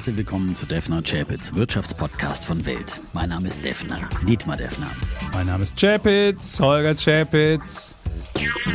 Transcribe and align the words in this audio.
Herzlich 0.00 0.16
willkommen 0.16 0.56
zu 0.56 0.64
Defner 0.64 1.02
Chapitz, 1.02 1.54
Wirtschaftspodcast 1.54 2.46
von 2.46 2.64
Welt. 2.64 2.98
Mein 3.12 3.28
Name 3.28 3.48
ist 3.48 3.62
Defner, 3.62 4.08
Dietmar 4.26 4.56
Defner. 4.56 4.86
Mein 5.34 5.46
Name 5.46 5.64
ist 5.64 5.78
Chapitz, 5.78 6.58
Holger 6.58 6.94
Chapitz. 6.94 7.94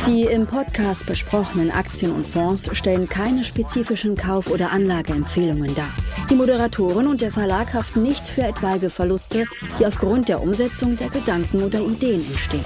Die 0.06 0.22
im 0.22 0.46
Podcast 0.46 1.04
besprochenen 1.04 1.72
Aktien 1.72 2.12
und 2.12 2.24
Fonds 2.24 2.70
stellen 2.78 3.08
keine 3.08 3.42
spezifischen 3.42 4.16
Kauf- 4.16 4.48
oder 4.52 4.70
Anlageempfehlungen 4.70 5.74
dar. 5.74 5.88
Die 6.30 6.36
Moderatoren 6.36 7.08
und 7.08 7.20
der 7.22 7.32
Verlag 7.32 7.74
haften 7.74 8.04
nicht 8.04 8.28
für 8.28 8.42
etwaige 8.42 8.88
Verluste, 8.88 9.46
die 9.80 9.86
aufgrund 9.86 10.28
der 10.28 10.40
Umsetzung 10.40 10.96
der 10.96 11.08
Gedanken 11.08 11.64
oder 11.64 11.80
Ideen 11.80 12.24
entstehen. 12.24 12.64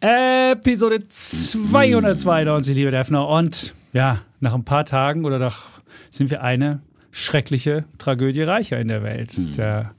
Episode 0.00 0.98
292, 1.08 2.74
liebe 2.74 2.90
Defner. 2.90 3.28
Und 3.28 3.76
ja, 3.92 4.18
nach 4.40 4.52
ein 4.52 4.64
paar 4.64 4.84
Tagen 4.84 5.26
oder 5.26 5.38
nach 5.38 5.73
sind 6.10 6.30
wir 6.30 6.42
eine 6.42 6.80
schreckliche 7.10 7.84
Tragödie 7.98 8.42
reicher 8.42 8.78
in 8.78 8.88
der 8.88 9.02
Welt. 9.02 9.38
Mhm. 9.38 9.52
Der 9.52 9.94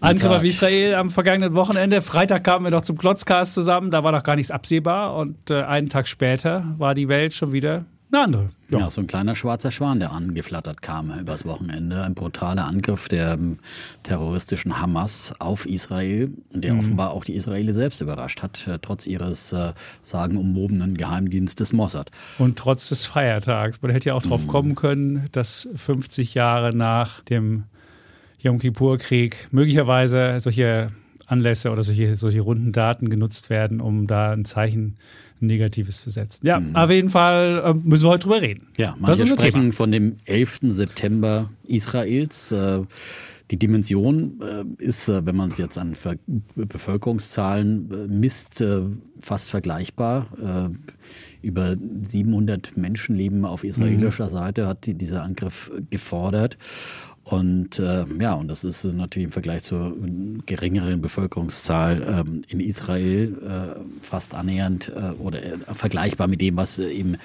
Angriff 0.00 0.30
auf 0.30 0.44
Israel 0.44 0.94
am 0.94 1.10
vergangenen 1.10 1.54
Wochenende. 1.54 2.02
Freitag 2.02 2.44
kamen 2.44 2.64
wir 2.64 2.70
noch 2.70 2.82
zum 2.82 2.98
Klotzcast 2.98 3.54
zusammen, 3.54 3.90
da 3.90 4.04
war 4.04 4.12
noch 4.12 4.22
gar 4.22 4.36
nichts 4.36 4.50
absehbar 4.50 5.16
und 5.16 5.50
äh, 5.50 5.62
einen 5.62 5.88
Tag 5.88 6.06
später 6.08 6.64
war 6.76 6.94
die 6.94 7.08
Welt 7.08 7.32
schon 7.32 7.52
wieder 7.52 7.86
eine 8.16 8.24
andere. 8.24 8.48
Ja. 8.68 8.80
ja. 8.80 8.90
so 8.90 9.00
ein 9.00 9.06
kleiner 9.06 9.34
schwarzer 9.34 9.70
Schwan, 9.70 10.00
der 10.00 10.12
angeflattert 10.12 10.82
kam 10.82 11.16
übers 11.18 11.44
Wochenende. 11.44 12.02
Ein 12.02 12.14
brutaler 12.14 12.66
Angriff 12.66 13.08
der 13.08 13.34
ähm, 13.34 13.58
terroristischen 14.02 14.80
Hamas 14.80 15.34
auf 15.38 15.66
Israel, 15.66 16.30
der 16.52 16.72
mhm. 16.72 16.78
offenbar 16.80 17.10
auch 17.12 17.24
die 17.24 17.34
Israelis 17.34 17.76
selbst 17.76 18.00
überrascht 18.00 18.42
hat, 18.42 18.66
äh, 18.66 18.78
trotz 18.80 19.06
ihres 19.06 19.52
äh, 19.52 19.72
sagenumwobenen 20.02 20.96
Geheimdienstes 20.96 21.72
Mossad. 21.72 22.10
Und 22.38 22.58
trotz 22.58 22.88
des 22.88 23.04
Feiertags. 23.04 23.82
Man 23.82 23.90
hätte 23.90 24.08
ja 24.08 24.14
auch 24.14 24.22
drauf 24.22 24.44
mhm. 24.44 24.48
kommen 24.48 24.74
können, 24.74 25.24
dass 25.32 25.68
50 25.74 26.34
Jahre 26.34 26.74
nach 26.74 27.20
dem 27.20 27.64
Yom 28.38 28.58
Kippur-Krieg 28.58 29.48
möglicherweise 29.50 30.38
solche 30.40 30.90
Anlässe 31.26 31.70
oder 31.70 31.82
solche, 31.82 32.16
solche 32.16 32.40
runden 32.40 32.72
Daten 32.72 33.10
genutzt 33.10 33.50
werden, 33.50 33.80
um 33.80 34.06
da 34.06 34.30
ein 34.30 34.44
Zeichen 34.44 34.96
Negatives 35.40 36.00
zu 36.02 36.10
setzen. 36.10 36.46
Ja, 36.46 36.60
mhm. 36.60 36.74
auf 36.74 36.90
jeden 36.90 37.08
Fall 37.08 37.62
äh, 37.64 37.74
müssen 37.74 38.04
wir 38.04 38.10
heute 38.10 38.24
drüber 38.24 38.42
reden. 38.42 38.68
Ja, 38.76 38.96
manche 38.98 39.26
sprechen 39.26 39.62
Thema. 39.62 39.72
von 39.72 39.90
dem 39.90 40.16
11. 40.24 40.58
September 40.62 41.50
Israels. 41.66 42.52
Äh, 42.52 42.82
die 43.50 43.58
Dimension 43.58 44.40
äh, 44.40 44.64
ist, 44.82 45.08
äh, 45.08 45.24
wenn 45.24 45.36
man 45.36 45.50
es 45.50 45.58
jetzt 45.58 45.78
an 45.78 45.94
Ver 45.94 46.16
Bevölkerungszahlen 46.56 48.08
misst, 48.08 48.64
fast 49.20 49.50
vergleichbar. 49.50 50.26
über 51.42 51.76
700 52.02 52.76
Menschenleben 52.76 53.44
auf 53.44 53.62
israelischer 53.62 54.26
mhm. 54.26 54.30
Seite 54.30 54.66
hat 54.66 54.86
die, 54.86 54.94
dieser 54.94 55.22
Angriff 55.22 55.70
gefordert. 55.90 56.58
Und 57.28 57.80
äh, 57.80 58.04
ja, 58.20 58.34
und 58.34 58.46
das 58.46 58.62
ist 58.62 58.84
natürlich 58.84 59.24
im 59.24 59.32
Vergleich 59.32 59.64
zur 59.64 59.96
geringeren 60.46 61.00
Bevölkerungszahl 61.00 62.24
ähm, 62.24 62.42
in 62.46 62.60
Israel 62.60 63.36
äh, 63.44 63.80
fast 64.00 64.36
annähernd 64.36 64.92
äh, 64.94 65.10
oder 65.20 65.42
äh, 65.42 65.58
vergleichbar 65.72 66.28
mit 66.28 66.40
dem, 66.40 66.56
was 66.56 66.78
äh, 66.78 66.88
eben 66.88 67.16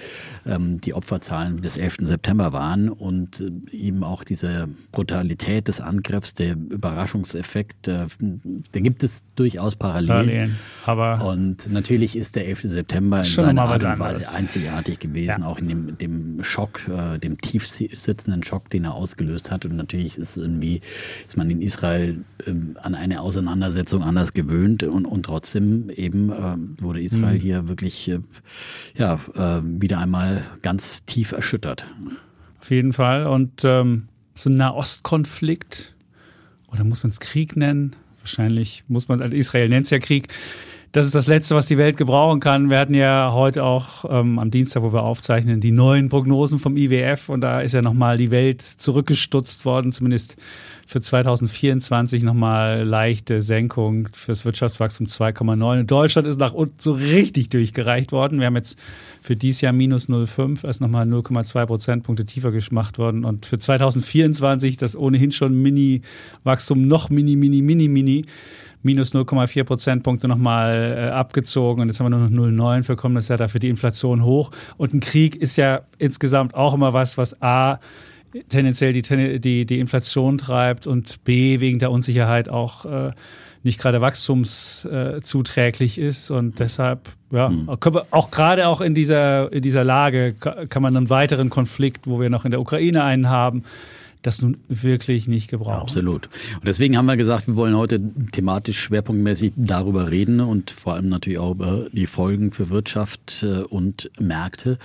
ähm, 0.47 0.81
die 0.81 0.95
Opferzahlen 0.95 1.61
des 1.61 1.77
11. 1.77 1.97
September 2.01 2.51
waren. 2.51 2.89
Und 2.89 3.41
äh, 3.41 3.75
eben 3.75 4.03
auch 4.03 4.23
diese 4.23 4.69
Brutalität 4.91 5.67
des 5.67 5.81
Angriffs, 5.81 6.33
der 6.33 6.53
Überraschungseffekt, 6.53 7.87
äh, 7.87 8.07
den 8.19 8.83
gibt 8.83 9.03
es 9.03 9.23
durchaus 9.35 9.75
parallel. 9.75 10.07
Parallelen, 10.07 10.57
aber 10.83 11.23
und 11.27 11.71
natürlich 11.71 12.15
ist 12.15 12.35
der 12.35 12.47
11. 12.47 12.61
September 12.61 13.19
in 13.19 13.25
seiner 13.25 13.61
Art 13.61 13.83
und 13.83 13.99
Weise 13.99 14.31
einzigartig 14.31 14.97
gewesen, 14.97 15.41
ja. 15.41 15.45
auch 15.45 15.59
in 15.59 15.67
dem, 15.67 15.97
dem 15.99 16.41
Schock, 16.41 16.87
äh, 16.87 17.19
dem 17.19 17.39
tief 17.39 17.67
sitzenden 17.67 18.41
Schock, 18.41 18.71
den 18.71 18.85
er 18.85 18.95
ausgelöst 18.95 19.51
hat. 19.51 19.63
Und 19.65 19.90
natürlich 19.91 20.17
ist 20.17 20.37
irgendwie, 20.37 20.81
ist 21.27 21.37
man 21.37 21.49
in 21.49 21.61
Israel 21.61 22.23
ähm, 22.47 22.77
an 22.81 22.95
eine 22.95 23.21
Auseinandersetzung 23.21 24.03
anders 24.03 24.33
gewöhnt 24.33 24.83
und, 24.83 25.05
und 25.05 25.23
trotzdem 25.23 25.89
eben 25.89 26.31
äh, 26.31 26.81
wurde 26.81 27.01
Israel 27.01 27.35
mhm. 27.35 27.41
hier 27.41 27.67
wirklich 27.67 28.09
äh, 28.09 28.19
ja, 28.95 29.19
äh, 29.35 29.61
wieder 29.63 29.99
einmal 29.99 30.43
ganz 30.61 31.03
tief 31.05 31.33
erschüttert. 31.33 31.85
Auf 32.59 32.71
jeden 32.71 32.93
Fall. 32.93 33.27
Und 33.27 33.63
ähm, 33.63 34.07
so 34.33 34.49
ein 34.49 34.55
Nahostkonflikt, 34.55 35.93
oder 36.71 36.83
muss 36.83 37.03
man 37.03 37.11
es 37.11 37.19
Krieg 37.19 37.57
nennen? 37.57 37.95
Wahrscheinlich 38.19 38.83
muss 38.87 39.07
man, 39.07 39.21
also 39.21 39.35
Israel 39.35 39.67
nennt 39.67 39.85
es 39.85 39.89
ja 39.89 39.99
Krieg 39.99 40.29
das 40.91 41.05
ist 41.05 41.15
das 41.15 41.27
Letzte, 41.27 41.55
was 41.55 41.67
die 41.67 41.77
Welt 41.77 41.95
gebrauchen 41.95 42.39
kann. 42.39 42.69
Wir 42.69 42.79
hatten 42.79 42.93
ja 42.93 43.31
heute 43.33 43.63
auch 43.63 44.05
ähm, 44.09 44.39
am 44.39 44.51
Dienstag, 44.51 44.83
wo 44.83 44.91
wir 44.91 45.03
aufzeichnen, 45.03 45.61
die 45.61 45.71
neuen 45.71 46.09
Prognosen 46.09 46.59
vom 46.59 46.75
IWF 46.75 47.29
und 47.29 47.41
da 47.41 47.61
ist 47.61 47.73
ja 47.73 47.81
nochmal 47.81 48.17
die 48.17 48.31
Welt 48.31 48.61
zurückgestutzt 48.61 49.63
worden, 49.63 49.91
zumindest 49.91 50.35
für 50.91 50.99
2024 50.99 52.21
nochmal 52.23 52.83
leichte 52.83 53.41
Senkung 53.41 54.09
fürs 54.11 54.43
Wirtschaftswachstum 54.43 55.07
2,9. 55.07 55.79
In 55.79 55.87
Deutschland 55.87 56.27
ist 56.27 56.37
nach 56.37 56.51
unten 56.51 56.75
so 56.79 56.91
richtig 56.91 57.47
durchgereicht 57.47 58.11
worden. 58.11 58.39
Wir 58.39 58.47
haben 58.47 58.57
jetzt 58.57 58.77
für 59.21 59.37
dieses 59.37 59.61
Jahr 59.61 59.71
minus 59.71 60.09
0,5, 60.09 60.65
erst 60.65 60.81
nochmal 60.81 61.07
0,2 61.07 61.65
Prozentpunkte 61.65 62.25
tiefer 62.25 62.51
gemacht 62.51 62.97
worden. 62.97 63.23
Und 63.23 63.45
für 63.45 63.57
2024 63.57 64.75
das 64.75 64.97
ohnehin 64.97 65.31
schon 65.31 65.61
Mini-Wachstum 65.61 66.85
noch 66.85 67.09
mini, 67.09 67.37
mini, 67.37 67.61
mini, 67.61 67.87
mini 67.87 68.25
minus 68.83 69.13
0,4 69.13 69.63
Prozentpunkte 69.63 70.27
nochmal 70.27 70.97
äh, 70.97 71.09
abgezogen 71.11 71.83
und 71.83 71.87
jetzt 71.87 71.99
haben 71.99 72.11
wir 72.11 72.17
nur 72.17 72.49
noch 72.49 72.79
0,9 72.79 72.83
für 72.83 72.95
kommendes 72.97 73.27
Jahr, 73.27 73.37
dafür 73.37 73.59
die 73.59 73.69
Inflation 73.69 74.25
hoch. 74.25 74.49
Und 74.75 74.93
ein 74.93 74.99
Krieg 74.99 75.35
ist 75.35 75.55
ja 75.55 75.83
insgesamt 75.99 76.55
auch 76.55 76.73
immer 76.73 76.91
was, 76.91 77.15
was 77.15 77.41
A, 77.43 77.79
tendenziell 78.49 78.93
die, 78.93 79.39
die, 79.39 79.65
die 79.65 79.79
Inflation 79.79 80.37
treibt 80.37 80.87
und 80.87 81.23
B, 81.23 81.59
wegen 81.59 81.79
der 81.79 81.91
Unsicherheit 81.91 82.49
auch 82.49 82.85
äh, 82.85 83.11
nicht 83.63 83.79
gerade 83.79 84.01
wachstumszuträglich 84.01 85.97
ist 85.97 86.31
und 86.31 86.59
deshalb 86.59 87.09
ja, 87.31 87.49
hm. 87.49 87.79
können 87.79 87.95
wir 87.95 88.07
auch 88.11 88.31
gerade 88.31 88.67
auch 88.67 88.81
in 88.81 88.95
dieser 88.95 89.53
in 89.53 89.61
dieser 89.61 89.83
Lage 89.83 90.33
kann 90.33 90.81
man 90.81 90.97
einen 90.97 91.09
weiteren 91.09 91.49
Konflikt, 91.49 92.07
wo 92.07 92.19
wir 92.19 92.29
noch 92.29 92.43
in 92.45 92.51
der 92.51 92.59
Ukraine 92.59 93.03
einen 93.03 93.29
haben, 93.29 93.63
das 94.21 94.41
nun 94.41 94.57
wirklich 94.67 95.27
nicht 95.27 95.49
gebrauchen. 95.49 95.81
Absolut. 95.81 96.27
Und 96.55 96.67
deswegen 96.67 96.97
haben 96.97 97.05
wir 97.05 97.17
gesagt, 97.17 97.47
wir 97.47 97.55
wollen 97.55 97.75
heute 97.75 97.99
thematisch 98.31 98.79
schwerpunktmäßig 98.79 99.53
darüber 99.55 100.11
reden 100.11 100.39
und 100.39 100.71
vor 100.71 100.93
allem 100.93 101.09
natürlich 101.09 101.39
auch 101.39 101.51
über 101.51 101.87
die 101.91 102.05
Folgen 102.05 102.51
für 102.51 102.69
Wirtschaft 102.69 103.43
äh, 103.43 103.61
und 103.63 104.09
Märkte 104.19 104.77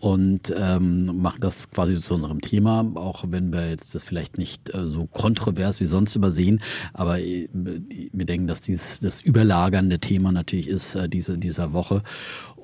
und 0.00 0.54
ähm, 0.54 1.22
machen 1.22 1.40
das 1.40 1.70
quasi 1.70 1.98
zu 1.98 2.14
unserem 2.14 2.42
Thema, 2.42 2.86
auch 2.94 3.24
wenn 3.28 3.52
wir 3.52 3.70
jetzt 3.70 3.94
das 3.94 4.04
vielleicht 4.04 4.36
nicht 4.36 4.74
äh, 4.74 4.86
so 4.86 5.06
kontrovers 5.06 5.80
wie 5.80 5.86
sonst 5.86 6.14
übersehen, 6.14 6.60
aber 6.92 7.20
äh, 7.20 7.48
wir 7.52 8.26
denken, 8.26 8.46
dass 8.46 8.60
dies 8.60 9.00
das 9.00 9.22
überlagernde 9.22 9.98
Thema 9.98 10.30
natürlich 10.30 10.68
ist 10.68 10.98
diese, 11.08 11.38
dieser 11.38 11.72
Woche 11.72 12.02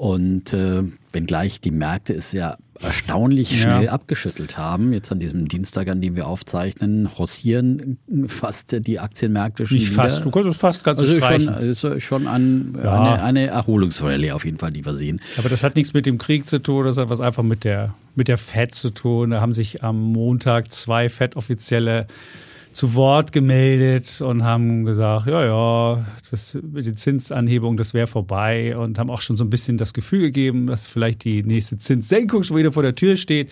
und 0.00 0.55
äh, 0.55 0.83
wenngleich 1.12 1.61
die 1.61 1.71
Märkte 1.71 2.15
es 2.15 2.33
ja 2.33 2.56
erstaunlich 2.81 3.61
schnell 3.61 3.84
ja. 3.84 3.91
abgeschüttelt 3.91 4.56
haben, 4.56 4.94
jetzt 4.94 5.12
an 5.12 5.21
diesem 5.21 5.47
Dienstag, 5.47 5.88
an 5.88 6.00
dem 6.00 6.16
wir 6.16 6.27
aufzeichnen, 6.27 7.19
hossieren 7.19 7.99
fast 8.27 8.75
die 8.87 8.99
Aktienmärkte 8.99 9.66
schon 9.66 9.77
Nicht 9.77 9.93
wieder. 9.93 10.05
fast, 10.05 10.25
du 10.25 10.31
kannst 10.31 10.49
es 10.49 10.56
fast 10.56 10.84
ganz 10.84 11.00
also 11.00 11.21
schon, 11.21 11.49
ist 11.49 12.03
schon 12.03 12.27
an, 12.27 12.78
ja. 12.83 12.99
eine, 12.99 13.22
eine 13.22 13.47
Erholungsrallye 13.49 14.33
auf 14.33 14.47
jeden 14.47 14.56
Fall, 14.56 14.72
die 14.72 14.87
wir 14.87 14.94
sehen. 14.94 15.21
Aber 15.37 15.50
das 15.50 15.62
hat 15.62 15.77
nichts 15.77 15.93
mit 15.93 16.06
dem 16.06 16.16
Krieg 16.16 16.49
zu 16.49 16.62
tun, 16.62 16.87
das 16.87 16.97
hat 16.97 17.10
was 17.10 17.21
einfach 17.21 17.43
mit 17.43 17.65
der, 17.65 17.93
mit 18.15 18.28
der 18.28 18.39
FED 18.39 18.75
zu 18.75 18.94
tun. 18.94 19.33
Da 19.33 19.43
haben 19.43 19.53
sich 19.53 19.84
am 19.84 20.00
Montag 20.00 20.72
zwei 20.72 21.10
FED-Offizielle 21.10 22.06
zu 22.73 22.95
Wort 22.95 23.33
gemeldet 23.33 24.21
und 24.21 24.45
haben 24.45 24.85
gesagt, 24.85 25.27
ja, 25.27 25.45
ja, 25.45 26.07
das 26.31 26.57
den 26.63 26.97
Zinsanhebungen, 26.97 27.77
das 27.77 27.95
wäre 27.95 28.07
vorbei 28.07 28.77
und 28.77 28.99
haben 28.99 29.11
auch 29.11 29.21
schon 29.21 29.37
so 29.37 29.45
ein 29.45 29.51
bisschen 29.51 29.77
das 29.77 29.93
Gefühl 29.93 30.21
gegeben, 30.21 30.67
dass 30.67 30.87
vielleicht 30.87 31.25
die 31.25 31.43
nächste 31.43 31.79
Zinssenkung 31.79 32.43
schon 32.43 32.57
wieder 32.57 32.73
vor 32.73 32.83
der 32.83 32.95
Tür 32.95 33.17
steht. 33.17 33.51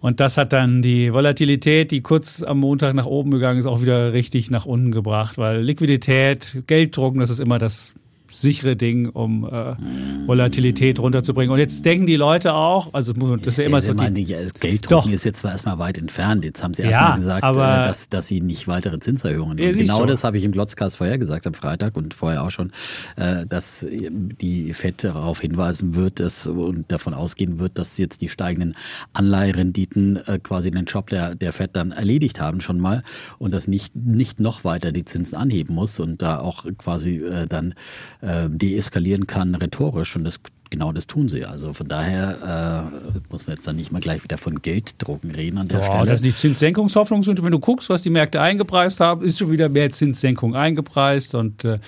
Und 0.00 0.18
das 0.20 0.38
hat 0.38 0.54
dann 0.54 0.80
die 0.80 1.12
Volatilität, 1.12 1.90
die 1.90 2.00
kurz 2.00 2.42
am 2.42 2.58
Montag 2.58 2.94
nach 2.94 3.04
oben 3.04 3.30
gegangen 3.30 3.58
ist, 3.58 3.66
auch 3.66 3.82
wieder 3.82 4.14
richtig 4.14 4.50
nach 4.50 4.64
unten 4.64 4.92
gebracht, 4.92 5.36
weil 5.36 5.60
Liquidität, 5.60 6.62
Gelddrucken, 6.66 7.20
das 7.20 7.28
ist 7.28 7.38
immer 7.38 7.58
das 7.58 7.92
sichere 8.40 8.76
Ding, 8.76 9.08
um 9.08 9.44
äh, 9.44 9.74
Volatilität 10.26 10.98
runterzubringen. 10.98 11.52
Und 11.52 11.58
jetzt 11.58 11.84
denken 11.84 12.06
die 12.06 12.16
Leute 12.16 12.54
auch, 12.54 12.92
also 12.94 13.12
das 13.12 13.46
ist 13.46 13.58
ja 13.58 13.64
immer 13.64 13.82
so. 13.82 13.92
Die, 13.92 14.24
ja, 14.24 14.38
Gelddrucken 14.58 15.12
ist 15.12 15.24
jetzt 15.24 15.40
zwar 15.40 15.52
erstmal 15.52 15.78
weit 15.78 15.98
entfernt. 15.98 16.44
Jetzt 16.44 16.62
haben 16.62 16.74
sie 16.74 16.82
erstmal 16.82 17.10
ja, 17.10 17.16
gesagt, 17.16 17.44
äh, 17.44 17.60
dass, 17.60 18.08
dass 18.08 18.28
sie 18.28 18.40
nicht 18.40 18.68
weitere 18.68 18.98
Zinserhöhungen. 18.98 19.60
Und 19.60 19.72
genau 19.72 19.96
so. 19.96 20.06
das 20.06 20.24
habe 20.24 20.38
ich 20.38 20.44
im 20.44 20.52
Glotzcast 20.52 20.96
vorher 20.96 21.18
gesagt 21.18 21.46
am 21.46 21.54
Freitag 21.54 21.96
und 21.96 22.14
vorher 22.14 22.44
auch 22.44 22.50
schon, 22.50 22.72
äh, 23.16 23.46
dass 23.46 23.86
die 23.90 24.72
FED 24.72 25.04
darauf 25.04 25.40
hinweisen 25.40 25.94
wird 25.94 26.20
dass, 26.20 26.46
und 26.46 26.90
davon 26.90 27.14
ausgehen 27.14 27.58
wird, 27.58 27.78
dass 27.78 27.98
jetzt 27.98 28.22
die 28.22 28.28
steigenden 28.28 28.74
Anleiherenditen 29.12 30.16
äh, 30.16 30.38
quasi 30.38 30.70
den 30.70 30.84
Job 30.84 31.10
der, 31.10 31.34
der 31.34 31.52
FED 31.52 31.70
dann 31.74 31.92
erledigt 31.92 32.40
haben 32.40 32.60
schon 32.60 32.78
mal 32.78 33.02
und 33.38 33.52
dass 33.52 33.68
nicht, 33.68 33.94
nicht 33.96 34.40
noch 34.40 34.64
weiter 34.64 34.92
die 34.92 35.04
Zinsen 35.04 35.36
anheben 35.36 35.74
muss 35.74 36.00
und 36.00 36.22
da 36.22 36.40
auch 36.40 36.66
quasi 36.78 37.16
äh, 37.16 37.46
dann 37.46 37.74
äh, 38.20 38.29
deeskalieren 38.48 39.26
kann 39.26 39.54
rhetorisch 39.54 40.16
und 40.16 40.24
das 40.24 40.40
genau 40.70 40.92
das 40.92 41.06
tun 41.06 41.28
sie. 41.28 41.44
Also 41.44 41.72
von 41.72 41.88
daher 41.88 42.90
äh, 42.94 43.20
muss 43.30 43.46
man 43.46 43.56
jetzt 43.56 43.66
dann 43.66 43.76
nicht 43.76 43.92
mal 43.92 44.00
gleich 44.00 44.22
wieder 44.24 44.38
von 44.38 44.62
Gelddrucken 44.62 45.32
reden 45.32 45.58
an 45.58 45.68
der 45.68 45.80
ja, 45.80 45.86
Stelle. 45.86 46.06
Das 46.06 46.14
ist 46.16 46.24
die 46.24 46.34
Zinssenkungshoffnung. 46.34 47.20
Und 47.26 47.44
wenn 47.44 47.50
du 47.50 47.58
guckst, 47.58 47.90
was 47.90 48.02
die 48.02 48.10
Märkte 48.10 48.40
eingepreist 48.40 49.00
haben, 49.00 49.22
ist 49.22 49.38
schon 49.38 49.50
wieder 49.50 49.68
mehr 49.68 49.90
Zinssenkung 49.90 50.54
eingepreist. 50.54 51.34
Und 51.34 51.64
äh, 51.64 51.80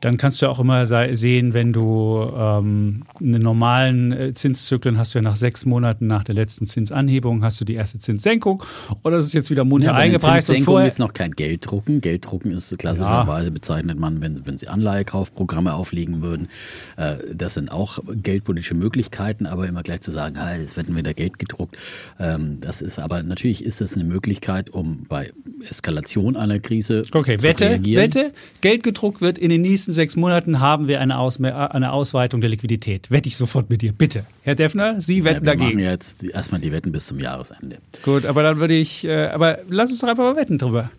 dann 0.00 0.16
kannst 0.16 0.40
du 0.42 0.46
auch 0.46 0.60
immer 0.60 0.86
sehen, 0.86 1.54
wenn 1.54 1.72
du 1.72 2.30
ähm, 2.34 3.04
einen 3.20 3.42
normalen 3.42 4.12
äh, 4.12 4.34
Zinszyklen 4.34 4.98
hast 4.98 5.14
du 5.14 5.18
ja 5.18 5.22
nach 5.22 5.36
sechs 5.36 5.64
Monaten 5.64 6.06
nach 6.06 6.24
der 6.24 6.34
letzten 6.34 6.66
Zinsanhebung 6.66 7.42
hast 7.44 7.60
du 7.60 7.64
die 7.64 7.74
erste 7.74 7.98
Zinssenkung 7.98 8.62
oder 9.02 9.16
das 9.16 9.26
ist 9.26 9.34
jetzt 9.34 9.50
wieder 9.50 9.64
munter 9.64 9.88
ja, 9.88 9.94
eingepreist. 9.94 10.46
Zinssenkung 10.46 10.76
und 10.76 10.84
ist 10.84 10.98
noch 10.98 11.12
kein 11.12 11.32
Gelddrucken. 11.32 12.00
Gelddrucken 12.00 12.52
ist 12.52 12.76
klassischerweise 12.78 13.46
ja. 13.46 13.52
bezeichnet 13.52 13.98
man, 13.98 14.20
wenn, 14.20 14.46
wenn 14.46 14.56
sie 14.56 14.68
Anleihekaufprogramme 14.68 15.74
auflegen 15.74 16.22
würden. 16.22 16.48
Äh, 16.96 17.16
das 17.34 17.54
sind 17.54 17.70
auch 17.70 17.98
geldpolitische 18.06 18.74
Möglichkeiten, 18.74 19.46
aber 19.46 19.66
immer 19.66 19.82
gleich 19.82 20.00
zu 20.00 20.12
sagen, 20.12 20.36
ah, 20.36 20.54
jetzt 20.56 20.76
werden 20.76 20.96
wieder 20.96 21.14
Geld 21.14 21.38
gedruckt. 21.38 21.76
Ähm, 22.18 22.58
das 22.60 22.82
ist 22.82 22.98
aber 22.98 23.22
natürlich 23.22 23.64
ist 23.64 23.80
es 23.80 23.94
eine 23.94 24.04
Möglichkeit, 24.04 24.70
um 24.70 25.04
bei 25.08 25.32
Eskalation 25.68 26.36
einer 26.36 26.58
Krise 26.58 27.02
okay, 27.12 27.38
zu 27.38 27.46
Wette, 27.46 27.64
reagieren. 27.64 28.04
Wette, 28.04 28.32
Geld 28.60 28.82
gedruckt 28.82 29.20
wird 29.20 29.38
in 29.38 29.50
den 29.50 29.62
nächsten 29.62 29.87
nächsten 29.88 29.92
sechs 29.92 30.16
Monaten 30.16 30.60
haben 30.60 30.86
wir 30.86 31.00
eine, 31.00 31.18
Aus 31.18 31.40
eine 31.40 31.92
Ausweitung 31.92 32.40
der 32.40 32.50
Liquidität. 32.50 33.10
Wette 33.10 33.28
ich 33.28 33.36
sofort 33.36 33.70
mit 33.70 33.80
dir, 33.80 33.92
bitte. 33.92 34.24
Herr 34.42 34.54
Defner, 34.54 35.00
Sie 35.00 35.24
wetten 35.24 35.46
ja, 35.46 35.52
wir 35.52 35.56
dagegen. 35.56 35.78
Wir 35.78 35.86
machen 35.86 35.92
jetzt 35.92 36.24
erstmal 36.28 36.60
die 36.60 36.72
Wetten 36.72 36.92
bis 36.92 37.06
zum 37.06 37.18
Jahresende. 37.18 37.78
Gut, 38.02 38.26
aber 38.26 38.42
dann 38.42 38.58
würde 38.58 38.74
ich, 38.74 39.04
äh, 39.04 39.28
aber 39.28 39.60
lass 39.68 39.90
uns 39.90 40.00
doch 40.00 40.08
einfach 40.08 40.24
mal 40.24 40.36
wetten 40.36 40.58
drüber. 40.58 40.90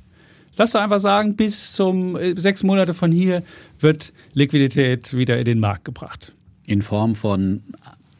Lass 0.57 0.71
doch 0.71 0.81
einfach 0.81 0.99
sagen, 0.99 1.35
bis 1.35 1.73
zum 1.73 2.15
äh, 2.15 2.33
sechs 2.35 2.63
Monate 2.63 2.93
von 2.95 3.11
hier 3.11 3.43
wird 3.79 4.11
Liquidität 4.33 5.13
wieder 5.13 5.37
in 5.37 5.45
den 5.45 5.59
Markt 5.59 5.85
gebracht. 5.85 6.33
In 6.65 6.81
Form 6.81 7.13
von 7.13 7.61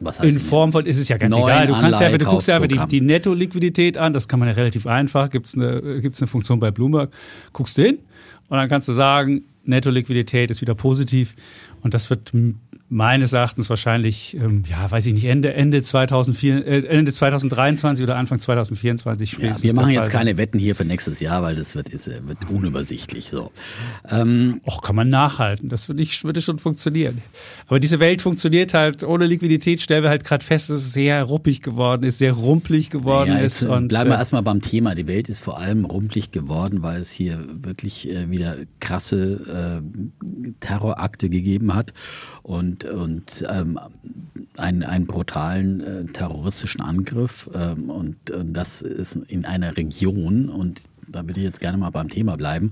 was 0.02 0.20
heißt 0.20 0.38
in 0.38 0.42
Form 0.42 0.72
von, 0.72 0.86
ist 0.86 0.98
es 0.98 1.10
ja 1.10 1.18
ganz 1.18 1.36
egal. 1.36 1.68
Du 1.68 1.74
kannst 1.74 2.00
ja, 2.00 2.16
du 2.16 2.26
guckst 2.26 2.48
ja 2.48 2.56
einfach 2.56 2.70
die, 2.70 3.00
die 3.00 3.02
Netto-Liquidität 3.02 3.98
an. 3.98 4.14
Das 4.14 4.28
kann 4.28 4.40
man 4.40 4.48
ja 4.48 4.54
relativ 4.54 4.88
einfach. 4.88 5.30
Gibt 5.30 5.48
es 5.48 5.56
eine, 5.56 6.00
gibt's 6.00 6.22
eine 6.22 6.28
Funktion 6.28 6.60
bei 6.60 6.72
Bloomberg. 6.72 7.12
Guckst 7.52 7.78
du 7.78 7.82
hin 7.82 8.00
und 8.50 8.58
dann 8.58 8.68
kannst 8.68 8.88
du 8.88 8.94
sagen, 8.94 9.44
Netto-Liquidität 9.64 10.52
ist 10.52 10.62
wieder 10.62 10.76
positiv. 10.76 11.36
Und 11.82 11.94
das 11.94 12.10
wird 12.10 12.34
meines 12.90 13.34
Erachtens 13.34 13.70
wahrscheinlich, 13.70 14.36
ähm, 14.36 14.64
ja, 14.68 14.90
weiß 14.90 15.06
ich 15.06 15.14
nicht, 15.14 15.26
Ende, 15.26 15.54
Ende, 15.54 15.84
2004, 15.84 16.66
äh, 16.66 16.86
Ende 16.88 17.12
2023 17.12 18.04
oder 18.04 18.16
Anfang 18.16 18.40
2024 18.40 19.32
spätestens. 19.32 19.64
Ja, 19.64 19.70
wir 19.70 19.76
machen 19.76 19.92
jetzt 19.92 20.10
keine 20.10 20.38
Wetten 20.38 20.58
hier 20.58 20.76
für 20.76 20.86
nächstes 20.86 21.20
Jahr, 21.20 21.44
weil 21.44 21.56
das 21.56 21.76
wird, 21.76 21.90
ist, 21.90 22.08
äh, 22.08 22.28
wird 22.28 22.50
unübersichtlich. 22.50 23.30
So. 23.30 23.52
Ähm, 24.10 24.62
Och, 24.68 24.82
kann 24.82 24.96
man 24.96 25.08
nachhalten. 25.08 25.70
Das 25.70 25.88
würde, 25.88 26.02
ich, 26.02 26.24
würde 26.24 26.42
schon 26.42 26.58
funktionieren. 26.58 27.22
Aber 27.68 27.80
diese 27.80 28.00
Welt 28.00 28.24
funktioniert 28.24 28.74
halt 28.74 29.04
ohne 29.04 29.28
Liquidität, 29.28 29.82
stellen 29.82 30.02
wir 30.02 30.10
halt 30.10 30.24
gerade 30.24 30.44
fest, 30.44 30.72
dass 30.72 30.78
es 30.78 30.94
sehr 30.94 31.24
ruppig 31.24 31.62
geworden 31.62 32.04
ist, 32.04 32.18
sehr 32.18 32.34
rumpelig 32.34 32.90
geworden 32.90 33.34
ja, 33.34 33.40
ist. 33.40 33.64
Und, 33.64 33.90
bleiben 33.90 34.10
wir 34.10 34.16
äh, 34.16 34.20
erstmal 34.20 34.42
beim 34.42 34.62
Thema. 34.62 34.96
Die 34.96 35.08
Welt 35.08 35.30
ist 35.30 35.42
vor 35.44 35.60
allem 35.60 35.86
rumpelig 35.86 36.32
geworden, 36.32 36.82
weil 36.82 37.00
es 37.00 37.12
hier 37.12 37.40
wirklich 37.62 38.10
äh, 38.10 38.32
wieder 38.32 38.58
krasse 38.80 39.82
äh, 39.84 40.54
Terrorakte 40.60 41.30
gegeben 41.30 41.76
hat 41.76 41.94
und, 42.50 42.84
und 42.84 43.46
ähm, 43.48 43.80
einen, 44.58 44.82
einen 44.82 45.06
brutalen 45.06 45.82
äh, 45.82 46.06
terroristischen 46.06 46.82
Angriff. 46.82 47.48
Ähm, 47.54 47.92
und, 47.92 48.32
und 48.32 48.54
das 48.54 48.82
ist 48.82 49.18
in 49.28 49.46
einer 49.46 49.78
Region 49.78 50.50
und 50.50 50.82
da 51.08 51.28
würde 51.28 51.40
ich 51.40 51.46
jetzt 51.46 51.60
gerne 51.60 51.78
mal 51.78 51.90
beim 51.92 52.10
Thema 52.10 52.38
bleiben, 52.38 52.72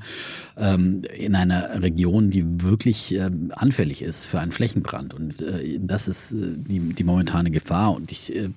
ähm, 0.57 1.03
in 1.15 1.35
einer 1.35 1.81
Region, 1.81 2.29
die 2.31 2.63
wirklich 2.63 3.13
ähm, 3.13 3.51
anfällig 3.55 4.01
ist 4.01 4.25
für 4.25 4.39
einen 4.39 4.51
Flächenbrand. 4.51 5.13
Und 5.13 5.41
äh, 5.41 5.79
das 5.79 6.07
ist 6.07 6.33
äh, 6.33 6.55
die, 6.55 6.79
die 6.79 7.03
momentane 7.03 7.51
Gefahr. 7.51 7.95
Und 7.95 8.11
ich 8.11 8.35
äh, 8.35 8.49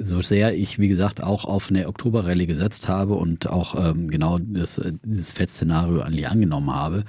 so 0.00 0.20
sehr 0.20 0.56
ich, 0.56 0.78
wie 0.78 0.88
gesagt, 0.88 1.22
auch 1.22 1.44
auf 1.44 1.70
eine 1.70 1.88
Oktoberrallye 1.88 2.46
gesetzt 2.46 2.88
habe 2.88 3.14
und 3.14 3.48
auch 3.48 3.74
ähm, 3.90 4.08
genau 4.08 4.38
das, 4.38 4.80
dieses 5.04 5.32
Fettszenario 5.32 6.00
eigentlich 6.00 6.28
angenommen 6.28 6.74
habe, 6.74 7.04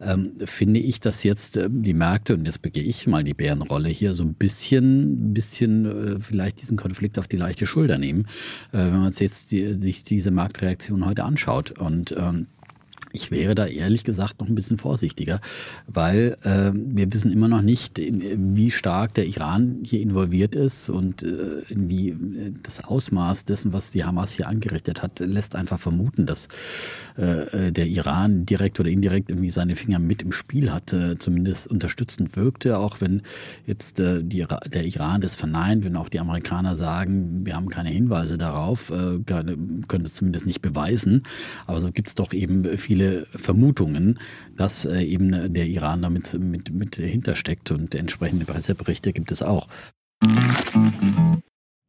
ähm, 0.00 0.32
finde 0.44 0.80
ich, 0.80 1.00
dass 1.00 1.24
jetzt 1.24 1.56
äh, 1.56 1.68
die 1.70 1.94
Märkte, 1.94 2.34
und 2.34 2.46
jetzt 2.46 2.62
begehe 2.62 2.82
ich 2.82 3.06
mal 3.06 3.24
die 3.24 3.34
Bärenrolle 3.34 3.88
hier, 3.88 4.14
so 4.14 4.22
ein 4.22 4.34
bisschen, 4.34 5.34
bisschen 5.34 6.16
äh, 6.16 6.20
vielleicht 6.20 6.62
diesen 6.62 6.76
Konflikt 6.76 7.18
auf 7.18 7.28
die 7.28 7.36
leichte 7.36 7.66
Schulter 7.66 7.98
nehmen, 7.98 8.26
äh, 8.72 8.78
wenn 8.78 9.00
man 9.00 9.12
jetzt 9.12 9.52
die, 9.52 9.74
sich 9.74 10.02
diese 10.02 10.30
Marktreaktion 10.30 11.06
heute 11.06 11.24
anschaut. 11.24 11.78
Und 11.78 12.14
ähm, 12.16 12.46
ich 13.12 13.30
wäre 13.30 13.54
da 13.54 13.66
ehrlich 13.66 14.04
gesagt 14.04 14.40
noch 14.40 14.48
ein 14.48 14.54
bisschen 14.54 14.78
vorsichtiger, 14.78 15.40
weil 15.86 16.36
äh, 16.42 16.70
wir 16.72 17.12
wissen 17.12 17.32
immer 17.32 17.48
noch 17.48 17.62
nicht, 17.62 17.98
in, 17.98 18.56
wie 18.56 18.70
stark 18.70 19.14
der 19.14 19.26
Iran 19.26 19.82
hier 19.84 20.00
involviert 20.00 20.54
ist 20.54 20.90
und 20.90 21.22
äh, 21.22 21.62
wie 21.68 22.10
äh, 22.10 22.52
das 22.62 22.84
Ausmaß 22.84 23.44
dessen, 23.44 23.72
was 23.72 23.90
die 23.90 24.04
Hamas 24.04 24.32
hier 24.32 24.48
angerichtet 24.48 25.02
hat, 25.02 25.20
lässt 25.20 25.56
einfach 25.56 25.78
vermuten, 25.78 26.26
dass 26.26 26.48
äh, 27.18 27.68
äh 27.68 27.72
der 27.72 27.86
Iran 27.86 28.46
direkt 28.46 28.80
oder 28.80 28.90
indirekt 28.90 29.30
irgendwie 29.30 29.50
seine 29.50 29.76
Finger 29.76 29.98
mit 29.98 30.22
im 30.22 30.32
Spiel 30.32 30.72
hatte, 30.72 31.16
zumindest 31.18 31.68
unterstützend 31.68 32.36
wirkte, 32.36 32.78
auch 32.78 33.00
wenn 33.00 33.22
jetzt 33.66 34.00
äh, 34.00 34.22
die, 34.22 34.44
der 34.72 34.84
Iran 34.84 35.20
das 35.20 35.36
verneint, 35.36 35.84
wenn 35.84 35.96
auch 35.96 36.08
die 36.08 36.20
Amerikaner 36.20 36.74
sagen, 36.74 37.44
wir 37.44 37.56
haben 37.56 37.68
keine 37.68 37.90
Hinweise 37.90 38.38
darauf, 38.38 38.90
äh, 38.90 39.18
können 39.24 40.04
es 40.04 40.14
zumindest 40.14 40.46
nicht 40.46 40.62
beweisen, 40.62 41.22
aber 41.66 41.80
so 41.80 41.90
gibt 41.90 42.08
es 42.08 42.14
doch 42.14 42.32
eben 42.32 42.76
viele 42.76 42.99
viele 43.00 43.26
Vermutungen, 43.34 44.18
dass 44.56 44.84
äh, 44.84 45.02
eben 45.02 45.54
der 45.54 45.66
Iran 45.66 46.02
damit 46.02 46.34
mit, 46.34 46.70
mit 46.70 46.96
hintersteckt 46.96 47.70
und 47.70 47.94
entsprechende 47.94 48.44
Presseberichte 48.44 49.12
gibt 49.12 49.32
es 49.32 49.42
auch. 49.42 49.68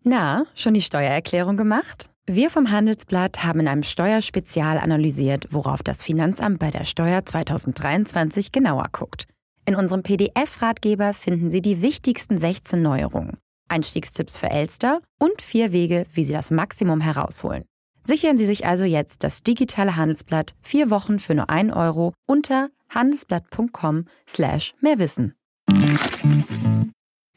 Na, 0.04 0.46
schon 0.56 0.74
die 0.74 0.81
Steuererklärung 0.81 1.58
gemacht? 1.58 2.10
Wir 2.28 2.50
vom 2.50 2.72
Handelsblatt 2.72 3.44
haben 3.44 3.60
in 3.60 3.68
einem 3.68 3.84
Steuerspezial 3.84 4.78
analysiert, 4.78 5.48
worauf 5.52 5.84
das 5.84 6.04
Finanzamt 6.04 6.60
bei 6.60 6.72
der 6.72 6.86
Steuer 6.86 7.25
2023 7.25 8.52
genauer 8.52 8.88
guckt. 8.92 9.28
In 9.66 9.75
unserem 9.75 10.04
PDF-Ratgeber 10.04 11.13
finden 11.13 11.50
Sie 11.50 11.62
die 11.62 11.81
wichtigsten 11.81 12.38
16 12.38 12.81
Neuerungen, 12.81 13.38
Einstiegstipps 13.68 14.38
für 14.38 14.50
Elster 14.50 15.02
und 15.19 15.42
vier 15.42 15.72
Wege, 15.72 16.06
wie 16.13 16.24
Sie 16.24 16.34
das 16.34 16.52
Maximum 16.52 17.02
herausholen. 17.02 17.66
Sichern 18.03 18.38
Sie 18.38 18.45
sich 18.45 18.65
also 18.65 18.83
jetzt 18.83 19.24
das 19.24 19.44
digitale 19.44 19.95
Handelsblatt 19.95 20.53
vier 20.62 20.89
Wochen 20.89 21.19
für 21.19 21.36
nur 21.36 21.50
ein 21.50 21.71
Euro 21.71 22.13
unter 22.25 22.69
handelsblatt.com 22.89 24.06
slash 24.27 24.74
mehrwissen. 24.81 25.36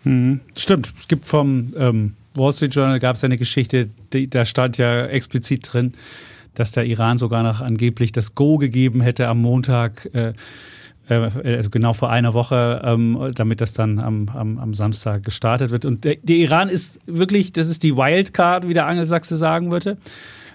Hm, 0.03 0.41
stimmt. 0.57 0.93
Es 0.99 1.09
gibt 1.09 1.27
vom 1.27 1.75
ähm, 1.77 2.17
Wall 2.35 2.53
Street 2.53 2.75
Journal 2.75 2.99
gab 2.99 3.17
es 3.17 3.25
eine 3.25 3.39
Geschichte, 3.39 3.89
die, 4.13 4.29
da 4.29 4.45
stand 4.45 4.79
ja 4.79 5.07
explizit 5.07 5.73
drin, 5.73 5.95
dass 6.55 6.73
der 6.73 6.85
Iran 6.85 7.19
sogar 7.19 7.43
noch 7.43 7.61
angeblich 7.61 8.13
das 8.13 8.35
Go 8.35 8.59
gegeben 8.59 9.01
hätte 9.01 9.29
am 9.29 9.41
Montag, 9.41 10.11
äh, 10.15 10.33
äh, 11.09 11.31
also 11.57 11.71
genau 11.71 11.93
vor 11.93 12.11
einer 12.11 12.35
Woche, 12.35 12.83
ähm, 12.85 13.31
damit 13.35 13.61
das 13.61 13.73
dann 13.73 13.99
am, 13.99 14.29
am, 14.29 14.59
am 14.59 14.75
Samstag 14.75 15.23
gestartet 15.23 15.71
wird. 15.71 15.85
Und 15.85 16.05
der, 16.05 16.17
der 16.17 16.37
Iran 16.37 16.69
ist 16.69 17.01
wirklich, 17.07 17.53
das 17.53 17.69
ist 17.69 17.83
die 17.83 17.97
Wildcard, 17.97 18.69
wie 18.69 18.75
der 18.75 18.87
Angelsachse 18.87 19.37
sagen 19.37 19.71
würde. 19.71 19.99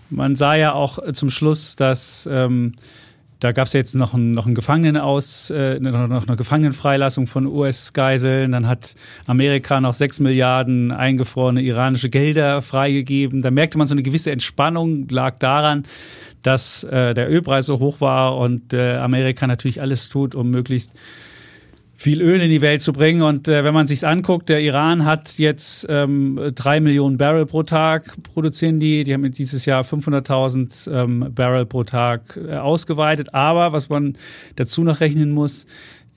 Man 0.09 0.35
sah 0.35 0.55
ja 0.55 0.73
auch 0.73 0.99
äh, 0.99 1.13
zum 1.13 1.29
Schluss, 1.29 1.75
dass 1.75 2.27
ähm, 2.31 2.73
da 3.39 3.53
gab 3.53 3.67
es 3.67 3.73
jetzt 3.73 3.95
noch 3.95 4.13
einen, 4.13 4.31
noch 4.31 4.45
einen 4.45 4.55
Gefangenenaus, 4.55 5.49
äh, 5.49 5.79
noch 5.79 6.27
eine 6.27 6.35
Gefangenenfreilassung 6.35 7.25
von 7.25 7.45
US-Geiseln. 7.45 8.51
Dann 8.51 8.67
hat 8.67 8.95
Amerika 9.27 9.79
noch 9.79 9.93
sechs 9.93 10.19
Milliarden 10.19 10.91
eingefrorene 10.91 11.61
iranische 11.61 12.09
Gelder 12.09 12.61
freigegeben. 12.61 13.41
Da 13.41 13.49
merkte 13.49 13.77
man 13.77 13.87
so 13.87 13.93
eine 13.93 14.03
gewisse 14.03 14.31
Entspannung, 14.31 15.07
lag 15.07 15.37
daran, 15.39 15.85
dass 16.41 16.83
äh, 16.83 17.13
der 17.13 17.31
Ölpreis 17.31 17.65
so 17.65 17.79
hoch 17.79 18.01
war 18.01 18.37
und 18.37 18.73
äh, 18.73 18.97
Amerika 18.97 19.47
natürlich 19.47 19.81
alles 19.81 20.09
tut, 20.09 20.35
um 20.35 20.49
möglichst 20.49 20.91
viel 21.99 22.21
Öl 22.21 22.39
in 22.39 22.49
die 22.49 22.61
Welt 22.61 22.81
zu 22.81 22.93
bringen. 22.93 23.21
Und 23.21 23.49
äh, 23.49 23.65
wenn 23.65 23.73
man 23.73 23.85
sich 23.85 24.07
anguckt, 24.07 24.47
der 24.47 24.61
Iran 24.61 25.03
hat 25.03 25.37
jetzt 25.37 25.85
ähm, 25.89 26.39
drei 26.55 26.79
Millionen 26.79 27.17
Barrel 27.17 27.45
pro 27.45 27.63
Tag 27.63 28.15
produzieren 28.23 28.79
die. 28.79 29.03
Die 29.03 29.13
haben 29.13 29.29
dieses 29.33 29.65
Jahr 29.65 29.83
500.000 29.83 30.89
ähm, 30.93 31.27
Barrel 31.35 31.65
pro 31.65 31.83
Tag 31.83 32.39
äh, 32.41 32.55
ausgeweitet. 32.55 33.33
Aber 33.33 33.73
was 33.73 33.89
man 33.89 34.17
dazu 34.55 34.85
noch 34.85 35.01
rechnen 35.01 35.31
muss, 35.31 35.65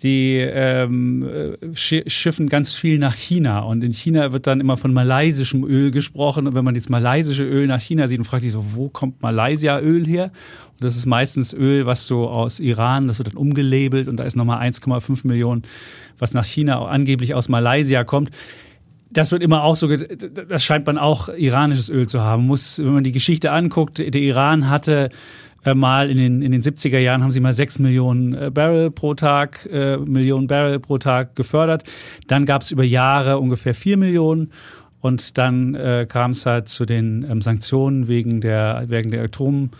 die 0.03 0.37
ähm, 0.39 1.57
äh, 1.61 1.75
schiffen 1.75 2.49
ganz 2.49 2.75
viel 2.75 2.99
nach 2.99 3.15
China. 3.15 3.61
Und 3.61 3.85
in 3.85 3.93
China 3.93 4.33
wird 4.33 4.47
dann 4.47 4.61
immer 4.61 4.77
von 4.77 4.93
malaysischem 4.93 5.65
Öl 5.65 5.91
gesprochen. 5.91 6.47
Und 6.47 6.55
wenn 6.55 6.65
man 6.65 6.75
jetzt 6.75 6.91
malaysische 6.91 7.45
Öl 7.45 7.67
nach 7.67 7.81
China 7.81 8.09
sieht 8.09 8.19
und 8.19 8.25
fragt 8.25 8.43
sich 8.43 8.53
so, 8.53 8.75
wo 8.75 8.89
kommt 8.89 9.23
Malaysia-Öl 9.23 10.07
her? 10.07 10.33
Und 10.73 10.85
das 10.85 10.97
ist 10.97 11.07
meistens 11.07 11.55
Öl, 11.55 11.87
was 11.87 12.07
so 12.07 12.29
aus 12.29 12.59
Iran, 12.59 13.07
das 13.07 13.19
wird 13.19 13.29
dann 13.29 13.37
umgelabelt 13.37 14.09
und 14.09 14.17
da 14.17 14.25
ist 14.25 14.37
nochmal 14.37 14.67
1,5 14.69 15.27
Millionen, 15.27 15.63
was 16.19 16.35
nach 16.35 16.45
China 16.45 16.85
angeblich 16.87 17.35
aus 17.35 17.49
Malaysia 17.49 18.05
kommt 18.05 18.31
das 19.13 19.31
wird 19.31 19.43
immer 19.43 19.63
auch 19.63 19.77
so, 19.77 19.95
das 19.95 20.65
scheint 20.65 20.87
man 20.87 20.97
auch 20.97 21.29
iranisches 21.29 21.91
Öl 21.91 22.09
zu 22.09 22.23
haben. 22.23 22.47
Muss, 22.47 22.79
wenn 22.79 22.95
man 22.95 23.05
die 23.05 23.13
Geschichte 23.13 23.53
anguckt, 23.53 23.99
der 23.99 24.15
Iran 24.15 24.71
hatte 24.71 25.11
äh, 25.65 25.75
mal 25.75 26.11
in 26.11 26.17
den, 26.17 26.43
in 26.43 26.53
den 26.53 26.63
70er 26.63 26.99
Jahren 26.99 27.23
haben 27.23 27.31
sie 27.31 27.41
mal 27.41 27.53
sechs 27.53 27.79
Millionen 27.79 28.35
äh, 28.35 28.51
Barrel 28.51 28.91
pro 28.91 29.15
Tag, 29.15 29.69
äh, 29.71 29.97
Millionen 29.97 30.47
Barrel 30.47 30.81
pro 30.81 30.99
Tag 30.99 31.37
gefördert. 31.37 31.85
Dann 32.27 32.45
gab 32.45 32.63
es 32.63 32.71
über 32.71 32.85
Jahre 32.85 33.39
ungefähr 33.39 33.75
vier 33.75 33.97
Millionen. 33.97 34.51
Und 35.01 35.37
dann 35.37 35.75
äh, 35.75 36.07
kam 36.09 36.31
es 36.31 36.47
halt 36.47 36.69
zu 36.69 36.85
den 36.85 37.27
ähm, 37.29 37.43
Sanktionen 37.43 38.07
wegen 38.07 38.41
der, 38.41 38.85
wegen 38.87 39.11
der 39.11 39.25
Atom, 39.25 39.71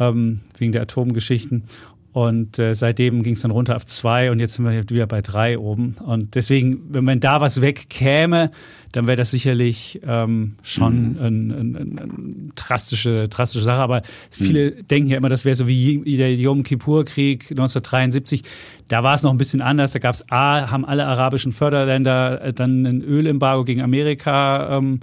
ähm, 0.00 0.40
wegen 0.58 0.72
der 0.72 0.82
Atomgeschichten. 0.82 1.62
Und 2.12 2.58
äh, 2.58 2.74
seitdem 2.74 3.22
ging 3.22 3.34
es 3.34 3.42
dann 3.42 3.50
runter 3.50 3.76
auf 3.76 3.84
zwei 3.84 4.30
und 4.30 4.40
jetzt 4.40 4.54
sind 4.54 4.64
wir 4.64 4.88
wieder 4.90 5.06
bei 5.06 5.20
drei 5.20 5.58
oben. 5.58 5.94
Und 6.04 6.34
deswegen, 6.34 6.82
wenn 6.88 7.04
man 7.04 7.20
da 7.20 7.40
was 7.40 7.60
wegkäme, 7.60 8.50
dann 8.92 9.06
wäre 9.06 9.16
das 9.16 9.30
sicherlich 9.30 10.00
ähm, 10.06 10.56
schon 10.62 11.12
mhm. 11.12 11.18
eine 11.18 11.54
ein, 11.54 11.76
ein, 11.76 11.98
ein 11.98 12.52
drastische, 12.54 13.28
drastische 13.28 13.64
Sache. 13.64 13.82
Aber 13.82 14.02
viele 14.30 14.70
mhm. 14.70 14.88
denken 14.88 15.10
ja 15.10 15.18
immer, 15.18 15.28
das 15.28 15.44
wäre 15.44 15.54
so 15.54 15.68
wie 15.68 16.16
der 16.16 16.34
Yom 16.34 16.62
Kippur-Krieg 16.62 17.50
1973. 17.50 18.42
Da 18.88 19.02
war 19.02 19.14
es 19.14 19.22
noch 19.22 19.30
ein 19.30 19.38
bisschen 19.38 19.60
anders. 19.60 19.92
Da 19.92 19.98
gab 19.98 20.14
es 20.14 20.24
A, 20.30 20.70
haben 20.70 20.86
alle 20.86 21.06
arabischen 21.06 21.52
Förderländer 21.52 22.42
äh, 22.42 22.52
dann 22.54 22.86
ein 22.86 23.02
Ölembargo 23.02 23.64
gegen 23.64 23.82
Amerika 23.82 24.78
ähm, 24.78 25.00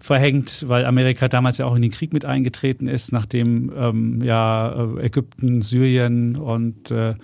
verhängt, 0.00 0.64
weil 0.68 0.84
Amerika 0.84 1.28
damals 1.28 1.58
ja 1.58 1.66
auch 1.66 1.74
in 1.76 1.82
den 1.82 1.90
Krieg 1.90 2.12
mit 2.12 2.24
eingetreten 2.24 2.88
ist, 2.88 3.12
nachdem 3.12 3.72
ähm, 3.76 4.22
ja 4.22 4.96
äh, 4.96 5.06
Ägypten, 5.06 5.62
Syrien 5.62 6.36
und 6.36 6.90
äh, 6.90 7.14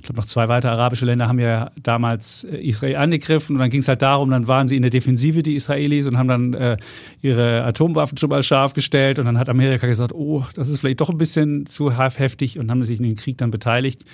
ich 0.00 0.04
glaube 0.04 0.20
noch 0.20 0.26
zwei 0.26 0.48
weitere 0.48 0.72
arabische 0.72 1.04
Länder 1.04 1.28
haben 1.28 1.38
ja 1.38 1.72
damals 1.82 2.44
äh, 2.44 2.56
Israel 2.56 2.96
angegriffen 2.96 3.56
und 3.56 3.60
dann 3.60 3.68
ging 3.68 3.80
es 3.80 3.88
halt 3.88 4.00
darum, 4.00 4.30
dann 4.30 4.46
waren 4.46 4.66
sie 4.66 4.76
in 4.76 4.82
der 4.82 4.90
Defensive, 4.90 5.42
die 5.42 5.56
Israelis, 5.56 6.06
und 6.06 6.16
haben 6.16 6.28
dann 6.28 6.54
äh, 6.54 6.76
ihre 7.20 7.64
Atomwaffen 7.64 8.16
schon 8.16 8.30
mal 8.30 8.42
scharf 8.42 8.72
gestellt 8.72 9.18
und 9.18 9.26
dann 9.26 9.38
hat 9.38 9.50
Amerika 9.50 9.86
gesagt, 9.86 10.12
oh, 10.14 10.44
das 10.54 10.70
ist 10.70 10.80
vielleicht 10.80 11.02
doch 11.02 11.10
ein 11.10 11.18
bisschen 11.18 11.66
zu 11.66 11.92
heftig 11.92 12.58
und 12.58 12.70
haben 12.70 12.82
sich 12.84 12.98
in 12.98 13.04
den 13.04 13.16
Krieg 13.16 13.36
dann 13.36 13.50
beteiligt 13.50 14.04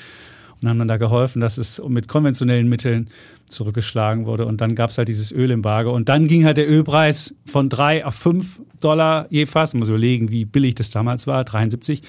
und 0.61 0.69
haben 0.69 0.79
dann 0.79 0.89
da 0.89 0.97
geholfen, 0.97 1.41
dass 1.41 1.59
es 1.59 1.83
mit 1.87 2.09
konventionellen 2.09 2.69
Mitteln 2.69 3.11
zurückgeschlagen 3.47 4.27
wurde. 4.27 4.47
Und 4.47 4.61
dann 4.61 4.75
gab 4.75 4.91
es 4.91 4.99
halt 4.99 5.09
dieses 5.09 5.31
Ölembargo. 5.33 5.95
Und 5.95 6.09
dann 6.09 6.27
ging 6.27 6.45
halt 6.45 6.57
der 6.57 6.69
Ölpreis 6.69 7.35
von 7.45 7.69
drei 7.69 8.05
auf 8.05 8.15
fünf 8.15 8.61
Dollar 8.81 9.27
je 9.31 9.47
Fass. 9.47 9.75
Man 9.75 9.81
muss 9.81 9.89
überlegen, 9.89 10.31
wie 10.31 10.45
billig 10.45 10.75
das 10.75 10.91
damals 10.91 11.27
war, 11.27 11.45
73. 11.45 12.03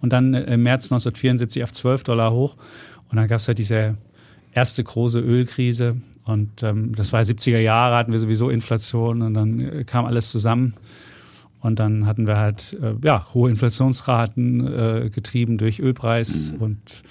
Und 0.00 0.12
dann 0.12 0.34
äh, 0.34 0.54
im 0.54 0.62
März 0.62 0.86
1974 0.86 1.62
auf 1.62 1.72
12 1.72 2.04
Dollar 2.04 2.32
hoch. 2.32 2.56
Und 3.08 3.16
dann 3.16 3.28
gab 3.28 3.38
es 3.38 3.48
halt 3.48 3.58
diese 3.58 3.96
erste 4.52 4.82
große 4.84 5.20
Ölkrise. 5.20 5.96
Und 6.24 6.62
ähm, 6.62 6.94
das 6.94 7.12
war 7.12 7.20
70er 7.22 7.58
Jahre, 7.58 7.96
hatten 7.96 8.12
wir 8.12 8.20
sowieso 8.20 8.50
Inflation 8.50 9.22
und 9.22 9.34
dann 9.34 9.60
äh, 9.60 9.84
kam 9.84 10.04
alles 10.04 10.30
zusammen. 10.30 10.74
Und 11.60 11.78
dann 11.78 12.06
hatten 12.06 12.26
wir 12.26 12.36
halt 12.36 12.76
äh, 12.82 12.94
ja, 13.04 13.26
hohe 13.34 13.48
Inflationsraten 13.50 14.66
äh, 14.66 15.10
getrieben 15.10 15.58
durch 15.58 15.78
Ölpreis 15.78 16.52
mhm. 16.52 16.58
und 16.58 17.02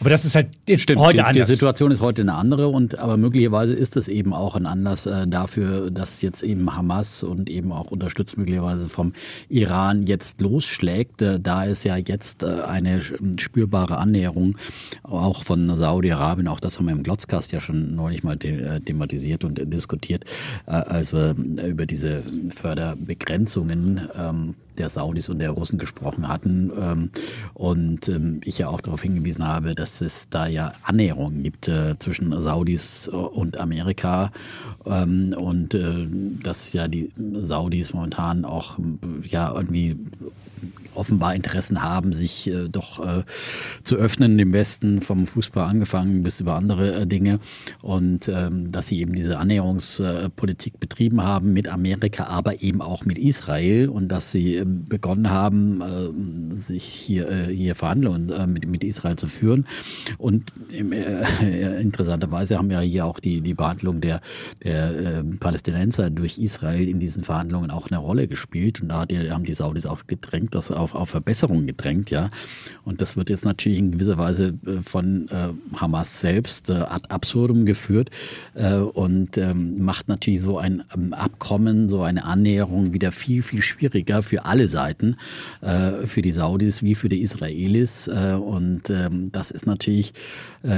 aber 0.00 0.10
das 0.10 0.24
ist 0.24 0.34
halt 0.34 0.48
jetzt 0.68 0.82
Stimmt, 0.82 1.00
heute 1.00 1.16
die, 1.16 1.22
anders. 1.22 1.46
Die 1.46 1.52
Situation 1.52 1.90
ist 1.90 2.00
heute 2.00 2.22
eine 2.22 2.34
andere 2.34 2.68
und 2.68 2.98
aber 2.98 3.16
möglicherweise 3.16 3.72
ist 3.72 3.96
es 3.96 4.08
eben 4.08 4.32
auch 4.34 4.54
ein 4.54 4.66
Anlass 4.66 5.06
äh, 5.06 5.26
dafür, 5.26 5.90
dass 5.90 6.22
jetzt 6.22 6.42
eben 6.42 6.74
Hamas 6.76 7.22
und 7.22 7.48
eben 7.48 7.72
auch 7.72 7.90
unterstützt 7.90 8.36
möglicherweise 8.36 8.88
vom 8.88 9.14
Iran 9.48 10.02
jetzt 10.02 10.40
losschlägt, 10.40 11.22
äh, 11.22 11.40
da 11.40 11.66
es 11.66 11.84
ja 11.84 11.96
jetzt 11.96 12.42
äh, 12.42 12.62
eine 12.62 13.00
spürbare 13.00 13.96
Annäherung 13.96 14.58
auch 15.02 15.44
von 15.44 15.74
Saudi-Arabien, 15.74 16.48
auch 16.48 16.60
das 16.60 16.78
haben 16.78 16.86
wir 16.86 16.92
im 16.92 17.02
Glotzkast 17.02 17.52
ja 17.52 17.60
schon 17.60 17.94
neulich 17.96 18.22
mal 18.22 18.36
äh, 18.44 18.80
thematisiert 18.80 19.44
und 19.44 19.60
diskutiert, 19.72 20.24
äh, 20.66 20.72
als 20.72 21.12
wir 21.12 21.34
über 21.66 21.86
diese 21.86 22.22
Förderbegrenzungen 22.50 24.08
ähm, 24.18 24.54
der 24.78 24.88
Saudis 24.88 25.28
und 25.28 25.38
der 25.38 25.50
Russen 25.50 25.78
gesprochen 25.78 26.28
hatten 26.28 26.70
ähm, 26.78 27.10
und 27.54 28.08
ähm, 28.08 28.40
ich 28.44 28.58
ja 28.58 28.68
auch 28.68 28.80
darauf 28.80 29.02
hingewiesen 29.02 29.46
habe, 29.46 29.74
dass 29.74 30.00
es 30.00 30.28
da 30.28 30.46
ja 30.46 30.72
Annäherungen 30.82 31.42
gibt 31.42 31.68
äh, 31.68 31.98
zwischen 31.98 32.38
Saudis 32.40 33.08
und 33.08 33.56
Amerika 33.56 34.30
ähm, 34.84 35.34
und 35.36 35.74
äh, 35.74 36.06
dass 36.42 36.72
ja 36.72 36.88
die 36.88 37.12
Saudis 37.40 37.92
momentan 37.92 38.44
auch 38.44 38.78
ja 39.22 39.52
irgendwie 39.54 39.96
offenbar 40.96 41.34
Interessen 41.34 41.82
haben, 41.82 42.12
sich 42.12 42.48
äh, 42.50 42.68
doch 42.68 43.04
äh, 43.04 43.24
zu 43.84 43.96
öffnen, 43.96 44.38
im 44.38 44.52
Westen 44.52 45.00
vom 45.00 45.26
Fußball 45.26 45.64
angefangen 45.64 46.22
bis 46.22 46.40
über 46.40 46.54
andere 46.54 47.02
äh, 47.02 47.06
Dinge. 47.06 47.38
Und 47.82 48.28
ähm, 48.28 48.72
dass 48.72 48.88
sie 48.88 49.00
eben 49.00 49.14
diese 49.14 49.38
Annäherungspolitik 49.38 50.80
betrieben 50.80 51.22
haben 51.22 51.52
mit 51.52 51.68
Amerika, 51.68 52.24
aber 52.24 52.62
eben 52.62 52.82
auch 52.82 53.04
mit 53.04 53.18
Israel 53.18 53.88
und 53.88 54.08
dass 54.08 54.32
sie 54.32 54.56
ähm, 54.56 54.86
begonnen 54.88 55.30
haben, 55.30 55.80
äh, 55.80 56.54
sich 56.54 56.84
hier, 56.84 57.28
äh, 57.28 57.54
hier 57.54 57.74
Verhandlungen 57.74 58.30
äh, 58.30 58.46
mit, 58.46 58.66
mit 58.66 58.84
Israel 58.84 59.16
zu 59.16 59.28
führen. 59.28 59.66
Und 60.18 60.52
interessanterweise 60.70 62.58
haben 62.58 62.70
ja 62.70 62.80
hier 62.80 63.04
auch 63.06 63.20
die, 63.20 63.40
die 63.40 63.54
Behandlung 63.54 64.00
der, 64.00 64.20
der 64.62 65.24
Palästinenser 65.40 66.10
durch 66.10 66.38
Israel 66.38 66.88
in 66.88 66.98
diesen 66.98 67.24
Verhandlungen 67.24 67.70
auch 67.70 67.90
eine 67.90 67.98
Rolle 67.98 68.28
gespielt. 68.28 68.82
Und 68.82 68.88
da 68.88 69.06
haben 69.30 69.44
die 69.44 69.54
Saudis 69.54 69.86
auch 69.86 70.06
gedrängt, 70.06 70.54
dass 70.54 70.70
auf, 70.86 70.94
auf 70.94 71.10
Verbesserungen 71.10 71.66
gedrängt, 71.66 72.10
ja. 72.10 72.30
Und 72.84 73.00
das 73.00 73.16
wird 73.16 73.30
jetzt 73.30 73.44
natürlich 73.44 73.78
in 73.78 73.92
gewisser 73.92 74.18
Weise 74.18 74.54
äh, 74.66 74.82
von 74.82 75.28
äh, 75.28 75.48
Hamas 75.76 76.20
selbst 76.20 76.70
äh, 76.70 76.74
ad 76.74 77.08
absurdum 77.08 77.66
geführt 77.66 78.10
äh, 78.54 78.76
und 78.76 79.36
ähm, 79.36 79.82
macht 79.82 80.08
natürlich 80.08 80.40
so 80.40 80.58
ein 80.58 80.84
ähm, 80.94 81.12
Abkommen, 81.12 81.88
so 81.88 82.02
eine 82.02 82.24
Annäherung 82.24 82.92
wieder 82.92 83.10
viel, 83.10 83.42
viel 83.42 83.62
schwieriger 83.62 84.22
für 84.22 84.44
alle 84.44 84.68
Seiten, 84.68 85.16
äh, 85.60 86.06
für 86.06 86.22
die 86.22 86.32
Saudis 86.32 86.82
wie 86.82 86.94
für 86.94 87.08
die 87.08 87.22
Israelis. 87.22 88.06
Äh, 88.06 88.34
und 88.34 88.88
ähm, 88.90 89.32
das 89.32 89.50
ist 89.50 89.66
natürlich 89.66 90.12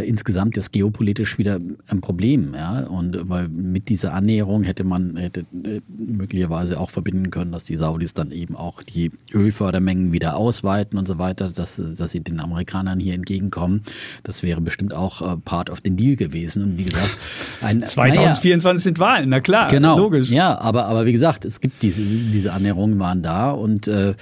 insgesamt 0.07 0.57
jetzt 0.57 0.73
geopolitisch 0.73 1.39
wieder 1.39 1.61
ein 1.87 2.01
Problem, 2.01 2.55
ja. 2.55 2.87
Und 2.87 3.29
weil 3.29 3.49
mit 3.49 3.89
dieser 3.89 4.15
Annäherung 4.15 4.65
hätte 4.65 4.85
man 4.85 5.17
hätte 5.17 5.45
möglicherweise 5.89 6.79
auch 6.79 6.91
verbinden 6.91 7.31
können, 7.31 7.53
dass 7.53 7.65
die 7.65 7.77
Saudis 7.77 8.15
dann 8.15 8.31
eben 8.31 8.57
auch 8.57 8.83
die 8.83 9.11
Ölfördermengen 9.33 9.89
Mengen 9.89 10.13
wieder 10.13 10.37
ausweiten 10.37 10.99
und 10.99 11.07
so 11.07 11.19
weiter, 11.19 11.51
dass, 11.51 11.77
dass 11.77 12.11
sie 12.11 12.21
den 12.21 12.41
Amerikanern 12.41 13.01
hier 13.01 13.15
entgegenkommen. 13.15 13.83
Das 14.23 14.43
wäre 14.43 14.61
bestimmt 14.61 14.93
auch 14.95 15.23
äh, 15.23 15.37
Part 15.39 15.71
of 15.71 15.81
the 15.83 15.91
Deal 15.91 16.17
gewesen. 16.17 16.63
Und 16.63 16.79
wie 16.79 16.85
gesagt, 16.85 17.17
ein, 17.63 17.85
2024 17.85 18.65
naja, 18.65 18.79
sind 18.79 18.99
Wahlen, 18.99 19.29
na 19.31 19.41
klar, 19.41 19.69
genau, 19.69 19.99
logisch. 19.99 20.31
Ja, 20.31 20.59
aber, 20.59 20.87
aber 20.87 21.07
wie 21.07 21.13
gesagt, 21.13 21.45
es 21.45 21.61
gibt 21.61 21.83
diese, 21.83 22.03
diese 22.03 22.53
Annäherungen 22.53 22.99
waren 22.99 23.23
da 23.23 23.51
und 23.51 23.89
äh, 23.89 24.15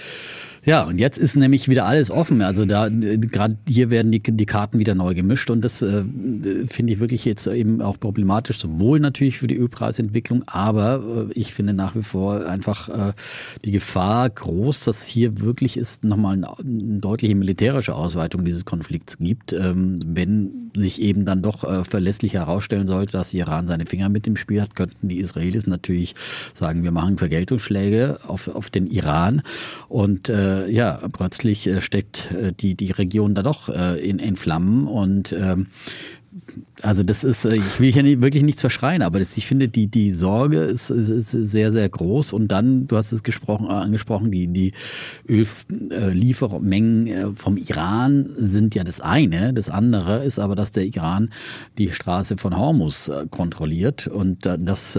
ja, 0.66 0.82
und 0.82 0.98
jetzt 0.98 1.16
ist 1.16 1.36
nämlich 1.36 1.68
wieder 1.68 1.86
alles 1.86 2.10
offen. 2.10 2.42
Also 2.42 2.64
da 2.64 2.88
gerade 2.90 3.56
hier 3.68 3.88
werden 3.88 4.10
die, 4.10 4.20
die 4.20 4.46
Karten 4.46 4.80
wieder 4.80 4.96
neu 4.96 5.14
gemischt 5.14 5.48
und 5.48 5.64
das 5.64 5.80
äh, 5.80 6.02
finde 6.66 6.92
ich 6.92 6.98
wirklich 6.98 7.24
jetzt 7.24 7.46
eben 7.46 7.80
auch 7.80 8.00
problematisch, 8.00 8.58
sowohl 8.58 8.98
natürlich 8.98 9.38
für 9.38 9.46
die 9.46 9.56
Ölpreisentwicklung, 9.56 10.42
aber 10.48 11.28
äh, 11.30 11.32
ich 11.34 11.54
finde 11.54 11.72
nach 11.72 11.94
wie 11.94 12.02
vor 12.02 12.46
einfach 12.46 12.88
äh, 12.88 13.12
die 13.64 13.70
Gefahr 13.70 14.28
groß, 14.28 14.84
dass 14.84 15.06
hier 15.06 15.40
wirklich 15.40 15.76
ist 15.76 16.02
nochmal 16.02 16.34
eine, 16.34 16.58
eine 16.58 16.98
deutliche 16.98 17.36
militärische 17.36 17.94
Ausweitung 17.94 18.44
dieses 18.44 18.64
Konflikts 18.64 19.18
gibt, 19.18 19.52
ähm, 19.52 20.00
wenn 20.04 20.65
sich 20.80 21.00
eben 21.00 21.24
dann 21.24 21.42
doch 21.42 21.64
äh, 21.64 21.84
verlässlich 21.84 22.34
herausstellen 22.34 22.86
sollte, 22.86 23.12
dass 23.12 23.34
Iran 23.34 23.66
seine 23.66 23.86
Finger 23.86 24.08
mit 24.08 24.26
dem 24.26 24.36
Spiel 24.36 24.60
hat, 24.62 24.76
könnten 24.76 25.08
die 25.08 25.18
Israelis 25.18 25.66
natürlich 25.66 26.14
sagen, 26.54 26.82
wir 26.82 26.92
machen 26.92 27.18
Vergeltungsschläge 27.18 28.20
auf, 28.26 28.48
auf 28.48 28.70
den 28.70 28.86
Iran. 28.86 29.42
Und 29.88 30.28
äh, 30.28 30.68
ja, 30.68 31.00
plötzlich 31.12 31.66
äh, 31.66 31.80
steckt 31.80 32.32
äh, 32.32 32.52
die, 32.52 32.74
die 32.74 32.90
Region 32.90 33.34
da 33.34 33.42
doch 33.42 33.68
äh, 33.68 33.98
in, 33.98 34.18
in 34.18 34.36
Flammen. 34.36 34.86
Und 34.86 35.32
ähm, 35.32 35.68
also 36.82 37.02
das 37.02 37.24
ist, 37.24 37.44
äh, 37.44 37.56
ich 37.56 37.80
will 37.80 37.92
hier 37.92 38.04
wirklich 38.20 38.42
nichts 38.42 38.60
verschreien, 38.60 39.02
aber 39.02 39.18
das, 39.18 39.36
ich 39.36 39.46
finde, 39.46 39.68
die, 39.68 39.86
die 39.86 40.12
Sorge 40.12 40.60
ist, 40.60 40.90
ist, 40.90 41.10
ist 41.10 41.30
sehr, 41.30 41.70
sehr 41.70 41.88
groß. 41.88 42.32
Und 42.32 42.48
dann, 42.48 42.86
du 42.86 42.96
hast 42.96 43.12
es 43.12 43.22
gesprochen, 43.22 43.66
äh, 43.66 43.72
angesprochen, 43.72 44.30
die, 44.30 44.46
die 44.48 44.72
Ölliefermengen 45.28 47.06
äh, 47.06 47.32
vom 47.34 47.56
Iran 47.56 48.30
sind 48.36 48.74
ja 48.74 48.84
das 48.84 49.00
eine. 49.00 49.52
Das 49.54 49.70
andere 49.70 50.24
ist 50.24 50.38
aber, 50.38 50.54
dass 50.54 50.72
der 50.72 50.84
Iran 50.84 51.30
die 51.78 51.90
Straße 51.90 52.36
von 52.36 52.56
Hormus 52.56 53.10
kontrolliert 53.30 54.06
und 54.06 54.46
dass 54.46 54.98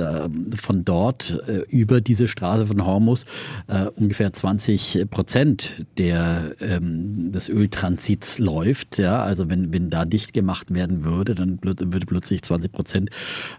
von 0.55 0.85
dort 0.85 1.41
über 1.69 2.01
diese 2.01 2.27
Straße 2.27 2.67
von 2.67 2.85
Hormus 2.85 3.25
ungefähr 3.95 4.31
20 4.31 5.05
Prozent 5.09 5.85
der, 5.97 6.55
ähm, 6.59 7.31
des 7.31 7.49
Öltransits 7.49 8.39
läuft. 8.39 8.97
Ja, 8.97 9.23
also 9.23 9.49
wenn, 9.49 9.73
wenn 9.73 9.89
da 9.89 10.05
dicht 10.05 10.33
gemacht 10.33 10.73
werden 10.73 11.03
würde, 11.03 11.35
dann 11.35 11.57
würde 11.79 12.05
plötzlich 12.05 12.41
20 12.41 12.71
Prozent 12.71 13.09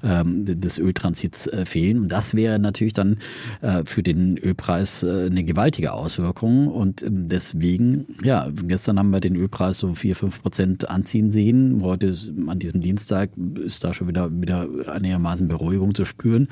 ähm, 0.03 0.45
des 0.45 0.79
Öltransits 0.79 1.47
äh, 1.47 1.65
fehlen. 1.65 1.99
Und 1.99 2.09
das 2.09 2.35
wäre 2.35 2.59
natürlich 2.59 2.93
dann 2.93 3.19
äh, 3.61 3.83
für 3.85 4.03
den 4.03 4.39
Ölpreis 4.39 5.03
äh, 5.03 5.27
eine 5.27 5.45
gewaltige 5.45 5.93
Auswirkung. 5.93 6.69
Und 6.69 7.03
ähm, 7.03 7.29
deswegen, 7.29 8.07
ja, 8.23 8.49
gestern 8.67 8.99
haben 8.99 9.11
wir 9.11 9.21
den 9.21 9.37
Ölpreis 9.37 9.79
so 9.79 9.95
4, 9.95 10.17
5 10.17 10.43
Prozent 10.43 10.89
anziehen 10.91 11.33
sehen. 11.33 11.81
Heute 11.83 12.15
an 12.47 12.59
diesem 12.59 12.81
Dienstag 12.81 13.31
ist 13.65 13.85
da 13.85 13.93
schon 13.93 14.09
wieder, 14.09 14.31
wieder 14.31 14.69
einigermaßen 14.87 15.49
Beruhigung 15.49 15.95
zu 15.95 16.05
spüren. 16.05 16.49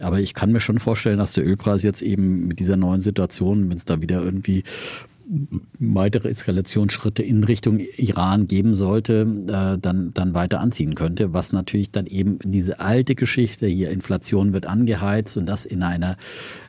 Aber 0.00 0.20
ich 0.20 0.34
kann 0.34 0.52
mir 0.52 0.60
schon 0.60 0.78
vorstellen, 0.78 1.18
dass 1.18 1.34
der 1.34 1.46
Ölpreis 1.46 1.82
jetzt 1.82 2.02
eben 2.02 2.48
mit 2.48 2.58
dieser 2.58 2.76
neuen 2.76 3.00
Situation, 3.00 3.68
wenn 3.70 3.76
es 3.76 3.84
da 3.84 4.02
wieder 4.02 4.22
irgendwie 4.22 4.64
weitere 5.78 6.28
Eskalationsschritte 6.28 7.22
in 7.22 7.42
Richtung 7.42 7.80
Iran 7.96 8.48
geben 8.48 8.74
sollte, 8.74 9.26
äh, 9.46 9.78
dann, 9.78 10.12
dann 10.12 10.34
weiter 10.34 10.60
anziehen 10.60 10.94
könnte, 10.94 11.32
was 11.32 11.52
natürlich 11.52 11.90
dann 11.90 12.06
eben 12.06 12.38
diese 12.44 12.80
alte 12.80 13.14
Geschichte 13.14 13.66
hier, 13.66 13.90
Inflation 13.90 14.52
wird 14.52 14.66
angeheizt 14.66 15.36
und 15.38 15.46
das 15.46 15.64
in 15.64 15.82
einer, 15.82 16.16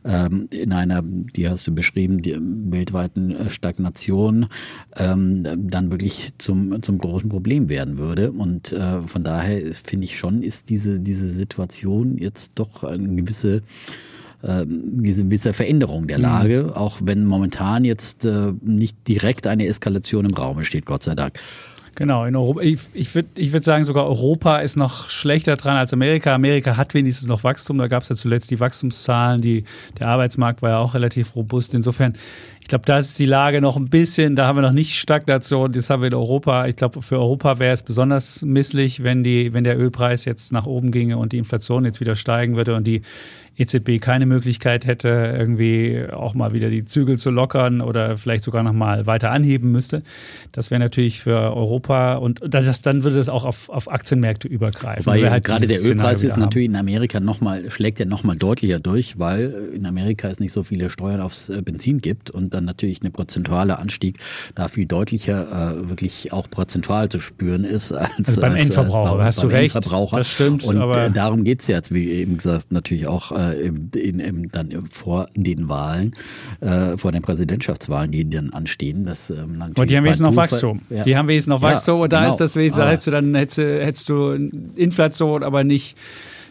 ähm, 0.06 0.48
in 0.52 0.72
einer, 0.72 1.02
die 1.04 1.50
hast 1.50 1.68
du 1.68 1.76
beschrieben, 1.76 2.22
die 2.22 2.38
weltweiten 2.40 3.32
äh, 3.32 3.50
Stagnation, 3.50 4.48
ähm, 4.96 5.44
dann 5.44 5.92
wirklich 5.92 6.32
zum, 6.38 6.82
zum 6.82 6.98
großen 7.00 7.30
Problem 7.30 7.68
werden 7.68 7.98
würde. 7.98 8.32
Und 8.32 8.72
äh, 8.72 9.02
von 9.02 9.24
daher 9.24 9.74
finde 9.74 10.06
ich 10.06 10.18
schon, 10.18 10.42
ist 10.42 10.70
diese, 10.70 11.02
diese 11.02 11.28
Situation 11.28 12.18
jetzt 12.18 12.54
doch 12.56 12.84
eine 12.86 13.14
gewisse 13.16 13.64
ähm, 14.44 15.04
gewisse 15.04 15.54
Veränderung 15.54 16.08
der 16.08 16.20
Lage, 16.20 16.64
mhm. 16.64 16.74
auch 16.74 17.00
wenn 17.02 17.26
momentan 17.26 17.86
jetzt 17.86 18.26
äh, 18.26 18.52
nicht 18.62 19.08
direkt 19.08 19.48
eine 19.48 19.68
Eskalation 19.68 20.26
im 20.26 20.34
Raum 20.34 20.64
steht, 20.64 20.86
Gott 20.86 21.04
sei 21.04 21.16
Dank. 21.16 21.40
Genau, 21.96 22.26
in 22.26 22.36
Europa, 22.36 22.62
ich, 22.62 22.80
ich 22.94 23.14
würde 23.14 23.30
ich 23.36 23.54
würd 23.54 23.64
sagen, 23.64 23.84
sogar 23.84 24.08
Europa 24.08 24.58
ist 24.58 24.78
noch 24.78 25.10
schlechter 25.10 25.58
dran 25.58 25.78
als 25.78 25.94
Amerika. 25.94 26.34
Amerika 26.34 26.76
hat 26.76 26.96
wenigstens 26.96 27.28
noch 27.28 27.44
Wachstum, 27.44 27.78
da 27.78 27.88
gab 27.88 28.02
es 28.02 28.10
ja 28.10 28.16
zuletzt 28.16 28.50
die 28.50 28.60
Wachstumszahlen, 28.60 29.42
die, 29.42 29.66
der 30.00 30.08
Arbeitsmarkt 30.08 30.64
war 30.64 30.72
ja 30.72 30.78
auch 30.80 30.96
relativ 30.96 31.36
robust. 31.36 31.76
Insofern, 31.76 32.14
ich 32.64 32.70
glaube, 32.70 32.86
da 32.86 32.98
ist 32.98 33.20
die 33.20 33.26
Lage 33.26 33.60
noch 33.60 33.76
ein 33.76 33.90
bisschen, 33.90 34.38
da 34.38 34.48
haben 34.48 34.56
wir 34.56 34.62
noch 34.62 34.72
nicht 34.72 34.98
Stagnation, 34.98 35.74
das 35.74 35.90
haben 35.90 36.02
wir 36.02 36.08
in 36.08 36.14
Europa. 36.14 36.66
Ich 36.68 36.78
glaube, 36.78 37.02
für 37.02 37.20
Europa 37.20 37.60
wäre 37.60 37.74
es 37.74 37.84
besonders 37.84 38.42
misslich, 38.42 39.04
wenn, 39.04 39.22
die, 39.22 39.52
wenn 39.52 39.66
der 39.66 39.78
Ölpreis 39.78 40.24
jetzt 40.24 40.54
nach 40.54 40.66
oben 40.66 40.92
ginge 40.92 41.18
und 41.18 41.34
die 41.34 41.40
Inflation 41.40 41.84
jetzt 41.84 42.00
wieder 42.00 42.16
steigen 42.16 42.56
würde 42.56 42.76
und 42.76 42.88
die 42.88 43.02
EZB 43.56 44.00
keine 44.02 44.26
Möglichkeit 44.26 44.88
hätte, 44.88 45.10
irgendwie 45.38 46.06
auch 46.12 46.34
mal 46.34 46.54
wieder 46.54 46.70
die 46.70 46.86
Zügel 46.86 47.20
zu 47.20 47.30
lockern 47.30 47.82
oder 47.82 48.18
vielleicht 48.18 48.44
sogar 48.44 48.64
noch 48.64 48.74
mal 48.74 49.06
weiter 49.06 49.30
anheben 49.30 49.72
müsste. 49.72 50.02
Das 50.52 50.72
wäre 50.72 50.80
natürlich 50.80 51.20
für 51.20 51.56
Europa 51.56 52.16
und 52.16 52.42
das, 52.48 52.82
dann 52.82 53.04
würde 53.04 53.18
das 53.18 53.30
auch 53.30 53.46
auf, 53.46 53.70
auf 53.70 53.92
Aktienmärkte 53.92 54.48
übergreifen. 54.48 55.06
Weil 55.06 55.30
halt 55.30 55.44
gerade 55.44 55.68
der 55.68 55.84
Ölpreis 55.84 56.24
ist 56.24 56.38
natürlich 56.38 56.68
in 56.68 56.76
Amerika 56.76 57.20
noch 57.20 57.42
mal, 57.42 57.70
schlägt 57.70 58.00
ja 58.00 58.06
noch 58.06 58.24
mal 58.24 58.36
deutlicher 58.36 58.80
durch, 58.80 59.20
weil 59.20 59.70
in 59.76 59.86
Amerika 59.86 60.30
es 60.30 60.40
nicht 60.40 60.52
so 60.52 60.64
viele 60.64 60.90
Steuern 60.90 61.22
aufs 61.22 61.50
äh, 61.50 61.62
Benzin 61.62 62.02
gibt 62.02 62.32
und 62.32 62.54
dann 62.56 62.63
natürlich 62.66 63.02
eine 63.02 63.12
prozentuale 63.12 63.80
Anstieg 63.80 64.20
da 64.56 64.68
viel 64.68 64.86
deutlicher 64.86 65.78
äh, 65.78 65.90
wirklich 65.90 66.34
auch 66.34 66.50
prozentual 66.50 67.10
zu 67.10 67.20
spüren 67.20 67.64
ist 67.64 67.92
als, 67.92 68.12
also 68.18 68.42
beim 68.42 68.54
als, 68.54 68.66
Endverbraucher. 68.66 69.12
Als, 69.12 69.20
als 69.20 69.38
hast 69.38 69.44
du 69.44 69.48
recht. 69.48 69.76
Das 70.14 70.28
stimmt. 70.28 70.64
Und 70.64 70.78
aber 70.78 71.10
darum 71.10 71.44
geht 71.44 71.62
es 71.62 71.68
jetzt, 71.68 71.94
wie 71.94 72.10
eben 72.10 72.38
gesagt, 72.38 72.72
natürlich 72.72 73.08
auch 73.08 73.32
äh, 73.32 73.54
äh, 73.54 73.68
in, 74.00 74.20
in, 74.20 74.50
dann 74.50 74.88
vor 74.90 75.28
den 75.36 75.70
Wahlen, 75.70 76.16
äh, 76.62 76.98
vor 76.98 77.12
den 77.12 77.22
Präsidentschaftswahlen, 77.22 78.12
die 78.12 78.30
dann 78.30 78.52
anstehen. 78.52 79.06
Das, 79.06 79.30
ähm, 79.30 79.64
und 79.76 79.90
die 79.90 79.98
haben 79.98 80.06
wesentlich 80.06 80.36
noch 80.36 80.36
Wachstum. 80.36 80.82
Ja. 80.90 81.04
Die 81.04 81.18
haben 81.18 81.28
wesentlich 81.28 81.60
noch 81.60 81.62
Wachstum 81.62 81.98
ja, 81.98 82.04
und 82.04 82.14
da 82.14 82.20
genau. 82.20 82.32
ist 82.32 82.38
das 82.38 82.56
wesentlich, 82.56 82.88
hättest 82.88 83.08
du 83.08 83.12
dann 83.12 83.36
hättest, 83.36 83.58
hättest 83.58 84.10
du 84.10 84.32
Inflation, 84.76 85.44
aber 85.44 85.64
nicht 85.64 85.98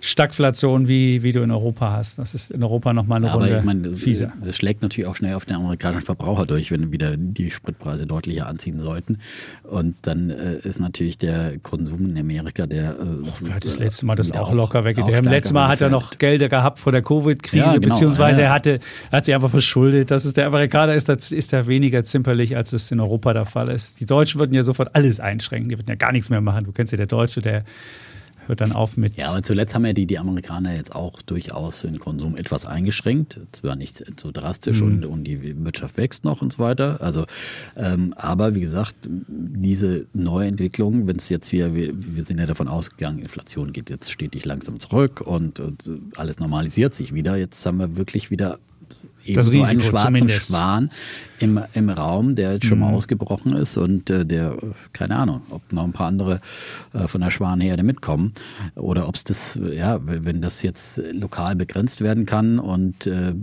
Stagflation, 0.05 0.89
wie, 0.89 1.23
wie 1.23 1.31
du 1.31 1.43
in 1.43 1.53
Europa 1.53 1.93
hast. 1.93 2.19
Das 2.19 2.35
ist 2.35 2.51
in 2.51 2.65
Europa 2.65 2.93
nochmal 2.93 3.19
eine 3.19 3.29
ja, 3.29 3.35
Runde 3.35 3.59
ich 3.59 3.65
meine, 3.65 3.83
das, 3.83 3.99
fieser. 3.99 4.33
Das 4.43 4.57
schlägt 4.57 4.83
natürlich 4.83 5.09
auch 5.09 5.15
schnell 5.15 5.35
auf 5.35 5.45
den 5.45 5.55
amerikanischen 5.55 6.05
Verbraucher 6.05 6.45
durch, 6.45 6.73
wenn 6.73 6.91
wieder 6.91 7.17
die 7.17 7.53
Spritpreise 7.53 8.05
deutlicher 8.05 8.49
anziehen 8.49 8.81
sollten. 8.81 9.19
Und 9.63 9.95
dann 10.03 10.31
äh, 10.31 10.59
ist 10.59 10.81
natürlich 10.81 11.19
der 11.19 11.57
Konsum 11.61 12.11
in 12.11 12.19
Amerika, 12.19 12.67
der... 12.67 12.91
Äh, 12.91 13.05
oh, 13.23 13.47
das 13.63 13.79
letzte 13.79 14.05
Mal 14.05 14.17
das 14.17 14.33
auch 14.33 14.53
locker 14.53 14.83
weg. 14.83 14.99
Auch 14.99 15.09
letztes 15.09 15.53
Mal 15.53 15.69
hat 15.69 15.81
er 15.81 15.89
noch 15.89 16.19
Gelder 16.19 16.49
gehabt 16.49 16.81
vor 16.81 16.91
der 16.91 17.03
Covid-Krise, 17.03 17.65
ja, 17.65 17.73
genau. 17.75 17.95
beziehungsweise 17.95 18.43
er 18.43 18.51
hatte, 18.53 18.81
er 19.13 19.19
hat 19.19 19.25
sich 19.25 19.37
einfach 19.37 19.51
verschuldet. 19.51 20.11
Das 20.11 20.25
ist 20.25 20.37
der 20.37 20.49
Amerikaner 20.49 20.95
ist, 20.95 21.09
das 21.09 21.31
ist 21.31 21.53
er 21.53 21.69
weniger 21.69 22.03
zimperlich, 22.03 22.57
als 22.57 22.73
es 22.73 22.91
in 22.91 22.99
Europa 22.99 23.35
der 23.35 23.45
Fall 23.45 23.71
ist. 23.71 24.01
Die 24.01 24.07
Deutschen 24.07 24.41
würden 24.41 24.53
ja 24.53 24.65
sofort 24.65 24.97
alles 24.97 25.21
einschränken. 25.21 25.69
Die 25.69 25.79
würden 25.79 25.91
ja 25.91 25.95
gar 25.95 26.11
nichts 26.11 26.29
mehr 26.29 26.41
machen. 26.41 26.65
Du 26.65 26.73
kennst 26.73 26.91
ja 26.91 26.97
der 26.97 27.07
Deutsche, 27.07 27.41
der 27.41 27.63
hört 28.47 28.61
dann 28.61 28.73
auf 28.73 28.97
mit. 28.97 29.19
Ja, 29.21 29.31
aber 29.31 29.43
zuletzt 29.43 29.75
haben 29.75 29.85
ja 29.85 29.93
die, 29.93 30.07
die 30.07 30.19
Amerikaner 30.19 30.75
jetzt 30.75 30.95
auch 30.95 31.23
durchaus 31.23 31.83
den 31.83 31.99
Konsum 31.99 32.37
etwas 32.37 32.67
eingeschränkt. 32.67 33.41
Zwar 33.53 33.77
nicht 33.77 34.05
so 34.21 34.31
drastisch 34.33 34.81
mhm. 34.81 34.87
und, 34.87 35.07
und 35.07 35.25
die 35.25 35.65
Wirtschaft 35.65 35.97
wächst 35.97 36.25
noch 36.25 36.43
und 36.43 36.53
so 36.53 36.59
weiter. 36.59 37.01
Also, 37.01 37.27
ähm, 37.77 38.15
aber 38.17 38.55
wie 38.55 38.61
gesagt, 38.61 38.95
diese 39.07 40.07
Neuentwicklung, 40.13 41.07
wenn 41.07 41.17
es 41.17 41.29
jetzt 41.29 41.53
wieder, 41.53 41.75
wir, 41.75 41.93
wir 41.95 42.25
sind 42.25 42.39
ja 42.39 42.47
davon 42.47 42.69
ausgegangen, 42.69 43.21
Inflation 43.21 43.73
geht 43.73 43.91
jetzt 43.91 44.11
stetig 44.11 44.45
langsam 44.45 44.79
zurück 44.81 45.21
und, 45.21 45.61
und 45.61 45.91
alles 46.17 46.39
normalisiert 46.39 46.95
sich 46.95 47.15
wieder. 47.15 47.37
Jetzt 47.37 47.65
haben 47.67 47.79
wir 47.79 47.97
wirklich 47.97 48.31
wieder 48.31 48.59
eben 49.25 49.37
das 49.37 49.47
so 49.47 49.63
einen 49.63 49.81
schwarzen 49.81 50.15
zumindest. 50.15 50.49
Schwan 50.49 50.91
im, 51.39 51.61
im 51.75 51.91
Raum, 51.91 52.35
der 52.35 52.55
jetzt 52.55 52.67
schon 52.67 52.79
mhm. 52.79 52.85
mal 52.85 52.95
ausgebrochen 52.95 53.53
ist 53.53 53.77
und 53.77 54.11
äh, 54.11 54.25
der, 54.25 54.57
keine 54.93 55.17
Ahnung, 55.17 55.43
ob 55.51 55.73
noch 55.73 55.85
ein 55.85 55.93
paar 55.93 56.07
andere 56.07 56.41
äh, 56.93 57.09
von 57.09 57.21
der 57.21 57.31
Schwanherde 57.31 57.83
mitkommen 57.83 58.33
oder 58.75 59.09
ob 59.09 59.15
es 59.17 59.25
das, 59.25 59.59
ja, 59.73 59.99
wenn 60.03 60.41
das 60.41 60.63
jetzt 60.63 61.03
lokal 61.13 61.57
begrenzt 61.57 62.01
werden 62.01 62.27
kann 62.27 62.59
und 62.59 63.07
äh, 63.07 63.35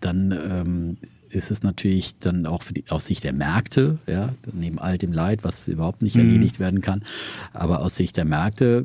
dann 0.00 0.32
ähm, 0.32 0.96
ist 1.30 1.50
es 1.50 1.62
natürlich 1.62 2.18
dann 2.18 2.46
auch 2.46 2.62
für 2.62 2.74
die, 2.74 2.84
aus 2.88 3.06
Sicht 3.06 3.24
der 3.24 3.32
Märkte, 3.32 3.98
ja, 4.06 4.30
neben 4.52 4.78
all 4.78 4.98
dem 4.98 5.12
Leid, 5.12 5.44
was 5.44 5.68
überhaupt 5.68 6.02
nicht 6.02 6.16
mhm. 6.16 6.22
erledigt 6.22 6.60
werden 6.60 6.80
kann, 6.80 7.02
aber 7.52 7.82
aus 7.82 7.96
Sicht 7.96 8.16
der 8.16 8.24
Märkte 8.24 8.84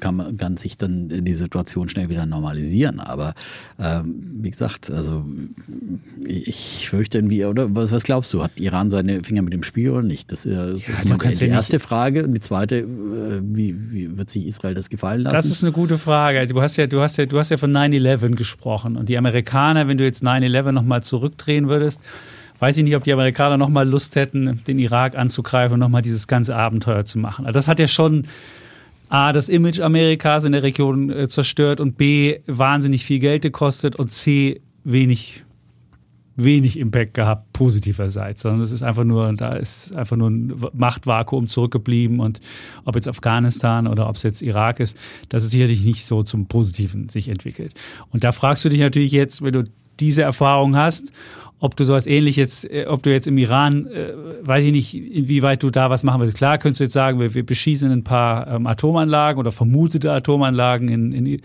kann 0.00 0.16
man 0.16 0.36
kann 0.36 0.56
sich 0.56 0.76
dann 0.76 1.08
die 1.08 1.34
Situation 1.34 1.88
schnell 1.88 2.08
wieder 2.08 2.26
normalisieren. 2.26 3.00
Aber 3.00 3.34
ähm, 3.78 4.38
wie 4.40 4.50
gesagt, 4.50 4.90
also 4.90 5.24
ich 6.24 6.88
fürchte 6.88 7.18
irgendwie, 7.18 7.44
oder 7.44 7.74
was, 7.74 7.92
was 7.92 8.04
glaubst 8.04 8.32
du, 8.32 8.42
hat 8.42 8.60
Iran 8.60 8.90
seine 8.90 9.22
Finger 9.22 9.42
mit 9.42 9.52
dem 9.52 9.62
Spiel 9.62 9.90
oder 9.90 10.02
nicht? 10.02 10.30
Das 10.30 10.46
ist, 10.46 10.56
das 10.56 10.86
ja, 10.86 11.30
ist 11.30 11.40
die 11.40 11.46
erste 11.46 11.80
Frage. 11.80 12.24
Und 12.24 12.34
die 12.34 12.40
zweite, 12.40 12.78
äh, 12.78 13.40
wie, 13.42 13.74
wie 13.90 14.16
wird 14.16 14.30
sich 14.30 14.46
Israel 14.46 14.74
das 14.74 14.88
gefallen 14.90 15.22
lassen? 15.22 15.34
Das 15.34 15.46
ist 15.46 15.62
eine 15.62 15.72
gute 15.72 15.98
Frage. 15.98 16.46
Du 16.46 16.60
hast 16.60 16.76
ja, 16.76 16.86
du 16.86 17.00
hast 17.00 17.16
ja, 17.16 17.26
du 17.26 17.38
hast 17.38 17.50
ja 17.50 17.56
von 17.56 17.72
9-11 17.72 18.36
gesprochen. 18.36 18.96
Und 18.96 19.08
die 19.08 19.18
Amerikaner, 19.18 19.88
wenn 19.88 19.98
du 19.98 20.04
jetzt 20.04 20.22
9-11 20.22 20.72
nochmal 20.72 21.02
zurückdrehst, 21.02 21.55
drehen 21.56 21.68
würdest, 21.68 22.00
weiß 22.58 22.78
ich 22.78 22.84
nicht, 22.84 22.96
ob 22.96 23.04
die 23.04 23.12
Amerikaner 23.12 23.56
nochmal 23.56 23.88
Lust 23.88 24.16
hätten, 24.16 24.62
den 24.66 24.78
Irak 24.78 25.16
anzugreifen 25.16 25.74
und 25.74 25.80
nochmal 25.80 26.02
dieses 26.02 26.26
ganze 26.26 26.56
Abenteuer 26.56 27.04
zu 27.04 27.18
machen. 27.18 27.46
Also 27.46 27.56
das 27.56 27.68
hat 27.68 27.78
ja 27.78 27.88
schon 27.88 28.26
A, 29.08 29.32
das 29.32 29.48
Image 29.48 29.80
Amerikas 29.80 30.44
in 30.44 30.52
der 30.52 30.62
Region 30.62 31.10
äh, 31.10 31.28
zerstört 31.28 31.80
und 31.80 31.96
B, 31.96 32.40
wahnsinnig 32.46 33.04
viel 33.04 33.20
Geld 33.20 33.42
gekostet 33.42 33.94
und 33.96 34.10
C, 34.10 34.62
wenig, 34.82 35.44
wenig 36.34 36.78
Impact 36.78 37.14
gehabt, 37.14 37.52
positiverseits, 37.52 38.42
sondern 38.42 38.62
es 38.62 38.72
ist 38.72 38.82
einfach 38.82 39.04
nur, 39.04 39.32
da 39.34 39.54
ist 39.54 39.94
einfach 39.94 40.16
nur 40.16 40.30
ein 40.30 40.54
Machtvakuum 40.72 41.46
zurückgeblieben 41.46 42.18
und 42.18 42.40
ob 42.84 42.96
jetzt 42.96 43.06
Afghanistan 43.06 43.86
oder 43.86 44.08
ob 44.08 44.16
es 44.16 44.24
jetzt 44.24 44.42
Irak 44.42 44.80
ist, 44.80 44.96
das 45.28 45.44
ist 45.44 45.52
sicherlich 45.52 45.84
nicht 45.84 46.04
so 46.04 46.24
zum 46.24 46.46
Positiven 46.48 47.08
sich 47.08 47.28
entwickelt. 47.28 47.74
Und 48.10 48.24
da 48.24 48.32
fragst 48.32 48.64
du 48.64 48.70
dich 48.70 48.80
natürlich 48.80 49.12
jetzt, 49.12 49.40
wenn 49.40 49.52
du 49.52 49.64
diese 50.00 50.22
Erfahrung 50.22 50.76
hast 50.76 51.12
ob 51.58 51.74
du 51.74 51.84
sowas 51.84 52.06
ähnliches, 52.06 52.64
äh, 52.64 52.84
ob 52.86 53.02
du 53.02 53.10
jetzt 53.10 53.26
im 53.26 53.38
Iran, 53.38 53.86
äh, 53.86 54.12
weiß 54.42 54.64
ich 54.64 54.72
nicht, 54.72 54.94
inwieweit 54.94 55.62
du 55.62 55.70
da 55.70 55.88
was 55.88 56.04
machen 56.04 56.20
willst. 56.20 56.36
Klar, 56.36 56.58
könntest 56.58 56.80
du 56.80 56.84
jetzt 56.84 56.92
sagen, 56.92 57.18
wir, 57.18 57.32
wir 57.34 57.46
beschießen 57.46 57.90
ein 57.90 58.04
paar 58.04 58.46
ähm, 58.48 58.66
Atomanlagen 58.66 59.40
oder 59.40 59.52
vermutete 59.52 60.12
Atomanlagen 60.12 60.88
in, 60.88 61.12
in, 61.12 61.40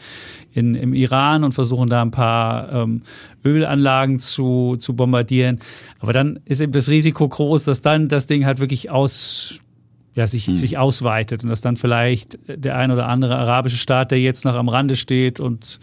in, 0.53 0.75
im 0.75 0.93
Iran 0.93 1.45
und 1.45 1.53
versuchen 1.53 1.89
da 1.89 2.01
ein 2.01 2.11
paar 2.11 2.71
ähm, 2.73 3.03
Ölanlagen 3.45 4.19
zu, 4.19 4.75
zu 4.77 4.95
bombardieren. 4.95 5.59
Aber 5.99 6.11
dann 6.11 6.39
ist 6.43 6.59
eben 6.59 6.73
das 6.73 6.89
Risiko 6.89 7.27
groß, 7.27 7.63
dass 7.63 7.81
dann 7.81 8.09
das 8.09 8.27
Ding 8.27 8.45
halt 8.45 8.59
wirklich 8.59 8.91
aus 8.91 9.59
ja, 10.13 10.27
sich, 10.27 10.47
hm. 10.47 10.55
sich 10.55 10.77
ausweitet 10.77 11.43
und 11.43 11.49
dass 11.49 11.61
dann 11.61 11.77
vielleicht 11.77 12.37
der 12.47 12.75
ein 12.75 12.91
oder 12.91 13.07
andere 13.07 13.37
arabische 13.37 13.77
Staat, 13.77 14.11
der 14.11 14.19
jetzt 14.19 14.43
noch 14.43 14.55
am 14.55 14.67
Rande 14.67 14.97
steht 14.97 15.39
und 15.39 15.79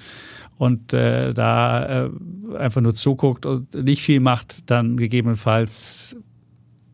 und 0.58 0.92
äh, 0.92 1.32
da 1.32 2.06
äh, 2.06 2.10
einfach 2.58 2.80
nur 2.80 2.94
zuguckt 2.94 3.46
und 3.46 3.72
nicht 3.74 4.02
viel 4.02 4.20
macht, 4.20 4.70
dann 4.70 4.96
gegebenenfalls 4.96 6.16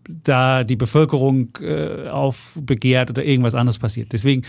da 0.06 0.64
die 0.64 0.76
Bevölkerung 0.76 1.56
äh, 1.62 2.08
aufbegehrt 2.08 3.10
oder 3.10 3.24
irgendwas 3.24 3.54
anderes 3.54 3.78
passiert. 3.78 4.12
Deswegen 4.12 4.42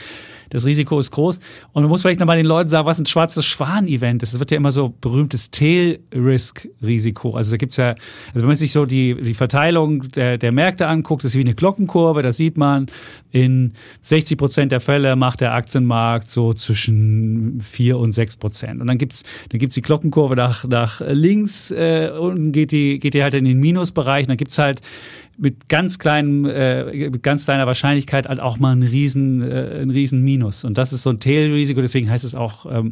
das 0.50 0.66
Risiko 0.66 1.00
ist 1.00 1.12
groß. 1.12 1.40
Und 1.74 1.84
man 1.84 1.90
muss 1.90 2.02
vielleicht 2.02 2.20
nochmal 2.20 2.38
den 2.38 2.46
Leuten 2.46 2.70
sagen, 2.70 2.86
was 2.86 3.00
ein 3.00 3.06
schwarzes 3.06 3.46
Schwan-Event 3.46 4.24
ist. 4.24 4.34
Es 4.34 4.40
wird 4.40 4.52
ja 4.52 4.58
immer 4.58 4.72
so 4.72 4.94
berühmtes 5.02 5.52
Tail-Risk-Risiko. 5.52 7.32
Also 7.32 7.52
da 7.52 7.58
gibt's 7.58 7.78
ja, 7.78 7.90
also 7.90 8.42
wenn 8.42 8.48
man 8.48 8.58
sich 8.58 8.72
so 8.72 8.86
die, 8.86 9.16
die 9.22 9.34
Verteilung 9.34 10.12
der, 10.12 10.38
der 10.38 10.52
Märkte 10.52 10.88
anguckt, 10.88 11.24
das 11.24 11.32
ist 11.32 11.38
wie 11.38 11.42
eine 11.42 11.56
Glockenkurve, 11.56 12.22
da 12.22 12.32
sieht 12.32 12.58
man, 12.58 12.88
in 13.32 13.74
60 14.00 14.38
Prozent 14.38 14.72
der 14.72 14.80
Fälle 14.80 15.18
macht 15.18 15.42
der 15.42 15.54
Aktienmarkt 15.54 16.32
so 16.32 16.54
zwischen 16.54 17.60
4 17.60 17.98
und 17.98 18.14
6 18.14 18.38
Prozent. 18.38 18.80
Und 18.80 18.88
dann 18.88 18.98
gibt's 18.98 19.24
dann 19.50 19.60
gibt's 19.60 19.76
die 19.76 19.82
Glockenkurve 19.82 20.36
nach, 20.36 20.66
nach 20.66 21.02
links 21.06 21.72
äh, 21.72 22.12
und 22.18 22.52
geht 22.52 22.72
die, 22.72 23.00
geht 23.00 23.14
die 23.14 23.24
halt 23.24 23.34
in 23.34 23.46
den 23.46 23.60
Minusbereich. 23.60 24.24
Und 24.24 24.30
dann 24.30 24.38
gibt's 24.38 24.58
halt 24.58 24.82
mit 25.38 25.68
ganz 25.68 26.00
kleinem, 26.00 26.46
äh, 26.46 27.10
mit 27.10 27.24
ganz 27.24 27.46
kleiner 27.46 27.68
Wahrscheinlichkeit 27.68 28.28
halt 28.28 28.40
auch 28.40 28.58
mal 28.58 28.76
ein 28.76 28.84
riesen, 28.84 29.42
äh, 29.42 29.82
ein 29.82 29.90
riesen 29.90 30.24
Minus. 30.24 30.35
Und 30.44 30.78
das 30.78 30.94
ist 30.94 31.04
so 31.04 31.10
ein 31.10 31.20
Tail-Risiko, 31.20 31.82
deswegen 31.82 32.10
heißt 32.10 32.24
es 32.24 32.36
auch 32.36 32.66
ähm, 32.70 32.92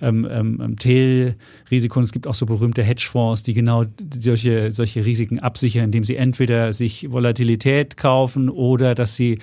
ähm, 0.00 0.26
ähm, 0.30 0.76
Tail-Risiko. 0.76 1.98
Und 1.98 2.04
es 2.04 2.12
gibt 2.12 2.26
auch 2.26 2.34
so 2.34 2.46
berühmte 2.46 2.82
Hedgefonds, 2.82 3.42
die 3.42 3.54
genau 3.54 3.84
solche, 4.18 4.72
solche 4.72 5.04
Risiken 5.04 5.38
absichern, 5.38 5.84
indem 5.84 6.04
sie 6.04 6.16
entweder 6.16 6.72
sich 6.72 7.10
Volatilität 7.10 7.96
kaufen 7.96 8.48
oder 8.48 8.94
dass 8.94 9.16
sie 9.16 9.38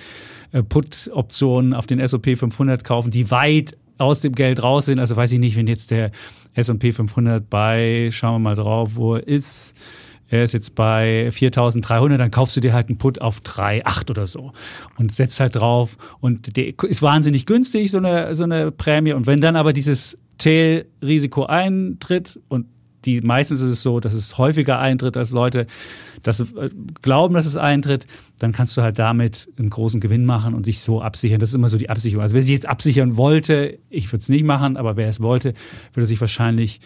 äh, 0.52 0.62
Put-Optionen 0.62 1.74
auf 1.74 1.86
den 1.86 2.00
S&P 2.00 2.36
500 2.36 2.84
kaufen, 2.84 3.10
die 3.10 3.30
weit 3.30 3.76
aus 3.98 4.20
dem 4.20 4.32
Geld 4.34 4.62
raus 4.62 4.86
sind. 4.86 4.98
Also 5.00 5.16
weiß 5.16 5.32
ich 5.32 5.38
nicht, 5.38 5.56
wenn 5.56 5.66
jetzt 5.66 5.90
der 5.90 6.10
S&P 6.54 6.92
500 6.92 7.48
bei, 7.48 8.08
schauen 8.10 8.34
wir 8.34 8.38
mal 8.50 8.54
drauf, 8.54 8.96
wo 8.96 9.16
er 9.16 9.26
ist, 9.26 9.74
er 10.28 10.44
ist 10.44 10.52
jetzt 10.52 10.74
bei 10.74 11.28
4.300, 11.28 12.16
dann 12.16 12.30
kaufst 12.30 12.56
du 12.56 12.60
dir 12.60 12.72
halt 12.72 12.88
einen 12.88 12.98
Put 12.98 13.20
auf 13.20 13.40
3,8 13.40 14.10
oder 14.10 14.26
so 14.26 14.52
und 14.96 15.12
setzt 15.12 15.40
halt 15.40 15.56
drauf 15.56 15.96
und 16.20 16.56
der 16.56 16.74
ist 16.84 17.02
wahnsinnig 17.02 17.46
günstig, 17.46 17.90
so 17.90 17.98
eine, 17.98 18.34
so 18.34 18.44
eine 18.44 18.70
Prämie. 18.70 19.12
Und 19.12 19.26
wenn 19.26 19.40
dann 19.40 19.56
aber 19.56 19.72
dieses 19.72 20.18
Tail-Risiko 20.38 21.46
eintritt 21.46 22.38
und 22.48 22.66
die 23.04 23.20
meistens 23.20 23.60
ist 23.60 23.70
es 23.70 23.82
so, 23.82 24.00
dass 24.00 24.12
es 24.12 24.38
häufiger 24.38 24.78
eintritt, 24.78 25.16
als 25.16 25.30
Leute 25.30 25.66
das 26.22 26.40
äh, 26.40 26.68
glauben, 27.00 27.34
dass 27.34 27.46
es 27.46 27.56
eintritt, 27.56 28.06
dann 28.38 28.52
kannst 28.52 28.76
du 28.76 28.82
halt 28.82 28.98
damit 28.98 29.48
einen 29.58 29.70
großen 29.70 30.00
Gewinn 30.00 30.24
machen 30.24 30.54
und 30.54 30.66
dich 30.66 30.80
so 30.80 31.00
absichern. 31.00 31.38
Das 31.38 31.50
ist 31.50 31.54
immer 31.54 31.68
so 31.68 31.78
die 31.78 31.90
Absicherung. 31.90 32.22
Also 32.22 32.34
wer 32.34 32.42
sich 32.42 32.52
jetzt 32.52 32.68
absichern 32.68 33.16
wollte, 33.16 33.78
ich 33.88 34.08
würde 34.08 34.22
es 34.22 34.28
nicht 34.28 34.44
machen, 34.44 34.76
aber 34.76 34.96
wer 34.96 35.08
es 35.08 35.20
wollte, 35.20 35.54
würde 35.92 36.06
sich 36.06 36.20
wahrscheinlich 36.20 36.80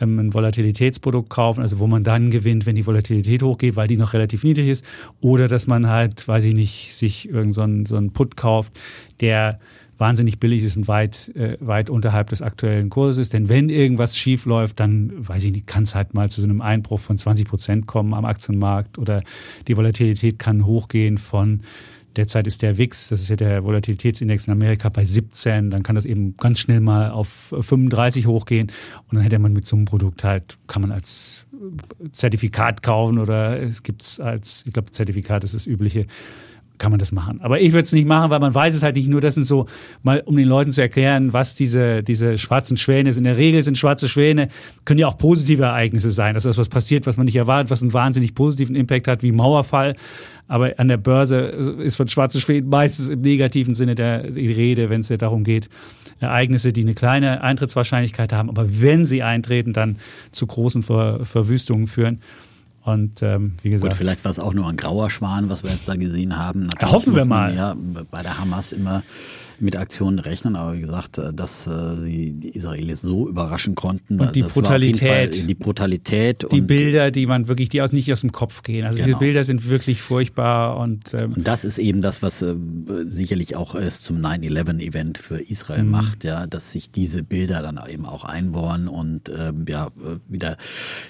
ähm, 0.00 0.18
ein 0.18 0.34
Volatilitätsprodukt 0.34 1.30
kaufen, 1.30 1.60
also 1.60 1.78
wo 1.78 1.86
man 1.86 2.04
dann 2.04 2.30
gewinnt, 2.30 2.66
wenn 2.66 2.76
die 2.76 2.86
Volatilität 2.86 3.42
hochgeht, 3.42 3.76
weil 3.76 3.88
die 3.88 3.96
noch 3.96 4.12
relativ 4.12 4.44
niedrig 4.44 4.68
ist. 4.68 4.84
Oder 5.20 5.48
dass 5.48 5.66
man 5.66 5.88
halt, 5.88 6.26
weiß 6.26 6.44
ich 6.44 6.54
nicht, 6.54 6.94
sich 6.94 7.28
irgendeinen 7.28 7.86
so, 7.86 7.94
so 7.94 7.96
einen 7.96 8.12
Put 8.12 8.36
kauft, 8.36 8.72
der 9.20 9.58
wahnsinnig 9.98 10.38
billig 10.38 10.62
ist 10.62 10.76
und 10.76 10.88
weit, 10.88 11.30
äh, 11.34 11.56
weit 11.60 11.90
unterhalb 11.90 12.30
des 12.30 12.40
aktuellen 12.40 12.88
Kurses. 12.88 13.28
Denn 13.28 13.48
wenn 13.48 13.68
irgendwas 13.68 14.16
schief 14.16 14.46
läuft, 14.46 14.80
dann, 14.80 15.12
weiß 15.16 15.44
ich 15.44 15.52
nicht, 15.52 15.66
kann 15.66 15.82
es 15.82 15.94
halt 15.94 16.14
mal 16.14 16.30
zu 16.30 16.40
so 16.40 16.46
einem 16.46 16.60
Einbruch 16.60 17.00
von 17.00 17.18
20 17.18 17.48
Prozent 17.48 17.86
kommen 17.86 18.14
am 18.14 18.24
Aktienmarkt 18.24 18.98
oder 18.98 19.22
die 19.66 19.76
Volatilität 19.76 20.38
kann 20.38 20.64
hochgehen 20.64 21.18
von 21.18 21.62
Derzeit 22.18 22.48
ist 22.48 22.62
der 22.62 22.78
WIX, 22.78 23.10
das 23.10 23.20
ist 23.20 23.28
ja 23.28 23.36
der 23.36 23.62
Volatilitätsindex 23.62 24.48
in 24.48 24.52
Amerika, 24.52 24.88
bei 24.88 25.04
17. 25.04 25.70
Dann 25.70 25.84
kann 25.84 25.94
das 25.94 26.04
eben 26.04 26.36
ganz 26.36 26.58
schnell 26.58 26.80
mal 26.80 27.12
auf 27.12 27.54
35 27.60 28.26
hochgehen. 28.26 28.72
Und 29.06 29.14
dann 29.14 29.22
hätte 29.22 29.38
man 29.38 29.52
mit 29.52 29.68
so 29.68 29.76
einem 29.76 29.84
Produkt 29.84 30.24
halt, 30.24 30.58
kann 30.66 30.82
man 30.82 30.90
als 30.90 31.46
Zertifikat 32.10 32.82
kaufen 32.82 33.20
oder 33.20 33.62
es 33.62 33.84
gibt 33.84 34.02
es 34.02 34.18
als, 34.18 34.64
ich 34.66 34.72
glaube, 34.72 34.90
Zertifikat 34.90 35.44
ist 35.44 35.54
das 35.54 35.68
übliche, 35.68 36.06
kann 36.78 36.90
man 36.90 36.98
das 36.98 37.12
machen. 37.12 37.40
Aber 37.40 37.60
ich 37.60 37.72
würde 37.72 37.84
es 37.84 37.92
nicht 37.92 38.06
machen, 38.06 38.30
weil 38.30 38.40
man 38.40 38.52
weiß 38.54 38.74
es 38.74 38.82
halt 38.82 38.96
nicht. 38.96 39.08
Nur 39.08 39.20
das 39.20 39.34
sind 39.34 39.44
so, 39.44 39.66
mal 40.02 40.20
um 40.26 40.36
den 40.36 40.48
Leuten 40.48 40.72
zu 40.72 40.80
erklären, 40.80 41.32
was 41.32 41.54
diese, 41.54 42.02
diese 42.02 42.36
schwarzen 42.36 42.76
Schwäne 42.76 43.12
sind. 43.12 43.26
In 43.26 43.32
der 43.32 43.36
Regel 43.36 43.62
sind 43.62 43.78
schwarze 43.78 44.08
Schwäne, 44.08 44.48
können 44.84 44.98
ja 44.98 45.06
auch 45.06 45.18
positive 45.18 45.64
Ereignisse 45.64 46.10
sein. 46.10 46.34
Das 46.34 46.44
ist 46.44 46.58
was 46.58 46.68
passiert, 46.68 47.06
was 47.06 47.16
man 47.16 47.26
nicht 47.26 47.36
erwartet, 47.36 47.70
was 47.70 47.82
einen 47.82 47.92
wahnsinnig 47.92 48.34
positiven 48.34 48.74
Impact 48.74 49.06
hat, 49.06 49.22
wie 49.22 49.30
Mauerfall. 49.30 49.94
Aber 50.48 50.72
an 50.78 50.88
der 50.88 50.96
Börse 50.96 51.38
ist 51.38 51.96
von 51.96 52.08
schwarzen 52.08 52.40
Schwänen 52.40 52.68
meistens 52.68 53.08
im 53.08 53.20
negativen 53.20 53.74
Sinne 53.74 53.94
der 53.94 54.30
die 54.30 54.50
Rede, 54.50 54.88
wenn 54.88 55.02
es 55.02 55.10
ja 55.10 55.18
darum 55.18 55.44
geht, 55.44 55.68
Ereignisse, 56.20 56.72
die 56.72 56.80
eine 56.80 56.94
kleine 56.94 57.42
Eintrittswahrscheinlichkeit 57.42 58.32
haben, 58.32 58.48
aber 58.48 58.80
wenn 58.80 59.04
sie 59.04 59.22
eintreten, 59.22 59.72
dann 59.72 59.96
zu 60.32 60.46
großen 60.46 60.82
Ver 60.82 61.24
Verwüstungen 61.24 61.86
führen. 61.86 62.20
Und 62.84 63.22
ähm, 63.22 63.52
wie 63.62 63.68
gesagt. 63.68 63.90
Gut, 63.90 63.98
vielleicht 63.98 64.24
war 64.24 64.30
es 64.30 64.38
auch 64.38 64.54
nur 64.54 64.66
ein 64.66 64.76
grauer 64.76 65.10
Schwan, 65.10 65.50
was 65.50 65.62
wir 65.62 65.70
jetzt 65.70 65.88
da 65.88 65.96
gesehen 65.96 66.38
haben. 66.38 66.66
Natürlich 66.66 66.94
hoffen 66.94 67.14
wir 67.14 67.26
mal. 67.26 67.54
Ja, 67.54 67.76
bei 68.10 68.22
der 68.22 68.38
Hamas 68.38 68.72
immer 68.72 69.02
mit 69.60 69.76
Aktionen 69.76 70.18
rechnen, 70.18 70.56
aber 70.56 70.74
wie 70.74 70.80
gesagt, 70.80 71.18
äh, 71.18 71.32
dass 71.32 71.66
äh, 71.66 71.96
sie 71.96 72.32
die 72.32 72.50
Israelis 72.50 73.02
so 73.02 73.28
überraschen 73.28 73.74
konnten. 73.74 74.20
Und 74.20 74.34
die 74.34 74.42
Brutalität. 74.42 75.48
die 75.48 75.54
Brutalität. 75.54 76.46
Die 76.52 76.60
Bilder, 76.60 77.10
die 77.10 77.26
man 77.26 77.48
wirklich, 77.48 77.68
die 77.68 77.82
aus 77.82 77.92
nicht 77.92 78.10
aus 78.12 78.20
dem 78.20 78.32
Kopf 78.32 78.62
gehen. 78.62 78.84
Also 78.84 78.96
genau. 78.96 79.06
diese 79.06 79.18
Bilder 79.18 79.44
sind 79.44 79.68
wirklich 79.68 80.00
furchtbar 80.00 80.78
und, 80.78 81.14
ähm, 81.14 81.34
und 81.34 81.46
das 81.46 81.64
ist 81.64 81.78
eben 81.78 82.02
das, 82.02 82.22
was 82.22 82.42
äh, 82.42 82.54
sicherlich 83.06 83.56
auch 83.56 83.74
es 83.74 84.02
zum 84.02 84.18
9-11-Event 84.18 85.18
für 85.18 85.40
Israel 85.40 85.84
mhm. 85.84 85.90
macht, 85.90 86.24
ja, 86.24 86.46
dass 86.46 86.72
sich 86.72 86.90
diese 86.90 87.22
Bilder 87.22 87.62
dann 87.62 87.80
eben 87.88 88.06
auch 88.06 88.24
einbohren 88.24 88.88
und 88.88 89.28
äh, 89.28 89.52
ja, 89.68 89.88
wieder 90.28 90.56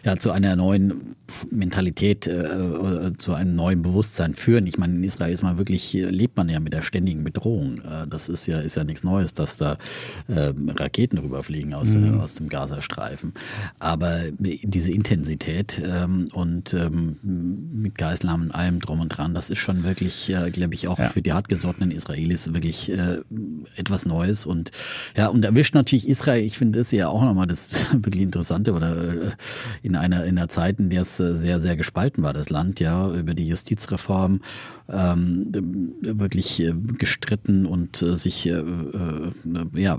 ja, 0.05 0.17
zu 0.17 0.31
einer 0.31 0.57
neuen 0.57 1.17
Mentalität, 1.51 2.27
äh, 2.27 3.13
zu 3.17 3.35
einem 3.35 3.55
neuen 3.55 3.83
Bewusstsein 3.83 4.35
führen. 4.35 4.67
Ich 4.67 4.79
meine, 4.79 4.95
in 4.95 5.05
Israel 5.05 5.33
ist 5.33 5.43
man 5.43 5.59
wirklich, 5.59 5.93
lebt 5.93 6.37
man 6.37 6.49
ja 6.49 6.61
mit 6.61 6.73
der 6.73 6.83
ständigen 6.83 7.25
Bedrohung. 7.25 7.81
Das 8.09 8.29
ist 8.29 8.38
ist 8.41 8.47
ja, 8.47 8.61
ist 8.61 8.77
ja 8.77 8.85
nichts 8.85 9.05
Neues, 9.05 9.35
dass 9.35 9.57
da 9.57 9.79
äh, 10.29 10.53
Raketen 10.77 11.19
rüberfliegen 11.19 11.75
aus, 11.75 11.97
mhm. 11.97 12.15
äh, 12.15 12.19
aus 12.19 12.35
dem 12.35 12.49
Gazastreifen. 12.49 13.33
Aber 13.79 14.23
diese 14.39 14.93
Intensität 14.93 15.81
ähm, 15.85 16.29
und 16.33 16.75
ähm, 16.75 17.17
mit 17.23 17.97
Geiselnahmen 17.97 18.49
und 18.49 18.55
allem 18.55 18.81
drum 18.81 19.01
und 19.01 19.09
dran, 19.09 19.35
das 19.35 19.51
ist 19.51 19.59
schon 19.59 19.85
wirklich, 19.85 20.31
äh, 20.31 20.51
glaube 20.51 20.75
ich, 20.75 20.89
auch 20.89 20.99
ja. 20.99 21.09
für 21.09 21.23
die 21.23 21.33
hartgesottenen 21.33 21.91
Israelis 21.91 22.53
wirklich 22.53 22.91
äh, 22.91 23.19
etwas 23.77 24.07
Neues. 24.07 24.47
Und 24.47 24.71
ja, 25.17 25.29
und 25.29 25.45
erwischt 25.45 25.75
natürlich 25.75 26.09
Israel, 26.09 26.45
ich 26.45 26.59
finde 26.59 26.79
das 26.79 26.91
ja 26.93 27.09
auch 27.09 27.23
nochmal 27.23 27.47
das 27.47 27.87
wirklich 27.93 28.23
Interessante 28.23 28.73
oder 28.73 29.09
äh, 29.09 29.31
in 29.83 29.97
einer, 29.97 30.25
in 30.25 30.39
einer 30.39 30.49
Zeit, 30.49 30.79
in 30.79 30.91
der 30.91 31.03
es 31.03 31.19
äh, 31.21 31.35
sehr, 31.35 31.61
sehr 31.61 31.77
gespalten 31.77 32.23
war, 32.23 32.33
das 32.33 32.51
Land, 32.51 32.81
ja, 32.81 33.11
über 33.11 33.35
die 33.35 33.49
Justizreform 33.49 34.41
ähm, 34.91 35.53
wirklich 36.01 36.61
äh, 36.61 36.73
gestritten 36.75 37.67
und 37.67 38.03
äh, 38.03 38.17
sich 38.31 38.47
äh, 38.47 38.59
äh, 38.59 39.33
ja, 39.75 39.99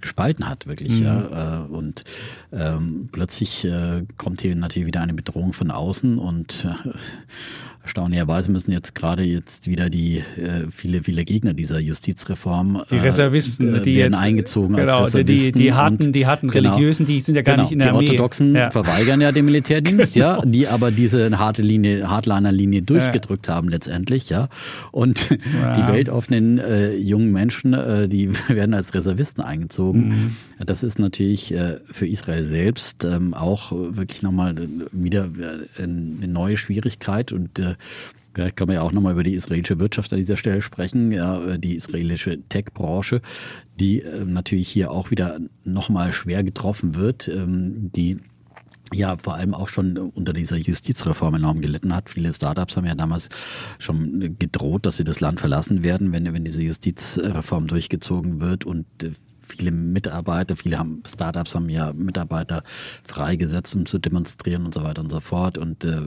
gespalten 0.00 0.48
hat, 0.48 0.66
wirklich. 0.66 1.00
Mhm. 1.00 1.04
Ja. 1.04 1.64
Äh, 1.64 1.68
und 1.68 2.04
ähm, 2.52 3.08
plötzlich 3.12 3.64
äh, 3.64 4.04
kommt 4.16 4.42
hier 4.42 4.54
natürlich 4.54 4.86
wieder 4.86 5.00
eine 5.00 5.14
Bedrohung 5.14 5.52
von 5.52 5.70
außen 5.70 6.18
und 6.18 6.66
Erstaunlicherweise 7.82 8.52
müssen 8.52 8.70
jetzt 8.70 8.94
gerade 8.94 9.24
jetzt 9.24 9.66
wieder 9.66 9.90
die 9.90 10.18
äh, 10.18 10.70
viele, 10.70 11.02
viele 11.02 11.24
Gegner 11.24 11.52
dieser 11.52 11.80
Justizreform 11.80 12.84
die 12.90 12.96
Reservisten, 12.96 13.74
äh, 13.74 13.82
die 13.82 13.96
werden 13.96 14.12
jetzt, 14.12 14.22
eingezogen 14.22 14.76
genau, 14.76 15.00
als 15.00 15.14
Reservisten. 15.14 15.58
Die, 15.58 15.64
die 15.64 15.72
harten, 15.72 16.12
die 16.12 16.26
harten 16.26 16.48
genau, 16.48 16.70
Religiösen, 16.70 17.06
die 17.06 17.20
sind 17.20 17.34
ja 17.34 17.42
gar 17.42 17.56
genau, 17.56 17.64
nicht 17.64 17.72
in 17.72 17.80
der 17.80 17.88
die 17.88 17.94
Armee. 17.94 18.04
Die 18.04 18.10
Orthodoxen 18.12 18.54
ja. 18.54 18.70
verweigern 18.70 19.20
ja 19.20 19.32
den 19.32 19.46
Militärdienst, 19.46 20.14
genau. 20.14 20.38
ja, 20.38 20.42
die 20.44 20.68
aber 20.68 20.92
diese 20.92 21.36
harte 21.36 21.62
Linie, 21.62 22.08
Hardliner-Linie 22.08 22.82
durchgedrückt 22.82 23.48
ja. 23.48 23.54
haben 23.54 23.68
letztendlich, 23.68 24.30
ja. 24.30 24.48
Und 24.92 25.30
ja. 25.30 25.74
die 25.74 25.92
weltoffenen 25.92 26.58
äh, 26.58 26.94
jungen 26.94 27.32
Menschen, 27.32 27.74
äh, 27.74 28.08
die 28.08 28.30
werden 28.48 28.74
als 28.74 28.94
Reservisten 28.94 29.42
eingezogen. 29.42 30.08
Mhm. 30.08 30.36
Das 30.64 30.84
ist 30.84 31.00
natürlich 31.00 31.52
äh, 31.52 31.78
für 31.90 32.06
Israel 32.06 32.44
selbst 32.44 33.04
ähm, 33.04 33.34
auch 33.34 33.72
wirklich 33.72 34.22
nochmal 34.22 34.54
wieder 34.92 35.24
äh, 35.24 35.82
eine 35.82 36.28
neue 36.28 36.56
Schwierigkeit 36.56 37.32
und 37.32 37.60
äh, 37.72 38.22
Vielleicht 38.34 38.56
kann 38.56 38.66
man 38.66 38.76
ja 38.76 38.82
auch 38.82 38.92
nochmal 38.92 39.12
über 39.12 39.22
die 39.22 39.34
israelische 39.34 39.78
Wirtschaft 39.78 40.12
an 40.12 40.18
dieser 40.18 40.36
Stelle 40.36 40.62
sprechen, 40.62 41.12
ja, 41.12 41.58
die 41.58 41.74
israelische 41.74 42.40
Tech-Branche, 42.48 43.20
die 43.78 44.00
äh, 44.00 44.24
natürlich 44.24 44.68
hier 44.68 44.90
auch 44.90 45.10
wieder 45.10 45.38
nochmal 45.64 46.12
schwer 46.12 46.42
getroffen 46.42 46.94
wird, 46.94 47.28
ähm, 47.28 47.90
die 47.92 48.18
ja 48.94 49.16
vor 49.16 49.34
allem 49.34 49.54
auch 49.54 49.68
schon 49.68 49.96
unter 49.96 50.32
dieser 50.32 50.56
Justizreform 50.56 51.34
enorm 51.34 51.60
gelitten 51.60 51.94
hat. 51.94 52.10
Viele 52.10 52.32
Startups 52.32 52.76
haben 52.76 52.86
ja 52.86 52.94
damals 52.94 53.28
schon 53.78 54.36
gedroht, 54.38 54.86
dass 54.86 54.96
sie 54.96 55.04
das 55.04 55.20
Land 55.20 55.40
verlassen 55.40 55.82
werden, 55.82 56.12
wenn, 56.12 56.32
wenn 56.32 56.44
diese 56.44 56.62
Justizreform 56.62 57.66
durchgezogen 57.66 58.40
wird 58.40 58.64
und 58.64 58.86
äh, 59.02 59.10
viele 59.56 59.70
Mitarbeiter, 59.70 60.56
viele 60.56 60.78
haben 60.78 61.02
Startups 61.06 61.54
haben 61.54 61.68
ja 61.68 61.92
Mitarbeiter 61.92 62.62
freigesetzt, 63.04 63.76
um 63.76 63.86
zu 63.86 63.98
demonstrieren 63.98 64.64
und 64.64 64.74
so 64.74 64.82
weiter 64.82 65.02
und 65.02 65.10
so 65.10 65.20
fort. 65.20 65.58
Und 65.58 65.84
äh, 65.84 66.00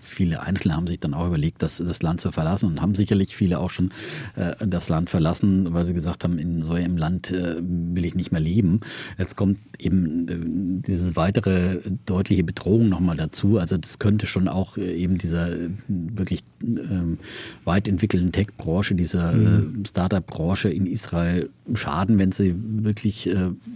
viele 0.00 0.40
Einzelne 0.42 0.74
haben 0.74 0.86
sich 0.86 0.98
dann 0.98 1.14
auch 1.14 1.26
überlegt, 1.26 1.62
das, 1.62 1.78
das 1.78 2.02
Land 2.02 2.20
zu 2.20 2.32
verlassen 2.32 2.66
und 2.66 2.80
haben 2.80 2.94
sicherlich 2.94 3.36
viele 3.36 3.58
auch 3.58 3.70
schon 3.70 3.90
äh, 4.36 4.66
das 4.66 4.88
Land 4.88 5.10
verlassen, 5.10 5.72
weil 5.72 5.84
sie 5.84 5.94
gesagt 5.94 6.24
haben, 6.24 6.38
in 6.38 6.62
so 6.62 6.72
einem 6.72 6.96
Land 6.96 7.30
äh, 7.30 7.56
will 7.60 8.04
ich 8.04 8.14
nicht 8.14 8.32
mehr 8.32 8.40
leben. 8.40 8.80
Jetzt 9.18 9.36
kommt 9.36 9.58
eben 9.78 10.28
äh, 10.28 10.82
diese 10.86 11.14
weitere 11.16 11.80
deutliche 12.06 12.44
Bedrohung 12.44 12.88
nochmal 12.88 13.16
dazu. 13.16 13.58
Also 13.58 13.76
das 13.76 13.98
könnte 13.98 14.26
schon 14.26 14.48
auch 14.48 14.76
äh, 14.76 14.94
eben 14.94 15.18
dieser 15.18 15.52
äh, 15.52 15.68
wirklich 15.88 16.42
ähm, 16.62 17.18
weit 17.64 17.86
entwickelten 17.86 18.32
Tech-Branche, 18.32 18.94
dieser 18.94 19.32
mhm. 19.32 19.84
Startup-Branche 19.86 20.70
in 20.70 20.86
Israel 20.86 21.50
schaden, 21.74 22.18
wenn 22.18 22.32
sie 22.32 22.54
wirklich 22.84 23.28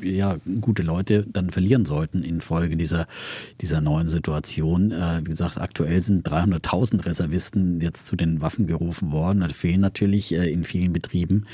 ja, 0.03 0.37
gute 0.61 0.83
Leute 0.83 1.27
dann 1.31 1.51
verlieren 1.51 1.85
sollten 1.85 2.23
infolge 2.23 2.77
dieser, 2.77 3.07
dieser 3.61 3.81
neuen 3.81 4.09
Situation. 4.09 4.91
wie 4.91 5.31
gesagt, 5.31 5.59
aktuell 5.59 6.03
sind 6.03 6.29
300.000 6.29 7.05
Reservisten 7.05 7.81
jetzt 7.81 8.07
zu 8.07 8.17
den 8.17 8.41
Waffen 8.41 8.67
gerufen 8.67 9.13
worden. 9.13 9.41
Da 9.41 9.49
fehlen 9.49 9.81
natürlich 9.81 10.33
in 10.33 10.65
vielen 10.65 10.93
Betrieben 10.93 11.47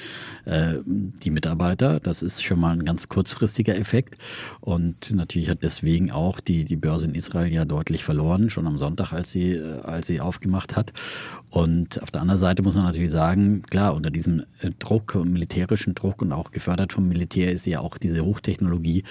die 0.47 1.31
Mitarbeiter. 1.31 2.01
Das 2.01 2.23
ist 2.23 2.43
schon 2.43 2.61
mal 2.61 2.73
ein 2.73 2.85
ganz 2.85 3.09
kurzfristiger 3.09 3.77
Effekt. 3.77 4.17
Und 4.61 5.15
natürlich 5.15 5.49
hat 5.49 5.63
deswegen 5.63 6.11
auch 6.11 6.41
die, 6.41 6.65
die 6.65 6.77
Börse 6.77 7.07
in 7.07 7.15
Israel 7.15 7.53
ja 7.53 7.65
deutlich 7.65 8.05
verloren, 8.05 8.51
schon 8.51 8.67
am 8.67 8.79
Sonntag, 8.79 9.13
als 9.13 9.33
sie, 9.33 9.53
äh, 9.53 9.81
als 9.83 10.07
sie 10.07 10.21
aufgemacht 10.21 10.77
hat. 10.77 10.93
Und 11.51 12.03
auf 12.03 12.11
der 12.11 12.21
anderen 12.21 12.39
Seite 12.39 12.63
muss 12.63 12.75
man 12.75 12.85
natürlich 12.85 13.11
sagen, 13.11 13.63
klar, 13.63 13.95
unter 13.95 14.11
diesem 14.11 14.45
äh, 14.61 14.71
Druck, 14.79 15.15
militärischen 15.25 15.95
Druck 15.95 16.23
und 16.23 16.33
auch 16.33 16.51
gefördert 16.51 16.93
vom 16.93 17.09
Militär 17.09 17.38
ist 17.45 17.67
ja 17.67 17.81
auch 17.81 17.99
diese 17.99 18.25
Hochtechnologie 18.25 19.05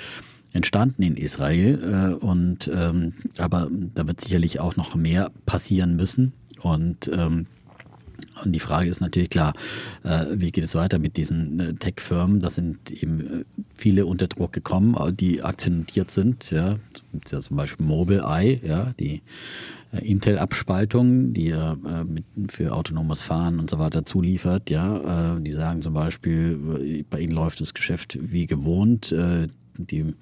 entstanden 0.53 1.03
in 1.03 1.17
Israel. 1.17 2.15
Äh, 2.21 2.25
und 2.25 2.69
ähm, 2.73 3.13
aber 3.37 3.69
da 3.71 4.07
wird 4.07 4.21
sicherlich 4.21 4.59
auch 4.59 4.75
noch 4.75 4.95
mehr 4.95 5.31
passieren 5.45 5.95
müssen. 5.95 6.33
Und 6.61 7.09
ähm, 7.13 7.47
und 8.43 8.51
die 8.51 8.59
Frage 8.59 8.89
ist 8.89 9.01
natürlich 9.01 9.29
klar, 9.29 9.53
äh, 10.03 10.25
wie 10.31 10.51
geht 10.51 10.63
es 10.63 10.75
weiter 10.75 10.99
mit 10.99 11.17
diesen 11.17 11.59
äh, 11.59 11.73
Tech-Firmen? 11.73 12.39
Da 12.39 12.49
sind 12.49 12.91
eben 12.91 13.41
äh, 13.41 13.45
viele 13.75 14.05
unter 14.05 14.27
Druck 14.27 14.53
gekommen, 14.53 14.95
die 15.17 15.43
akzentiert 15.43 16.11
sind. 16.11 16.51
Ja, 16.51 16.77
ja 17.31 17.39
zum 17.41 17.57
Beispiel 17.57 17.85
Mobileye, 17.85 18.59
ja, 18.63 18.93
die 18.99 19.21
Intel-Abspaltung, 19.91 21.33
die 21.33 21.47
ja 21.47 21.77
für 22.49 22.73
autonomes 22.73 23.21
Fahren 23.21 23.59
und 23.59 23.69
so 23.69 23.79
weiter 23.79 24.05
zuliefert. 24.05 24.69
Ja, 24.69 25.37
die 25.39 25.51
sagen 25.51 25.81
zum 25.81 25.93
Beispiel, 25.93 27.05
bei 27.09 27.19
ihnen 27.19 27.33
läuft 27.33 27.61
das 27.61 27.73
Geschäft 27.73 28.17
wie 28.21 28.45
gewohnt. 28.45 29.15
Die 29.77 30.13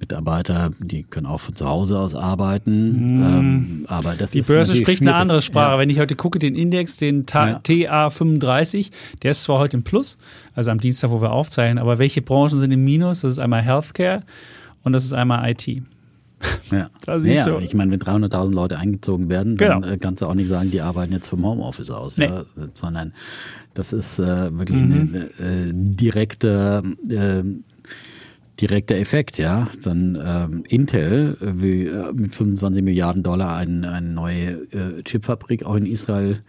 Mitarbeiter, 0.00 0.70
die 0.80 1.04
können 1.04 1.26
auch 1.26 1.40
von 1.40 1.54
zu 1.54 1.68
Hause 1.68 1.98
aus 1.98 2.14
arbeiten. 2.14 3.18
Mm. 3.18 3.22
Ähm, 3.22 3.84
aber 3.86 4.14
das 4.14 4.30
die 4.30 4.38
ist 4.38 4.48
Börse 4.48 4.74
spricht 4.74 4.98
schwierig. 4.98 5.14
eine 5.14 5.14
andere 5.14 5.42
Sprache. 5.42 5.72
Ja. 5.72 5.78
Wenn 5.78 5.90
ich 5.90 5.98
heute 5.98 6.16
gucke, 6.16 6.38
den 6.38 6.54
Index, 6.54 6.96
den 6.96 7.26
ja. 7.30 7.58
TA35, 7.58 8.90
der 9.22 9.32
ist 9.32 9.42
zwar 9.42 9.58
heute 9.58 9.76
im 9.76 9.84
Plus, 9.84 10.16
also 10.54 10.70
am 10.70 10.80
Dienstag, 10.80 11.10
wo 11.10 11.20
wir 11.20 11.30
aufzeichnen, 11.30 11.78
aber 11.78 11.98
welche 11.98 12.22
Branchen 12.22 12.58
sind 12.58 12.72
im 12.72 12.82
Minus? 12.82 13.20
Das 13.20 13.32
ist 13.32 13.38
einmal 13.38 13.62
Healthcare 13.62 14.22
und 14.82 14.94
das 14.94 15.04
ist 15.04 15.12
einmal 15.12 15.48
IT. 15.50 15.82
Ja, 16.70 16.88
da 17.04 17.18
siehst 17.18 17.46
ja, 17.46 17.58
du. 17.58 17.58
ich 17.58 17.74
meine, 17.74 17.90
wenn 17.90 18.00
300.000 18.00 18.52
Leute 18.52 18.78
eingezogen 18.78 19.28
werden, 19.28 19.56
dann 19.56 19.82
genau. 19.82 19.96
kannst 19.98 20.22
du 20.22 20.26
auch 20.26 20.34
nicht 20.34 20.48
sagen, 20.48 20.70
die 20.70 20.80
arbeiten 20.80 21.12
jetzt 21.12 21.28
vom 21.28 21.44
Homeoffice 21.44 21.90
aus, 21.90 22.16
nee. 22.16 22.26
ja, 22.26 22.44
sondern 22.74 23.12
das 23.74 23.92
ist 23.92 24.18
äh, 24.18 24.56
wirklich 24.56 24.82
mhm. 24.82 25.30
eine 25.38 25.68
äh, 25.68 25.72
direkte 25.74 26.82
äh, 27.08 27.42
direkter 28.60 28.96
Effekt, 28.96 29.38
ja. 29.38 29.68
Dann 29.82 30.18
ähm, 30.22 30.64
Intel 30.68 31.36
will 31.40 31.88
äh, 31.88 32.12
mit 32.12 32.34
25 32.34 32.82
Milliarden 32.82 33.22
Dollar 33.22 33.56
eine, 33.56 33.90
eine 33.90 34.08
neue 34.08 34.50
äh, 34.72 35.02
Chipfabrik 35.02 35.64
auch 35.64 35.76
in 35.76 35.86
Israel 35.86 36.42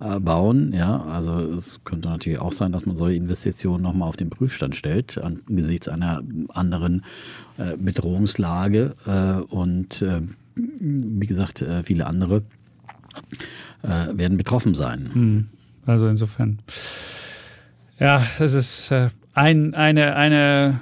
äh, 0.00 0.18
bauen, 0.20 0.72
ja. 0.72 1.02
Also 1.04 1.38
es 1.38 1.84
könnte 1.84 2.08
natürlich 2.08 2.38
auch 2.38 2.52
sein, 2.52 2.72
dass 2.72 2.86
man 2.86 2.96
solche 2.96 3.16
Investitionen 3.16 3.82
nochmal 3.82 4.08
auf 4.08 4.16
den 4.16 4.30
Prüfstand 4.30 4.76
stellt 4.76 5.18
angesichts 5.18 5.88
einer 5.88 6.22
anderen 6.48 7.04
äh, 7.58 7.76
Bedrohungslage 7.76 8.94
äh, 9.06 9.42
und 9.54 10.02
äh, 10.02 10.22
wie 10.54 11.26
gesagt 11.26 11.62
äh, 11.62 11.82
viele 11.82 12.06
andere 12.06 12.42
äh, 13.82 14.16
werden 14.16 14.36
betroffen 14.36 14.74
sein. 14.74 15.10
Hm. 15.12 15.48
Also 15.86 16.08
insofern. 16.08 16.58
Ja, 17.98 18.24
es 18.38 18.54
ist 18.54 18.92
ein, 19.34 19.74
eine, 19.74 20.14
eine 20.14 20.80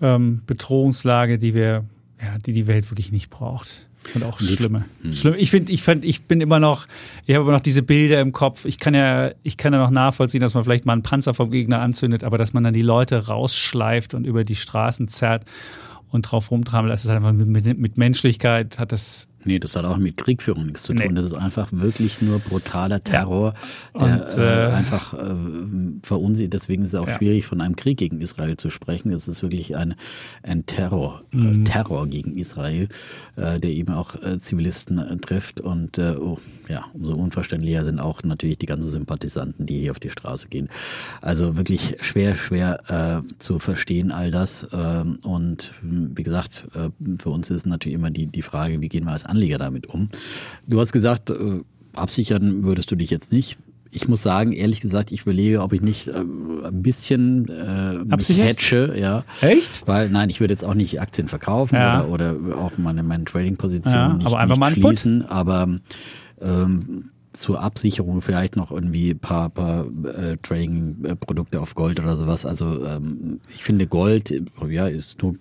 ähm, 0.00 0.42
Bedrohungslage, 0.46 1.38
die 1.38 1.54
wir, 1.54 1.84
ja, 2.20 2.38
die 2.44 2.52
die 2.52 2.66
Welt 2.66 2.90
wirklich 2.90 3.12
nicht 3.12 3.30
braucht. 3.30 3.87
Und 4.14 4.24
auch 4.24 4.40
schlimme. 4.40 4.84
Mhm. 5.02 5.12
Schlimm. 5.12 5.34
Ich 5.38 5.50
finde, 5.50 5.72
ich 5.72 5.82
finde, 5.82 6.06
ich 6.06 6.24
bin 6.24 6.40
immer 6.40 6.58
noch, 6.58 6.86
ich 7.26 7.34
habe 7.34 7.44
immer 7.44 7.52
noch 7.52 7.60
diese 7.60 7.82
Bilder 7.82 8.20
im 8.20 8.32
Kopf. 8.32 8.64
Ich 8.64 8.78
kann 8.78 8.94
ja, 8.94 9.32
ich 9.42 9.56
kann 9.56 9.72
ja 9.72 9.78
noch 9.78 9.90
nachvollziehen, 9.90 10.40
dass 10.40 10.54
man 10.54 10.64
vielleicht 10.64 10.86
mal 10.86 10.94
einen 10.94 11.02
Panzer 11.02 11.34
vom 11.34 11.50
Gegner 11.50 11.80
anzündet, 11.80 12.24
aber 12.24 12.38
dass 12.38 12.52
man 12.52 12.64
dann 12.64 12.74
die 12.74 12.82
Leute 12.82 13.26
rausschleift 13.26 14.14
und 14.14 14.24
über 14.24 14.44
die 14.44 14.56
Straßen 14.56 15.08
zerrt 15.08 15.44
und 16.10 16.22
drauf 16.22 16.50
rumtrammelt, 16.50 16.92
das 16.92 17.04
ist 17.04 17.10
einfach 17.10 17.32
mit, 17.32 17.46
mit, 17.48 17.78
mit 17.78 17.98
Menschlichkeit 17.98 18.78
hat 18.78 18.92
das 18.92 19.27
Nee, 19.44 19.58
das 19.58 19.76
hat 19.76 19.84
auch 19.84 19.98
mit 19.98 20.16
Kriegführung 20.16 20.66
nichts 20.66 20.82
zu 20.82 20.94
tun. 20.94 21.06
Nee. 21.08 21.14
Das 21.14 21.26
ist 21.26 21.34
einfach 21.34 21.68
wirklich 21.70 22.20
nur 22.20 22.40
brutaler 22.40 23.02
Terror, 23.02 23.54
ja. 23.94 24.06
der 24.06 24.26
Und, 24.26 24.38
äh, 24.38 24.68
äh, 24.68 24.72
einfach 24.72 25.14
äh, 25.14 25.34
verunsichert. 26.02 26.54
Deswegen 26.54 26.82
ist 26.82 26.88
es 26.88 26.94
auch 26.96 27.06
ja. 27.06 27.16
schwierig, 27.16 27.46
von 27.46 27.60
einem 27.60 27.76
Krieg 27.76 27.98
gegen 27.98 28.20
Israel 28.20 28.56
zu 28.56 28.70
sprechen. 28.70 29.12
Es 29.12 29.28
ist 29.28 29.42
wirklich 29.42 29.76
ein, 29.76 29.94
ein 30.42 30.66
Terror, 30.66 31.22
äh, 31.32 31.36
mhm. 31.36 31.64
Terror 31.64 32.06
gegen 32.08 32.36
Israel, 32.36 32.88
äh, 33.36 33.60
der 33.60 33.70
eben 33.70 33.92
auch 33.92 34.20
äh, 34.22 34.40
Zivilisten 34.40 35.20
trifft. 35.20 35.60
Und 35.60 35.98
oh, 35.98 36.38
ja, 36.68 36.84
umso 36.92 37.14
unverständlicher 37.14 37.84
sind 37.84 38.00
auch 38.00 38.22
natürlich 38.22 38.58
die 38.58 38.66
ganzen 38.66 38.88
Sympathisanten, 38.88 39.66
die 39.66 39.80
hier 39.80 39.92
auf 39.92 40.00
die 40.00 40.10
Straße 40.10 40.48
gehen. 40.48 40.68
Also 41.22 41.56
wirklich 41.56 41.96
schwer, 42.00 42.34
schwer 42.34 43.22
zu 43.38 43.58
verstehen 43.58 44.10
all 44.10 44.30
das. 44.30 44.68
Ähm, 44.72 45.18
und 45.22 45.74
wie 45.82 46.22
gesagt, 46.22 46.68
für 47.18 47.30
uns 47.30 47.50
ist 47.50 47.66
natürlich 47.66 47.94
immer 47.94 48.10
die, 48.10 48.26
die 48.26 48.42
Frage, 48.42 48.80
wie 48.80 48.88
gehen 48.88 49.04
wir 49.04 49.12
als 49.12 49.24
Anleger 49.28 49.58
damit 49.58 49.86
um? 49.86 50.08
Du 50.66 50.80
hast 50.80 50.92
gesagt, 50.92 51.30
äh, 51.30 51.60
absichern 51.94 52.64
würdest 52.64 52.90
du 52.90 52.96
dich 52.96 53.10
jetzt 53.10 53.32
nicht 53.32 53.58
ich 53.90 54.08
muss 54.08 54.22
sagen, 54.22 54.52
ehrlich 54.52 54.80
gesagt, 54.80 55.12
ich 55.12 55.22
überlege, 55.22 55.62
ob 55.62 55.72
ich 55.72 55.80
nicht 55.80 56.08
äh, 56.08 56.12
ein 56.12 56.82
bisschen 56.82 57.48
äh, 57.48 58.34
hedge, 58.34 58.94
ja. 58.98 59.24
Echt? 59.40 59.86
Weil, 59.86 60.10
nein, 60.10 60.30
ich 60.30 60.40
würde 60.40 60.52
jetzt 60.52 60.64
auch 60.64 60.74
nicht 60.74 61.00
Aktien 61.00 61.28
verkaufen 61.28 61.76
ja. 61.76 62.04
oder, 62.04 62.36
oder 62.38 62.58
auch 62.58 62.72
meine, 62.76 63.02
meine 63.02 63.24
Trading-Position 63.24 63.94
ja, 63.94 64.12
nicht, 64.14 64.26
aber 64.26 64.38
einfach 64.38 64.58
nicht 64.58 64.74
schließen, 64.74 65.26
aber 65.26 65.78
ähm, 66.40 67.10
zur 67.32 67.62
Absicherung 67.62 68.20
vielleicht 68.20 68.56
noch 68.56 68.70
irgendwie 68.70 69.10
ein 69.10 69.18
paar, 69.18 69.48
paar 69.50 69.86
äh, 69.86 70.36
Trading-Produkte 70.42 71.60
auf 71.60 71.74
Gold 71.74 72.00
oder 72.00 72.16
sowas. 72.16 72.44
Also 72.44 72.84
ähm, 72.84 73.40
ich 73.54 73.62
finde 73.62 73.86
Gold 73.86 74.34
ja, 74.68 74.88
ist 74.88 75.22
nur 75.22 75.36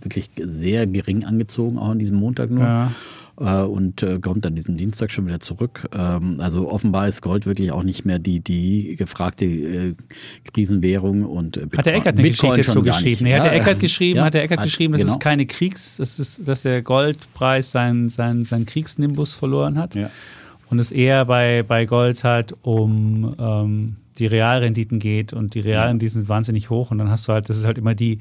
wirklich 0.00 0.30
sehr 0.42 0.86
gering 0.86 1.24
angezogen, 1.24 1.78
auch 1.78 1.90
an 1.90 1.98
diesem 1.98 2.16
Montag 2.16 2.50
nur. 2.50 2.64
Ja. 2.64 2.92
Äh, 3.38 3.62
und 3.62 4.02
äh, 4.02 4.18
kommt 4.20 4.44
dann 4.44 4.54
diesen 4.54 4.76
Dienstag 4.76 5.10
schon 5.10 5.26
wieder 5.26 5.40
zurück. 5.40 5.88
Ähm, 5.92 6.40
also 6.40 6.70
offenbar 6.70 7.08
ist 7.08 7.20
Gold 7.22 7.46
wirklich 7.46 7.72
auch 7.72 7.82
nicht 7.82 8.04
mehr 8.04 8.18
die, 8.18 8.40
die 8.40 8.96
gefragte 8.96 9.44
äh, 9.44 9.94
Krisenwährung 10.52 11.24
und 11.24 11.52
Bitcoin. 11.52 11.78
Hat 11.78 11.86
der 11.86 11.94
Eckert 11.94 12.18
eine 12.18 12.22
Bitcoin 12.22 12.50
Geschichte 12.54 12.72
dazu 12.72 12.82
geschrieben? 12.82 13.24
Nee, 13.24 13.34
hat 13.34 13.44
der 13.44 13.54
Eckert 13.54 13.80
geschrieben, 13.80 14.18
ja, 14.18 14.24
hat 14.24 14.34
der 14.34 14.44
Eckert 14.44 14.58
hat, 14.58 14.64
geschrieben, 14.66 14.92
dass 14.92 15.02
genau. 15.02 15.14
es 15.14 15.18
keine 15.18 15.46
Kriegs, 15.46 15.96
dass, 15.96 16.18
es, 16.18 16.40
dass 16.44 16.62
der 16.62 16.82
Goldpreis 16.82 17.72
seinen, 17.72 18.08
seinen, 18.08 18.44
seinen 18.44 18.66
Kriegsnimbus 18.66 19.34
verloren 19.34 19.78
hat. 19.78 19.94
Ja 19.94 20.10
und 20.74 20.80
es 20.80 20.90
eher 20.90 21.24
bei, 21.24 21.62
bei 21.62 21.84
Gold 21.86 22.24
halt 22.24 22.54
um 22.62 23.34
ähm, 23.38 23.96
die 24.18 24.26
Realrenditen 24.26 24.98
geht 24.98 25.32
und 25.32 25.54
die 25.54 25.60
Realrenditen 25.60 26.20
sind 26.20 26.28
wahnsinnig 26.28 26.70
hoch 26.70 26.90
und 26.90 26.98
dann 26.98 27.10
hast 27.10 27.28
du 27.28 27.32
halt, 27.32 27.48
das 27.48 27.56
ist 27.56 27.64
halt 27.64 27.78
immer 27.78 27.94
die, 27.94 28.18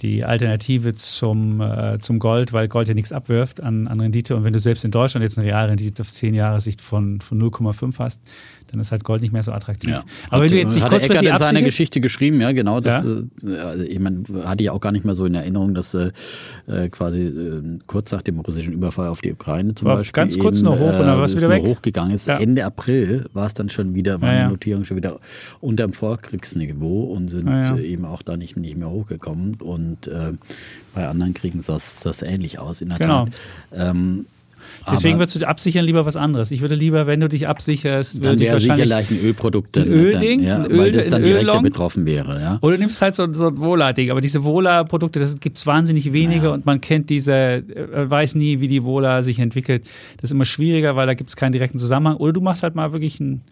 die 0.00 0.24
Alternative 0.24 0.94
zum, 0.94 1.60
äh, 1.60 1.98
zum 1.98 2.18
Gold, 2.18 2.52
weil 2.52 2.68
Gold 2.68 2.88
ja 2.88 2.94
nichts 2.94 3.12
abwirft 3.12 3.62
an, 3.62 3.86
an 3.86 4.00
Rendite. 4.00 4.34
Und 4.34 4.44
wenn 4.44 4.52
du 4.52 4.58
selbst 4.58 4.84
in 4.84 4.90
Deutschland 4.90 5.22
jetzt 5.22 5.38
eine 5.38 5.48
Realrendite 5.48 6.02
auf 6.02 6.12
zehn 6.12 6.34
Jahre 6.34 6.60
Sicht 6.60 6.80
von, 6.80 7.20
von 7.20 7.40
0,5 7.40 7.98
hast, 7.98 8.20
dann 8.70 8.80
ist 8.80 8.92
halt 8.92 9.04
Gold 9.04 9.22
nicht 9.22 9.32
mehr 9.32 9.42
so 9.42 9.52
attraktiv. 9.52 9.90
Ja. 9.90 10.04
Aber 10.30 10.42
wenn 10.42 10.50
du 10.50 10.56
jetzt 10.56 10.74
nicht 10.74 10.88
kurzfristig 10.88 11.28
in 11.28 11.38
seiner 11.38 11.62
Geschichte 11.62 12.00
geschrieben, 12.00 12.40
ja 12.40 12.52
genau, 12.52 12.80
das, 12.80 13.04
ja? 13.04 13.48
Äh, 13.48 13.58
also 13.58 13.84
ich 13.84 13.98
meine, 13.98 14.22
hatte 14.44 14.62
ich 14.62 14.70
auch 14.70 14.80
gar 14.80 14.92
nicht 14.92 15.04
mehr 15.04 15.14
so 15.14 15.26
in 15.26 15.34
Erinnerung, 15.34 15.74
dass 15.74 15.94
äh, 15.94 16.10
äh 16.66 16.88
quasi 16.88 17.22
äh, 17.22 17.78
kurz 17.86 18.12
nach 18.12 18.22
dem 18.22 18.40
russischen 18.40 18.72
Überfall 18.72 19.08
auf 19.08 19.20
die 19.20 19.32
Ukraine 19.32 19.74
zum 19.74 19.88
War 19.88 19.96
Beispiel 19.96 20.12
ganz 20.12 20.38
kurz 20.38 20.58
eben, 20.58 20.66
noch 20.66 20.78
hoch 20.78 20.90
dann 20.90 21.06
war 21.06 21.24
es 21.24 21.36
wieder 21.36 21.48
weg. 21.48 21.62
hochgegangen 21.62 22.12
ist. 22.14 22.26
Ja. 22.26 22.38
Ende 22.38 22.64
April 22.64 23.26
war 23.32 23.46
es 23.46 23.54
dann 23.54 23.68
schon 23.68 23.94
wieder, 23.94 24.20
waren 24.20 24.44
die 24.44 24.50
Notierungen 24.50 24.84
schon 24.84 24.96
wieder 24.96 25.20
unter 25.60 25.84
dem 25.84 25.92
Vorkriegsniveau 25.92 27.04
und 27.04 27.28
sind 27.28 27.48
eben 27.78 28.04
auch 28.04 28.22
da 28.22 28.36
nicht, 28.36 28.56
nicht 28.56 28.76
mehr 28.76 28.90
hochgekommen 28.90 29.56
und 29.60 30.06
äh, 30.08 30.32
bei 30.94 31.08
anderen 31.08 31.34
Kriegen 31.34 31.60
sah 31.60 31.74
das 31.74 32.22
ähnlich 32.22 32.58
aus 32.58 32.80
in 32.80 32.88
der 32.88 32.98
genau. 32.98 33.24
Tat. 33.24 33.34
Ähm, 33.72 34.26
Deswegen 34.90 35.18
würdest 35.18 35.40
du 35.40 35.46
absichern 35.46 35.84
lieber 35.84 36.04
was 36.06 36.16
anderes. 36.16 36.50
Ich 36.50 36.60
würde 36.60 36.74
lieber, 36.74 37.06
wenn 37.06 37.20
du 37.20 37.28
dich 37.28 37.48
absicherst, 37.48 38.22
würde 38.22 38.44
ich 38.44 38.52
wahrscheinlich 38.52 38.88
sicher 38.88 39.06
ein 39.10 39.24
Ölprodukt, 39.24 39.76
ein 39.78 39.88
Ölding, 39.88 40.42
ja, 40.42 40.58
ein 40.62 40.70
Öl, 40.70 40.78
weil 40.78 40.92
das 40.92 41.08
dann 41.08 41.22
direkt 41.22 41.62
betroffen 41.62 42.06
wäre. 42.06 42.40
Ja. 42.40 42.58
Oder 42.60 42.76
du 42.76 42.82
nimmst 42.82 43.00
halt 43.00 43.14
so, 43.14 43.32
so 43.32 43.48
ein 43.48 43.58
Vola-Ding. 43.58 44.10
Aber 44.10 44.20
diese 44.20 44.44
Vola-Produkte, 44.44 45.20
das 45.20 45.40
gibt 45.40 45.58
es 45.58 45.66
wahnsinnig 45.66 46.12
wenige 46.12 46.46
ja. 46.46 46.52
und 46.52 46.66
man 46.66 46.80
kennt 46.80 47.10
diese, 47.10 47.32
äh, 47.32 48.10
weiß 48.10 48.34
nie, 48.34 48.60
wie 48.60 48.68
die 48.68 48.84
Vola 48.84 49.22
sich 49.22 49.38
entwickelt. 49.38 49.84
Das 50.16 50.24
ist 50.24 50.32
immer 50.32 50.44
schwieriger, 50.44 50.96
weil 50.96 51.06
da 51.06 51.14
gibt 51.14 51.30
es 51.30 51.36
keinen 51.36 51.52
direkten 51.52 51.78
Zusammenhang. 51.78 52.16
Oder 52.16 52.32
du 52.32 52.40
machst 52.40 52.62
halt 52.62 52.74
mal 52.74 52.92
wirklich 52.92 53.20
einen, 53.20 53.42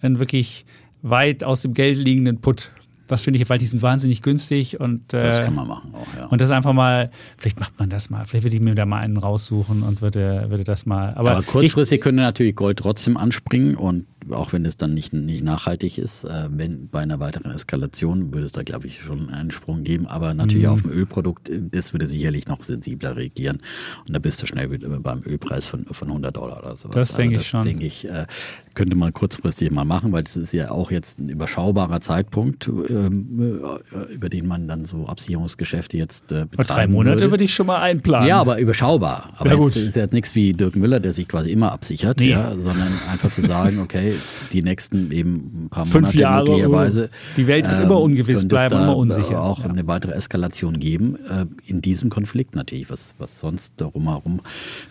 einen 0.00 0.18
wirklich 0.18 0.64
weit 1.02 1.44
aus 1.44 1.62
dem 1.62 1.74
Geld 1.74 1.98
liegenden 1.98 2.38
Put. 2.40 2.70
Das 3.12 3.24
finde 3.24 3.40
ich, 3.40 3.48
weil 3.48 3.58
die 3.58 3.66
sind 3.66 3.82
wahnsinnig 3.82 4.22
günstig 4.22 4.80
und 4.80 5.12
äh, 5.12 5.22
das 5.22 5.40
kann 5.40 5.54
man 5.54 5.68
machen 5.68 5.94
auch, 5.94 6.06
ja. 6.18 6.26
Und 6.26 6.40
das 6.40 6.50
einfach 6.50 6.72
mal, 6.72 7.10
vielleicht 7.36 7.60
macht 7.60 7.78
man 7.78 7.88
das 7.90 8.10
mal, 8.10 8.24
vielleicht 8.24 8.44
würde 8.44 8.56
ich 8.56 8.62
mir 8.62 8.74
da 8.74 8.86
mal 8.86 9.00
einen 9.00 9.16
raussuchen 9.16 9.82
und 9.82 10.00
würde, 10.00 10.46
würde 10.48 10.64
das 10.64 10.86
mal. 10.86 11.14
Aber, 11.14 11.32
aber 11.32 11.42
kurzfristig 11.42 11.98
ich, 11.98 12.02
könnte 12.02 12.22
natürlich 12.22 12.56
Gold 12.56 12.78
trotzdem 12.78 13.16
anspringen 13.16 13.76
und 13.76 14.06
auch 14.30 14.52
wenn 14.52 14.64
es 14.64 14.76
dann 14.76 14.94
nicht, 14.94 15.12
nicht 15.12 15.42
nachhaltig 15.42 15.98
ist, 15.98 16.24
äh, 16.24 16.48
wenn 16.50 16.88
bei 16.88 17.00
einer 17.00 17.20
weiteren 17.20 17.52
Eskalation 17.52 18.32
würde 18.32 18.46
es 18.46 18.52
da, 18.52 18.62
glaube 18.62 18.86
ich, 18.86 19.00
schon 19.00 19.30
einen 19.30 19.50
Sprung 19.50 19.82
geben. 19.82 20.06
Aber 20.06 20.34
natürlich 20.34 20.66
mhm. 20.66 20.72
auf 20.72 20.82
dem 20.82 20.90
Ölprodukt, 20.92 21.48
äh, 21.48 21.60
das 21.60 21.92
würde 21.92 22.06
sicherlich 22.06 22.46
noch 22.46 22.62
sensibler 22.64 23.16
reagieren. 23.16 23.60
Und 24.06 24.14
da 24.14 24.18
bist 24.18 24.42
du 24.42 24.46
schnell 24.46 24.68
beim 24.68 25.22
Ölpreis 25.24 25.66
von, 25.66 25.86
von 25.86 26.08
100 26.08 26.36
Dollar 26.36 26.58
oder 26.58 26.76
sowas. 26.76 26.94
Das 26.94 27.14
denke 27.14 27.36
also 27.36 27.42
ich 27.42 27.48
schon. 27.48 27.62
denke 27.62 27.86
ich, 27.86 28.08
äh, 28.08 28.26
könnte 28.74 28.96
man 28.96 29.12
kurzfristig 29.12 29.70
mal 29.70 29.84
machen, 29.84 30.12
weil 30.12 30.22
das 30.22 30.36
ist 30.36 30.52
ja 30.52 30.70
auch 30.70 30.90
jetzt 30.90 31.18
ein 31.18 31.28
überschaubarer 31.28 32.00
Zeitpunkt, 32.00 32.68
ähm, 32.68 33.60
äh, 33.92 34.12
über 34.14 34.28
den 34.28 34.46
man 34.46 34.68
dann 34.68 34.84
so 34.84 35.06
Absicherungsgeschäfte 35.06 35.96
jetzt 35.96 36.32
äh, 36.32 36.46
betreiben 36.48 36.66
Drei 36.68 36.86
Monate 36.86 37.20
würde. 37.20 37.30
würde 37.32 37.44
ich 37.44 37.54
schon 37.54 37.66
mal 37.66 37.80
einplanen. 37.80 38.28
Ja, 38.28 38.40
aber 38.40 38.58
überschaubar. 38.58 39.32
Aber 39.36 39.50
ja, 39.50 39.60
jetzt 39.62 39.76
ist 39.76 39.96
ja 39.96 40.06
nichts 40.10 40.34
wie 40.34 40.52
Dirk 40.52 40.76
Müller, 40.76 41.00
der 41.00 41.12
sich 41.12 41.28
quasi 41.28 41.50
immer 41.52 41.72
absichert, 41.72 42.20
nee. 42.20 42.30
ja, 42.30 42.58
sondern 42.58 42.92
einfach 43.10 43.32
zu 43.32 43.42
sagen, 43.42 43.78
okay, 43.80 44.14
die 44.52 44.62
nächsten 44.62 45.10
eben 45.12 45.64
ein 45.64 45.68
paar 45.70 45.86
Fünf 45.86 46.06
Monate 46.06 46.18
Jahre, 46.18 46.44
möglicherweise. 46.48 47.10
die 47.36 47.46
Welt 47.46 47.64
wird 47.64 47.78
ähm, 47.78 47.84
immer 47.86 48.00
ungewiss 48.00 48.40
es 48.40 48.48
bleiben, 48.48 48.74
immer 48.74 48.96
unsicher. 48.96 49.42
Auch 49.42 49.60
Ja. 49.64 49.70
eine 49.70 49.86
weitere 49.86 50.12
Eskalation 50.12 50.78
geben. 50.78 51.16
Äh, 51.28 51.46
in 51.66 51.80
diesem 51.80 52.10
Konflikt 52.10 52.54
natürlich, 52.54 52.90
was, 52.90 53.14
was 53.18 53.38
sonst 53.38 53.74
darum 53.76 54.08
herum 54.08 54.40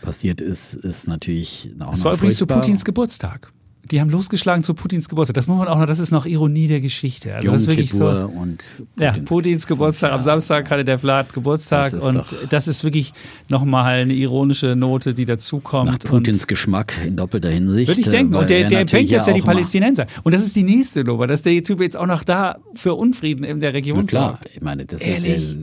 passiert 0.01 0.41
ist, 0.41 0.75
ist 0.75 1.07
natürlich 1.07 1.71
auch 1.79 1.93
Es 1.93 1.99
noch 1.99 2.05
war 2.05 2.13
übrigens 2.13 2.37
zu. 2.37 2.45
Putins 2.47 2.85
Geburtstag. 2.85 3.51
Die 3.89 3.99
haben 3.99 4.09
losgeschlagen 4.09 4.63
zu 4.63 4.73
Putins 4.73 5.09
Geburtstag. 5.09 5.33
Das 5.33 5.47
muss 5.47 5.57
man 5.57 5.67
auch 5.67 5.77
noch, 5.79 5.85
das 5.87 5.99
ist 5.99 6.11
noch 6.11 6.25
Ironie 6.25 6.67
der 6.67 6.79
Geschichte. 6.81 7.33
Also 7.35 7.45
Yom 7.47 7.53
das 7.53 7.61
ist 7.63 7.67
wirklich 7.67 7.91
so. 7.91 8.05
Und 8.07 8.63
Ja, 8.97 9.11
Putins 9.25 9.65
Geburtstag 9.67 10.11
am. 10.11 10.21
Samstag 10.21 10.69
hatte 10.69 10.85
der 10.85 10.99
Vlad 10.99 11.33
Geburtstag 11.33 11.91
Das 11.91 12.05
und 12.05 12.23
das 12.49 12.67
ist 12.67 12.83
wirklich 12.83 13.13
nochmal 13.49 14.01
eine 14.01 14.13
ironische 14.13 14.75
Note, 14.75 15.13
die 15.13 15.25
dazukommt. 15.25 15.89
nach 15.91 15.99
Putins 15.99 16.47
Geschmack 16.47 16.93
in 17.05 17.15
doppelter 17.15 17.49
Hinsicht. 17.49 17.87
Würde 17.89 18.01
ich 18.01 18.07
äh, 18.07 18.11
denken. 18.11 18.33
weil 18.33 18.41
Und 18.41 18.49
der, 18.49 18.61
er 18.63 18.69
der 18.69 18.79
empfängt 18.81 19.09
jetzt 19.11 19.27
ja 19.27 19.33
die 19.33 19.41
Palästinenser. 19.41 20.05
Und 20.23 20.33
das 20.33 20.43
ist 20.43 20.55
die 20.55 20.63
nächste 20.63 21.03
Nummer, 21.03 21.27
dass 21.27 21.41
der 21.41 21.61
Typ 21.63 21.81
jetzt 21.81 21.97
auch 21.97 22.05
noch 22.07 22.23
da 22.23 22.59
für 22.75 22.93
Unfrieden 22.93 23.43
in 23.43 23.59
der 23.61 23.73
Region 23.73 24.01
Na 24.01 24.05
klar, 24.05 24.29
sorgt. 24.33 24.49
ich 24.55 24.61
meine, 24.61 24.85
das 24.85 25.01
Ehrlich? 25.01 25.37
ist 25.37 25.57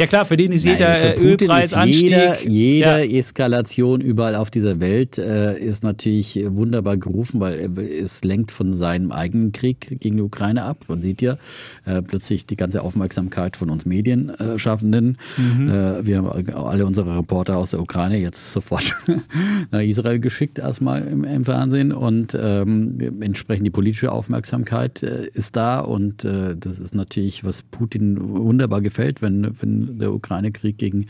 Ja 0.00 0.06
klar, 0.06 0.24
für 0.24 0.38
den 0.38 0.50
ist 0.50 0.64
Nein, 0.64 0.76
jeder 0.78 1.14
äh, 1.14 1.20
Ölpreisanstieg. 1.20 2.02
Jeder, 2.04 2.48
jede 2.48 3.04
ja. 3.04 3.18
Eskalation 3.18 4.00
überall 4.00 4.34
auf 4.34 4.50
dieser 4.50 4.80
Welt 4.80 5.18
äh, 5.18 5.58
ist 5.58 5.84
natürlich 5.84 6.40
wunderbar 6.42 6.96
gerufen, 6.96 7.38
weil 7.38 7.78
es 7.78 8.24
lenkt 8.24 8.50
von 8.50 8.72
seinem 8.72 9.12
eigenen 9.12 9.52
Krieg 9.52 10.00
gegen 10.00 10.16
die 10.16 10.22
Ukraine 10.22 10.62
ab. 10.62 10.86
Man 10.88 11.02
sieht 11.02 11.20
ja 11.20 11.36
äh, 11.84 12.00
plötzlich 12.00 12.46
die 12.46 12.56
ganze 12.56 12.80
Aufmerksamkeit 12.80 13.58
von 13.58 13.68
uns 13.68 13.84
Medienschaffenden. 13.84 15.18
Mhm. 15.36 15.68
Äh, 15.68 16.06
wir 16.06 16.16
haben 16.16 16.50
alle 16.54 16.86
unsere 16.86 17.18
Reporter 17.18 17.58
aus 17.58 17.72
der 17.72 17.80
Ukraine 17.80 18.16
jetzt 18.16 18.54
sofort 18.54 18.96
nach 19.70 19.82
Israel 19.82 20.18
geschickt, 20.18 20.58
erstmal 20.58 21.06
im, 21.06 21.24
im 21.24 21.44
Fernsehen. 21.44 21.92
Und 21.92 22.34
ähm, 22.40 23.20
entsprechend 23.20 23.66
die 23.66 23.70
politische 23.70 24.12
Aufmerksamkeit 24.12 25.02
äh, 25.02 25.26
ist 25.34 25.56
da. 25.56 25.80
Und 25.80 26.24
äh, 26.24 26.56
das 26.56 26.78
ist 26.78 26.94
natürlich, 26.94 27.44
was 27.44 27.60
Putin 27.60 28.16
wunderbar 28.18 28.80
gefällt, 28.80 29.20
wenn, 29.20 29.50
wenn 29.60 29.89
der 29.98 30.12
Ukraine-Krieg 30.12 30.78
gegen 30.78 31.06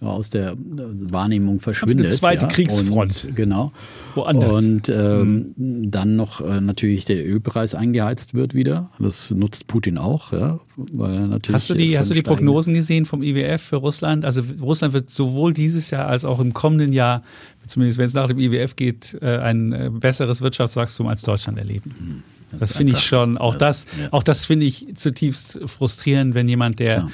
aus 0.00 0.30
der 0.30 0.54
Wahrnehmung 0.56 1.58
verschwindet. 1.58 2.12
zweite 2.12 2.44
ja. 2.46 2.48
Kriegsfront. 2.52 3.24
Und, 3.24 3.36
genau. 3.36 3.72
Woanders. 4.14 4.64
Und 4.64 4.88
ähm, 4.88 5.54
dann 5.56 6.14
noch 6.14 6.40
äh, 6.40 6.60
natürlich 6.60 7.04
der 7.04 7.26
Ölpreis 7.26 7.74
eingeheizt 7.74 8.32
wird 8.34 8.54
wieder. 8.54 8.90
Das 9.00 9.32
nutzt 9.32 9.66
Putin 9.66 9.98
auch, 9.98 10.32
ja. 10.32 10.60
Weil 10.76 11.26
natürlich 11.26 11.54
Hast 11.54 11.70
du 11.70 11.74
die, 11.74 11.90
von 11.90 11.98
hast 11.98 12.10
du 12.10 12.14
die 12.14 12.22
Prognosen 12.22 12.74
gesehen 12.74 13.06
vom 13.06 13.22
IWF 13.24 13.60
für 13.60 13.76
Russland? 13.76 14.24
Also 14.24 14.42
Russland 14.60 14.94
wird 14.94 15.10
sowohl 15.10 15.52
dieses 15.52 15.90
Jahr 15.90 16.06
als 16.06 16.24
auch 16.24 16.38
im 16.38 16.54
kommenden 16.54 16.92
Jahr, 16.92 17.24
zumindest 17.66 17.98
wenn 17.98 18.06
es 18.06 18.14
nach 18.14 18.28
dem 18.28 18.38
IWF 18.38 18.76
geht, 18.76 19.18
äh, 19.20 19.38
ein 19.38 19.72
äh, 19.72 19.90
besseres 19.92 20.40
Wirtschaftswachstum 20.40 21.08
als 21.08 21.22
Deutschland 21.22 21.58
erleben. 21.58 22.22
Das, 22.52 22.70
ist 22.70 22.76
finde 22.76 22.92
ich 22.92 23.00
schon, 23.00 23.36
auch 23.36 23.56
das, 23.56 23.84
das- 23.84 24.00
ja. 24.00 24.12
auch 24.12 24.22
das 24.22 24.46
finde 24.46 24.66
ich 24.66 24.94
zutiefst 24.94 25.58
frustrierend, 25.66 26.34
wenn 26.34 26.48
jemand, 26.48 26.78
der, 26.78 26.94
Klar. 26.94 27.10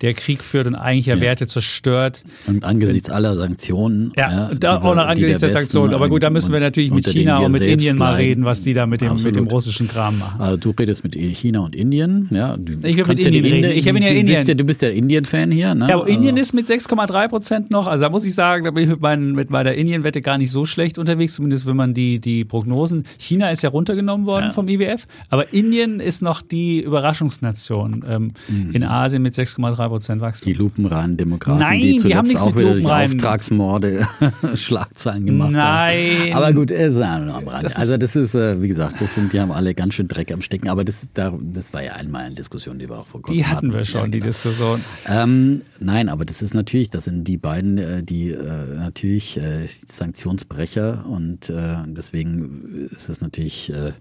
Der 0.00 0.14
Krieg 0.14 0.42
führt 0.44 0.66
und 0.66 0.74
eigentlich 0.74 1.06
ja 1.06 1.14
Ja. 1.16 1.20
Werte 1.20 1.46
zerstört, 1.46 2.22
Und 2.46 2.64
angesichts 2.64 3.10
aller 3.10 3.34
Sanktionen. 3.36 4.12
Ja, 4.16 4.46
und 4.46 4.54
die 4.54 4.60
da 4.60 4.78
auch 4.78 4.94
noch 4.94 5.06
angesichts 5.06 5.40
der 5.40 5.48
Westen 5.48 5.58
Sanktionen. 5.58 5.94
Aber 5.94 6.08
gut, 6.08 6.22
da 6.22 6.30
müssen 6.30 6.52
wir 6.52 6.60
natürlich 6.60 6.90
mit 6.90 7.06
China 7.06 7.38
und 7.38 7.52
mit 7.52 7.62
Indien 7.62 7.96
mal 7.98 8.14
reden, 8.14 8.44
was 8.44 8.62
die 8.62 8.72
da 8.74 8.86
mit 8.86 9.00
dem, 9.00 9.16
mit 9.22 9.36
dem 9.36 9.46
russischen 9.46 9.88
Kram 9.88 10.18
machen. 10.18 10.40
Also 10.40 10.56
du 10.56 10.70
redest 10.70 11.02
mit 11.04 11.14
China 11.14 11.60
und 11.60 11.74
Indien, 11.76 12.28
ja. 12.30 12.56
Du 12.56 12.74
Ich 12.86 12.96
will 12.96 13.04
mit 13.06 13.20
ja 13.22 13.30
die 13.30 13.36
Indien 13.38 13.64
reden. 13.64 13.78
Ich 13.78 13.84
bin 13.84 13.96
ja 14.02 14.08
du 14.08 14.14
Indien. 14.14 14.36
Bist 14.38 14.48
ja, 14.48 14.54
du 14.54 14.64
bist 14.64 14.82
ja 14.82 14.88
Indien-Fan 14.88 15.50
hier, 15.50 15.74
ne? 15.74 15.88
Ja, 15.88 15.94
aber 15.96 16.08
Indien 16.08 16.36
Also- 16.36 16.42
ist 16.42 16.54
mit 16.54 16.66
6,3 16.66 17.28
Prozent 17.28 17.70
noch, 17.70 17.86
also 17.86 18.02
da 18.04 18.10
muss 18.10 18.24
ich 18.24 18.34
sagen, 18.34 18.64
da 18.64 18.70
bin 18.70 18.84
ich 18.84 18.88
mit, 18.90 19.00
meinen, 19.00 19.32
mit 19.32 19.50
meiner 19.50 19.74
Indien-Wette 19.74 20.20
gar 20.22 20.38
nicht 20.38 20.50
so 20.50 20.66
schlecht 20.66 20.98
unterwegs, 20.98 21.34
zumindest 21.34 21.66
wenn 21.66 21.76
man 21.76 21.94
die, 21.94 22.20
die 22.20 22.44
Prognosen. 22.44 23.04
China 23.18 23.50
ist 23.50 23.62
ja 23.62 23.70
runtergenommen 23.70 24.26
worden 24.26 24.46
Ja. 24.46 24.52
vom 24.52 24.68
IWF, 24.68 25.06
aber 25.30 25.52
Indien 25.52 26.00
ist 26.00 26.22
noch 26.22 26.42
die 26.42 26.80
Überraschungsnation 26.82 28.04
ähm, 28.08 28.32
in 28.72 28.84
Asien 28.84 29.22
mit 29.22 29.34
6,3 29.34 29.87
Prozent 29.88 30.20
Wachstum. 30.20 30.52
Die 30.52 30.58
lupenreinen 30.58 31.16
Demokraten, 31.16 31.58
Nein, 31.60 31.80
die 31.80 31.92
die 31.92 31.96
zuletzt 31.96 32.18
haben 32.18 32.28
nichts 32.28 32.42
auch 32.42 32.56
wieder 32.56 32.74
durch. 32.74 32.86
Auftragsmorde 32.86 34.06
Schlagzeilen 34.54 35.26
gemacht 35.26 35.52
Nein. 35.52 35.94
haben. 36.20 36.32
Aber 36.32 36.52
gut, 36.52 36.70
es 36.70 36.94
ist 36.94 37.02
am 37.02 37.48
Rande. 37.48 37.62
Das 37.62 37.76
also 37.76 37.96
das 37.96 38.16
ist, 38.16 38.34
äh, 38.34 38.60
wie 38.62 38.68
gesagt, 38.68 39.00
das 39.00 39.14
sind, 39.14 39.32
die 39.32 39.40
haben 39.40 39.52
alle 39.52 39.74
ganz 39.74 39.94
schön 39.94 40.08
Dreck 40.08 40.32
am 40.32 40.42
Stecken. 40.42 40.68
Aber 40.68 40.84
das, 40.84 41.08
da, 41.14 41.32
das 41.40 41.72
war 41.72 41.82
ja 41.82 41.92
einmal 41.94 42.24
eine 42.24 42.34
Diskussion, 42.34 42.78
die 42.78 42.88
wir 42.88 42.98
auch 42.98 43.06
vor 43.06 43.22
kurzem 43.22 43.38
Die 43.38 43.46
hatten 43.46 43.72
wir 43.72 43.84
schon, 43.84 44.00
Ja, 44.02 44.06
die 44.06 44.12
genau. 44.18 44.26
Diskussion. 44.26 44.80
Ähm, 45.06 45.62
nein, 45.80 46.08
aber 46.08 46.24
das 46.24 46.42
ist 46.42 46.54
natürlich, 46.54 46.90
das 46.90 47.04
sind 47.04 47.24
die 47.24 47.36
beiden, 47.36 47.78
äh, 47.78 48.02
die 48.02 48.30
äh, 48.30 48.76
natürlich 48.76 49.36
äh, 49.36 49.66
Sanktionsbrecher 49.66 51.04
und 51.06 51.50
äh, 51.50 51.76
deswegen 51.86 52.88
ist 52.90 53.08
es 53.08 53.20
natürlich 53.20 53.72
äh, 53.72 53.92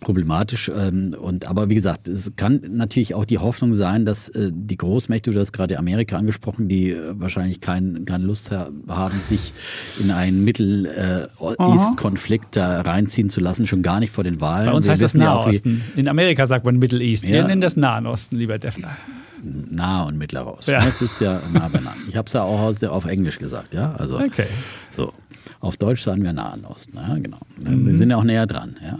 problematisch. 0.00 0.70
Ähm, 0.74 1.14
und 1.20 1.48
aber 1.48 1.68
wie 1.68 1.74
gesagt, 1.74 2.08
es 2.08 2.32
kann 2.36 2.60
natürlich 2.70 3.14
auch 3.14 3.24
die 3.24 3.38
Hoffnung 3.38 3.74
sein, 3.74 4.04
dass 4.04 4.28
äh, 4.30 4.50
die 4.52 4.76
Großmächte, 4.76 5.30
du 5.30 5.40
hast 5.40 5.52
gerade 5.52 5.78
Amerika 5.78 6.16
angesprochen, 6.16 6.68
die 6.68 6.90
äh, 6.90 6.98
wahrscheinlich 7.12 7.60
kein, 7.60 8.04
keine 8.06 8.24
Lust 8.24 8.50
ha 8.50 8.70
haben, 8.88 9.20
sich 9.24 9.52
in 10.00 10.10
einen 10.10 10.44
Mittel-East-Konflikt 10.44 12.56
da 12.56 12.80
reinziehen 12.80 13.30
zu 13.30 13.40
lassen, 13.40 13.66
schon 13.66 13.82
gar 13.82 14.00
nicht 14.00 14.12
vor 14.12 14.24
den 14.24 14.40
Wahlen. 14.40 14.66
Bei 14.66 14.72
uns 14.72 14.86
Wir 14.86 14.92
heißt 14.92 15.02
das 15.02 15.14
wissen 15.14 15.22
ja 15.22 15.34
Nahosten. 15.34 15.82
In 15.96 16.08
Amerika 16.08 16.46
sagt 16.46 16.64
man 16.64 16.78
Middle 16.78 17.02
East. 17.02 17.26
Wir 17.26 17.38
Ja. 17.38 17.46
nennen 17.46 17.60
das 17.60 17.76
Nahen 17.76 18.06
Osten, 18.06 18.36
lieber 18.36 18.58
Defner. 18.58 18.96
Nah 19.42 20.04
und 20.04 20.18
Mittlerer 20.18 20.58
Osten. 20.58 20.72
Ja. 20.72 20.84
Das 20.84 21.00
ist 21.00 21.20
ja 21.20 21.40
nah 21.52 21.68
beieinander. 21.68 21.94
Ich 22.08 22.16
habe 22.16 22.26
es 22.26 22.32
ja 22.34 22.42
auch 22.42 22.74
auf 22.88 23.04
Englisch 23.06 23.38
gesagt, 23.38 23.72
ja. 23.74 23.94
Also 23.94 24.18
Okay. 24.18 24.46
so. 24.90 25.12
Auf 25.60 25.76
Deutsch 25.76 26.02
sagen 26.02 26.22
wir 26.22 26.32
Nahen 26.32 26.64
Osten, 26.64 26.96
ja, 26.96 27.14
genau. 27.18 27.38
Mhm. 27.58 27.86
Wir 27.86 27.94
sind 27.94 28.10
ja 28.10 28.16
auch 28.16 28.24
näher 28.24 28.46
dran, 28.46 28.76
ja. 28.82 28.98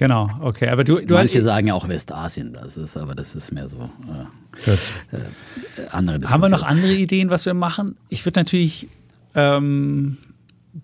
Genau, 0.00 0.30
okay. 0.40 0.70
Aber 0.70 0.82
du, 0.82 0.98
du 1.04 1.12
Manche 1.12 1.42
sagen 1.42 1.66
ja 1.66 1.74
auch 1.74 1.86
Westasien, 1.86 2.54
das 2.54 2.78
ist, 2.78 2.96
aber 2.96 3.14
das 3.14 3.34
ist 3.34 3.52
mehr 3.52 3.68
so 3.68 3.76
äh, 3.76 4.70
äh, 4.72 4.78
andere 5.90 6.18
Diskussion. 6.18 6.42
Haben 6.42 6.50
wir 6.50 6.56
noch 6.56 6.64
andere 6.64 6.94
Ideen, 6.94 7.28
was 7.28 7.44
wir 7.44 7.52
machen? 7.52 7.98
Ich 8.08 8.24
würde 8.24 8.40
natürlich, 8.40 8.88
ähm, 9.34 10.16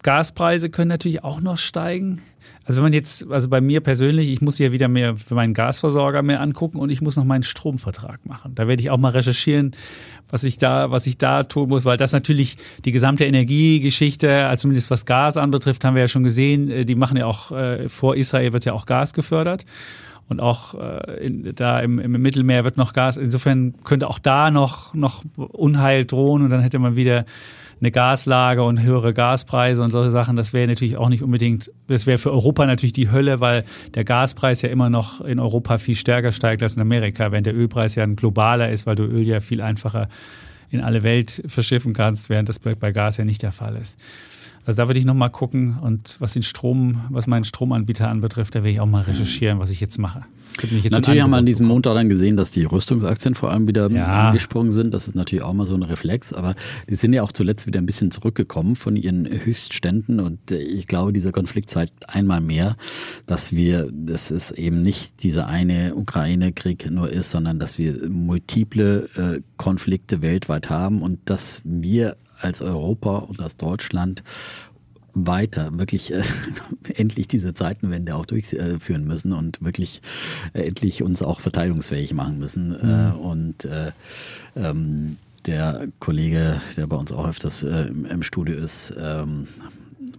Gaspreise 0.02 0.68
können 0.68 0.88
natürlich 0.88 1.24
auch 1.24 1.40
noch 1.40 1.56
steigen. 1.56 2.20
Also 2.66 2.78
wenn 2.78 2.86
man 2.86 2.92
jetzt, 2.92 3.30
also 3.30 3.48
bei 3.48 3.60
mir 3.60 3.80
persönlich, 3.80 4.28
ich 4.28 4.40
muss 4.40 4.58
ja 4.58 4.72
wieder 4.72 4.88
mehr 4.88 5.14
für 5.14 5.34
meinen 5.34 5.54
Gasversorger 5.54 6.22
mehr 6.22 6.40
angucken 6.40 6.78
und 6.78 6.90
ich 6.90 7.00
muss 7.00 7.14
noch 7.16 7.24
meinen 7.24 7.44
Stromvertrag 7.44 8.26
machen. 8.26 8.56
Da 8.56 8.66
werde 8.66 8.82
ich 8.82 8.90
auch 8.90 8.98
mal 8.98 9.12
recherchieren, 9.12 9.76
was 10.28 10.42
ich 10.42 10.58
da, 10.58 10.90
was 10.90 11.06
ich 11.06 11.16
da 11.16 11.44
tun 11.44 11.68
muss, 11.68 11.84
weil 11.84 11.96
das 11.96 12.12
natürlich 12.12 12.56
die 12.84 12.90
gesamte 12.90 13.24
Energiegeschichte, 13.24 14.46
also 14.46 14.62
zumindest 14.62 14.90
was 14.90 15.06
Gas 15.06 15.36
anbetrifft, 15.36 15.84
haben 15.84 15.94
wir 15.94 16.02
ja 16.02 16.08
schon 16.08 16.24
gesehen, 16.24 16.68
äh, 16.68 16.84
die 16.84 16.96
machen 16.96 17.16
ja 17.16 17.26
auch, 17.26 17.52
äh, 17.52 17.88
vor 17.88 18.16
Israel 18.16 18.52
wird 18.52 18.64
ja 18.64 18.72
auch 18.72 18.86
Gas 18.86 19.12
gefördert. 19.12 19.64
Und 20.28 20.40
auch 20.40 20.74
äh, 20.74 21.24
in, 21.24 21.54
da 21.54 21.78
im, 21.78 22.00
im 22.00 22.10
Mittelmeer 22.20 22.64
wird 22.64 22.76
noch 22.76 22.94
Gas. 22.94 23.16
Insofern 23.16 23.74
könnte 23.84 24.08
auch 24.08 24.18
da 24.18 24.50
noch, 24.50 24.92
noch 24.92 25.22
Unheil 25.36 26.04
drohen 26.04 26.42
und 26.42 26.50
dann 26.50 26.62
hätte 26.62 26.80
man 26.80 26.96
wieder 26.96 27.26
eine 27.80 27.90
Gaslage 27.90 28.62
und 28.62 28.82
höhere 28.82 29.12
Gaspreise 29.12 29.82
und 29.82 29.90
solche 29.90 30.10
Sachen. 30.10 30.36
Das 30.36 30.52
wäre 30.52 30.66
natürlich 30.66 30.96
auch 30.96 31.08
nicht 31.08 31.22
unbedingt, 31.22 31.70
das 31.88 32.06
wäre 32.06 32.18
für 32.18 32.32
Europa 32.32 32.64
natürlich 32.66 32.92
die 32.92 33.10
Hölle, 33.10 33.40
weil 33.40 33.64
der 33.94 34.04
Gaspreis 34.04 34.62
ja 34.62 34.68
immer 34.70 34.88
noch 34.88 35.20
in 35.20 35.38
Europa 35.38 35.78
viel 35.78 35.96
stärker 35.96 36.32
steigt 36.32 36.62
als 36.62 36.76
in 36.76 36.82
Amerika, 36.82 37.32
während 37.32 37.46
der 37.46 37.54
Ölpreis 37.54 37.94
ja 37.94 38.02
ein 38.02 38.16
globaler 38.16 38.70
ist, 38.70 38.86
weil 38.86 38.96
du 38.96 39.04
Öl 39.04 39.26
ja 39.26 39.40
viel 39.40 39.60
einfacher 39.60 40.08
in 40.70 40.80
alle 40.80 41.02
Welt 41.02 41.42
verschiffen 41.46 41.92
kannst, 41.92 42.28
während 42.28 42.48
das 42.48 42.58
bei 42.58 42.92
Gas 42.92 43.18
ja 43.18 43.24
nicht 43.24 43.42
der 43.42 43.52
Fall 43.52 43.76
ist. 43.76 43.98
Also 44.66 44.78
da 44.78 44.88
würde 44.88 44.98
ich 44.98 45.06
noch 45.06 45.14
mal 45.14 45.28
gucken 45.28 45.78
und 45.80 46.16
was 46.18 46.32
den 46.32 46.42
Strom, 46.42 47.02
was 47.10 47.28
meinen 47.28 47.44
Stromanbieter 47.44 48.08
anbetrifft, 48.08 48.56
da 48.56 48.58
werde 48.64 48.70
ich 48.70 48.80
auch 48.80 48.86
mal 48.86 49.02
recherchieren, 49.02 49.60
was 49.60 49.70
ich 49.70 49.80
jetzt 49.80 49.96
mache. 49.98 50.24
Jetzt 50.60 50.90
Natürlich 50.90 51.20
haben 51.22 51.30
wir 51.30 51.36
an 51.36 51.46
diesem 51.46 51.66
Montag 51.66 51.94
dann 51.94 52.08
gesehen, 52.08 52.36
dass 52.36 52.50
die 52.50 52.64
Rüstungsaktien 52.64 53.34
vor 53.34 53.50
allem 53.52 53.68
wieder 53.68 53.90
Ja. 53.90 54.28
angesprungen 54.28 54.72
sind. 54.72 54.92
Das 54.92 55.06
ist 55.06 55.14
natürlich 55.14 55.44
auch 55.44 55.52
mal 55.52 55.66
so 55.66 55.74
ein 55.74 55.82
Reflex, 55.82 56.32
aber 56.32 56.54
die 56.88 56.94
sind 56.94 57.12
ja 57.12 57.22
auch 57.22 57.30
zuletzt 57.30 57.66
wieder 57.66 57.78
ein 57.78 57.86
bisschen 57.86 58.10
zurückgekommen 58.10 58.74
von 58.74 58.96
ihren 58.96 59.26
Höchstständen 59.28 60.18
und 60.18 60.50
äh, 60.50 60.56
ich 60.58 60.86
glaube, 60.88 61.12
dieser 61.12 61.30
Konflikt 61.30 61.70
zeigt 61.70 62.08
einmal 62.08 62.40
mehr, 62.40 62.76
dass 63.26 63.52
wir, 63.54 63.88
dass 63.92 64.30
es 64.32 64.50
eben 64.50 64.82
nicht 64.82 65.22
dieser 65.22 65.46
eine 65.46 65.94
Ukraine-Krieg 65.94 66.90
nur 66.90 67.10
ist, 67.10 67.30
sondern 67.30 67.58
dass 67.58 67.78
wir 67.78 68.08
multiple 68.08 69.08
äh, 69.16 69.40
Konflikte 69.58 70.22
weltweit 70.22 70.70
haben 70.70 71.02
und 71.02 71.18
dass 71.26 71.60
wir 71.64 72.16
als 72.40 72.60
Europa 72.60 73.18
und 73.18 73.40
als 73.40 73.56
Deutschland 73.56 74.22
weiter 75.16 75.70
wirklich 75.78 76.12
äh, 76.12 76.22
endlich 76.94 77.26
diese 77.26 77.54
Zeitenwende 77.54 78.14
auch 78.14 78.26
durchführen 78.26 79.04
müssen 79.04 79.32
und 79.32 79.64
wirklich 79.64 80.02
äh, 80.52 80.62
endlich 80.62 81.02
uns 81.02 81.22
auch 81.22 81.40
verteidigungsfähig 81.40 82.12
machen 82.12 82.38
müssen. 82.38 82.72
Äh, 82.72 83.16
und 83.16 83.64
äh, 83.64 83.92
ähm, 84.54 85.16
der 85.46 85.88
Kollege, 86.00 86.60
der 86.76 86.86
bei 86.86 86.96
uns 86.96 87.12
auch 87.12 87.26
öfters 87.26 87.62
äh, 87.62 87.82
im, 87.88 88.04
im 88.04 88.22
Studio 88.22 88.56
ist, 88.56 88.94
ähm, 88.98 89.48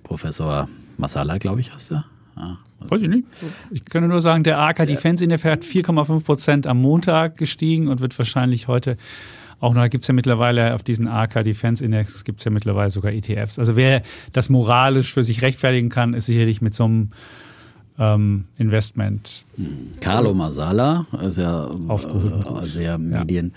Professor 0.03 0.67
Masala, 0.97 1.37
glaube 1.37 1.61
ich, 1.61 1.73
heißt 1.73 1.91
er. 1.91 2.05
Ja, 2.35 2.57
Weiß 2.79 3.01
ich 3.01 3.09
nicht. 3.09 3.25
Ich 3.71 3.85
kann 3.85 4.07
nur 4.07 4.21
sagen, 4.21 4.43
der 4.43 4.59
AK 4.59 4.85
Defense 4.85 5.23
Index 5.23 5.43
hat 5.43 5.63
4,5 5.63 6.23
Prozent 6.23 6.67
am 6.67 6.79
Montag 6.79 7.37
gestiegen 7.37 7.87
und 7.87 7.99
wird 7.99 8.17
wahrscheinlich 8.17 8.67
heute 8.67 8.97
auch 9.59 9.73
noch, 9.73 9.89
gibt 9.89 10.03
es 10.03 10.07
ja 10.07 10.13
mittlerweile 10.13 10.73
auf 10.75 10.83
diesen 10.83 11.07
AK 11.07 11.43
Defense 11.43 11.83
Index, 11.83 12.23
gibt 12.23 12.39
es 12.39 12.45
ja 12.45 12.51
mittlerweile 12.51 12.91
sogar 12.91 13.11
ETFs. 13.11 13.57
Also 13.57 13.75
wer 13.75 14.03
das 14.33 14.49
moralisch 14.49 15.13
für 15.13 15.23
sich 15.23 15.41
rechtfertigen 15.41 15.89
kann, 15.89 16.13
ist 16.13 16.27
sicherlich 16.27 16.61
mit 16.61 16.73
so 16.73 16.85
einem 16.85 17.11
ähm, 17.99 18.45
Investment. 18.57 19.45
Carlo 20.01 20.33
Masala 20.33 21.07
ja 21.35 21.69
äh, 21.69 22.65
sehr 22.65 22.97
Medien 22.97 23.53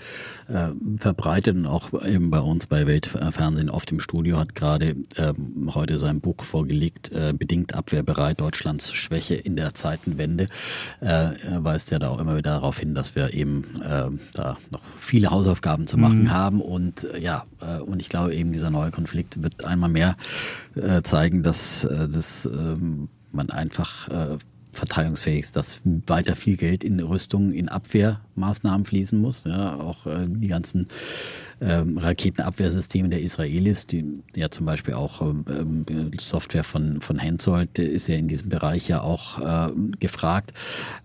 äh, 0.47 0.69
verbreitet 0.97 1.55
und 1.55 1.65
auch 1.67 1.93
eben 2.03 2.31
bei 2.31 2.39
uns 2.39 2.65
bei 2.67 2.87
Weltfernsehen 2.87 3.69
oft 3.69 3.91
im 3.91 3.99
Studio 3.99 4.37
hat 4.37 4.55
gerade 4.55 4.95
äh, 5.15 5.33
heute 5.73 5.97
sein 5.97 6.21
Buch 6.21 6.43
vorgelegt, 6.43 7.11
äh, 7.11 7.33
bedingt 7.37 7.75
abwehrbereit 7.75 8.41
Deutschlands 8.41 8.93
Schwäche 8.93 9.35
in 9.35 9.55
der 9.55 9.73
Zeitenwende. 9.73 10.47
Äh, 11.01 11.05
er 11.05 11.63
weist 11.63 11.91
ja 11.91 11.99
da 11.99 12.09
auch 12.09 12.19
immer 12.19 12.35
wieder 12.35 12.51
darauf 12.51 12.79
hin, 12.79 12.95
dass 12.95 13.15
wir 13.15 13.33
eben 13.33 13.81
äh, 13.81 14.09
da 14.33 14.57
noch 14.71 14.81
viele 14.97 15.29
Hausaufgaben 15.29 15.87
zu 15.87 15.97
machen 15.97 16.23
mhm. 16.23 16.31
haben 16.31 16.61
und 16.61 17.03
äh, 17.03 17.19
ja, 17.19 17.45
äh, 17.61 17.79
und 17.81 18.01
ich 18.01 18.09
glaube 18.09 18.33
eben 18.33 18.51
dieser 18.51 18.71
neue 18.71 18.91
Konflikt 18.91 19.43
wird 19.43 19.65
einmal 19.65 19.89
mehr 19.89 20.15
äh, 20.75 21.01
zeigen, 21.03 21.43
dass 21.43 21.83
äh, 21.83 22.09
das 22.09 22.47
ähm, 22.47 23.09
man 23.33 23.49
einfach 23.49 24.07
äh, 24.09 24.37
verteilungsfähig 24.71 25.41
ist, 25.41 25.55
dass 25.55 25.81
weiter 25.83 26.35
viel 26.35 26.57
Geld 26.57 26.83
in 26.83 26.99
Rüstung, 26.99 27.51
in 27.51 27.69
Abwehrmaßnahmen 27.69 28.85
fließen 28.85 29.19
muss. 29.19 29.43
Ja, 29.43 29.75
auch 29.75 30.05
äh, 30.07 30.27
die 30.27 30.47
ganzen 30.47 30.87
ähm, 31.61 31.97
Raketenabwehrsysteme 31.97 33.09
der 33.09 33.21
Israelis, 33.21 33.85
die 33.85 34.03
ja 34.35 34.49
zum 34.49 34.65
Beispiel 34.65 34.95
auch 34.95 35.21
ähm, 35.21 35.85
Software 36.19 36.63
von, 36.63 37.01
von 37.01 37.19
Hensoldt 37.19 37.77
ist 37.79 38.07
ja 38.07 38.15
in 38.15 38.27
diesem 38.27 38.49
Bereich 38.49 38.87
ja 38.87 39.01
auch 39.01 39.69
äh, 39.69 39.71
gefragt. 39.99 40.53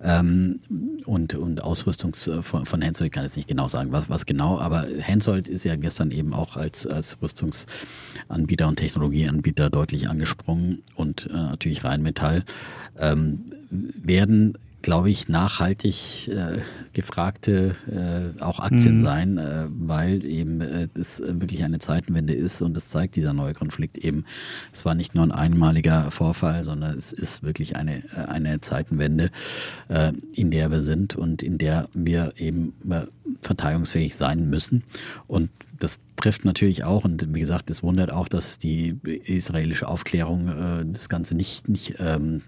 Ähm, 0.02 0.60
und, 1.04 1.34
und 1.34 1.62
Ausrüstungs 1.62 2.26
äh, 2.26 2.42
von, 2.42 2.64
von 2.64 2.80
Hensoldt, 2.80 3.08
ich 3.08 3.12
kann 3.12 3.24
jetzt 3.24 3.36
nicht 3.36 3.48
genau 3.48 3.68
sagen, 3.68 3.92
was, 3.92 4.08
was 4.08 4.24
genau, 4.24 4.58
aber 4.58 4.86
Hensoldt 4.98 5.48
ist 5.48 5.64
ja 5.64 5.76
gestern 5.76 6.10
eben 6.10 6.32
auch 6.32 6.56
als, 6.56 6.86
als 6.86 7.20
Rüstungsanbieter 7.20 8.66
und 8.66 8.76
Technologieanbieter 8.76 9.68
deutlich 9.68 10.08
angesprungen 10.08 10.82
und 10.94 11.26
äh, 11.30 11.34
natürlich 11.34 11.84
Rheinmetall 11.84 12.44
ähm, 12.98 13.44
werden 13.70 14.56
glaube 14.86 15.10
ich, 15.10 15.28
nachhaltig 15.28 16.28
äh, 16.28 16.58
gefragte 16.92 17.74
äh, 17.90 18.40
auch 18.40 18.60
Aktien 18.60 18.98
mhm. 18.98 19.00
sein, 19.00 19.36
äh, 19.36 19.66
weil 19.68 20.24
eben 20.24 20.60
äh, 20.60 20.86
das 20.94 21.20
wirklich 21.26 21.64
eine 21.64 21.80
Zeitenwende 21.80 22.34
ist 22.34 22.62
und 22.62 22.74
das 22.74 22.90
zeigt 22.90 23.16
dieser 23.16 23.32
neue 23.32 23.52
Konflikt 23.52 23.98
eben. 23.98 24.24
Es 24.72 24.84
war 24.84 24.94
nicht 24.94 25.16
nur 25.16 25.24
ein 25.24 25.32
einmaliger 25.32 26.12
Vorfall, 26.12 26.62
sondern 26.62 26.96
es 26.96 27.12
ist 27.12 27.42
wirklich 27.42 27.74
eine, 27.74 28.04
äh, 28.14 28.26
eine 28.28 28.60
Zeitenwende, 28.60 29.32
äh, 29.88 30.12
in 30.34 30.52
der 30.52 30.70
wir 30.70 30.82
sind 30.82 31.16
und 31.16 31.42
in 31.42 31.58
der 31.58 31.88
wir 31.92 32.34
eben 32.36 32.72
äh, 32.88 33.06
verteidigungsfähig 33.40 34.14
sein 34.14 34.48
müssen. 34.48 34.84
Und 35.26 35.50
das 35.80 35.98
trifft 36.14 36.44
natürlich 36.44 36.84
auch, 36.84 37.04
und 37.04 37.34
wie 37.34 37.40
gesagt, 37.40 37.70
es 37.70 37.82
wundert 37.82 38.12
auch, 38.12 38.28
dass 38.28 38.58
die 38.58 39.00
israelische 39.24 39.88
Aufklärung 39.88 40.46
äh, 40.46 40.84
das 40.86 41.08
Ganze 41.08 41.34
nicht, 41.34 41.68
nicht 41.68 41.96
ähm, 41.98 42.42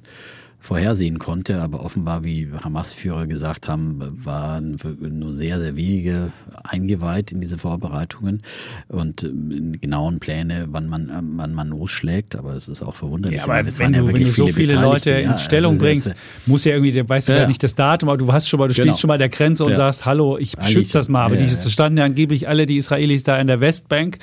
vorhersehen 0.59 1.19
konnte. 1.19 1.61
Aber 1.61 1.85
offenbar, 1.85 2.25
wie 2.25 2.49
Hamas-Führer 2.53 3.27
gesagt 3.27 3.69
haben, 3.69 3.99
waren 4.25 4.77
nur 4.99 5.33
sehr, 5.33 5.61
sehr 5.61 5.77
wenige 5.77 6.33
eingeweiht 6.65 7.33
in 7.33 7.41
diese 7.41 7.59
Vorbereitungen 7.59 8.43
und 8.89 9.23
in 9.23 9.81
genauen 9.81 10.19
Pläne, 10.19 10.67
wann 10.71 10.89
man, 10.89 11.11
wann 11.37 11.55
man 11.55 11.69
losschlägt. 11.69 12.37
Aber 12.37 12.55
es 12.55 12.69
ist 12.69 12.83
auch 12.83 12.97
verwunderlich. 12.97 13.39
Ja, 13.39 13.45
aber 13.45 13.65
wenn 13.79 13.93
du, 13.93 14.01
ja 14.01 14.07
wenn 14.07 14.15
du 14.15 14.25
so 14.27 14.49
viele, 14.49 14.75
Leute 14.75 15.11
in 15.11 15.31
ja, 15.31 15.39
Stellung 15.39 15.73
also 15.73 15.85
bringst, 15.85 16.15
muss 16.47 16.65
ja 16.65 16.73
irgendwie, 16.73 16.93
du 16.93 17.09
weißt 17.09 17.29
ja, 17.29 17.39
ja 17.39 17.49
nicht 17.49 17.63
das 17.63 17.75
Datum, 17.75 18.09
aber 18.09 18.19
du 18.19 18.33
hast 18.33 18.49
schon 18.49 18.59
mal, 18.59 18.69
du 18.69 18.75
genau. 18.75 18.85
stehst 18.87 19.01
schon 19.01 19.09
mal 19.09 19.15
an 19.15 19.21
der 19.21 19.29
Grenze 19.29 19.65
und 19.65 19.75
sagst, 19.75 20.05
hallo, 20.05 20.39
ich 20.39 20.53
schütze 20.67 20.95
das 20.95 21.09
mal. 21.09 21.25
Aber 21.25 21.37
die 21.37 21.49
standen 21.71 21.99
ja 21.99 22.05
angeblich 22.05 22.49
alle 22.49 22.67
die 22.67 22.77
Israelis 22.77 23.23
da 23.25 23.39
in 23.39 23.47
der 23.47 23.61
Westbank 23.61 24.19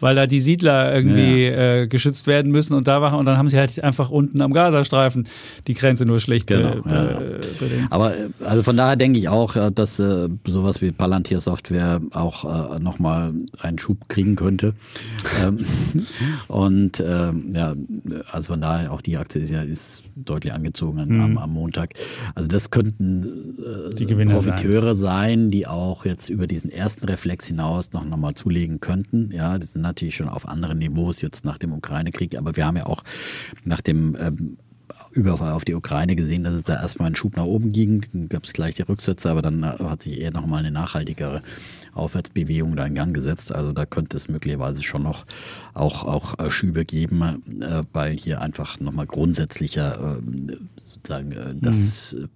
weil 0.00 0.14
da 0.14 0.26
die 0.26 0.40
Siedler 0.40 0.94
irgendwie 0.94 1.46
ja. 1.46 1.82
äh, 1.82 1.86
geschützt 1.86 2.26
werden 2.26 2.50
müssen 2.50 2.74
und 2.74 2.88
da 2.88 3.00
waren 3.02 3.18
und 3.18 3.26
dann 3.26 3.38
haben 3.38 3.48
sie 3.48 3.58
halt 3.58 3.82
einfach 3.82 4.10
unten 4.10 4.40
am 4.40 4.52
Gazastreifen 4.52 5.28
die 5.66 5.74
Grenze 5.74 6.06
nur 6.06 6.20
schlecht 6.20 6.46
genau, 6.46 6.82
be, 6.82 7.40
ja. 7.60 7.86
Aber 7.90 8.16
äh, 8.16 8.28
also 8.44 8.62
von 8.62 8.76
daher 8.76 8.96
denke 8.96 9.18
ich 9.18 9.28
auch, 9.28 9.56
äh, 9.56 9.70
dass 9.70 9.98
äh, 10.00 10.28
sowas 10.46 10.82
wie 10.82 10.92
Palantir 10.92 11.40
Software 11.40 12.00
auch 12.12 12.74
äh, 12.74 12.78
nochmal 12.78 13.32
einen 13.58 13.78
Schub 13.78 14.08
kriegen 14.08 14.36
könnte. 14.36 14.74
ähm, 15.42 15.64
und 16.48 17.00
äh, 17.00 17.32
ja, 17.52 17.74
also 18.30 18.52
von 18.52 18.60
daher 18.60 18.92
auch 18.92 19.00
die 19.00 19.16
Aktie 19.16 19.42
ist 19.42 19.50
ja 19.50 19.62
ist 19.62 20.02
deutlich 20.16 20.52
angezogen 20.52 21.04
mhm. 21.06 21.20
am, 21.20 21.38
am, 21.38 21.52
Montag. 21.52 21.94
Also 22.34 22.48
das 22.48 22.70
könnten 22.70 23.58
äh, 23.58 23.94
die 23.94 24.06
Profiteure 24.06 24.94
sein. 24.94 25.40
sein. 25.40 25.50
die 25.50 25.66
auch 25.66 26.04
jetzt 26.04 26.28
über 26.28 26.46
diesen 26.46 26.70
ersten 26.70 27.04
Reflex 27.06 27.46
hinaus 27.46 27.92
noch 27.92 28.04
nochmal 28.04 28.34
zulegen 28.34 28.80
könnten. 28.80 29.30
Ja, 29.32 29.58
die 29.58 29.66
sind 29.66 29.82
natürlich 29.90 30.16
schon 30.16 30.28
auf 30.28 30.48
anderen 30.48 30.78
Niveaus 30.78 31.22
jetzt 31.22 31.44
nach 31.44 31.58
dem 31.58 31.72
Ukraine-Krieg, 31.72 32.36
aber 32.36 32.56
wir 32.56 32.66
haben 32.66 32.76
ja 32.76 32.86
auch 32.86 33.02
nach 33.64 33.80
dem 33.80 34.16
ähm, 34.20 34.56
Überfall 35.12 35.52
auf 35.52 35.64
die 35.64 35.74
Ukraine 35.74 36.14
gesehen, 36.14 36.44
dass 36.44 36.54
es 36.54 36.64
da 36.64 36.80
erstmal 36.80 37.06
einen 37.06 37.16
Schub 37.16 37.36
nach 37.36 37.44
oben 37.44 37.72
ging. 37.72 38.06
Dann 38.12 38.28
gab 38.28 38.44
es 38.44 38.52
gleich 38.52 38.76
die 38.76 38.82
Rücksätze, 38.82 39.30
aber 39.30 39.42
dann 39.42 39.62
äh, 39.62 39.76
hat 39.80 40.02
sich 40.02 40.20
eher 40.20 40.30
nochmal 40.30 40.60
eine 40.60 40.70
nachhaltigere 40.70 41.42
Aufwärtsbewegung 41.94 42.76
da 42.76 42.86
in 42.86 42.94
Gang 42.94 43.14
gesetzt. 43.14 43.54
Also 43.54 43.72
da 43.72 43.86
könnte 43.86 44.16
es 44.16 44.28
möglicherweise 44.28 44.82
schon 44.82 45.02
noch 45.02 45.24
auch, 45.74 46.04
auch 46.04 46.38
äh, 46.38 46.50
Schübe 46.50 46.84
geben, 46.84 47.22
äh, 47.60 47.84
weil 47.92 48.16
hier 48.16 48.40
einfach 48.40 48.80
nochmal 48.80 49.06
grundsätzlicher 49.06 50.18
sozusagen 50.76 51.58
das 51.60 52.16
mhm. 52.18 52.28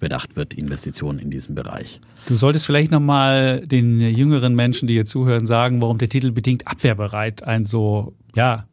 bedacht 0.00 0.36
wird, 0.36 0.54
Investitionen 0.54 1.18
in 1.18 1.30
diesem 1.30 1.54
Bereich. 1.54 2.00
Du 2.26 2.34
solltest 2.34 2.66
vielleicht 2.66 2.90
nochmal 2.90 3.66
den 3.66 4.00
jüngeren 4.00 4.54
Menschen, 4.54 4.88
die 4.88 4.94
hier 4.94 5.06
zuhören, 5.06 5.46
sagen, 5.46 5.80
warum 5.80 5.98
der 5.98 6.08
Titel 6.08 6.32
bedingt 6.32 6.66
abwehrbereit 6.66 7.44
ein 7.44 7.66
so, 7.66 8.14
ja, 8.34 8.66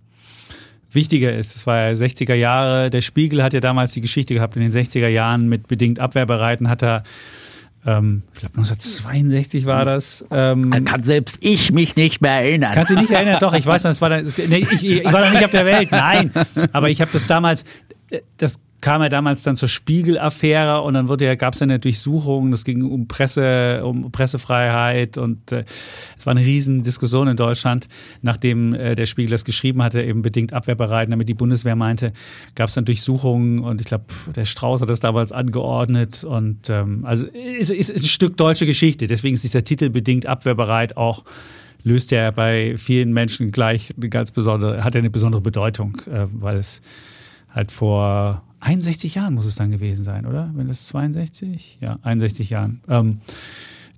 wichtiger 0.91 1.35
ist. 1.35 1.55
Es 1.55 1.67
war 1.67 1.77
ja 1.77 1.93
60er 1.93 2.33
Jahre. 2.33 2.89
Der 2.89 3.01
Spiegel 3.01 3.43
hat 3.43 3.53
ja 3.53 3.59
damals 3.59 3.93
die 3.93 4.01
Geschichte 4.01 4.33
gehabt 4.33 4.55
in 4.55 4.61
den 4.61 4.71
60er 4.71 5.07
Jahren 5.07 5.47
mit 5.47 5.67
bedingt 5.67 5.99
Abwehrbereiten 5.99 6.69
hat 6.69 6.83
er 6.83 7.03
ähm, 7.85 8.23
ich 8.33 8.39
glaube 8.39 8.57
1962 8.57 9.65
war 9.65 9.85
das. 9.85 10.25
Ähm, 10.31 10.71
kann 10.85 11.03
selbst 11.03 11.37
ich 11.41 11.71
mich 11.71 11.95
nicht 11.95 12.21
mehr 12.21 12.31
erinnern. 12.31 12.73
Kannst 12.73 12.91
du 12.91 12.95
dich 12.95 13.09
nicht 13.09 13.11
erinnern? 13.11 13.37
Doch, 13.39 13.53
ich 13.53 13.65
weiß, 13.65 13.83
das 13.83 14.01
war 14.01 14.09
dann, 14.09 14.31
nee, 14.47 14.65
ich, 14.71 14.85
ich 14.85 15.05
war 15.05 15.25
noch 15.25 15.31
nicht 15.31 15.45
auf 15.45 15.51
der 15.51 15.65
Welt. 15.65 15.91
Nein, 15.91 16.31
aber 16.71 16.89
ich 16.89 17.01
habe 17.01 17.11
das 17.11 17.27
damals, 17.27 17.65
äh, 18.09 18.21
das 18.37 18.59
kam 18.83 19.01
er 19.01 19.07
damals 19.07 19.43
dann 19.43 19.55
zur 19.55 19.69
Spiegel-Affäre 19.69 20.81
und 20.81 20.93
dann 20.93 21.07
wurde 21.07 21.23
ja, 21.23 21.35
gab 21.35 21.53
es 21.53 21.61
eine 21.61 21.79
Durchsuchung, 21.79 22.51
das 22.51 22.65
ging 22.65 22.83
um 22.83 23.07
Presse, 23.07 23.81
um 23.85 24.11
Pressefreiheit 24.11 25.17
und 25.17 25.53
äh, 25.53 25.63
es 26.17 26.25
war 26.25 26.31
eine 26.31 26.41
riesen 26.41 26.83
Diskussion 26.83 27.29
in 27.29 27.37
Deutschland, 27.37 27.87
nachdem 28.21 28.73
äh, 28.73 28.95
der 28.95 29.05
Spiegel 29.05 29.31
das 29.31 29.45
geschrieben 29.45 29.81
hatte, 29.81 30.03
eben 30.03 30.21
bedingt 30.21 30.51
abwehrbereit, 30.51 31.09
damit 31.09 31.29
die 31.29 31.33
Bundeswehr 31.33 31.77
meinte, 31.77 32.11
gab 32.55 32.67
es 32.67 32.75
dann 32.75 32.83
Durchsuchungen 32.83 33.59
und 33.59 33.79
ich 33.79 33.87
glaube, 33.87 34.03
der 34.35 34.43
Strauß 34.43 34.81
hat 34.81 34.89
das 34.89 34.99
damals 34.99 35.31
angeordnet 35.31 36.25
und 36.25 36.69
ähm, 36.69 37.05
also 37.05 37.25
ist, 37.27 37.71
ist, 37.71 37.89
ist 37.89 38.03
ein 38.03 38.09
Stück 38.09 38.35
deutsche 38.35 38.65
Geschichte, 38.65 39.07
deswegen 39.07 39.35
ist 39.35 39.45
dieser 39.45 39.63
Titel 39.63 39.91
bedingt 39.91 40.25
abwehrbereit. 40.25 40.97
Auch 40.97 41.23
löst 41.83 42.11
ja 42.11 42.31
bei 42.31 42.75
vielen 42.75 43.13
Menschen 43.13 43.53
gleich 43.53 43.93
eine 43.95 44.09
ganz 44.09 44.31
besondere, 44.31 44.83
hat 44.83 44.93
ja 44.93 44.99
eine 44.99 45.09
besondere 45.09 45.41
Bedeutung, 45.41 46.01
äh, 46.11 46.27
weil 46.33 46.57
es 46.57 46.81
halt 47.49 47.71
vor 47.71 48.43
61 48.63 49.15
Jahren 49.15 49.33
muss 49.33 49.45
es 49.45 49.55
dann 49.55 49.71
gewesen 49.71 50.03
sein, 50.05 50.25
oder? 50.25 50.51
Wenn 50.55 50.69
es 50.69 50.87
62? 50.87 51.77
Ja, 51.81 51.99
61 52.01 52.49
Jahren. 52.49 52.81
Ähm, 52.87 53.19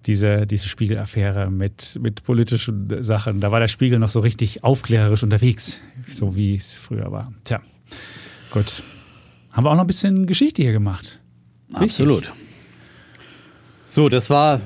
diese, 0.06 0.46
diese 0.46 0.68
Spiegelaffäre 0.68 1.50
mit, 1.50 1.98
mit 2.02 2.24
politischen 2.24 3.04
Sachen. 3.04 3.40
Da 3.40 3.52
war 3.52 3.60
der 3.60 3.68
Spiegel 3.68 4.00
noch 4.00 4.10
so 4.10 4.20
richtig 4.20 4.64
aufklärerisch 4.64 5.24
unterwegs, 5.24 5.80
so 6.10 6.36
wie 6.36 6.56
es 6.56 6.78
früher 6.78 7.12
war. 7.12 7.34
Tja, 7.44 7.62
gut. 8.52 8.84
Haben 9.52 9.66
wir 9.66 9.72
auch 9.72 9.76
noch 9.76 9.84
ein 9.84 9.88
bisschen 9.88 10.26
Geschichte 10.26 10.62
hier 10.62 10.74
gemacht. 10.74 11.20
Absolut. 11.74 12.34
So, 13.88 14.10
das 14.10 14.30
war, 14.30 14.62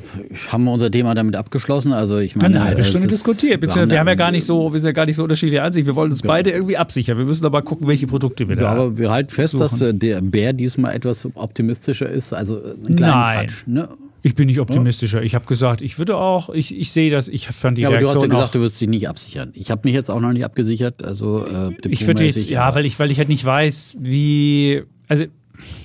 haben 0.49 0.63
wir 0.63 0.72
unser 0.72 0.89
Thema 0.89 1.13
damit 1.13 1.36
abgeschlossen. 1.36 1.91
Also 1.91 2.17
ich 2.20 2.36
meine, 2.36 2.55
eine 2.55 2.63
halbe 2.63 2.84
Stunde 2.84 3.07
diskutiert. 3.07 3.61
Wir 3.61 3.70
haben, 3.70 3.89
wir 3.89 3.99
haben 3.99 4.07
ja 4.07 4.15
gar 4.15 4.32
nicht 4.32 4.45
so, 4.45 4.72
wir 4.72 4.80
sind 4.80 4.88
ja 4.88 4.93
gar 4.93 5.05
nicht 5.05 5.17
so 5.17 5.24
unterschiedliche 5.24 5.61
Ansicht. 5.61 5.86
Wir 5.88 5.95
wollen 5.95 6.11
uns 6.11 6.22
genau. 6.22 6.34
beide 6.34 6.51
irgendwie 6.51 6.78
absichern. 6.78 7.17
Wir 7.17 7.26
müssen 7.26 7.45
aber 7.45 7.61
gucken, 7.61 7.88
welche 7.88 8.07
Produkte 8.07 8.47
wir 8.47 8.55
ja, 8.55 8.61
da. 8.61 8.72
Aber 8.72 8.97
wir 8.97 9.11
halten 9.11 9.30
fest, 9.30 9.51
suchen. 9.51 9.61
dass 9.61 9.82
äh, 9.82 9.93
der 9.93 10.22
Bär 10.22 10.53
diesmal 10.53 10.95
etwas 10.95 11.28
optimistischer 11.36 12.07
ist. 12.07 12.34
Also 12.34 12.57
ein 12.57 12.95
Nein. 12.95 13.47
Touch, 13.47 13.67
ne? 13.67 13.89
Ich 14.22 14.36
bin 14.36 14.47
nicht 14.47 14.59
optimistischer. 14.59 15.22
Ich 15.22 15.34
habe 15.34 15.45
gesagt, 15.45 15.82
ich 15.82 15.97
würde 15.97 16.17
auch, 16.17 16.49
ich, 16.49 16.78
ich 16.78 16.91
sehe 16.91 17.09
das, 17.09 17.30
ich 17.30 17.47
fand 17.47 17.78
die 17.78 17.84
ja, 17.84 17.89
Reaktion 17.89 18.09
aber 18.09 18.17
du 18.17 18.24
hast 18.24 18.34
ja 18.34 18.39
gesagt, 18.39 18.55
du 18.55 18.61
wirst 18.61 18.82
dich 18.82 18.89
nicht 18.89 19.07
absichern. 19.07 19.51
Ich 19.53 19.72
habe 19.72 19.82
mich 19.86 19.93
jetzt 19.93 20.09
auch 20.09 20.20
noch 20.20 20.34
nicht 20.34 20.43
abgesichert. 20.43 21.03
Also 21.03 21.45
äh, 21.45 21.88
ich 21.88 22.05
würde 22.05 22.26
jetzt, 22.26 22.49
ja, 22.49 22.74
weil 22.76 22.86
ich, 22.86 22.99
weil 22.99 23.11
ich 23.11 23.17
halt 23.17 23.30
nicht 23.30 23.45
weiß, 23.45 23.95
wie, 23.97 24.84
also 25.07 25.26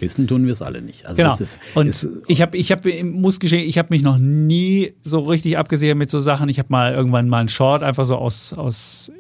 Wissen 0.01 0.27
tun 0.27 0.47
wir 0.47 0.53
es 0.53 0.63
alle 0.63 0.83
nicht. 0.83 1.07
Also 1.07 1.23
genau. 1.23 1.35
Ist, 1.35 1.59
und 1.75 1.89
ist, 1.89 2.09
ich 2.27 2.43
habe, 2.43 2.57
ich 2.57 2.71
habe, 2.73 3.05
muss 3.05 3.41
geschehen, 3.41 3.69
ich 3.69 3.79
habe 3.79 3.89
mich 3.91 4.03
noch 4.03 4.19
nie 4.19 4.95
so 5.03 5.21
richtig 5.21 5.59
abgesehen 5.59 5.99
mit 5.99 6.11
so 6.11 6.21
Sachen. 6.21 6.49
Ich 6.49 6.59
habe 6.59 6.69
mal 6.71 6.95
irgendwann 6.95 7.29
mal 7.29 7.41
einen 7.41 7.49
Short 7.49 7.83
einfach 7.83 8.05
so 8.05 8.17
aus, 8.17 8.53
aus 8.53 9.11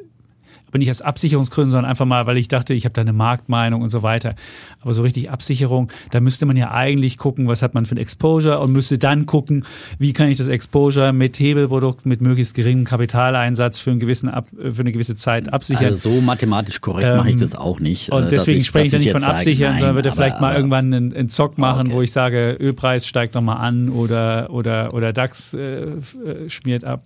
aber 0.74 0.80
nicht 0.80 0.90
aus 0.90 1.02
Absicherungsgründen, 1.02 1.70
sondern 1.70 1.88
einfach 1.88 2.04
mal, 2.04 2.26
weil 2.26 2.36
ich 2.36 2.48
dachte, 2.48 2.74
ich 2.74 2.84
habe 2.84 2.92
da 2.92 3.02
eine 3.02 3.12
Marktmeinung 3.12 3.80
und 3.80 3.90
so 3.90 4.02
weiter. 4.02 4.34
Aber 4.80 4.92
so 4.92 5.02
richtig 5.02 5.30
Absicherung, 5.30 5.88
da 6.10 6.18
müsste 6.18 6.46
man 6.46 6.56
ja 6.56 6.72
eigentlich 6.72 7.16
gucken, 7.16 7.46
was 7.46 7.62
hat 7.62 7.74
man 7.74 7.86
für 7.86 7.94
ein 7.94 7.98
Exposure 7.98 8.58
und 8.58 8.72
müsste 8.72 8.98
dann 8.98 9.24
gucken, 9.24 9.66
wie 10.00 10.12
kann 10.12 10.28
ich 10.28 10.36
das 10.36 10.48
Exposure 10.48 11.12
mit 11.12 11.38
Hebelprodukt, 11.38 12.06
mit 12.06 12.20
möglichst 12.20 12.54
geringem 12.54 12.86
Kapitaleinsatz 12.86 13.78
für, 13.78 13.92
einen 13.92 14.00
gewissen 14.00 14.28
Ab, 14.28 14.48
für 14.50 14.80
eine 14.80 14.90
gewisse 14.90 15.14
Zeit 15.14 15.52
absichern. 15.52 15.90
Also 15.90 16.10
so 16.10 16.20
mathematisch 16.20 16.80
korrekt 16.80 17.06
ähm, 17.08 17.18
mache 17.18 17.30
ich 17.30 17.38
das 17.38 17.54
auch 17.54 17.78
nicht. 17.78 18.10
Und 18.10 18.24
äh, 18.24 18.28
deswegen 18.30 18.58
ich, 18.58 18.66
spreche 18.66 18.86
ich 18.86 18.92
da 18.92 18.98
nicht 18.98 19.12
von 19.12 19.22
absichern, 19.22 19.74
sage, 19.74 19.78
sondern 19.78 19.94
würde 19.94 20.08
aber, 20.08 20.16
vielleicht 20.16 20.40
mal 20.40 20.56
irgendwann 20.56 20.92
einen, 20.92 21.14
einen 21.14 21.28
Zock 21.28 21.56
machen, 21.56 21.86
okay. 21.86 21.96
wo 21.96 22.02
ich 22.02 22.10
sage, 22.10 22.56
Ölpreis 22.58 23.06
steigt 23.06 23.36
nochmal 23.36 23.58
an 23.58 23.90
oder, 23.90 24.48
oder, 24.50 24.92
oder 24.92 25.12
DAX 25.12 25.54
äh, 25.54 25.84
äh 25.84 26.50
schmiert 26.50 26.82
ab 26.82 27.04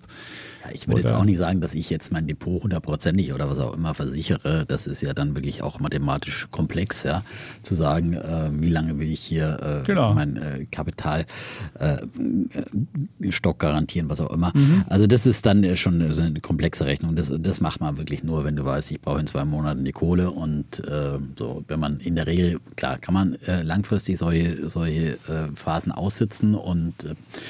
ich 0.72 0.88
würde 0.88 1.02
jetzt 1.02 1.12
auch 1.12 1.24
nicht 1.24 1.38
sagen, 1.38 1.60
dass 1.60 1.74
ich 1.74 1.90
jetzt 1.90 2.12
mein 2.12 2.26
Depot 2.26 2.62
hundertprozentig 2.62 3.32
oder 3.32 3.48
was 3.48 3.58
auch 3.58 3.74
immer 3.74 3.94
versichere. 3.94 4.64
Das 4.66 4.86
ist 4.86 5.00
ja 5.00 5.14
dann 5.14 5.34
wirklich 5.34 5.62
auch 5.62 5.80
mathematisch 5.80 6.48
komplex, 6.50 7.04
ja, 7.04 7.22
zu 7.62 7.74
sagen, 7.74 8.14
äh, 8.14 8.50
wie 8.52 8.70
lange 8.70 8.98
will 8.98 9.10
ich 9.10 9.20
hier 9.20 9.80
äh, 9.82 9.86
genau. 9.86 10.14
mein 10.14 10.36
äh, 10.36 10.66
Kapital 10.70 11.26
äh, 11.78 11.98
Stock 13.30 13.58
garantieren, 13.58 14.08
was 14.08 14.20
auch 14.20 14.30
immer. 14.30 14.52
Mhm. 14.54 14.84
Also 14.88 15.06
das 15.06 15.26
ist 15.26 15.46
dann 15.46 15.76
schon 15.76 16.12
so 16.12 16.22
eine 16.22 16.40
komplexe 16.40 16.86
Rechnung. 16.86 17.16
Das, 17.16 17.32
das 17.36 17.60
macht 17.60 17.80
man 17.80 17.96
wirklich 17.96 18.24
nur, 18.24 18.44
wenn 18.44 18.56
du 18.56 18.64
weißt, 18.64 18.90
ich 18.90 19.00
brauche 19.00 19.20
in 19.20 19.26
zwei 19.26 19.44
Monaten 19.44 19.84
die 19.84 19.92
Kohle 19.92 20.30
und 20.30 20.80
äh, 20.80 21.18
so, 21.38 21.64
wenn 21.68 21.80
man 21.80 22.00
in 22.00 22.16
der 22.16 22.26
Regel, 22.26 22.60
klar, 22.76 22.98
kann 22.98 23.14
man 23.14 23.34
äh, 23.46 23.62
langfristig 23.62 24.18
solche, 24.18 24.68
solche 24.68 25.18
Phasen 25.54 25.92
aussitzen 25.92 26.54
und 26.54 26.94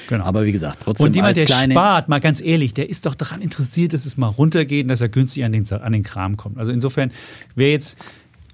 genau. 0.07 0.23
aber 0.23 0.45
wie 0.45 0.51
gesagt, 0.51 0.79
trotzdem. 0.83 1.07
Und 1.07 1.15
jemand, 1.15 1.37
der 1.37 1.45
kleine, 1.45 1.73
spart, 1.73 2.09
mal 2.09 2.19
ganz 2.19 2.41
ehrlich, 2.41 2.73
der 2.73 2.89
ist 2.89 2.98
doch 3.01 3.09
doch 3.09 3.15
daran 3.15 3.41
interessiert, 3.41 3.93
dass 3.93 4.05
es 4.05 4.17
mal 4.17 4.27
runtergeht 4.27 4.83
und 4.85 4.89
dass 4.89 5.01
er 5.01 5.09
günstig 5.09 5.43
an 5.43 5.51
den, 5.51 5.69
an 5.71 5.91
den 5.91 6.03
Kram 6.03 6.37
kommt. 6.37 6.57
Also 6.57 6.71
insofern, 6.71 7.11
wer 7.55 7.71
jetzt, 7.71 7.97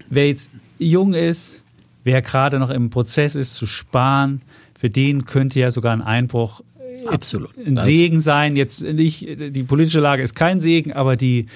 wer 0.10 0.28
jetzt 0.28 0.52
jung 0.78 1.14
ist, 1.14 1.62
wer 2.04 2.22
gerade 2.22 2.60
noch 2.60 2.70
im 2.70 2.90
Prozess 2.90 3.36
ist 3.36 3.56
zu 3.56 3.66
sparen, 3.66 4.42
für 4.78 4.90
den 4.90 5.26
könnte 5.26 5.60
ja 5.60 5.72
sogar 5.72 5.94
ein 5.94 6.02
Einbruch 6.02 6.62
Absolut. 7.08 7.52
ein 7.58 7.78
Segen 7.78 8.20
sein. 8.20 8.56
Jetzt 8.56 8.84
nicht, 8.84 9.28
die 9.40 9.64
politische 9.64 10.00
Lage 10.00 10.24
ist 10.24 10.36
kein 10.36 10.60
Segen, 10.60 10.94
aber 10.94 11.16
die, 11.16 11.48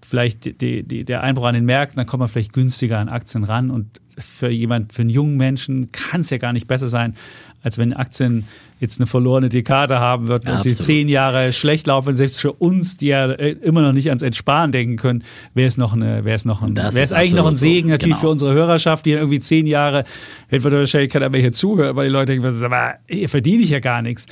vielleicht 0.00 0.60
die, 0.60 0.82
die, 0.82 1.04
der 1.04 1.22
Einbruch 1.22 1.44
an 1.44 1.54
den 1.54 1.64
Märkten, 1.64 1.96
dann 1.96 2.06
kommt 2.06 2.20
man 2.20 2.28
vielleicht 2.28 2.52
günstiger 2.52 2.98
an 2.98 3.08
Aktien 3.08 3.44
ran. 3.44 3.70
Und 3.70 4.00
für 4.18 4.50
jemand, 4.50 4.92
für 4.92 5.02
einen 5.02 5.10
jungen 5.10 5.36
Menschen 5.36 5.90
kann 5.92 6.20
es 6.20 6.30
ja 6.30 6.38
gar 6.38 6.52
nicht 6.52 6.66
besser 6.66 6.88
sein, 6.88 7.16
als 7.62 7.78
wenn 7.78 7.92
Aktien 7.92 8.46
jetzt 8.82 8.98
eine 8.98 9.06
verlorene 9.06 9.48
Dekade 9.48 10.00
haben 10.00 10.26
würden 10.26 10.48
ja, 10.48 10.56
und 10.56 10.62
sie 10.64 10.74
zehn 10.74 11.08
Jahre 11.08 11.52
schlecht 11.52 11.86
laufen. 11.86 12.16
Selbst 12.16 12.40
für 12.40 12.52
uns, 12.52 12.96
die 12.96 13.06
ja 13.06 13.30
äh, 13.30 13.52
immer 13.52 13.80
noch 13.80 13.92
nicht 13.92 14.08
ans 14.08 14.22
Entsparen 14.22 14.72
denken 14.72 14.96
können, 14.96 15.22
wäre 15.54 15.68
es 15.68 15.78
noch 15.78 15.92
eine, 15.92 16.24
wäre 16.24 16.34
es 16.34 16.44
noch 16.44 16.62
ein, 16.62 16.76
wäre 16.76 16.88
es 16.88 17.12
eigentlich 17.12 17.34
noch 17.34 17.46
ein 17.46 17.54
Segen 17.54 17.88
so. 17.88 17.92
natürlich 17.92 18.16
genau. 18.16 18.26
für 18.26 18.30
unsere 18.30 18.54
Hörerschaft, 18.54 19.06
die 19.06 19.12
irgendwie 19.12 19.38
zehn 19.38 19.68
Jahre, 19.68 20.02
wird 20.50 20.64
wahrscheinlich 20.64 21.12
keiner 21.12 21.28
mehr 21.28 21.40
hier 21.40 21.52
zuhören, 21.52 21.94
weil 21.94 22.08
die 22.08 22.12
Leute 22.12 22.32
denken, 22.32 22.64
aber 22.64 22.94
hier 23.08 23.28
verdiene 23.28 23.62
ich 23.62 23.70
ja 23.70 23.78
gar 23.78 24.02
nichts. 24.02 24.26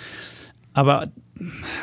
Aber 0.72 1.12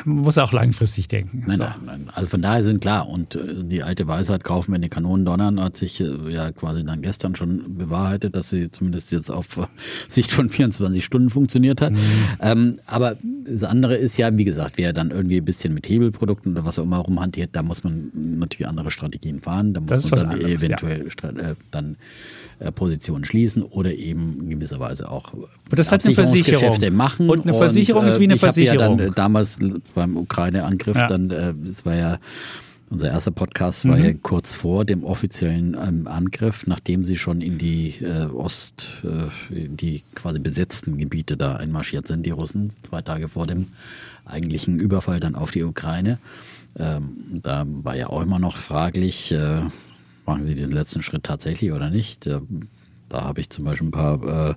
muss 0.04 0.38
auch 0.38 0.52
langfristig 0.52 1.08
denken. 1.08 1.44
Nein, 1.46 1.56
so. 1.56 1.64
nein, 1.64 1.80
nein. 1.84 2.10
Also 2.14 2.28
von 2.28 2.42
daher 2.42 2.62
sind 2.62 2.80
klar, 2.80 3.08
und 3.08 3.34
äh, 3.34 3.64
die 3.64 3.82
alte 3.82 4.06
Weisheit, 4.06 4.44
kaufen, 4.44 4.72
wenn 4.72 4.82
die 4.82 4.88
Kanonen 4.88 5.24
donnern, 5.24 5.60
hat 5.60 5.76
sich 5.76 6.00
äh, 6.00 6.30
ja 6.30 6.52
quasi 6.52 6.84
dann 6.84 7.02
gestern 7.02 7.34
schon 7.34 7.76
bewahrheitet, 7.76 8.36
dass 8.36 8.50
sie 8.50 8.70
zumindest 8.70 9.12
jetzt 9.12 9.30
auf 9.30 9.68
Sicht 10.08 10.30
von 10.30 10.48
24 10.48 11.04
Stunden 11.04 11.30
funktioniert 11.30 11.80
hat. 11.80 11.92
Mhm. 11.92 11.98
Ähm, 12.40 12.80
aber 12.86 13.16
das 13.46 13.64
andere 13.64 13.96
ist 13.96 14.16
ja, 14.16 14.36
wie 14.36 14.44
gesagt, 14.44 14.74
wer 14.76 14.92
dann 14.92 15.10
irgendwie 15.10 15.38
ein 15.38 15.44
bisschen 15.44 15.74
mit 15.74 15.88
Hebelprodukten 15.88 16.52
oder 16.52 16.64
was 16.64 16.78
auch 16.78 16.84
immer 16.84 16.98
rumhantiert, 16.98 17.50
da 17.54 17.62
muss 17.62 17.84
man 17.84 18.10
natürlich 18.14 18.68
andere 18.68 18.90
Strategien 18.90 19.40
fahren. 19.40 19.74
Da 19.74 19.80
muss 19.80 20.10
man 20.10 20.20
dann 20.20 20.30
anderes, 20.30 20.62
eventuell 20.62 21.06
ja. 21.22 21.50
Äh, 21.50 21.54
dann 21.70 21.96
Positionen 22.74 23.24
schließen 23.24 23.62
oder 23.62 23.94
eben 23.94 24.40
in 24.40 24.50
gewisser 24.50 24.80
Weise 24.80 25.08
auch 25.08 25.32
und 25.70 25.78
das 25.78 25.92
hat 25.92 26.04
eine 26.04 26.14
Versicherung 26.14 26.96
machen. 26.96 27.28
Und 27.28 27.42
eine 27.42 27.54
Versicherung 27.54 28.02
und, 28.02 28.08
ist 28.08 28.20
wie 28.20 28.24
eine 28.24 28.36
Versicherung. 28.36 28.98
Ja 28.98 29.06
dann 29.06 29.14
damals 29.14 29.47
beim 29.94 30.16
Ukraine-Angriff, 30.16 30.96
ja. 30.96 31.06
dann, 31.06 31.30
äh, 31.30 31.54
das 31.64 31.86
war 31.86 31.94
ja 31.94 32.18
unser 32.90 33.10
erster 33.10 33.30
Podcast 33.30 33.86
war 33.86 33.96
mhm. 33.96 34.04
ja 34.04 34.12
kurz 34.22 34.54
vor 34.54 34.84
dem 34.84 35.04
offiziellen 35.04 35.76
ähm, 35.78 36.06
Angriff, 36.06 36.66
nachdem 36.66 37.04
sie 37.04 37.18
schon 37.18 37.40
in 37.40 37.58
die 37.58 37.96
äh, 38.00 38.26
Ost, 38.26 39.02
äh, 39.04 39.54
in 39.54 39.76
die 39.76 40.04
quasi 40.14 40.38
besetzten 40.38 40.96
Gebiete 40.96 41.36
da 41.36 41.56
einmarschiert 41.56 42.06
sind, 42.06 42.24
die 42.24 42.30
Russen, 42.30 42.70
zwei 42.82 43.02
Tage 43.02 43.28
vor 43.28 43.46
dem 43.46 43.68
eigentlichen 44.24 44.78
Überfall 44.78 45.20
dann 45.20 45.34
auf 45.34 45.50
die 45.50 45.62
Ukraine. 45.62 46.18
Ähm, 46.78 47.40
da 47.42 47.66
war 47.66 47.96
ja 47.96 48.08
auch 48.08 48.22
immer 48.22 48.38
noch 48.38 48.56
fraglich, 48.56 49.32
äh, 49.32 49.60
machen 50.24 50.42
sie 50.42 50.54
diesen 50.54 50.72
letzten 50.72 51.02
Schritt 51.02 51.24
tatsächlich 51.24 51.72
oder 51.72 51.90
nicht. 51.90 52.26
Äh, 52.26 52.40
da 53.08 53.22
habe 53.22 53.40
ich 53.40 53.50
zum 53.50 53.64
Beispiel 53.64 53.88
ein 53.88 53.92
paar 53.92 54.50
äh, 54.50 54.54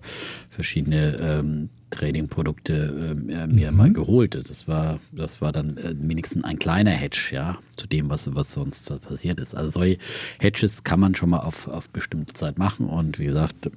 verschiedene 0.50 1.18
ähm, 1.22 1.70
Trading-Produkte 1.92 3.16
äh, 3.30 3.48
mir 3.48 3.72
mhm. 3.72 3.78
mal 3.78 3.94
geholt. 3.94 4.36
Das 4.36 4.68
war, 4.68 5.00
das 5.12 5.42
war 5.42 5.52
dann 5.52 5.78
äh, 5.78 5.94
wenigstens 5.98 6.44
ein 6.44 6.58
kleiner 6.58 6.92
Hedge, 6.92 7.30
ja, 7.32 7.58
zu 7.76 7.88
dem, 7.88 8.10
was, 8.10 8.34
was 8.34 8.54
sonst 8.54 8.90
passiert 9.02 9.40
ist. 9.40 9.56
Also 9.56 9.72
solche 9.72 9.98
Hedges 10.40 10.84
kann 10.84 11.00
man 11.00 11.14
schon 11.16 11.30
mal 11.30 11.40
auf, 11.40 11.68
auf 11.68 11.90
bestimmte 11.90 12.34
Zeit 12.34 12.58
machen 12.58 12.88
und 12.88 13.20
wie 13.20 13.26
gesagt, 13.26 13.70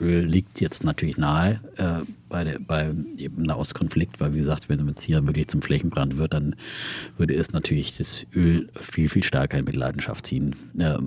Öl 0.00 0.24
liegt 0.24 0.60
jetzt 0.60 0.84
natürlich 0.84 1.16
nahe 1.16 1.60
äh, 1.76 2.00
bei 2.28 2.44
der, 2.44 2.58
beim 2.58 3.06
Nahostkonflikt, 3.36 4.20
weil 4.20 4.34
wie 4.34 4.38
gesagt, 4.38 4.68
wenn 4.68 4.86
es 4.88 5.04
hier 5.04 5.24
wirklich 5.26 5.48
zum 5.48 5.62
Flächenbrand 5.62 6.18
wird, 6.18 6.34
dann 6.34 6.56
würde 7.16 7.34
es 7.34 7.52
natürlich 7.52 7.96
das 7.96 8.26
Öl 8.34 8.68
viel, 8.74 9.08
viel 9.08 9.22
stärker 9.22 9.58
in 9.58 9.64
Mitleidenschaft 9.64 10.26
ziehen, 10.26 10.56
äh, 10.78 10.98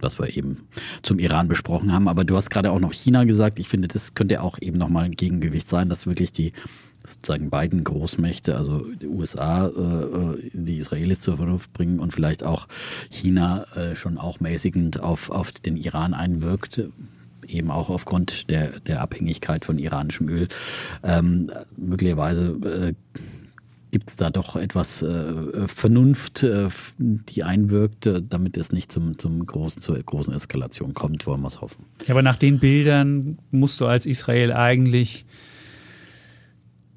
was 0.00 0.18
wir 0.18 0.36
eben 0.36 0.68
zum 1.02 1.18
Iran 1.18 1.48
besprochen 1.48 1.92
haben. 1.92 2.08
Aber 2.08 2.24
du 2.24 2.36
hast 2.36 2.50
gerade 2.50 2.70
auch 2.70 2.80
noch 2.80 2.92
China 2.92 3.24
gesagt. 3.24 3.58
Ich 3.58 3.68
finde, 3.68 3.88
das 3.88 4.14
könnte 4.14 4.42
auch 4.42 4.58
eben 4.60 4.78
nochmal 4.78 5.04
ein 5.04 5.16
Gegengewicht 5.16 5.68
sein, 5.68 5.88
dass 5.88 6.06
wirklich 6.06 6.32
die 6.32 6.52
sozusagen 7.04 7.50
beiden 7.50 7.82
Großmächte, 7.82 8.56
also 8.56 8.84
die 8.84 9.06
USA, 9.06 9.68
äh, 9.68 10.50
die 10.52 10.76
Israelis 10.76 11.20
zur 11.20 11.36
Vernunft 11.36 11.72
bringen 11.72 11.98
und 11.98 12.12
vielleicht 12.12 12.44
auch 12.44 12.68
China 13.08 13.64
äh, 13.74 13.94
schon 13.94 14.18
auch 14.18 14.40
mäßigend 14.40 15.00
auf, 15.00 15.30
auf 15.30 15.52
den 15.52 15.76
Iran 15.76 16.14
einwirkt 16.14 16.82
eben 17.52 17.70
auch 17.70 17.90
aufgrund 17.90 18.50
der, 18.50 18.80
der 18.80 19.00
Abhängigkeit 19.00 19.64
von 19.64 19.78
iranischem 19.78 20.28
Öl. 20.28 20.48
Ähm, 21.02 21.50
möglicherweise 21.76 22.50
äh, 22.64 22.94
gibt 23.90 24.08
es 24.08 24.16
da 24.16 24.30
doch 24.30 24.56
etwas 24.56 25.02
äh, 25.02 25.66
Vernunft, 25.66 26.42
äh, 26.42 26.68
die 26.98 27.42
einwirkt, 27.42 28.06
äh, 28.06 28.22
damit 28.26 28.56
es 28.56 28.72
nicht 28.72 28.92
zum, 28.92 29.18
zum 29.18 29.44
großen, 29.44 29.82
zur 29.82 29.98
großen 29.98 30.32
Eskalation 30.32 30.94
kommt, 30.94 31.26
wollen 31.26 31.40
wir 31.40 31.48
es 31.48 31.60
hoffen. 31.60 31.84
Ja, 32.06 32.14
aber 32.14 32.22
nach 32.22 32.38
den 32.38 32.58
Bildern 32.58 33.38
musst 33.50 33.80
du 33.80 33.86
als 33.86 34.06
Israel 34.06 34.52
eigentlich 34.52 35.24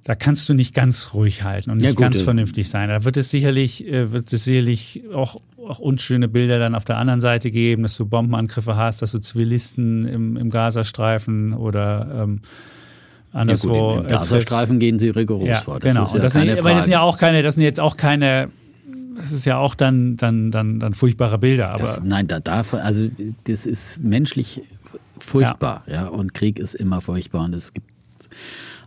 da 0.04 0.16
kannst 0.16 0.49
du 0.49 0.54
nicht 0.54 0.74
ganz 0.74 1.14
ruhig 1.14 1.43
halten 1.43 1.72
und 1.72 1.78
nicht 1.78 1.86
ja, 1.86 1.91
gut, 1.91 2.01
ganz 2.01 2.22
vernünftig 2.22 2.68
sein. 2.68 2.89
Da 2.89 3.06
wird 3.06 3.18
es 3.18 3.32
sicherlich, 3.32 3.88
äh, 3.88 4.12
wird 4.12 4.32
es 4.34 4.43
sicherlich 4.43 5.04
auch 5.14 5.39
auch 5.68 5.80
unschöne 5.80 6.28
Bilder 6.28 6.60
dann 6.60 6.76
auf 6.76 6.86
der 6.86 6.97
anderen 6.97 7.22
Seite 7.22 7.51
geben, 7.51 7.84
dass 7.84 7.95
du 7.95 8.06
Bombenangriffe 8.06 8.76
hast, 8.76 9.01
dass 9.01 9.12
du 9.12 9.20
Zivilisten 9.20 10.06
im, 10.06 10.38
im 10.38 10.49
Gazastreifen 10.49 11.54
oder 11.54 12.24
ähm, 12.24 12.41
anderswo. 13.32 13.93
Ja 13.95 14.01
Im 14.01 14.08
Gazastreifen 14.08 14.80
gehen 14.80 14.99
sie 14.99 15.10
rigoros 15.10 15.47
ja, 15.47 15.56
vor. 15.56 15.80
Das 15.80 15.93
genau. 15.93 16.04
ist 16.04 16.14
ja 16.14 16.20
das 16.20 16.34
sind, 16.34 16.64
Weil 16.64 16.76
das 16.76 16.86
sind 16.86 16.93
ja 16.93 17.01
auch 17.01 17.18
keine, 17.18 17.41
das 17.41 17.56
sind 17.56 17.64
jetzt 17.64 17.80
auch 17.80 17.97
keine 17.97 18.49
das 19.16 19.32
ist 19.32 19.45
ja 19.45 19.58
auch 19.58 19.76
dann, 19.76 20.18
dann, 20.18 20.49
dann, 20.49 20.80
dann 20.80 20.93
furchtbare 20.95 21.38
Bilder. 21.38 21.70
Aber 21.70 21.84
das, 21.84 22.01
nein, 22.04 22.28
da 22.28 22.39
darf, 22.39 22.74
also 22.74 23.08
das 23.43 23.68
ist 23.68 24.04
menschlich 24.04 24.64
furchtbar, 25.20 25.84
ja. 25.86 25.93
ja. 25.93 26.08
Und 26.08 26.34
Krieg 26.34 26.58
ist 26.58 26.74
immer 26.74 26.99
furchtbar 26.99 27.45
und 27.45 27.54
es 27.54 27.74
gibt 27.74 27.88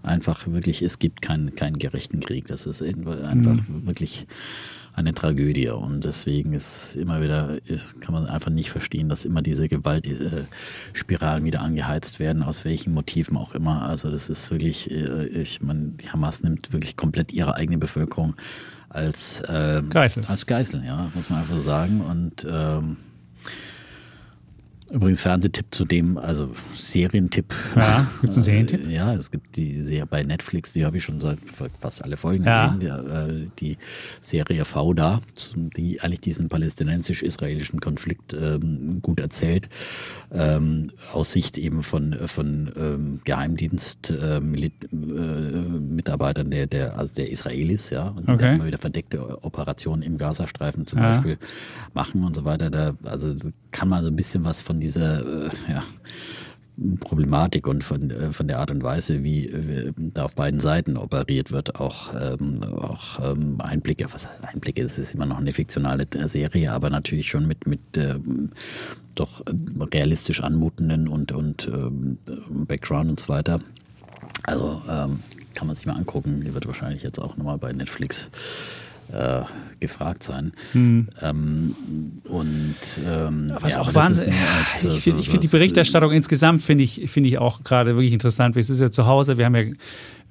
einfach 0.07 0.47
wirklich, 0.47 0.83
es 0.83 0.99
gibt 0.99 1.23
keinen, 1.23 1.55
keinen 1.55 1.79
gerechten 1.79 2.21
Krieg. 2.21 2.47
Das 2.47 2.67
ist 2.67 2.83
einfach 2.83 3.17
mhm. 3.69 3.87
wirklich 3.87 4.27
eine 4.97 5.13
Tragödie. 5.13 5.69
Und 5.69 6.05
deswegen 6.05 6.55
ist 6.55 6.97
immer 6.97 7.21
wieder, 7.21 7.59
kann 8.01 8.15
man 8.15 8.27
einfach 8.27 8.51
nicht 8.51 8.71
verstehen, 8.71 9.09
dass 9.09 9.27
immer 9.27 9.43
diese 9.43 9.69
Gewaltspiralen 9.69 11.45
wieder 11.45 11.61
angeheizt 11.61 12.19
werden, 12.19 12.43
aus 12.43 12.65
welchen 12.65 12.95
Motiven 12.95 13.37
auch 13.37 13.55
immer. 13.55 13.83
Also 13.83 14.11
das 14.11 14.31
ist 14.31 14.51
wirklich, 14.51 14.91
äh, 14.91 15.27
ich 15.27 15.61
meine, 15.61 15.91
die 16.01 16.09
Hamas 16.09 16.43
nimmt 16.43 16.73
wirklich 16.73 16.97
komplett 16.97 17.33
ihre 17.33 17.57
eigene 17.57 17.79
Bevölkerung 17.79 18.35
als 18.89 19.43
äh, 19.43 19.83
Geißel. 19.89 20.25
Als 20.27 20.47
Geißel, 20.47 20.83
ja, 20.85 21.11
muss 21.15 21.29
man 21.29 21.41
einfach 21.41 21.61
sagen. 21.61 22.01
Und 22.01 22.47
ähm, 22.51 22.97
Übrigens 24.91 25.21
Fernsehtipp 25.21 25.67
zu 25.73 25.85
dem, 25.85 26.17
also 26.17 26.51
Serientipp. 26.73 27.53
Ja, 27.75 28.07
gibt 28.21 28.31
es 28.31 28.37
einen 28.37 28.45
Serientipp? 28.67 28.87
Äh, 28.87 28.95
ja, 28.95 29.15
es 29.15 29.31
gibt 29.33 29.57
die 29.57 29.83
Serie 29.83 30.07
bei 30.07 30.23
Netflix, 30.23 30.73
die 30.73 30.85
habe 30.85 30.99
ich 30.99 31.03
schon 31.05 31.21
seit 31.21 31.39
fast 31.81 32.05
alle 32.05 32.17
Folgen 32.17 32.45
Ja. 32.45 32.69
gesehen. 32.69 32.81
Die, 32.81 32.87
äh, 32.87 33.47
die 33.59 33.79
Serie 34.21 34.65
Fauda, 34.65 35.23
die 35.77 36.01
eigentlich 36.01 36.21
diesen 36.21 36.49
palästinensisch-israelischen 36.49 37.81
Konflikt 37.81 38.33
ähm, 38.35 39.01
gut 39.03 39.19
erzählt. 39.19 39.69
Ähm, 40.33 40.91
aus 41.13 41.33
Sicht 41.33 41.59
eben 41.59 41.83
von, 41.83 42.17
von 42.27 42.71
ähm, 42.77 43.21
Geheimdienst 43.25 44.11
äh, 44.11 44.37
äh, 44.37 44.71
der, 46.45 46.67
der, 46.67 46.99
also 46.99 47.15
der 47.15 47.31
Israelis, 47.31 47.91
ja, 47.91 48.09
und 48.09 48.29
die 48.29 48.33
Okay. 48.37 48.55
immer 48.55 48.67
wieder 48.67 48.79
verdeckte 48.79 49.43
Operationen 49.45 50.03
im 50.03 50.19
Gazastreifen 50.19 50.87
zum 50.87 50.99
Ja. 51.01 51.09
Beispiel 51.11 51.39
machen 51.95 52.23
und 52.23 52.37
so 52.37 52.45
weiter. 52.45 52.71
Da, 52.71 52.95
also 53.05 53.35
kann 53.73 53.89
man 53.89 54.03
so 54.03 54.09
ein 54.11 54.17
bisschen 54.17 54.45
was 54.45 54.61
von 54.63 54.76
dieser 54.81 55.47
äh, 55.47 55.51
ja, 55.69 55.83
Problematik 57.01 57.67
und 57.67 57.85
von, 57.85 58.11
äh, 58.11 58.33
von 58.33 58.49
der 58.49 58.59
Art 58.59 58.71
und 58.71 58.83
Weise, 58.83 59.25
wie, 59.25 59.51
wie 59.53 60.11
da 60.13 60.25
auf 60.25 60.35
beiden 60.35 60.61
Seiten 60.61 60.97
operiert 60.97 61.51
wird, 61.51 61.81
auch, 61.81 62.13
ähm, 62.15 62.63
auch 62.63 63.33
ähm, 63.33 63.61
Einblicke, 63.61 64.07
was 64.13 64.29
Einblicke, 64.43 64.83
es 64.83 64.99
ist 64.99 65.15
immer 65.15 65.27
noch 65.27 65.39
eine 65.39 65.53
fiktionale 65.53 66.07
Serie, 66.27 66.73
aber 66.73 66.91
natürlich 66.91 67.29
schon 67.29 67.47
mit, 67.47 67.67
mit 67.67 67.81
ähm, 67.97 68.51
doch 69.15 69.43
realistisch 69.93 70.43
anmutenden 70.43 71.09
und, 71.09 71.33
und 71.33 71.67
ähm, 71.73 72.19
Background 72.67 73.11
und 73.11 73.21
so 73.21 73.29
weiter. 73.29 73.61
Also 74.43 74.83
ähm, 74.89 75.21
kann 75.55 75.67
man 75.67 75.75
sich 75.75 75.87
mal 75.87 75.97
angucken. 75.97 76.43
Die 76.45 76.53
wird 76.53 76.67
wahrscheinlich 76.67 77.03
jetzt 77.03 77.19
auch 77.19 77.37
nochmal 77.37 77.59
bei 77.59 77.73
Netflix 77.73 78.31
äh, 79.13 79.43
gefragt 79.81 80.23
sein. 80.23 80.53
Ähm, 80.75 81.75
und 82.25 82.75
ähm, 83.07 83.47
Was 83.61 83.75
ja, 83.75 83.81
auch 83.81 83.89
ist 83.89 83.95
Wahnsinn. 83.95 84.33
als, 84.65 84.85
äh, 84.85 84.89
Ich 84.89 85.01
finde 85.03 85.23
so- 85.23 85.31
find 85.31 85.43
die 85.45 85.49
Berichterstattung 85.49 86.13
insgesamt 86.13 86.63
finde 86.63 86.85
ich, 86.85 87.11
finde 87.11 87.29
ich 87.29 87.39
auch 87.39 87.63
gerade 87.65 87.95
wirklich 87.95 88.13
interessant. 88.13 88.57
Wir 88.57 88.65
sind 88.65 88.81
ja 88.81 88.91
zu 88.91 89.07
Hause, 89.07 89.39
wir 89.39 89.45
haben 89.47 89.55
ja, 89.55 89.63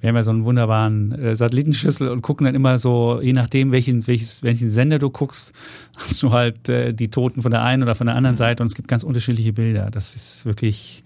wir 0.00 0.08
haben 0.10 0.16
ja 0.16 0.22
so 0.22 0.30
einen 0.30 0.44
wunderbaren 0.44 1.12
äh, 1.12 1.36
Satellitenschüssel 1.36 2.08
und 2.08 2.22
gucken 2.22 2.44
dann 2.44 2.54
immer 2.54 2.76
so, 2.78 3.20
je 3.22 3.32
nachdem, 3.32 3.72
welchen, 3.72 4.06
welches, 4.06 4.42
welchen 4.42 4.70
Sender 4.70 4.98
du 4.98 5.10
guckst, 5.10 5.52
hast 5.96 6.22
du 6.22 6.32
halt 6.32 6.68
äh, 6.68 6.92
die 6.92 7.08
Toten 7.08 7.42
von 7.42 7.50
der 7.50 7.62
einen 7.62 7.82
oder 7.82 7.94
von 7.94 8.06
der 8.06 8.16
anderen 8.16 8.36
Seite 8.36 8.62
und 8.62 8.66
es 8.66 8.74
gibt 8.74 8.88
ganz 8.88 9.04
unterschiedliche 9.04 9.52
Bilder. 9.52 9.90
Das 9.90 10.14
ist 10.14 10.44
wirklich, 10.44 11.02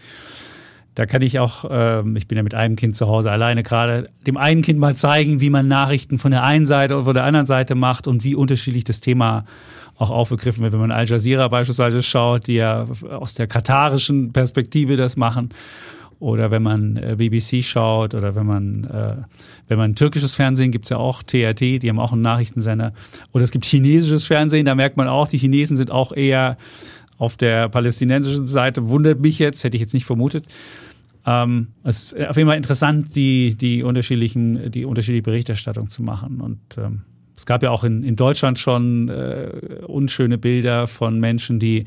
da 0.95 1.07
kann 1.07 1.22
ich 1.22 1.38
auch, 1.38 1.64
ähm, 1.70 2.16
ich 2.16 2.26
bin 2.26 2.36
ja 2.36 2.43
mit 2.43 2.55
einem 2.55 2.76
Kind 2.76 2.97
zu 2.97 3.07
Hause 3.07 3.30
alleine 3.30 3.62
gerade, 3.62 4.11
dem 4.26 4.36
einen 4.36 4.62
Kind 4.62 4.78
mal 4.78 4.97
zeigen, 4.97 5.41
wie 5.41 5.51
man 5.51 5.68
Nachrichten 5.68 6.18
von 6.18 6.30
der 6.30 6.43
einen 6.43 6.66
Seite 6.66 6.95
oder 6.95 7.05
von 7.05 7.14
der 7.14 7.24
anderen 7.24 7.47
Seite 7.47 7.74
macht 7.74 8.07
und 8.07 8.24
wie 8.24 8.34
unterschiedlich 8.34 8.84
das 8.84 9.01
Thema 9.01 9.45
auch 9.97 10.11
aufgegriffen 10.11 10.62
wird. 10.62 10.72
Wenn 10.72 10.80
man 10.80 10.91
Al 10.91 11.07
Jazeera 11.07 11.47
beispielsweise 11.49 12.03
schaut, 12.03 12.47
die 12.47 12.55
ja 12.55 12.86
aus 13.11 13.34
der 13.34 13.47
katarischen 13.47 14.32
Perspektive 14.32 14.97
das 14.97 15.16
machen. 15.16 15.51
Oder 16.18 16.51
wenn 16.51 16.62
man 16.62 16.97
äh, 16.97 17.16
BBC 17.16 17.64
schaut 17.64 18.14
oder 18.14 18.34
wenn 18.34 18.45
man, 18.45 18.84
äh, 18.84 19.16
wenn 19.68 19.78
man 19.78 19.95
türkisches 19.95 20.34
Fernsehen 20.34 20.70
gibt's 20.70 20.91
ja 20.91 20.99
auch 20.99 21.22
TRT, 21.22 21.61
die 21.61 21.88
haben 21.88 21.99
auch 21.99 22.12
einen 22.12 22.20
Nachrichtensender. 22.20 22.93
Oder 23.32 23.45
es 23.45 23.51
gibt 23.51 23.64
chinesisches 23.64 24.26
Fernsehen, 24.26 24.66
da 24.66 24.74
merkt 24.74 24.99
man 24.99 25.09
auch, 25.09 25.28
die 25.28 25.38
Chinesen 25.38 25.78
sind 25.78 25.91
auch 25.91 26.12
eher 26.12 26.59
auf 27.21 27.37
der 27.37 27.68
palästinensischen 27.68 28.47
Seite. 28.47 28.89
Wundert 28.89 29.21
mich 29.21 29.39
jetzt, 29.39 29.62
hätte 29.62 29.77
ich 29.77 29.81
jetzt 29.83 29.93
nicht 29.93 30.07
vermutet. 30.07 30.47
Ähm, 31.27 31.68
es 31.85 32.12
ist 32.12 32.29
auf 32.29 32.37
jeden 32.37 32.49
Fall 32.49 32.57
interessant, 32.57 33.14
die, 33.14 33.55
die 33.57 33.83
unterschiedlichen, 33.83 34.71
die 34.73 34.87
unterschiedliche 34.87 35.23
Berichterstattung 35.23 35.91
zu 35.91 36.03
machen. 36.03 36.41
Und 36.41 36.59
ähm, 36.79 37.03
es 37.37 37.45
gab 37.45 37.62
ja 37.62 37.71
auch 37.71 37.85
in, 37.85 38.03
in 38.03 38.16
Deutschland 38.16 38.59
schon 38.59 39.09
äh, 39.11 39.51
unschöne 39.87 40.39
Bilder 40.39 40.87
von 40.87 41.21
Menschen, 41.21 41.61
die 41.61 41.85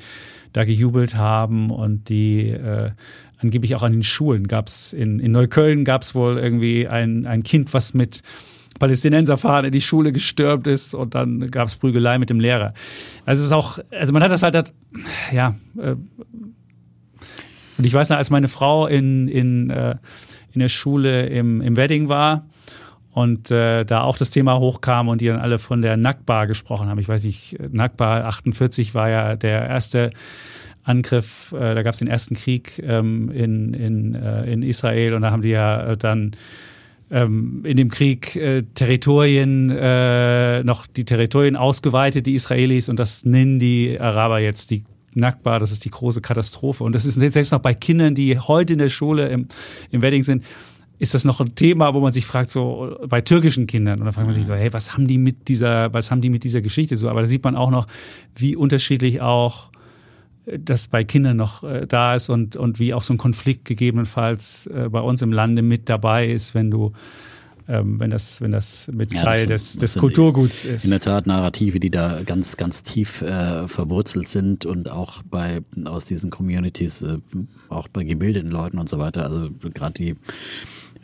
da 0.53 0.65
gejubelt 0.65 1.15
haben 1.15 1.71
und 1.71 2.09
die 2.09 2.49
äh, 2.49 2.91
angeblich 3.39 3.73
auch 3.75 3.81
an 3.81 3.91
den 3.91 4.03
Schulen 4.03 4.47
gab 4.47 4.67
es 4.67 4.93
in, 4.93 5.19
in 5.19 5.31
Neukölln 5.31 5.83
gab 5.83 6.03
es 6.03 6.13
wohl 6.13 6.37
irgendwie 6.37 6.87
ein, 6.87 7.25
ein 7.25 7.41
Kind, 7.41 7.73
was 7.73 7.95
mit 7.95 8.21
Palästinenserfahren 8.79 9.65
in 9.65 9.71
die 9.71 9.81
Schule 9.81 10.11
gestürmt 10.11 10.67
ist 10.67 10.93
und 10.93 11.15
dann 11.15 11.51
gab 11.51 11.67
es 11.67 11.75
Prügelei 11.75 12.17
mit 12.17 12.29
dem 12.29 12.39
Lehrer. 12.39 12.73
Also 13.25 13.41
es 13.41 13.47
ist 13.47 13.53
auch, 13.53 13.79
also 13.91 14.13
man 14.13 14.23
hat 14.23 14.31
das 14.31 14.43
halt, 14.43 14.73
ja, 15.31 15.55
äh, 15.77 15.95
und 17.77 17.85
ich 17.85 17.93
weiß 17.93 18.09
noch, 18.09 18.17
als 18.17 18.29
meine 18.29 18.47
Frau 18.47 18.87
in, 18.87 19.27
in, 19.27 19.69
äh, 19.69 19.95
in 20.51 20.59
der 20.59 20.69
Schule 20.69 21.27
im, 21.27 21.61
im 21.61 21.75
Wedding 21.75 22.07
war 22.07 22.45
und 23.11 23.51
äh, 23.51 23.83
da 23.83 24.01
auch 24.01 24.17
das 24.17 24.29
Thema 24.29 24.59
hochkam 24.59 25.07
und 25.07 25.21
die 25.21 25.27
dann 25.27 25.39
alle 25.39 25.59
von 25.59 25.81
der 25.81 25.97
Nakba 25.97 26.45
gesprochen 26.45 26.87
haben. 26.87 26.99
Ich 26.99 27.07
weiß 27.07 27.23
nicht, 27.23 27.57
Nakba 27.71 28.21
48 28.21 28.93
war 28.95 29.09
ja 29.09 29.35
der 29.35 29.67
erste 29.67 30.11
Angriff, 30.83 31.53
äh, 31.53 31.75
da 31.75 31.83
gab 31.83 31.93
es 31.93 31.99
den 31.99 32.07
ersten 32.07 32.35
Krieg 32.35 32.81
ähm, 32.83 33.29
in, 33.31 33.73
in, 33.73 34.15
äh, 34.15 34.51
in 34.51 34.63
Israel 34.63 35.13
und 35.13 35.21
da 35.21 35.31
haben 35.31 35.41
die 35.41 35.49
ja 35.49 35.91
äh, 35.91 35.97
dann 35.97 36.35
ähm, 37.13 37.61
in 37.63 37.77
dem 37.77 37.89
Krieg 37.89 38.35
äh, 38.35 38.63
Territorien, 38.73 39.69
äh, 39.69 40.63
noch 40.63 40.87
die 40.87 41.05
Territorien 41.05 41.55
ausgeweitet, 41.55 42.25
die 42.25 42.33
Israelis, 42.33 42.89
und 42.89 42.97
das 42.97 43.23
nennen 43.23 43.59
die 43.59 43.99
Araber 43.99 44.39
jetzt 44.39 44.71
die 44.71 44.83
Nakba, 45.13 45.59
das 45.59 45.71
ist 45.71 45.85
die 45.85 45.91
große 45.91 46.21
Katastrophe. 46.21 46.83
Und 46.83 46.95
das 46.95 47.05
ist 47.05 47.13
selbst 47.13 47.51
noch 47.51 47.59
bei 47.59 47.75
Kindern, 47.75 48.15
die 48.15 48.39
heute 48.39 48.73
in 48.73 48.79
der 48.79 48.89
Schule 48.89 49.29
im, 49.29 49.47
im 49.91 50.01
Wedding 50.01 50.23
sind, 50.23 50.43
ist 50.97 51.13
das 51.13 51.23
noch 51.23 51.39
ein 51.39 51.53
Thema, 51.53 51.93
wo 51.93 51.99
man 51.99 52.13
sich 52.13 52.25
fragt, 52.25 52.49
so 52.49 52.97
bei 53.07 53.21
türkischen 53.21 53.67
Kindern. 53.67 53.99
Und 53.99 54.05
dann 54.05 54.13
fragt 54.13 54.25
man 54.25 54.33
sich 54.33 54.47
so, 54.47 54.55
hey, 54.55 54.73
was 54.73 54.93
haben 54.93 55.05
die 55.05 55.19
mit 55.19 55.47
dieser, 55.49 55.93
was 55.93 56.09
haben 56.09 56.21
die 56.21 56.31
mit 56.31 56.43
dieser 56.43 56.61
Geschichte 56.61 56.95
so? 56.95 57.09
Aber 57.09 57.21
da 57.21 57.27
sieht 57.27 57.43
man 57.43 57.55
auch 57.55 57.69
noch, 57.69 57.85
wie 58.35 58.55
unterschiedlich 58.55 59.21
auch 59.21 59.69
das 60.45 60.87
bei 60.87 61.03
Kindern 61.03 61.37
noch 61.37 61.63
äh, 61.63 61.85
da 61.87 62.15
ist 62.15 62.29
und, 62.29 62.55
und 62.55 62.79
wie 62.79 62.93
auch 62.93 63.03
so 63.03 63.13
ein 63.13 63.17
Konflikt 63.17 63.65
gegebenenfalls 63.65 64.67
äh, 64.67 64.89
bei 64.89 64.99
uns 64.99 65.21
im 65.21 65.31
Lande 65.31 65.61
mit 65.61 65.89
dabei 65.89 66.29
ist, 66.29 66.53
wenn 66.53 66.69
du 66.71 66.93
ähm, 67.65 67.97
wenn 67.97 68.09
das, 68.09 68.41
wenn 68.41 68.51
das 68.51 68.89
mit 68.93 69.13
Ja, 69.13 69.21
Teil 69.21 69.37
sind- 69.39 69.49
des, 69.51 69.77
des 69.77 69.95
Kulturguts 69.97 70.65
ist. 70.65 70.83
In 70.83 70.89
der 70.91 70.99
Tat 70.99 71.27
Narrative, 71.27 71.79
die 71.79 71.89
da 71.89 72.21
ganz, 72.23 72.57
ganz 72.57 72.83
tief 72.83 73.21
äh, 73.21 73.69
verwurzelt 73.69 74.27
sind 74.27 74.65
und 74.65 74.89
auch 74.89 75.23
bei 75.23 75.61
aus 75.85 76.03
diesen 76.03 76.29
Communities, 76.29 77.03
äh, 77.03 77.19
auch 77.69 77.87
bei 77.87 78.03
gebildeten 78.03 78.51
Leuten 78.51 78.79
und 78.79 78.89
so 78.89 78.99
weiter. 78.99 79.23
Also 79.23 79.49
gerade 79.73 79.93
die 79.93 80.15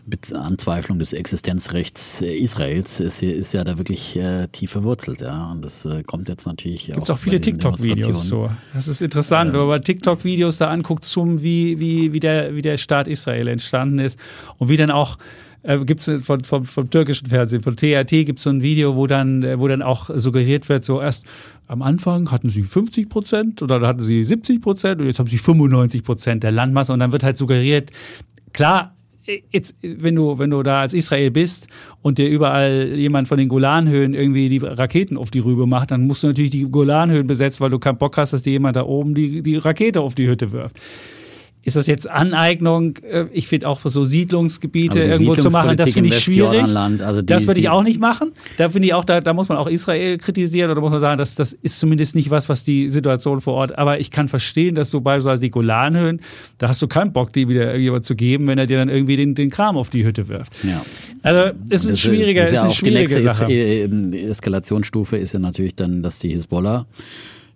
mit 0.09 0.33
Anzweiflung 0.33 0.99
des 0.99 1.13
Existenzrechts 1.13 2.21
äh, 2.21 2.35
Israels 2.35 2.99
ist, 2.99 3.23
ist 3.23 3.53
ja 3.53 3.63
da 3.63 3.77
wirklich 3.77 4.15
äh, 4.15 4.47
tief 4.47 4.71
verwurzelt, 4.71 5.21
ja. 5.21 5.51
Und 5.51 5.63
das 5.63 5.85
äh, 5.85 6.03
kommt 6.03 6.29
jetzt 6.29 6.45
natürlich 6.45 6.85
Gibt 6.85 7.03
es 7.03 7.09
auch 7.09 7.15
bei 7.15 7.21
viele 7.21 7.41
TikTok-Videos 7.41 8.27
so. 8.27 8.49
Das 8.73 8.87
ist 8.87 9.01
interessant, 9.01 9.53
wenn 9.53 9.67
man 9.67 9.81
TikTok-Videos 9.81 10.57
da 10.57 10.69
anguckt, 10.69 11.05
zum 11.05 11.41
wie, 11.41 11.79
wie, 11.79 12.13
wie, 12.13 12.19
der, 12.19 12.55
wie 12.55 12.61
der 12.61 12.77
Staat 12.77 13.07
Israel 13.07 13.47
entstanden 13.47 13.99
ist 13.99 14.19
und 14.57 14.69
wie 14.69 14.77
dann 14.77 14.91
auch 14.91 15.17
äh, 15.61 15.77
gibt 15.79 16.05
es 16.05 16.25
vom, 16.25 16.43
vom, 16.43 16.65
vom 16.65 16.89
türkischen 16.89 17.27
Fernsehen, 17.27 17.61
von 17.61 17.75
TRT 17.75 18.09
gibt 18.09 18.39
es 18.39 18.43
so 18.43 18.49
ein 18.49 18.61
Video, 18.61 18.95
wo 18.95 19.07
dann, 19.07 19.43
äh, 19.43 19.59
wo 19.59 19.67
dann 19.67 19.81
auch 19.81 20.09
suggeriert 20.13 20.69
wird, 20.69 20.85
so 20.85 21.01
erst 21.01 21.25
am 21.67 21.81
Anfang 21.81 22.31
hatten 22.31 22.49
sie 22.49 22.63
50 22.63 23.09
Prozent 23.09 23.61
oder 23.61 23.79
dann 23.79 23.89
hatten 23.89 24.01
sie 24.01 24.23
70 24.23 24.61
Prozent 24.61 25.01
und 25.01 25.07
jetzt 25.07 25.19
haben 25.19 25.27
sie 25.27 25.37
95 25.37 26.03
Prozent 26.03 26.43
der 26.43 26.51
Landmasse 26.51 26.93
und 26.93 26.99
dann 26.99 27.11
wird 27.11 27.23
halt 27.23 27.37
suggeriert, 27.37 27.91
klar, 28.53 28.95
jetzt, 29.51 29.75
wenn 29.81 30.15
du, 30.15 30.37
wenn 30.39 30.49
du 30.49 30.63
da 30.63 30.81
als 30.81 30.93
Israel 30.93 31.31
bist 31.31 31.67
und 32.01 32.17
dir 32.17 32.27
überall 32.27 32.95
jemand 32.95 33.27
von 33.27 33.37
den 33.37 33.47
Golanhöhen 33.47 34.13
irgendwie 34.13 34.49
die 34.49 34.57
Raketen 34.57 35.17
auf 35.17 35.31
die 35.31 35.39
Rübe 35.39 35.67
macht, 35.67 35.91
dann 35.91 36.07
musst 36.07 36.23
du 36.23 36.27
natürlich 36.27 36.51
die 36.51 36.69
Golanhöhen 36.69 37.27
besetzen, 37.27 37.61
weil 37.61 37.69
du 37.69 37.79
keinen 37.79 37.97
Bock 37.97 38.17
hast, 38.17 38.33
dass 38.33 38.41
dir 38.41 38.51
jemand 38.51 38.75
da 38.75 38.83
oben 38.83 39.13
die, 39.13 39.41
die 39.41 39.57
Rakete 39.57 40.01
auf 40.01 40.15
die 40.15 40.27
Hütte 40.27 40.51
wirft. 40.51 40.77
Ist 41.61 41.75
das 41.75 41.87
jetzt 41.87 42.09
Aneignung? 42.09 42.95
Äh, 43.03 43.25
Ich 43.33 43.47
finde 43.49 43.67
auch 43.67 43.79
für 43.81 43.89
so 43.89 44.05
Siedlungsgebiete 44.05 45.01
irgendwo 45.01 45.35
zu 45.35 45.49
machen, 45.49 45.75
das 45.75 45.91
finde 45.91 46.09
ich 46.09 46.19
schwierig. 46.19 46.63
Also 46.63 47.19
die- 47.21 47.25
das 47.25 47.47
würde 47.47 47.59
ich 47.59 47.67
auch 47.67 47.83
nicht 47.83 47.99
machen. 47.99 48.31
Da 48.57 48.69
finde 48.69 48.87
ich 48.87 48.93
auch, 48.93 49.03
da, 49.03 49.19
da 49.19 49.33
muss 49.33 49.49
man 49.49 49.57
auch 49.57 49.67
Israel 49.67 50.17
kritisieren 50.17 50.71
oder 50.71 50.79
muss 50.79 50.91
man 50.91 51.01
sagen, 51.01 51.17
das, 51.17 51.35
das 51.35 51.51
ist 51.51 51.77
zumindest 51.79 52.15
nicht 52.15 52.29
was, 52.29 52.47
was 52.47 52.63
die 52.63 52.89
Situation 52.89 53.41
vor 53.41 53.55
Ort. 53.55 53.77
Aber 53.77 53.99
ich 53.99 54.09
kann 54.09 54.29
verstehen, 54.29 54.73
dass 54.73 54.89
du 54.89 55.01
beispielsweise 55.01 55.41
die 55.41 55.49
Golanhöhen, 55.51 56.21
da 56.59 56.69
hast 56.69 56.81
du 56.81 56.87
keinen 56.87 57.11
Bock, 57.11 57.33
die 57.33 57.49
wieder 57.49 57.67
irgendjemand 57.67 58.05
zu 58.05 58.15
geben, 58.15 58.47
wenn 58.47 58.57
er 58.57 58.65
dir 58.65 58.77
dann 58.77 58.87
irgendwie 58.89 59.17
den, 59.17 59.35
den 59.35 59.49
Kram 59.49 59.75
auf 59.75 59.89
die 59.89 60.05
Hütte 60.05 60.29
wirft. 60.29 60.53
Ja. 60.63 60.81
Also 61.23 61.51
es 61.69 61.83
ist 61.83 61.91
Das 61.91 61.99
schwieriger, 61.99 62.43
es 62.43 62.53
ist 62.53 62.53
ist 62.53 62.55
ja 62.55 62.61
eine 62.61 62.69
auch 62.69 62.73
die 62.73 62.77
schwierige 63.09 63.21
Sache. 63.21 63.51
Äh, 63.51 64.29
Eskalationsstufe 64.29 65.17
ist 65.17 65.33
ja 65.33 65.39
natürlich 65.39 65.75
dann, 65.75 66.01
dass 66.03 66.19
die 66.19 66.29
Hisbollah 66.29 66.85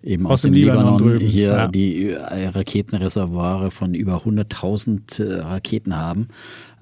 eben 0.03 0.25
Aus 0.25 0.33
aus, 0.33 0.41
dem 0.41 0.51
dem 0.51 0.59
Libanon 0.59 0.83
Libanon, 0.83 0.97
drüben, 0.97 1.27
hier 1.27 1.47
ja. 1.49 1.67
die 1.67 2.11
Raketenreservoire 2.11 3.71
von 3.71 3.93
über 3.93 4.23
100.000 4.23 5.23
äh, 5.23 5.41
Raketen 5.41 5.95
haben, 5.95 6.27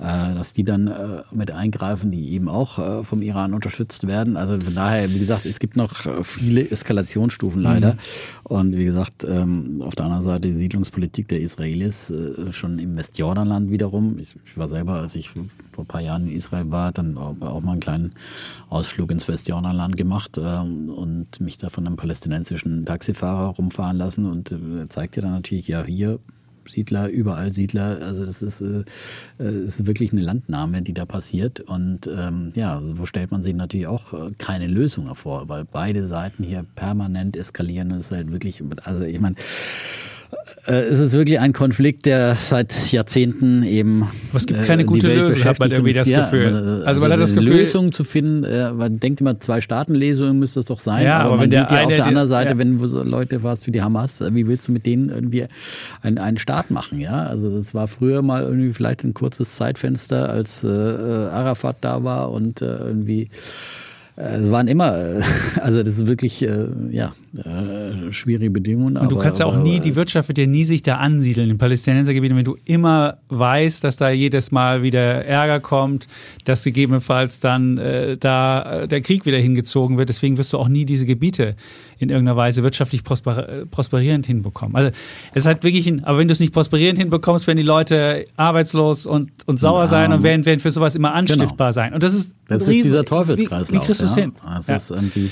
dass 0.01 0.53
die 0.53 0.63
dann 0.63 0.87
äh, 0.87 1.21
mit 1.31 1.51
eingreifen, 1.51 2.09
die 2.09 2.31
eben 2.31 2.49
auch 2.49 2.79
äh, 2.79 3.03
vom 3.03 3.21
Iran 3.21 3.53
unterstützt 3.53 4.07
werden. 4.07 4.35
Also 4.35 4.59
von 4.59 4.73
daher, 4.73 5.09
wie 5.11 5.19
gesagt, 5.19 5.45
es 5.45 5.59
gibt 5.59 5.75
noch 5.75 6.07
äh, 6.07 6.23
viele 6.23 6.69
Eskalationsstufen 6.69 7.61
leider. 7.61 7.93
Mhm. 7.93 7.99
Und 8.43 8.75
wie 8.75 8.85
gesagt, 8.85 9.23
ähm, 9.23 9.81
auf 9.81 9.93
der 9.93 10.05
anderen 10.05 10.23
Seite 10.23 10.47
die 10.47 10.53
Siedlungspolitik 10.53 11.27
der 11.27 11.41
Israelis 11.41 12.09
äh, 12.09 12.51
schon 12.51 12.79
im 12.79 12.97
Westjordanland 12.97 13.69
wiederum. 13.69 14.17
Ich, 14.17 14.35
war 14.55 14.67
selber, 14.67 14.93
als 14.93 15.15
ich 15.15 15.29
vor 15.29 15.83
ein 15.83 15.87
paar 15.87 16.01
Jahren 16.01 16.27
in 16.27 16.35
Israel 16.35 16.71
war, 16.71 16.91
dann 16.91 17.17
auch 17.17 17.61
mal 17.61 17.73
einen 17.73 17.79
kleinen 17.79 18.13
Ausflug 18.69 19.11
ins 19.11 19.27
Westjordanland 19.27 19.97
gemacht 19.97 20.37
äh, 20.37 20.41
und 20.41 21.39
mich 21.39 21.59
da 21.59 21.69
von 21.69 21.85
einem 21.85 21.95
palästinensischen 21.95 22.85
Taxifahrer 22.85 23.49
rumfahren 23.49 23.97
lassen 23.97 24.25
und 24.25 24.51
äh, 24.51 24.89
zeigte 24.89 25.21
dann 25.21 25.31
natürlich, 25.31 25.67
ja, 25.67 25.83
hier 25.83 26.19
Siedler, 26.71 27.09
überall 27.09 27.51
Siedler. 27.51 27.99
Also 28.01 28.25
das 28.25 28.41
ist, 28.41 28.61
äh, 28.61 28.83
äh, 29.39 29.63
ist 29.63 29.85
wirklich 29.85 30.11
eine 30.11 30.21
Landnahme, 30.21 30.81
die 30.81 30.93
da 30.93 31.05
passiert. 31.05 31.59
Und 31.59 32.07
ähm, 32.07 32.51
ja, 32.55 32.81
so 32.81 33.05
stellt 33.05 33.31
man 33.31 33.43
sich 33.43 33.53
natürlich 33.53 33.87
auch 33.87 34.13
äh, 34.13 34.31
keine 34.37 34.67
Lösung 34.67 35.13
vor, 35.15 35.49
weil 35.49 35.65
beide 35.65 36.05
Seiten 36.07 36.43
hier 36.43 36.65
permanent 36.75 37.37
eskalieren. 37.37 37.89
Das 37.89 37.99
ist 37.99 38.11
halt 38.11 38.31
wirklich, 38.31 38.63
also 38.83 39.03
ich 39.03 39.19
meine, 39.19 39.35
äh, 40.67 40.73
es 40.83 40.99
ist 40.99 41.13
wirklich 41.13 41.39
ein 41.39 41.53
Konflikt, 41.53 42.05
der 42.05 42.35
seit 42.35 42.91
Jahrzehnten 42.91 43.63
eben. 43.63 44.07
es 44.33 44.45
gibt 44.45 44.63
keine 44.63 44.83
äh, 44.83 44.85
gute 44.85 45.07
Lösung, 45.07 45.43
hat 45.43 45.59
man 45.59 45.71
irgendwie 45.71 45.93
das 45.93 46.09
ja, 46.09 46.21
Gefühl. 46.21 46.55
Also, 46.55 46.85
also 46.85 47.01
man 47.01 47.11
hat 47.11 47.19
das 47.19 47.33
Gefühl. 47.33 47.49
Lösung 47.49 47.91
zu 47.91 48.03
finden, 48.03 48.43
äh, 48.43 48.71
man 48.71 48.99
denkt 48.99 49.21
immer, 49.21 49.39
zwei 49.39 49.61
Staaten-Lesungen 49.61 50.39
müsste 50.39 50.59
das 50.59 50.65
doch 50.65 50.79
sein. 50.79 51.05
Ja, 51.05 51.19
aber, 51.19 51.29
aber 51.29 51.37
man 51.37 51.51
sieht 51.51 51.71
ja 51.71 51.83
auf 51.83 51.95
der 51.95 52.05
anderen 52.05 52.27
Seite, 52.27 52.51
ja. 52.51 52.57
wenn 52.57 52.77
du 52.77 52.85
so 52.85 53.03
Leute 53.03 53.43
warst 53.43 53.67
wie 53.67 53.71
die 53.71 53.81
Hamas, 53.81 54.23
wie 54.31 54.47
willst 54.47 54.67
du 54.67 54.71
mit 54.71 54.85
denen 54.85 55.09
irgendwie 55.09 55.45
einen, 56.01 56.17
einen 56.17 56.37
Staat 56.37 56.71
machen? 56.71 56.99
Ja, 56.99 57.23
also 57.23 57.49
das 57.55 57.73
war 57.73 57.87
früher 57.87 58.21
mal 58.21 58.43
irgendwie 58.43 58.73
vielleicht 58.73 59.03
ein 59.03 59.13
kurzes 59.13 59.55
Zeitfenster, 59.55 60.29
als 60.29 60.63
äh, 60.63 60.67
Arafat 60.67 61.77
da 61.81 62.03
war 62.03 62.31
und 62.31 62.61
äh, 62.61 62.77
irgendwie 62.77 63.29
es 64.15 64.51
waren 64.51 64.67
immer, 64.67 64.93
also 65.61 65.81
das 65.81 65.97
ist 65.97 66.07
wirklich, 66.07 66.41
ja, 66.41 67.13
äh, 67.33 68.11
schwierige 68.11 68.51
Bedingungen. 68.51 68.97
Und 68.97 69.09
du 69.09 69.15
aber, 69.15 69.23
kannst 69.23 69.39
ja 69.39 69.45
auch 69.45 69.55
nie, 69.55 69.79
die 69.79 69.95
Wirtschaft 69.95 70.27
wird 70.27 70.37
ja 70.37 70.45
nie 70.45 70.65
sich 70.65 70.83
da 70.83 70.97
ansiedeln 70.97 71.49
in 71.49 71.57
Palästinensergebieten, 71.57 72.35
wenn 72.35 72.43
du 72.43 72.57
immer 72.65 73.19
weißt, 73.29 73.83
dass 73.85 73.95
da 73.95 74.09
jedes 74.09 74.51
Mal 74.51 74.83
wieder 74.83 75.23
Ärger 75.25 75.61
kommt, 75.61 76.07
dass 76.43 76.63
gegebenenfalls 76.63 77.39
dann 77.39 77.77
äh, 77.77 78.17
da 78.17 78.81
äh, 78.81 78.87
der 78.87 78.99
Krieg 79.01 79.25
wieder 79.25 79.37
hingezogen 79.37 79.97
wird. 79.97 80.09
Deswegen 80.09 80.37
wirst 80.37 80.51
du 80.51 80.57
auch 80.57 80.67
nie 80.67 80.85
diese 80.85 81.05
Gebiete 81.05 81.55
in 81.99 82.09
irgendeiner 82.09 82.35
Weise 82.35 82.63
wirtschaftlich 82.63 83.03
prosper 83.03 83.47
äh, 83.47 83.65
prosperierend 83.65 84.25
hinbekommen. 84.25 84.75
Also 84.75 84.91
es 85.33 85.45
halt 85.45 85.63
wirklich, 85.63 85.87
ein, 85.87 86.03
aber 86.03 86.17
wenn 86.17 86.27
du 86.27 86.33
es 86.33 86.41
nicht 86.41 86.53
prosperierend 86.53 86.99
hinbekommst, 86.99 87.47
werden 87.47 87.57
die 87.57 87.63
Leute 87.63 88.25
arbeitslos 88.35 89.05
und, 89.05 89.31
und 89.45 89.59
sauer 89.59 89.83
und 89.83 89.87
sein 89.87 90.11
und 90.11 90.23
werden, 90.23 90.45
werden 90.45 90.59
für 90.59 90.71
sowas 90.71 90.95
immer 90.95 91.13
anstiftbar 91.13 91.69
genau. 91.69 91.71
sein. 91.71 91.93
Und 91.93 92.03
das 92.03 92.13
ist, 92.13 92.33
das 92.47 92.67
ist 92.67 92.83
dieser 92.83 93.05
Teufelskreislauf. 93.05 93.71
Wie, 93.71 93.83
wie 93.83 93.85
kriegst 93.85 94.01
ja? 94.01 94.15
hin? 94.15 94.33
Das 94.43 94.67
ja. 94.67 94.75
ist 94.75 94.91
irgendwie 94.91 95.31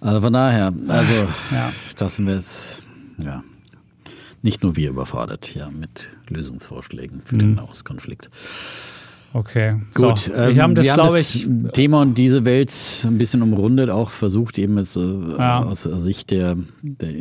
also 0.00 0.20
von 0.20 0.32
daher, 0.32 0.72
also 0.88 1.14
ja. 1.50 1.72
da 1.96 2.08
sind 2.08 2.26
wir 2.26 2.34
jetzt, 2.34 2.82
ja, 3.18 3.42
nicht 4.42 4.62
nur 4.62 4.76
wir 4.76 4.90
überfordert, 4.90 5.54
ja, 5.54 5.70
mit 5.70 6.10
Lösungsvorschlägen 6.28 7.22
für 7.24 7.34
mhm. 7.34 7.38
den 7.40 7.54
Nahostkonflikt. 7.54 8.30
Okay, 9.32 9.80
gut. 9.94 10.18
So, 10.18 10.32
ähm, 10.32 10.54
wir 10.54 10.62
haben 10.62 10.74
das, 10.74 10.86
wir 10.86 10.92
haben 10.92 11.08
das 11.08 11.34
ich, 11.34 11.48
Thema 11.72 12.00
und 12.02 12.16
diese 12.16 12.44
Welt 12.44 12.72
ein 13.04 13.18
bisschen 13.18 13.42
umrundet, 13.42 13.90
auch 13.90 14.10
versucht 14.10 14.58
eben 14.58 14.78
es 14.78 14.96
äh, 14.96 15.00
ja. 15.00 15.62
aus 15.62 15.82
Sicht 15.82 16.30
der, 16.30 16.56
der 16.82 17.12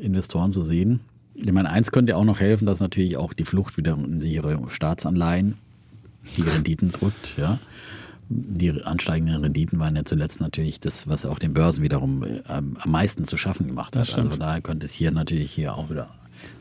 Investoren 0.00 0.52
zu 0.52 0.62
sehen. 0.62 1.00
Ich 1.34 1.50
meine, 1.52 1.70
eins 1.70 1.92
könnte 1.92 2.16
auch 2.16 2.24
noch 2.24 2.40
helfen, 2.40 2.66
dass 2.66 2.80
natürlich 2.80 3.16
auch 3.16 3.32
die 3.32 3.44
Flucht 3.44 3.76
wieder 3.76 3.94
in 3.94 4.20
sichere 4.20 4.58
Staatsanleihen 4.68 5.56
die 6.36 6.42
Renditen 6.42 6.92
drückt, 6.92 7.36
ja 7.36 7.58
die 8.28 8.82
ansteigenden 8.82 9.42
Renditen 9.42 9.78
waren 9.78 9.96
ja 9.96 10.04
zuletzt 10.04 10.40
natürlich 10.40 10.80
das, 10.80 11.08
was 11.08 11.26
auch 11.26 11.38
den 11.38 11.54
Börsen 11.54 11.82
wiederum 11.82 12.22
äh, 12.22 12.40
am 12.46 12.76
meisten 12.86 13.24
zu 13.24 13.36
schaffen 13.36 13.66
gemacht 13.66 13.96
hat. 13.96 14.16
Also 14.16 14.30
von 14.30 14.40
daher 14.40 14.60
könnte 14.60 14.86
es 14.86 14.92
hier 14.92 15.10
natürlich 15.10 15.52
hier 15.52 15.74
auch 15.74 15.90
wieder 15.90 16.08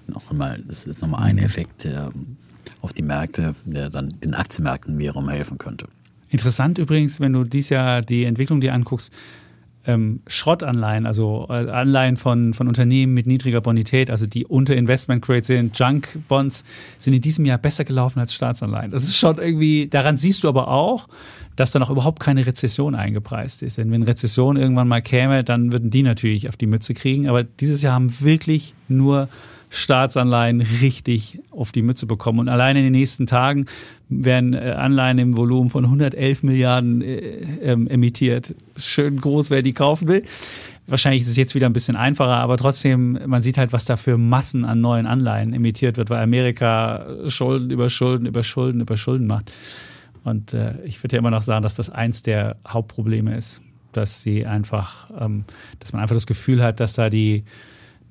noch 0.07 0.29
einmal, 0.29 0.61
das 0.67 0.85
ist 0.85 1.01
nochmal 1.01 1.23
ein 1.23 1.37
mhm. 1.37 1.43
Effekt 1.43 1.87
auf 2.81 2.93
die 2.93 3.01
Märkte, 3.01 3.55
der 3.65 3.89
dann 3.89 4.09
den 4.23 4.35
Aktienmärkten 4.35 4.97
wiederum 4.97 5.27
helfen 5.27 5.57
könnte. 5.57 5.87
Interessant 6.29 6.77
übrigens, 6.77 7.19
wenn 7.19 7.33
du 7.33 7.43
dies 7.43 7.69
Jahr 7.69 8.01
die 8.01 8.25
Entwicklung 8.25 8.61
dir 8.61 8.73
anguckst, 8.73 9.11
ähm, 9.87 10.21
Schrottanleihen, 10.27 11.05
also 11.05 11.47
äh, 11.49 11.69
Anleihen 11.69 12.17
von, 12.17 12.53
von 12.53 12.67
Unternehmen 12.67 13.13
mit 13.13 13.27
niedriger 13.27 13.61
Bonität, 13.61 14.09
also 14.09 14.25
die 14.25 14.45
unter 14.45 14.75
Investment 14.75 15.23
Grade 15.23 15.43
sind, 15.43 15.77
Junk 15.77 16.19
Bonds, 16.27 16.63
sind 16.97 17.13
in 17.13 17.21
diesem 17.21 17.45
Jahr 17.45 17.57
besser 17.57 17.83
gelaufen 17.83 18.19
als 18.19 18.33
Staatsanleihen. 18.33 18.91
Das 18.91 19.03
ist 19.03 19.17
schon 19.17 19.37
irgendwie, 19.37 19.87
daran 19.87 20.17
siehst 20.17 20.43
du 20.43 20.49
aber 20.49 20.67
auch, 20.67 21.07
dass 21.55 21.71
da 21.71 21.79
noch 21.79 21.89
überhaupt 21.89 22.19
keine 22.19 22.45
Rezession 22.45 22.95
eingepreist 22.95 23.63
ist. 23.63 23.77
Denn 23.77 23.91
wenn 23.91 24.03
Rezession 24.03 24.57
irgendwann 24.57 24.87
mal 24.87 25.01
käme, 25.01 25.43
dann 25.43 25.71
würden 25.71 25.89
die 25.89 26.03
natürlich 26.03 26.49
auf 26.49 26.57
die 26.57 26.67
Mütze 26.67 26.93
kriegen. 26.93 27.29
Aber 27.29 27.43
dieses 27.43 27.81
Jahr 27.81 27.93
haben 27.93 28.21
wirklich 28.21 28.73
nur 28.87 29.29
Staatsanleihen 29.69 30.61
richtig 30.61 31.39
auf 31.51 31.71
die 31.71 31.81
Mütze 31.81 32.05
bekommen. 32.05 32.39
Und 32.39 32.49
allein 32.49 32.75
in 32.77 32.83
den 32.83 32.91
nächsten 32.91 33.27
Tagen 33.27 33.65
werden 34.09 34.53
äh, 34.53 34.75
Anleihen 34.77 35.17
im 35.17 35.37
Volumen 35.37 35.69
von 35.69 35.85
111 35.85 36.43
Milliarden 36.43 37.01
äh, 37.01 37.17
ähm, 37.61 37.87
emittiert. 37.87 38.55
Schön 38.77 39.19
groß, 39.19 39.49
wer 39.49 39.61
die 39.61 39.73
kaufen 39.73 40.07
will. 40.07 40.23
Wahrscheinlich 40.87 41.23
ist 41.23 41.29
es 41.29 41.35
jetzt 41.35 41.55
wieder 41.55 41.65
ein 41.65 41.73
bisschen 41.73 41.95
einfacher, 41.95 42.37
aber 42.37 42.57
trotzdem, 42.57 43.19
man 43.25 43.41
sieht 43.41 43.57
halt, 43.57 43.73
was 43.73 43.85
da 43.85 43.95
für 43.95 44.17
Massen 44.17 44.65
an 44.65 44.81
neuen 44.81 45.07
Anleihen 45.07 45.51
emittiert 45.51 45.97
wird, 45.97 46.11
weil 46.11 46.21
Amerika 46.21 47.07
Schulden 47.27 47.71
über 47.71 47.89
Schulden 47.89 48.27
über 48.27 48.43
Schulden 48.43 48.81
über 48.81 48.95
Schulden 48.95 49.25
macht. 49.25 49.51
Und 50.23 50.53
äh, 50.53 50.73
ich 50.83 51.01
würde 51.03 51.15
ja 51.15 51.19
immer 51.19 51.31
noch 51.31 51.41
sagen, 51.41 51.63
dass 51.63 51.75
das 51.75 51.89
eins 51.89 52.21
der 52.21 52.57
Hauptprobleme 52.67 53.35
ist, 53.35 53.61
dass 53.93 54.21
sie 54.21 54.45
einfach, 54.45 55.09
ähm, 55.19 55.45
dass 55.79 55.93
man 55.93 56.01
einfach 56.01 56.15
das 56.15 56.27
Gefühl 56.27 56.61
hat, 56.61 56.79
dass 56.79 56.93
da 56.93 57.09
die, 57.09 57.45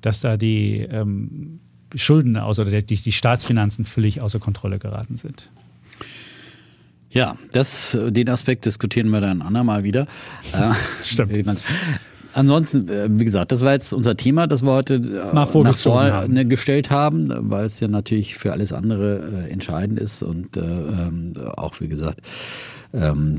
dass 0.01 0.21
da 0.21 0.35
die 0.35 0.79
ähm, 0.79 1.59
Schulden 1.93 2.35
aus 2.35 2.59
oder 2.59 2.81
die, 2.81 2.95
die 2.95 3.11
Staatsfinanzen 3.11 3.85
völlig 3.85 4.21
außer 4.21 4.39
Kontrolle 4.39 4.79
geraten 4.79 5.15
sind. 5.15 5.49
Ja, 7.15 7.37
das, 7.53 7.97
den 8.09 8.29
Aspekt 8.29 8.65
diskutieren 8.65 9.09
wir 9.09 9.21
dann 9.21 9.41
andermal 9.41 9.83
wieder. 9.83 10.05
Stimmt. 11.01 11.63
Ansonsten, 12.33 12.89
äh, 12.89 13.07
wie 13.09 13.23
gesagt, 13.23 13.53
das 13.53 13.63
war 13.63 13.71
jetzt 13.71 13.93
unser 13.93 14.17
Thema, 14.17 14.45
das 14.45 14.61
wir 14.61 14.73
heute 14.73 14.95
äh, 14.95 15.33
nach 15.33 15.47
vorne 15.47 15.71
gestellt 16.45 16.91
haben, 16.91 17.33
weil 17.49 17.65
es 17.65 17.79
ja 17.79 17.87
natürlich 17.87 18.35
für 18.35 18.51
alles 18.51 18.73
andere 18.73 19.45
äh, 19.47 19.49
entscheidend 19.49 19.97
ist 19.97 20.21
und 20.21 20.57
äh, 20.57 20.59
ähm, 20.59 21.33
auch, 21.55 21.79
wie 21.79 21.87
gesagt, 21.87 22.19
ähm, 22.95 23.37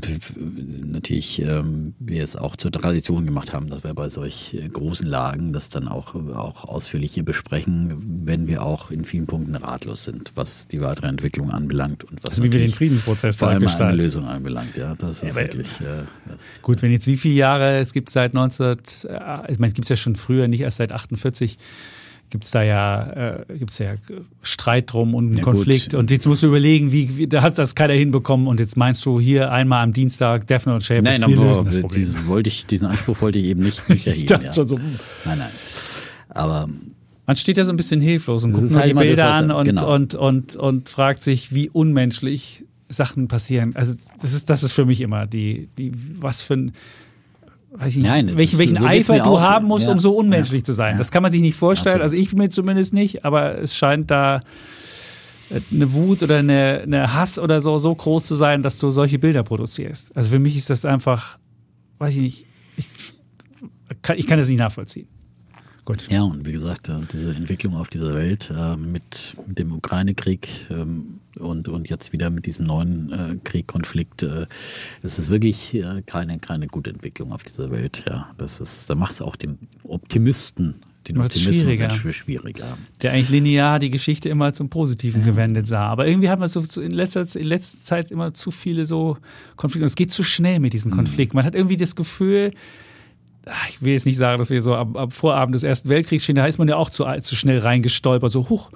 natürlich 0.85 1.41
ähm, 1.41 1.95
wir 1.99 2.23
es 2.23 2.35
auch 2.35 2.55
zur 2.55 2.71
Tradition 2.71 3.25
gemacht 3.25 3.53
haben, 3.53 3.69
dass 3.69 3.83
wir 3.83 3.93
bei 3.93 4.09
solch 4.09 4.53
äh, 4.53 4.67
großen 4.67 5.07
Lagen 5.07 5.51
das 5.51 5.69
dann 5.69 5.87
auch, 5.87 6.13
auch 6.15 6.65
ausführlich 6.65 7.13
hier 7.13 7.25
besprechen, 7.25 8.23
wenn 8.25 8.47
wir 8.47 8.63
auch 8.63 8.91
in 8.91 9.03
vielen 9.03 9.25
Punkten 9.25 9.55
ratlos 9.55 10.03
sind, 10.03 10.31
was 10.35 10.67
die 10.67 10.81
weitere 10.81 11.07
Entwicklung 11.07 11.49
anbelangt 11.49 12.03
und 12.03 12.23
was 12.23 12.31
also 12.31 12.43
wie 12.43 12.51
wir 12.51 12.59
den 12.59 12.71
Friedensprozess 12.71 13.37
vor 13.37 13.49
allem 13.49 13.67
eine 13.67 13.95
Lösung 13.95 14.27
anbelangt. 14.27 14.77
Ja, 14.77 14.95
das 14.95 15.23
ist 15.23 15.35
ja, 15.35 15.43
wirklich 15.43 15.81
äh, 15.81 16.05
das 16.27 16.61
gut. 16.61 16.81
Wenn 16.81 16.91
jetzt 16.91 17.07
wie 17.07 17.17
viele 17.17 17.35
Jahre 17.35 17.77
es 17.79 17.93
gibt 17.93 18.09
seit 18.09 18.33
19, 18.33 18.65
äh, 18.67 19.51
ich 19.51 19.59
meine, 19.59 19.69
es 19.69 19.73
gibt 19.73 19.85
es 19.85 19.89
ja 19.89 19.95
schon 19.95 20.15
früher, 20.15 20.47
nicht 20.47 20.61
erst 20.61 20.77
seit 20.77 20.91
48 20.91 21.57
gibt 22.29 22.43
es 22.43 22.51
da 22.51 22.61
ja, 22.63 23.37
äh, 23.39 23.57
gibt's 23.57 23.77
ja 23.77 23.95
Streit 24.41 24.91
drum 24.91 25.15
und 25.15 25.27
einen 25.27 25.37
ja, 25.37 25.43
Konflikt. 25.43 25.91
Gut. 25.91 25.99
Und 25.99 26.11
jetzt 26.11 26.25
musst 26.27 26.43
du 26.43 26.47
überlegen, 26.47 26.91
wie, 26.91 27.17
wie 27.17 27.27
da 27.27 27.41
hat 27.41 27.57
das 27.57 27.75
keiner 27.75 27.93
hinbekommen. 27.93 28.47
Und 28.47 28.59
jetzt 28.59 28.77
meinst 28.77 29.05
du 29.05 29.19
hier 29.19 29.51
einmal 29.51 29.83
am 29.83 29.93
Dienstag 29.93 30.47
Death 30.47 30.65
Note 30.65 30.83
Shape. 30.83 31.03
Nein, 31.03 31.23
aber 31.23 31.33
lösen 31.33 31.65
das 31.65 31.79
Problem. 31.79 31.99
Diesen, 31.99 32.27
wollte 32.27 32.49
ich, 32.49 32.65
diesen 32.65 32.87
Anspruch 32.87 33.21
wollte 33.21 33.39
ich 33.39 33.45
eben 33.45 33.61
nicht, 33.61 33.87
nicht 33.89 34.07
erheben. 34.07 34.43
ja. 34.43 34.51
so. 34.53 34.63
Nein, 35.25 35.37
nein. 35.37 35.49
Aber 36.29 36.69
man 37.25 37.35
steht 37.35 37.57
ja 37.57 37.63
so 37.63 37.71
ein 37.71 37.77
bisschen 37.77 38.01
hilflos 38.01 38.43
und 38.43 38.53
guckt 38.53 38.71
nur 38.71 38.79
halt 38.79 38.91
die 38.91 38.93
Bilder 38.93 39.27
das, 39.27 39.35
an 39.37 39.51
und, 39.51 39.65
genau. 39.65 39.93
und, 39.93 40.15
und, 40.15 40.55
und 40.55 40.89
fragt 40.89 41.23
sich, 41.23 41.53
wie 41.53 41.69
unmenschlich 41.69 42.65
Sachen 42.89 43.27
passieren. 43.27 43.75
Also 43.75 43.93
das 44.21 44.33
ist, 44.33 44.49
das 44.49 44.63
ist 44.63 44.73
für 44.73 44.85
mich 44.85 45.01
immer 45.01 45.27
die, 45.27 45.69
die 45.77 45.91
was 46.19 46.41
für 46.41 46.55
ein 46.55 46.71
weiß 47.71 47.89
ich 47.89 47.97
nicht, 47.97 48.07
Nein, 48.07 48.37
welchen, 48.37 48.59
welchen 48.59 48.77
so 48.77 48.85
Eifer 48.85 49.19
du 49.19 49.39
haben 49.39 49.67
musst, 49.67 49.87
ja. 49.87 49.93
um 49.93 49.99
so 49.99 50.15
unmenschlich 50.15 50.61
ja. 50.61 50.65
zu 50.65 50.73
sein. 50.73 50.93
Ja. 50.93 50.97
Das 50.97 51.11
kann 51.11 51.23
man 51.23 51.31
sich 51.31 51.41
nicht 51.41 51.55
vorstellen, 51.55 52.01
Absolut. 52.01 52.13
also 52.13 52.31
ich 52.31 52.33
mir 52.33 52.49
zumindest 52.49 52.93
nicht, 52.93 53.25
aber 53.25 53.57
es 53.57 53.75
scheint 53.75 54.09
da 54.09 54.41
äh, 55.49 55.61
eine 55.71 55.93
Wut 55.93 56.23
oder 56.23 56.37
eine, 56.37 56.81
eine 56.83 57.13
Hass 57.13 57.39
oder 57.39 57.61
so 57.61 57.77
so 57.77 57.93
groß 57.93 58.25
zu 58.25 58.35
sein, 58.35 58.63
dass 58.63 58.79
du 58.79 58.91
solche 58.91 59.19
Bilder 59.19 59.43
produzierst. 59.43 60.15
Also 60.15 60.29
für 60.29 60.39
mich 60.39 60.55
ist 60.57 60.69
das 60.69 60.85
einfach, 60.85 61.37
weiß 61.99 62.15
ich 62.15 62.21
nicht, 62.21 62.45
ich 62.77 62.87
kann, 64.01 64.17
ich 64.17 64.27
kann 64.27 64.39
das 64.39 64.47
nicht 64.47 64.59
nachvollziehen. 64.59 65.07
Gut. 65.87 66.09
Ja, 66.09 66.23
und 66.23 66.45
wie 66.45 66.51
gesagt, 66.51 66.89
äh, 66.89 66.95
diese 67.13 67.33
Entwicklung 67.33 67.77
auf 67.77 67.87
dieser 67.87 68.13
Welt 68.13 68.53
äh, 68.53 68.75
mit 68.75 69.37
dem 69.45 69.71
Ukraine-Krieg 69.71 70.49
ähm, 70.69 71.21
und, 71.39 71.69
und 71.69 71.87
jetzt 71.87 72.11
wieder 72.11 72.29
mit 72.29 72.45
diesem 72.45 72.65
neuen 72.65 73.13
äh, 73.13 73.37
Krieg, 73.45 73.67
Konflikt, 73.67 74.21
es 75.01 75.17
ist 75.17 75.29
wirklich 75.29 75.81
keine, 76.05 76.39
keine 76.39 76.67
gute 76.67 76.89
Entwicklung 76.89 77.31
auf 77.31 77.43
dieser 77.43 77.71
Welt. 77.71 78.03
Ja, 78.05 78.29
das 78.37 78.59
ist, 78.59 78.89
da 78.89 78.95
macht 78.95 79.13
es 79.13 79.21
auch 79.21 79.37
dem 79.37 79.59
Optimisten 79.83 80.75
den 81.07 81.19
Optimismus 81.19 81.55
schwieriger. 81.55 82.11
schwieriger. 82.11 82.77
Der 83.01 83.13
eigentlich 83.13 83.29
linear 83.29 83.79
die 83.79 83.89
Geschichte 83.89 84.27
immer 84.27 84.51
zum 84.51 84.69
Positiven 84.69 85.21
ja. 85.21 85.27
gewendet 85.27 85.67
sah. 85.67 85.87
Aber 85.87 86.05
irgendwie 86.05 86.29
hat 86.29 86.39
man 86.39 86.49
so 86.49 86.81
in 86.81 86.91
letzter, 86.91 87.25
in 87.33 87.45
letzter 87.45 87.81
Zeit 87.81 88.11
immer 88.11 88.33
zu 88.33 88.51
viele 88.51 88.85
so 88.85 89.17
Konflikte. 89.55 89.85
Und 89.85 89.87
es 89.87 89.95
geht 89.95 90.11
zu 90.11 90.23
schnell 90.23 90.59
mit 90.59 90.73
diesen 90.73 90.91
mhm. 90.91 90.95
Konflikten. 90.95 91.37
Man 91.37 91.45
hat 91.45 91.55
irgendwie 91.55 91.77
das 91.77 91.95
Gefühl, 91.95 92.51
ich 93.69 93.81
will 93.81 93.93
jetzt 93.93 94.05
nicht 94.05 94.17
sagen, 94.17 94.39
dass 94.39 94.49
wir 94.49 94.61
so 94.61 94.75
am, 94.75 94.95
am 94.95 95.11
Vorabend 95.11 95.55
des 95.55 95.63
Ersten 95.63 95.89
Weltkriegs 95.89 96.23
stehen, 96.23 96.35
da 96.35 96.45
ist 96.45 96.57
man 96.57 96.67
ja 96.67 96.75
auch 96.75 96.89
zu, 96.89 97.05
zu 97.21 97.35
schnell 97.35 97.59
reingestolpert, 97.59 98.31
so, 98.31 98.49
huch, 98.49 98.71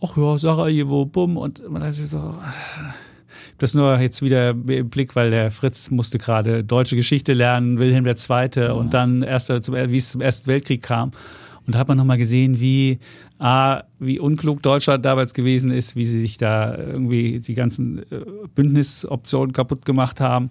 ach 0.00 0.16
ja, 0.16 0.38
Sarajevo, 0.38 1.06
bumm, 1.06 1.36
und 1.36 1.68
man 1.68 1.82
hat 1.82 1.94
sich 1.94 2.08
so, 2.08 2.34
das 3.58 3.74
nur 3.74 3.98
jetzt 3.98 4.22
wieder 4.22 4.50
im 4.50 4.88
Blick, 4.88 5.16
weil 5.16 5.30
der 5.30 5.50
Fritz 5.50 5.90
musste 5.90 6.18
gerade 6.18 6.64
deutsche 6.64 6.96
Geschichte 6.96 7.32
lernen, 7.32 7.78
Wilhelm 7.78 8.06
II. 8.06 8.48
Ja. 8.54 8.72
und 8.72 8.94
dann 8.94 9.22
erst, 9.22 9.48
wie 9.50 9.96
es 9.96 10.12
zum 10.12 10.20
Ersten 10.20 10.46
Weltkrieg 10.46 10.82
kam. 10.82 11.12
Und 11.66 11.74
da 11.74 11.80
hat 11.80 11.88
man 11.88 11.98
nochmal 11.98 12.16
gesehen, 12.16 12.60
wie, 12.60 12.98
A, 13.38 13.82
wie 13.98 14.18
unklug 14.18 14.62
Deutschland 14.62 15.04
damals 15.04 15.34
gewesen 15.34 15.70
ist, 15.70 15.96
wie 15.96 16.06
sie 16.06 16.18
sich 16.18 16.38
da 16.38 16.74
irgendwie 16.74 17.40
die 17.40 17.52
ganzen 17.52 17.98
äh, 18.10 18.24
Bündnisoptionen 18.54 19.52
kaputt 19.52 19.84
gemacht 19.84 20.20
haben 20.20 20.50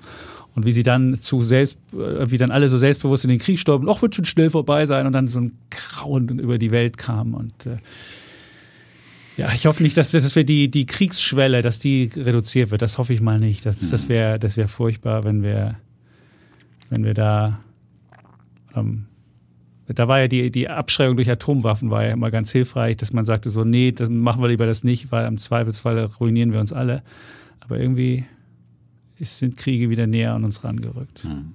und 0.57 0.65
wie 0.65 0.71
sie 0.71 0.81
dann 0.81 1.21
zu 1.21 1.41
selbst, 1.41 1.77
äh, 1.93 2.31
wie 2.31 2.39
dann 2.39 2.49
alle 2.49 2.67
so 2.67 2.79
selbstbewusst 2.79 3.23
in 3.23 3.29
den 3.29 3.37
Krieg 3.37 3.59
stürmen, 3.59 3.87
ach, 3.87 4.01
wird 4.01 4.15
schon 4.15 4.25
schnell 4.25 4.49
vorbei 4.49 4.87
sein 4.87 5.05
und 5.05 5.13
dann 5.13 5.27
so 5.27 5.39
ein 5.39 5.51
Grauen 5.69 6.39
über 6.39 6.57
die 6.57 6.71
Welt 6.71 6.97
kam 6.97 7.35
und 7.35 7.67
äh, 7.67 7.77
ja, 9.37 9.53
ich 9.53 9.67
hoffe 9.67 9.83
nicht, 9.83 9.95
dass, 9.97 10.09
dass 10.09 10.35
wir 10.35 10.45
die, 10.45 10.71
die 10.71 10.87
Kriegsschwelle, 10.87 11.61
dass 11.61 11.77
die 11.77 12.09
reduziert 12.15 12.71
wird. 12.71 12.81
Das 12.81 12.97
hoffe 12.97 13.13
ich 13.13 13.21
mal 13.21 13.39
nicht. 13.39 13.67
Das, 13.67 13.77
das 13.87 14.09
wäre 14.09 14.39
das 14.39 14.57
wär 14.57 14.67
furchtbar, 14.67 15.25
wenn 15.25 15.43
wir, 15.43 15.75
wenn 16.89 17.03
wir 17.03 17.13
da 17.13 17.59
ähm, 18.75 19.05
da 19.85 20.07
war 20.07 20.21
ja 20.21 20.27
die, 20.27 20.49
die 20.49 20.67
Abschreibung 20.69 21.17
durch 21.17 21.29
Atomwaffen 21.29 21.91
war 21.91 22.03
ja 22.03 22.13
immer 22.13 22.31
ganz 22.31 22.51
hilfreich, 22.51 22.97
dass 22.97 23.13
man 23.13 23.27
sagte 23.27 23.51
so, 23.51 23.63
nee, 23.63 23.91
dann 23.91 24.17
machen 24.17 24.41
wir 24.41 24.47
lieber 24.47 24.65
das 24.65 24.83
nicht, 24.83 25.11
weil 25.11 25.27
im 25.27 25.37
Zweifelsfall 25.37 26.03
ruinieren 26.19 26.51
wir 26.51 26.59
uns 26.59 26.73
alle. 26.73 27.03
Aber 27.59 27.79
irgendwie 27.79 28.25
sind 29.25 29.57
Kriege 29.57 29.89
wieder 29.89 30.07
näher 30.07 30.33
an 30.33 30.43
uns 30.43 30.63
rangerückt. 30.63 31.23
Hm. 31.23 31.53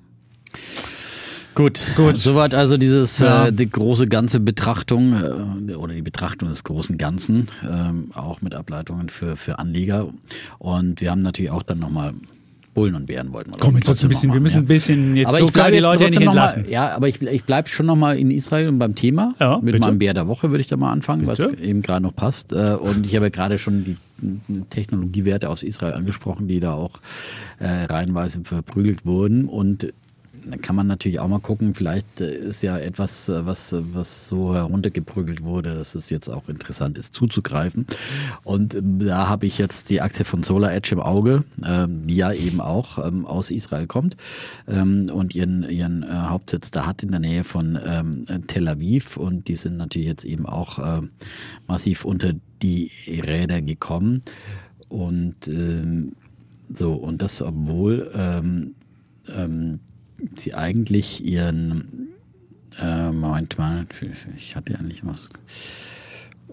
Gut, 1.54 1.92
gut. 1.96 2.16
Soweit 2.16 2.54
also 2.54 2.78
dieses 2.78 3.18
ja. 3.18 3.46
äh, 3.46 3.52
die 3.52 3.68
große 3.68 4.08
ganze 4.08 4.40
Betrachtung 4.40 5.68
äh, 5.68 5.74
oder 5.74 5.94
die 5.94 6.02
Betrachtung 6.02 6.48
des 6.48 6.64
großen 6.64 6.96
Ganzen, 6.96 7.48
äh, 7.62 8.16
auch 8.16 8.40
mit 8.40 8.54
Ableitungen 8.54 9.10
für, 9.10 9.36
für 9.36 9.58
Anleger. 9.58 10.08
Und 10.58 11.00
wir 11.02 11.10
haben 11.10 11.22
natürlich 11.22 11.50
auch 11.50 11.62
dann 11.62 11.78
nochmal 11.78 12.14
Bullen 12.74 12.94
und 12.94 13.06
Bären 13.06 13.32
wollten 13.32 13.52
wir. 13.52 13.58
Komm, 13.58 13.76
jetzt 13.76 13.88
ein 13.88 14.08
bisschen, 14.08 14.28
machen, 14.28 14.36
wir 14.36 14.40
müssen 14.40 14.58
ein 14.58 14.66
bisschen 14.66 15.16
jetzt 15.16 15.28
aber 15.28 15.38
so 15.38 15.48
kann 15.48 15.72
die 15.72 15.78
Leute 15.78 16.04
ja 16.04 16.10
nicht 16.10 16.20
entlassen. 16.20 16.62
Mal, 16.62 16.70
ja, 16.70 16.94
aber 16.94 17.08
ich, 17.08 17.20
ich 17.20 17.44
bleibe 17.44 17.68
schon 17.68 17.86
nochmal 17.86 18.18
in 18.18 18.30
Israel 18.30 18.68
und 18.68 18.78
beim 18.78 18.94
Thema. 18.94 19.34
Ja, 19.38 19.56
mit 19.56 19.72
bitte? 19.72 19.80
meinem 19.80 19.98
Bär 19.98 20.14
der 20.14 20.26
Woche 20.26 20.50
würde 20.50 20.62
ich 20.62 20.68
da 20.68 20.76
mal 20.76 20.90
anfangen, 20.90 21.26
bitte? 21.26 21.52
was 21.52 21.60
eben 21.60 21.82
gerade 21.82 22.02
noch 22.02 22.14
passt. 22.14 22.52
Äh, 22.52 22.76
und 22.80 23.06
ich 23.06 23.14
habe 23.14 23.30
gerade 23.30 23.58
schon 23.58 23.84
die 23.84 23.96
Technologiewerte 24.70 25.48
aus 25.50 25.62
Israel 25.62 25.94
angesprochen, 25.94 26.48
die 26.48 26.60
da 26.60 26.74
auch 26.74 27.00
äh, 27.58 27.66
reihenweise 27.66 28.40
verprügelt 28.44 29.04
wurden. 29.04 29.46
Und 29.46 29.92
kann 30.60 30.76
man 30.76 30.86
natürlich 30.86 31.20
auch 31.20 31.28
mal 31.28 31.40
gucken, 31.40 31.74
vielleicht 31.74 32.20
äh, 32.20 32.34
ist 32.34 32.62
ja 32.62 32.78
etwas, 32.78 33.28
äh, 33.28 33.46
was, 33.46 33.74
was 33.92 34.28
so 34.28 34.54
heruntergeprügelt 34.54 35.44
wurde, 35.44 35.74
dass 35.74 35.94
es 35.94 36.10
jetzt 36.10 36.28
auch 36.28 36.48
interessant 36.48 36.98
ist, 36.98 37.14
zuzugreifen. 37.14 37.86
Und 38.44 38.74
ähm, 38.74 38.98
da 38.98 39.28
habe 39.28 39.46
ich 39.46 39.58
jetzt 39.58 39.90
die 39.90 40.00
Aktie 40.00 40.24
von 40.24 40.42
Solar 40.42 40.72
Edge 40.72 40.90
im 40.92 41.00
Auge, 41.00 41.44
ähm, 41.64 42.06
die 42.06 42.16
ja 42.16 42.32
eben 42.32 42.60
auch 42.60 43.04
ähm, 43.04 43.26
aus 43.26 43.50
Israel 43.50 43.86
kommt 43.86 44.16
und 44.66 45.34
ihren, 45.34 45.68
ihren 45.68 46.02
äh, 46.02 46.06
Hauptsitz 46.06 46.70
da 46.70 46.86
hat 46.86 47.02
in 47.02 47.10
der 47.10 47.20
Nähe 47.20 47.44
von 47.44 47.78
Tel 48.46 48.68
Aviv. 48.68 49.16
Und 49.16 49.48
die 49.48 49.56
sind 49.56 49.76
natürlich 49.76 50.08
jetzt 50.08 50.24
eben 50.24 50.46
auch 50.46 51.02
massiv 51.66 52.04
unter 52.04 52.32
die 52.62 52.90
Räder 53.06 53.60
gekommen. 53.62 54.22
Und 54.88 55.50
so, 56.70 56.94
und 56.94 57.22
das 57.22 57.42
obwohl 57.42 58.10
ähm, 58.14 59.80
sie 60.36 60.54
eigentlich 60.54 61.24
ihren, 61.24 62.08
äh, 62.80 63.10
Moment 63.10 63.58
mal, 63.58 63.86
ich 64.36 64.56
hatte 64.56 64.72
ja 64.74 64.82
nicht 64.82 65.04
was. 65.06 65.30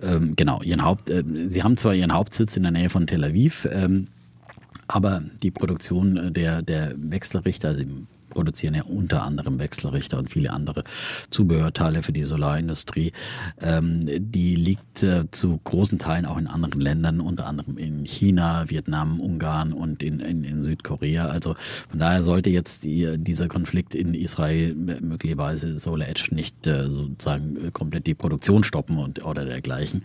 Ähm, 0.01 0.35
genau, 0.35 0.61
ihren 0.61 0.83
Haupt, 0.83 1.09
äh, 1.09 1.23
sie 1.47 1.63
haben 1.63 1.77
zwar 1.77 1.93
ihren 1.93 2.13
Hauptsitz 2.13 2.55
in 2.57 2.63
der 2.63 2.71
Nähe 2.71 2.89
von 2.89 3.07
Tel 3.07 3.23
Aviv, 3.23 3.67
ähm, 3.71 4.07
aber 4.87 5.21
die 5.43 5.51
Produktion 5.51 6.33
der, 6.33 6.61
der 6.61 6.93
Wechselrichter, 6.97 7.69
also 7.69 7.83
produzieren 8.29 8.75
ja 8.75 8.83
unter 8.83 9.23
anderem 9.23 9.59
Wechselrichter 9.59 10.17
und 10.17 10.29
viele 10.29 10.51
andere 10.51 10.83
Zubehörteile 11.29 12.03
für 12.03 12.13
die 12.13 12.23
Solarindustrie. 12.23 13.13
Ähm, 13.61 14.05
die 14.05 14.55
liegt 14.55 15.03
äh, 15.03 15.29
zu 15.31 15.59
großen 15.63 15.99
Teilen 15.99 16.25
auch 16.25 16.37
in 16.37 16.47
anderen 16.47 16.81
Ländern, 16.81 17.21
unter 17.21 17.45
anderem 17.45 17.77
in 17.77 18.05
China, 18.05 18.69
Vietnam, 18.69 19.19
Ungarn 19.19 19.73
und 19.73 20.03
in, 20.03 20.19
in, 20.19 20.43
in 20.43 20.63
Südkorea. 20.63 21.27
Also 21.27 21.55
von 21.89 21.99
daher 21.99 22.23
sollte 22.23 22.49
jetzt 22.49 22.83
die, 22.83 23.17
dieser 23.17 23.47
Konflikt 23.47 23.95
in 23.95 24.13
Israel 24.13 24.75
möglicherweise 24.75 25.77
Solar 25.77 26.07
Edge 26.07 26.29
nicht 26.31 26.67
äh, 26.67 26.87
sozusagen 26.87 27.71
komplett 27.73 28.07
die 28.07 28.15
Produktion 28.15 28.63
stoppen 28.63 28.97
und 28.97 29.23
oder 29.25 29.45
dergleichen. 29.45 30.03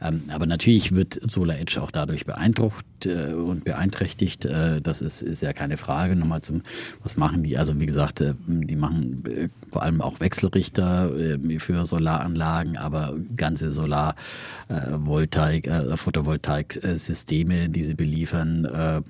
Ähm, 0.00 0.22
aber 0.30 0.46
natürlich 0.46 0.94
wird 0.94 1.20
Solar 1.30 1.58
Edge 1.58 1.80
auch 1.80 1.90
dadurch 1.90 2.26
beeindruckt 2.26 3.06
äh, 3.06 3.32
und 3.32 3.64
beeinträchtigt. 3.64 4.44
Äh, 4.44 4.80
das 4.80 5.02
ist, 5.02 5.22
ist 5.22 5.42
ja 5.42 5.52
keine 5.52 5.76
Frage. 5.76 6.16
Nochmal 6.16 6.42
zum, 6.42 6.62
was 7.02 7.16
machen 7.16 7.42
die? 7.42 7.56
Also 7.62 7.78
wie 7.78 7.86
gesagt, 7.86 8.20
äh, 8.20 8.34
die 8.48 8.74
machen 8.74 9.22
vor 9.70 9.84
allem 9.84 10.00
auch 10.00 10.18
Wechselrichter 10.18 11.12
für 11.58 11.86
Solaranlagen, 11.86 12.76
aber 12.76 13.14
ganze 13.36 13.70
Solarvoltaik, 13.70 15.70
Photovoltaik-Systeme, 15.94 17.68
die 17.68 17.82
sie 17.84 17.94
beliefern, 17.94 19.04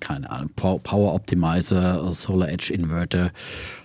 keine 0.00 0.28
Ahnung, 0.28 0.50
Power 0.56 1.14
Optimizer, 1.14 2.12
Solar 2.12 2.48
Edge 2.48 2.74
Inverter, 2.74 3.30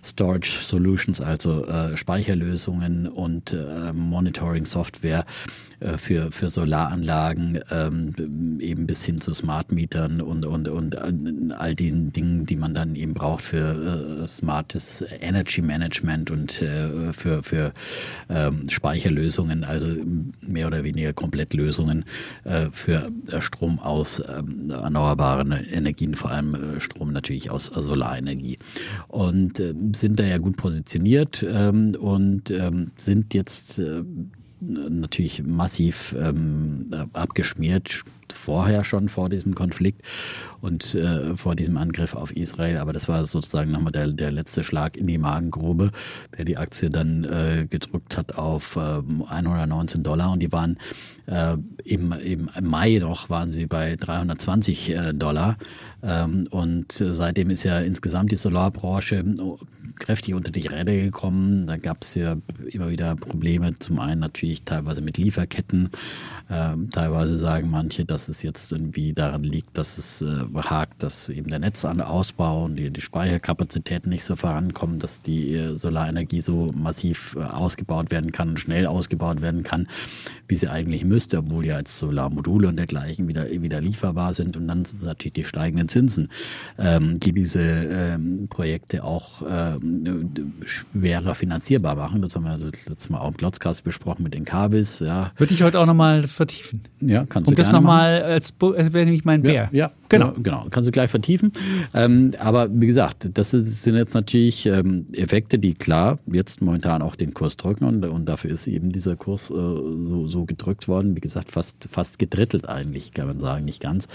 Storage 0.03 0.57
Solutions, 0.59 1.21
also 1.21 1.67
äh, 1.67 1.95
Speicherlösungen 1.95 3.07
und 3.07 3.53
äh, 3.53 3.93
Monitoring 3.93 4.65
Software. 4.65 5.19
äh, 5.19 5.68
für, 5.97 6.31
für 6.31 6.49
Solaranlagen, 6.49 7.59
ähm, 7.71 8.59
eben 8.59 8.87
bis 8.87 9.03
hin 9.03 9.21
zu 9.21 9.33
Smart 9.33 9.71
Mietern 9.71 10.21
und, 10.21 10.45
und, 10.45 10.67
und 10.67 10.95
all 11.53 11.75
den 11.75 12.11
Dingen, 12.11 12.45
die 12.45 12.55
man 12.55 12.73
dann 12.73 12.95
eben 12.95 13.13
braucht 13.13 13.43
für 13.43 14.23
äh, 14.23 14.27
smartes 14.27 15.05
Energy 15.19 15.61
Management 15.61 16.31
und 16.31 16.61
äh, 16.61 17.13
für, 17.13 17.43
für 17.43 17.73
ähm, 18.29 18.69
Speicherlösungen, 18.69 19.63
also 19.63 19.87
mehr 20.41 20.67
oder 20.67 20.83
weniger 20.83 21.13
Komplettlösungen 21.13 22.05
äh, 22.43 22.67
für 22.71 23.11
Strom 23.39 23.79
aus 23.79 24.21
ähm, 24.27 24.69
erneuerbaren 24.69 25.51
Energien, 25.51 26.15
vor 26.15 26.31
allem 26.31 26.55
äh, 26.55 26.79
Strom 26.79 27.11
natürlich 27.11 27.49
aus 27.49 27.65
Solarenergie. 27.65 28.59
Und 29.07 29.59
äh, 29.59 29.73
sind 29.95 30.19
da 30.19 30.25
ja 30.25 30.37
gut 30.37 30.57
positioniert 30.57 31.43
und 31.43 32.53
sind 32.97 33.33
jetzt 33.33 33.81
natürlich 34.61 35.43
massiv 35.43 36.15
ähm, 36.19 36.93
abgeschmiert, 37.13 38.03
vorher 38.31 38.83
schon 38.83 39.09
vor 39.09 39.29
diesem 39.29 39.55
Konflikt 39.55 40.01
und 40.61 40.95
äh, 40.95 41.35
vor 41.35 41.55
diesem 41.55 41.77
Angriff 41.77 42.15
auf 42.15 42.35
Israel. 42.35 42.77
Aber 42.77 42.93
das 42.93 43.07
war 43.07 43.25
sozusagen 43.25 43.71
nochmal 43.71 43.91
der, 43.91 44.07
der 44.07 44.31
letzte 44.31 44.63
Schlag 44.63 44.97
in 44.97 45.07
die 45.07 45.17
Magengrube, 45.17 45.91
der 46.37 46.45
die 46.45 46.57
Aktie 46.57 46.89
dann 46.89 47.23
äh, 47.23 47.67
gedrückt 47.69 48.17
hat 48.17 48.35
auf 48.35 48.75
äh, 48.75 48.79
119 48.79 50.03
Dollar 50.03 50.31
und 50.31 50.39
die 50.41 50.51
waren 50.51 50.77
äh, 51.25 51.57
im, 51.83 52.11
im 52.11 52.49
Mai 52.61 52.97
noch 52.99 53.29
waren 53.29 53.49
sie 53.49 53.67
bei 53.67 53.95
320 53.95 54.89
äh, 54.89 55.13
Dollar. 55.13 55.57
Ähm, 56.01 56.47
und 56.49 56.99
äh, 57.01 57.13
seitdem 57.13 57.49
ist 57.49 57.63
ja 57.63 57.79
insgesamt 57.79 58.31
die 58.31 58.35
Solarbranche 58.35 59.23
kräftig 59.99 60.33
unter 60.33 60.51
die 60.51 60.67
Räder 60.67 60.95
gekommen. 60.95 61.67
Da 61.67 61.77
gab 61.77 62.03
es 62.03 62.15
ja 62.15 62.37
immer 62.71 62.89
wieder 62.89 63.15
Probleme. 63.15 63.77
Zum 63.79 63.99
einen 63.99 64.21
natürlich 64.21 64.63
teilweise 64.63 65.01
mit 65.01 65.17
Lieferketten. 65.17 65.89
Ähm, 66.49 66.89
teilweise 66.89 67.37
sagen 67.37 67.69
manche, 67.69 68.05
dass 68.05 68.27
es 68.27 68.41
jetzt 68.41 68.71
irgendwie 68.71 69.13
daran 69.13 69.43
liegt, 69.43 69.77
dass 69.77 69.99
es 69.99 70.21
äh, 70.23 70.45
hakt, 70.55 71.03
dass 71.03 71.29
eben 71.29 71.49
der 71.49 71.59
Netzausbau 71.59 72.65
und 72.65 72.75
die, 72.75 72.89
die 72.89 73.01
Speicherkapazitäten 73.01 74.09
nicht 74.09 74.23
so 74.23 74.35
vorankommen, 74.35 74.97
dass 74.97 75.21
die 75.21 75.53
äh, 75.53 75.75
Solarenergie 75.75 76.41
so 76.41 76.71
massiv 76.75 77.35
äh, 77.35 77.43
ausgebaut 77.43 78.09
werden 78.09 78.31
kann, 78.31 78.57
schnell 78.57 78.87
ausgebaut 78.87 79.41
werden 79.41 79.61
kann, 79.61 79.87
wie 80.47 80.55
sie 80.55 80.69
eigentlich 80.69 81.05
müsste, 81.05 81.37
obwohl 81.37 81.65
ja 81.65 81.77
jetzt 81.77 81.99
Solarmodule 81.99 82.67
und 82.67 82.77
dergleichen 82.77 83.27
wieder, 83.27 83.49
wieder 83.49 83.79
lieferbar 83.79 84.33
sind. 84.33 84.57
Und 84.57 84.67
dann 84.67 84.85
sind 84.85 85.03
natürlich 85.03 85.33
die 85.33 85.43
steigenden 85.43 85.87
Zinsen, 85.87 86.29
ähm, 86.79 87.19
die 87.19 87.33
diese 87.33 87.61
ähm, 87.61 88.47
Projekte 88.49 89.03
auch 89.03 89.43
ähm, 89.47 89.88
schwerer 90.65 91.35
finanzierbar 91.35 91.95
machen. 91.95 92.21
Das 92.21 92.35
haben 92.35 92.43
wir 92.43 92.57
das 92.57 92.71
letzte 92.87 93.11
Mal 93.11 93.19
auch 93.19 93.29
im 93.29 93.37
Glotzcast 93.37 93.83
besprochen 93.83 94.23
mit 94.23 94.33
den 94.33 94.45
Kabis. 94.45 94.99
Ja. 94.99 95.31
Würde 95.37 95.53
ich 95.53 95.63
heute 95.63 95.79
auch 95.79 95.85
nochmal 95.85 96.27
vertiefen. 96.27 96.83
Ja, 96.99 97.25
kannst 97.25 97.49
Und 97.49 97.57
du 97.57 97.61
das 97.61 97.71
nochmal 97.71 98.21
als, 98.21 98.53
als 98.61 98.93
wäre 98.93 99.05
nämlich 99.05 99.25
mein 99.25 99.41
Bär. 99.41 99.69
Ja, 99.71 99.87
ja, 99.87 99.91
genau. 100.09 100.33
Genau, 100.41 100.67
kannst 100.69 100.87
du 100.87 100.91
gleich 100.91 101.09
vertiefen. 101.09 101.51
Ähm, 101.93 102.31
aber 102.39 102.69
wie 102.71 102.87
gesagt, 102.87 103.29
das 103.37 103.51
sind 103.51 103.95
jetzt 103.95 104.13
natürlich 104.13 104.65
ähm, 104.65 105.07
Effekte, 105.13 105.59
die 105.59 105.73
klar 105.73 106.19
jetzt 106.31 106.61
momentan 106.61 107.01
auch 107.01 107.15
den 107.15 107.33
Kurs 107.33 107.57
drücken 107.57 107.85
und, 107.85 108.05
und 108.05 108.25
dafür 108.25 108.51
ist 108.51 108.67
eben 108.67 108.91
dieser 108.91 109.15
Kurs 109.15 109.49
äh, 109.49 109.53
so, 109.53 110.27
so 110.27 110.45
gedrückt 110.45 110.87
worden. 110.87 111.15
Wie 111.15 111.19
gesagt, 111.19 111.51
fast, 111.51 111.87
fast 111.89 112.19
gedrittelt 112.19 112.67
eigentlich, 112.67 113.13
kann 113.13 113.27
man 113.27 113.39
sagen, 113.39 113.65
nicht 113.65 113.81
ganz. 113.81 114.07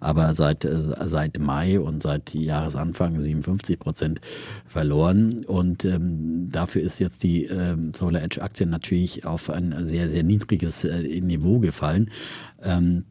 Aber 0.00 0.34
seit, 0.34 0.64
äh, 0.64 0.78
seit 0.80 1.38
Mai 1.38 1.80
und 1.80 2.02
seit 2.02 2.34
Jahresanfang 2.34 3.18
57 3.18 3.78
Prozent 3.78 4.20
verloren. 4.66 5.44
Und 5.44 5.84
ähm, 5.84 6.48
dafür 6.50 6.82
ist 6.82 6.98
jetzt 6.98 7.22
die 7.22 7.44
ähm, 7.44 7.92
Solar 7.94 8.22
Edge 8.22 8.42
Aktie 8.42 8.66
natürlich 8.66 9.24
auf 9.24 9.50
ein 9.50 9.74
sehr, 9.84 10.10
sehr 10.10 10.22
niedriges 10.22 10.84
äh, 10.84 11.20
Niveau 11.20 11.58
gefallen. 11.58 12.10
Ähm, 12.62 13.04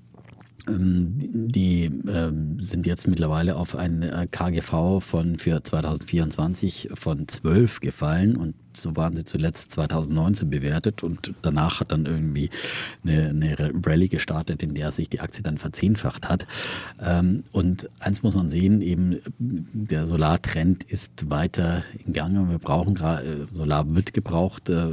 die 0.78 1.86
ähm, 1.86 2.57
sind 2.61 2.86
jetzt 2.86 3.07
mittlerweile 3.07 3.55
auf 3.55 3.76
ein 3.76 4.03
äh, 4.03 4.28
KGV 4.30 4.99
von 5.01 5.38
für 5.38 5.63
2024 5.63 6.89
von 6.93 7.28
12 7.28 7.80
gefallen 7.80 8.36
und 8.36 8.55
so 8.82 8.95
waren 8.95 9.15
sie 9.15 9.23
zuletzt 9.23 9.71
2019 9.71 10.49
bewertet 10.49 11.03
und 11.03 11.34
danach 11.41 11.80
hat 11.80 11.91
dann 11.91 12.05
irgendwie 12.05 12.49
eine, 13.03 13.30
eine 13.30 13.73
Rallye 13.86 14.09
gestartet, 14.09 14.63
in 14.63 14.73
der 14.73 14.91
sich 14.91 15.09
die 15.09 15.19
Aktie 15.19 15.43
dann 15.43 15.57
verzehnfacht 15.57 16.30
hat. 16.30 16.45
Ähm, 17.01 17.43
und 17.51 17.89
eins 17.99 18.23
muss 18.23 18.36
man 18.36 18.49
sehen, 18.49 18.82
eben 18.82 19.19
der 19.38 20.05
Solartrend 20.05 20.84
ist 20.84 21.30
weiter 21.30 21.84
in 22.05 22.13
Gange. 22.13 22.49
Wir 22.49 22.59
brauchen 22.59 22.95
gerade, 22.95 23.27
äh, 23.27 23.55
Solar 23.55 23.95
wird 23.95 24.13
gebraucht 24.13 24.69
äh, 24.69 24.88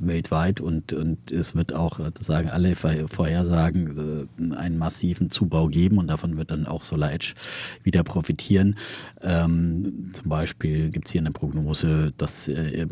weltweit 0.00 0.60
und, 0.60 0.92
und 0.92 1.32
es 1.32 1.54
wird 1.54 1.72
auch, 1.72 2.00
das 2.10 2.26
sagen 2.26 2.50
alle 2.50 2.74
Vorhersagen, 2.76 4.28
äh, 4.40 4.54
einen 4.54 4.78
massiven 4.78 5.30
Zubau 5.30 5.68
geben 5.68 5.98
und 5.98 6.06
davon 6.08 6.36
wird 6.36 6.50
dann 6.50 6.66
auch 6.66 6.84
Solar 6.84 7.12
Edge 7.12 7.34
wieder 7.82 8.04
profitieren. 8.04 8.76
Ähm, 9.22 10.10
zum 10.12 10.28
Beispiel 10.28 10.90
gibt 10.90 11.06
es 11.06 11.12
hier 11.12 11.20
eine 11.20 11.30
Prognose, 11.30 12.12
dass 12.16 12.48
äh, 12.48 12.86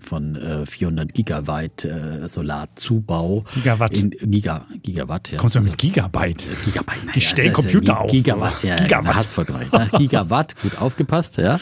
von 0.00 0.36
äh, 0.36 0.66
400 0.66 1.12
Gigawatt 1.12 1.84
äh, 1.84 2.26
Solarzubau. 2.26 3.44
Gigawatt. 3.54 3.96
In, 3.96 4.10
Giga, 4.10 4.66
Gigawatt, 4.82 5.32
ja. 5.32 5.38
Kommst 5.38 5.56
du 5.56 5.60
mit 5.60 5.78
Gigabyte? 5.78 6.42
Äh, 6.42 6.64
Gigabyte. 6.64 7.14
Die 7.14 7.20
stellen 7.20 7.52
Computer 7.52 8.00
auf. 8.00 8.10
Gigawatt, 8.10 8.62
ja. 8.62 8.76
Gigawatt. 8.76 9.14
Hast. 9.16 9.38
Ne? 9.38 9.88
Gigawatt, 9.98 10.60
gut 10.60 10.78
aufgepasst, 10.78 11.38
ja. 11.38 11.60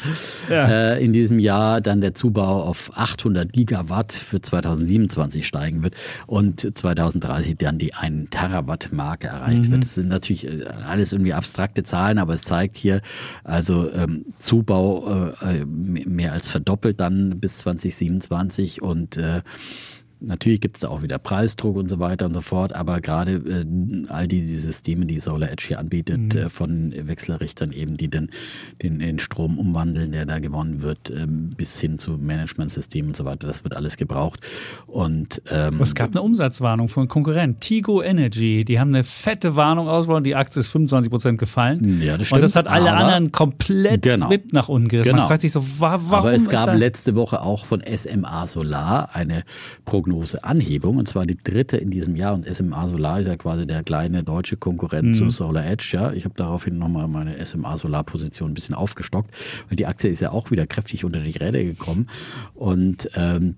ja. 0.48 0.94
Äh, 0.94 1.04
in 1.04 1.12
diesem 1.12 1.38
Jahr 1.38 1.80
dann 1.80 2.00
der 2.00 2.14
Zubau 2.14 2.62
auf 2.62 2.90
800 2.94 3.52
Gigawatt 3.52 4.12
für 4.12 4.40
2027 4.40 5.46
steigen 5.46 5.82
wird 5.82 5.94
und 6.26 6.76
2030 6.76 7.56
dann 7.58 7.78
die 7.78 7.94
1 7.94 8.30
Terawatt 8.30 8.90
Marke 8.92 9.28
erreicht 9.28 9.66
mhm. 9.66 9.72
wird. 9.72 9.84
Das 9.84 9.94
sind 9.94 10.08
natürlich 10.08 10.46
äh, 10.46 10.64
alles 10.86 11.12
irgendwie 11.12 11.32
abstrakte 11.32 11.82
Zahlen, 11.82 12.18
aber 12.18 12.34
es 12.34 12.42
zeigt 12.42 12.76
hier 12.76 13.00
also 13.44 13.90
ähm, 13.92 14.26
Zubau 14.38 15.32
äh, 15.40 15.64
mehr 15.64 16.32
als 16.32 16.48
verdoppelt 16.48 17.00
dann 17.00 17.40
bis 17.40 17.58
20 17.58 17.77
2027 17.78 18.82
und 18.82 19.16
äh, 19.16 19.42
Natürlich 20.20 20.60
gibt 20.60 20.76
es 20.76 20.80
da 20.80 20.88
auch 20.88 21.02
wieder 21.02 21.18
Preisdruck 21.18 21.76
und 21.76 21.88
so 21.88 22.00
weiter 22.00 22.26
und 22.26 22.34
so 22.34 22.40
fort, 22.40 22.72
aber 22.72 23.00
gerade 23.00 23.32
äh, 23.32 24.06
all 24.08 24.26
die, 24.26 24.46
die 24.46 24.58
Systeme, 24.58 25.06
die 25.06 25.20
Solar 25.20 25.50
Edge 25.50 25.66
hier 25.68 25.78
anbietet, 25.78 26.34
mhm. 26.34 26.40
äh, 26.40 26.48
von 26.48 26.92
Wechselrichtern 26.96 27.72
eben, 27.72 27.96
die 27.96 28.08
den, 28.08 28.30
den, 28.82 28.98
den 28.98 29.18
Strom 29.20 29.58
umwandeln, 29.58 30.12
der 30.12 30.26
da 30.26 30.40
gewonnen 30.40 30.82
wird, 30.82 31.10
äh, 31.10 31.26
bis 31.28 31.80
hin 31.80 31.98
zu 31.98 32.12
Managementsystemen 32.12 33.10
und 33.10 33.16
so 33.16 33.24
weiter, 33.24 33.46
das 33.46 33.62
wird 33.62 33.76
alles 33.76 33.96
gebraucht. 33.96 34.40
Und, 34.86 35.40
ähm, 35.50 35.80
es 35.80 35.94
gab 35.94 36.10
eine 36.10 36.22
Umsatzwarnung 36.22 36.88
von 36.88 37.06
Konkurrenten, 37.06 37.60
Tigo 37.60 38.02
Energy, 38.02 38.64
die 38.64 38.80
haben 38.80 38.94
eine 38.94 39.04
fette 39.04 39.54
Warnung 39.54 39.88
ausgebaut, 39.88 40.26
die 40.26 40.34
Aktie 40.34 40.60
ist 40.60 40.68
25 40.68 41.10
Prozent 41.10 41.38
gefallen. 41.38 42.02
Ja, 42.02 42.18
das 42.18 42.26
stimmt. 42.26 42.38
Und 42.38 42.42
das 42.42 42.56
hat 42.56 42.66
alle 42.68 42.90
aber, 42.90 43.04
anderen 43.04 43.32
komplett 43.32 44.02
genau, 44.02 44.28
mit 44.28 44.52
nach 44.52 44.68
unten 44.68 44.88
gerissen. 44.88 45.10
Genau. 45.10 45.22
Man 45.22 45.28
fragt 45.28 45.42
sich 45.42 45.52
so, 45.52 45.64
warum 45.78 46.12
Aber 46.12 46.34
es 46.34 46.48
gab 46.48 46.76
letzte 46.76 47.14
Woche 47.14 47.40
auch 47.40 47.64
von 47.64 47.82
SMA 47.86 48.46
Solar 48.46 49.14
eine 49.14 49.44
Prognose, 49.84 50.07
Prognose 50.08 50.42
Anhebung, 50.42 50.96
und 50.96 51.08
zwar 51.08 51.26
die 51.26 51.36
dritte 51.36 51.76
in 51.76 51.90
diesem 51.90 52.16
Jahr. 52.16 52.34
Und 52.34 52.46
SMA 52.52 52.88
Solar 52.88 53.20
ist 53.20 53.26
ja 53.26 53.36
quasi 53.36 53.66
der 53.66 53.82
kleine 53.82 54.24
deutsche 54.24 54.56
Konkurrent 54.56 55.08
mhm. 55.08 55.14
zu 55.14 55.30
Solar 55.30 55.66
Edge. 55.66 55.90
Ja, 55.92 56.12
ich 56.12 56.24
habe 56.24 56.34
daraufhin 56.36 56.78
nochmal 56.78 57.08
meine 57.08 57.44
SMA 57.44 57.76
Solar 57.76 58.04
Position 58.04 58.50
ein 58.50 58.54
bisschen 58.54 58.74
aufgestockt, 58.74 59.30
weil 59.68 59.76
die 59.76 59.86
Aktie 59.86 60.10
ist 60.10 60.20
ja 60.20 60.30
auch 60.30 60.50
wieder 60.50 60.66
kräftig 60.66 61.04
unter 61.04 61.20
die 61.20 61.36
Räder 61.36 61.62
gekommen. 61.62 62.08
Und 62.54 63.10
ähm, 63.14 63.56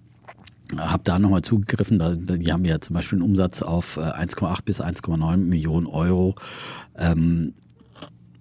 habe 0.77 1.03
da 1.05 1.19
nochmal 1.19 1.43
zugegriffen. 1.43 1.99
die 2.39 2.53
haben 2.53 2.65
ja 2.65 2.81
zum 2.81 2.95
Beispiel 2.95 3.19
einen 3.19 3.29
Umsatz 3.29 3.63
auf 3.63 3.99
1,8 3.99 4.59
äh, 4.59 4.63
bis 4.65 4.81
1,9 4.81 5.37
Millionen 5.37 5.87
Euro. 5.87 6.35
Ähm, 6.97 7.55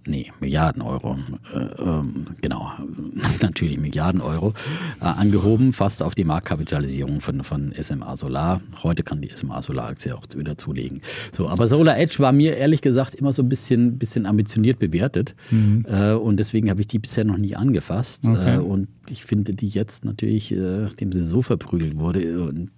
nee, 0.10 0.32
Milliarden 0.40 0.82
Euro, 0.82 1.18
äh, 1.54 1.82
ähm, 1.82 2.26
genau, 2.42 2.72
natürlich 3.42 3.80
Milliarden 3.80 4.22
Euro, 4.22 4.54
äh, 5.02 5.06
angehoben, 5.06 5.72
fast 5.74 6.04
auf 6.04 6.16
die 6.16 6.24
Marktkapitalisierung 6.24 7.22
von, 7.22 7.44
von 7.44 7.74
SMA 7.80 8.16
Solar. 8.16 8.62
Heute 8.84 9.04
kann 9.04 9.22
die 9.22 9.30
SMA 9.34 9.62
Solar-Aktie 9.62 10.16
auch 10.16 10.24
wieder 10.36 10.58
zulegen. 10.58 11.02
So, 11.32 11.48
aber 11.48 11.68
Solar 11.68 11.98
Edge 11.98 12.20
war 12.20 12.32
mir 12.32 12.58
ehrlich 12.58 12.82
gesagt 12.82 13.16
immer 13.16 13.34
so 13.34 13.44
ein 13.44 13.50
bisschen, 13.50 13.98
bisschen 13.98 14.26
ambitioniert 14.26 14.80
bewertet 14.80 15.36
mhm. 15.52 15.86
äh, 15.88 16.14
und 16.14 16.38
deswegen 16.38 16.70
habe 16.70 16.82
ich 16.82 16.88
die 16.88 17.00
bisher 17.00 17.24
noch 17.24 17.38
nie 17.38 17.56
angefasst. 17.56 18.28
Okay. 18.28 18.56
Äh, 18.56 18.58
und 18.58 18.88
ich 19.12 19.26
finde 19.26 19.54
die 19.54 19.68
jetzt 19.68 20.06
natürlich, 20.06 20.52
äh, 20.52 20.56
nachdem 20.56 21.12
sie 21.12 21.24
so 21.24 21.42
verprügelt 21.42 21.98
wurde 21.98 22.42
und 22.42 22.70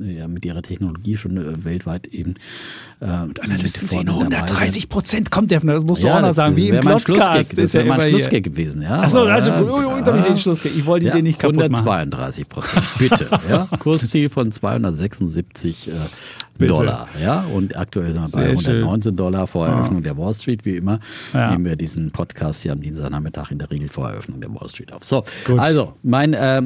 äh, 0.00 0.18
ja, 0.18 0.28
mit 0.28 0.44
ihrer 0.44 0.62
Technologie 0.62 1.16
schon 1.16 1.36
äh, 1.36 1.64
weltweit 1.64 2.08
eben. 2.08 2.34
Äh, 3.00 3.22
und 3.22 3.42
Analysten 3.42 3.88
sehen 3.88 4.08
130 4.08 4.88
Prozent 4.88 5.30
kommt 5.30 5.50
der, 5.50 5.60
das 5.60 5.84
musst 5.84 6.02
du 6.02 6.06
ja, 6.06 6.18
auch 6.18 6.22
noch 6.22 6.32
sagen, 6.32 6.56
wie 6.56 6.68
im 6.68 6.80
Klotzcast. 6.80 7.58
Das 7.58 7.74
wäre 7.74 7.86
ja 7.86 7.96
mein 7.96 8.08
Schlussgag 8.08 8.42
gewesen. 8.42 8.82
Ja, 8.82 9.00
Achso, 9.00 9.20
also 9.22 9.50
ja, 9.50 9.96
jetzt 9.96 10.08
habe 10.08 10.18
ich 10.18 10.24
den 10.24 10.36
Schlussgag. 10.36 10.72
Ich 10.76 10.86
wollte 10.86 11.06
ja, 11.06 11.14
den 11.14 11.24
nicht 11.24 11.38
kaputt 11.38 11.62
132 11.62 12.48
Prozent, 12.48 12.84
bitte. 12.98 13.28
ja, 13.48 13.68
Kursziel 13.78 14.28
von 14.28 14.52
276 14.52 15.88
äh, 15.88 15.92
Dollar. 16.58 17.08
Ja, 17.20 17.44
und 17.54 17.76
aktuell 17.76 18.12
sind 18.12 18.22
wir 18.22 18.28
bei 18.28 18.50
119 18.50 19.10
schön. 19.10 19.16
Dollar 19.16 19.46
vor 19.46 19.66
Eröffnung 19.66 19.98
ja. 19.98 20.12
der 20.12 20.18
Wall 20.18 20.34
Street, 20.34 20.64
wie 20.64 20.76
immer. 20.76 21.00
Ja. 21.32 21.50
Nehmen 21.50 21.64
wir 21.64 21.76
diesen 21.76 22.10
Podcast 22.10 22.62
hier 22.62 22.72
am 22.72 22.80
Dienstagnachmittag 22.80 23.50
in 23.50 23.58
der 23.58 23.70
Regel 23.70 23.88
vor 23.88 24.08
Eröffnung 24.08 24.40
der 24.40 24.50
Wall 24.54 24.68
Street 24.68 24.92
auf. 24.92 25.04
So, 25.04 25.24
Gut. 25.44 25.58
also 25.58 25.94
mein 26.02 26.34
äh, 26.34 26.62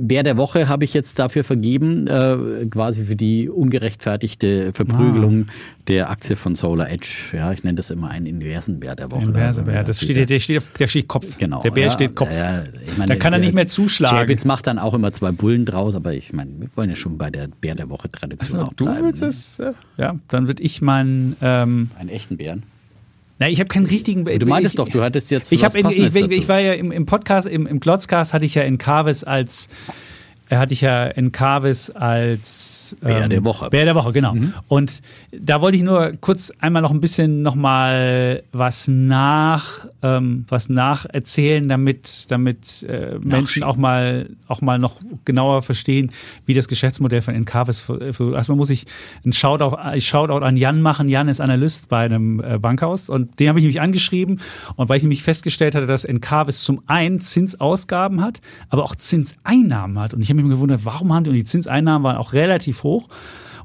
Bär 0.00 0.22
der 0.22 0.36
Woche 0.36 0.68
habe 0.68 0.84
ich 0.84 0.94
jetzt 0.94 1.18
dafür 1.18 1.44
vergeben, 1.44 2.06
äh, 2.06 2.66
quasi 2.70 3.04
für 3.04 3.16
die 3.16 3.48
ungerechtfertigte 3.48 4.72
Verprügelung 4.72 5.46
ah. 5.48 5.52
der 5.88 6.10
Aktie 6.10 6.36
von 6.36 6.54
Solar 6.54 6.90
Edge. 6.90 7.08
Ja, 7.32 7.52
ich 7.52 7.64
nenne 7.64 7.76
das 7.76 7.90
immer 7.90 8.10
einen 8.10 8.26
inversen 8.26 8.80
Bär 8.80 8.96
der 8.96 9.10
Woche. 9.10 9.24
Inverse 9.24 9.62
Bär, 9.62 9.84
das 9.84 10.00
steht, 10.00 10.28
der, 10.28 10.38
steht, 10.38 10.62
der 10.78 10.86
steht 10.88 11.08
Kopf. 11.08 11.38
Genau. 11.38 11.62
Der 11.62 11.70
Bär 11.70 11.84
ja, 11.84 11.90
steht 11.90 12.14
Kopf. 12.14 12.32
Ja, 12.32 12.64
ich 12.86 12.98
meine, 12.98 13.14
da 13.14 13.16
kann 13.16 13.32
er 13.32 13.38
nicht 13.38 13.54
mehr 13.54 13.66
zuschlagen. 13.66 14.16
Jabitz 14.16 14.44
macht 14.44 14.66
dann 14.66 14.78
auch 14.78 14.94
immer 14.94 15.12
zwei 15.12 15.32
Bullen 15.32 15.64
draus, 15.64 15.94
aber 15.94 16.12
ich 16.12 16.32
meine, 16.32 16.50
wir 16.58 16.68
wollen 16.74 16.90
ja 16.90 16.96
schon 16.96 17.18
bei 17.18 17.30
der 17.30 17.48
Bär 17.48 17.74
der 17.74 17.90
Woche 17.90 18.10
Tradition 18.10 18.58
also, 18.58 18.70
auch 18.70 18.74
bleiben. 18.74 18.98
Du 18.98 19.04
willst 19.04 19.22
ne? 19.28 19.66
es, 19.68 19.76
ja, 19.96 20.16
dann 20.28 20.46
würde 20.46 20.62
ich 20.62 20.82
meinen. 20.82 21.36
Ähm, 21.40 21.90
Einen 21.98 22.08
echten 22.08 22.36
Bären? 22.36 22.62
Na, 23.38 23.48
ich 23.48 23.60
habe 23.60 23.68
keinen 23.68 23.86
richtigen. 23.86 24.24
Du 24.24 24.46
meintest 24.46 24.74
ich, 24.74 24.76
doch, 24.76 24.88
du 24.88 25.02
hattest 25.02 25.30
jetzt. 25.30 25.52
Ich, 25.52 25.64
hab 25.64 25.74
in, 25.74 25.88
ich, 25.88 26.14
ich, 26.16 26.48
war 26.48 26.58
ja 26.58 26.74
im, 26.74 26.90
im 26.90 27.06
Podcast, 27.06 27.46
im, 27.46 27.66
im 27.66 27.78
Glotzcast 27.78 28.34
hatte 28.34 28.44
ich 28.44 28.54
ja 28.54 28.62
in 28.62 28.78
Carves 28.78 29.22
als 29.22 29.68
hatte 30.50 30.72
ich 30.72 30.80
ja 30.80 31.06
in 31.06 31.30
Carvis 31.30 31.90
als 31.90 32.77
ähm, 33.02 33.08
Bär 33.08 33.28
der 33.28 33.44
Woche. 33.44 33.70
Bär 33.70 33.84
der 33.84 33.94
Woche, 33.94 34.12
genau. 34.12 34.34
Mhm. 34.34 34.54
Und 34.68 35.00
da 35.32 35.60
wollte 35.60 35.76
ich 35.76 35.82
nur 35.82 36.12
kurz 36.20 36.52
einmal 36.60 36.82
noch 36.82 36.90
ein 36.90 37.00
bisschen 37.00 37.42
nochmal 37.42 38.42
was 38.52 38.88
nach, 38.88 39.86
ähm, 40.02 40.44
was 40.48 40.68
nacherzählen, 40.68 41.68
damit, 41.68 42.30
damit 42.30 42.82
äh, 42.82 43.18
Menschen 43.20 43.62
auch 43.62 43.76
mal, 43.76 44.30
auch 44.46 44.60
mal 44.60 44.78
noch 44.78 44.96
genauer 45.24 45.62
verstehen, 45.62 46.12
wie 46.46 46.54
das 46.54 46.68
Geschäftsmodell 46.68 47.22
von 47.22 47.34
Encarvis 47.34 47.80
für, 47.80 48.34
erstmal 48.34 48.56
muss 48.56 48.70
ich 48.70 48.86
ein 49.24 49.32
Shoutout, 49.32 49.76
ich 49.94 50.06
Shoutout 50.06 50.44
an 50.44 50.56
Jan 50.56 50.80
machen. 50.80 51.08
Jan 51.08 51.28
ist 51.28 51.40
Analyst 51.40 51.88
bei 51.88 52.04
einem 52.04 52.40
äh, 52.40 52.58
Bankhaus 52.58 53.08
und 53.08 53.38
den 53.40 53.48
habe 53.48 53.58
ich 53.58 53.64
nämlich 53.64 53.80
angeschrieben 53.80 54.40
und 54.76 54.88
weil 54.88 54.98
ich 54.98 55.02
nämlich 55.02 55.22
festgestellt 55.22 55.74
hatte, 55.74 55.86
dass 55.86 56.04
Encarvis 56.04 56.62
zum 56.62 56.82
einen 56.86 57.20
Zinsausgaben 57.20 58.20
hat, 58.20 58.40
aber 58.68 58.84
auch 58.84 58.94
Zinseinnahmen 58.94 59.98
hat 59.98 60.14
und 60.14 60.22
ich 60.22 60.30
habe 60.30 60.42
mich 60.42 60.50
gewundert, 60.50 60.84
warum 60.84 61.12
haben 61.12 61.24
die, 61.24 61.30
und 61.30 61.36
die 61.36 61.44
Zinseinnahmen 61.44 62.04
waren 62.04 62.16
auch 62.16 62.32
relativ 62.32 62.77
froh 62.78 63.02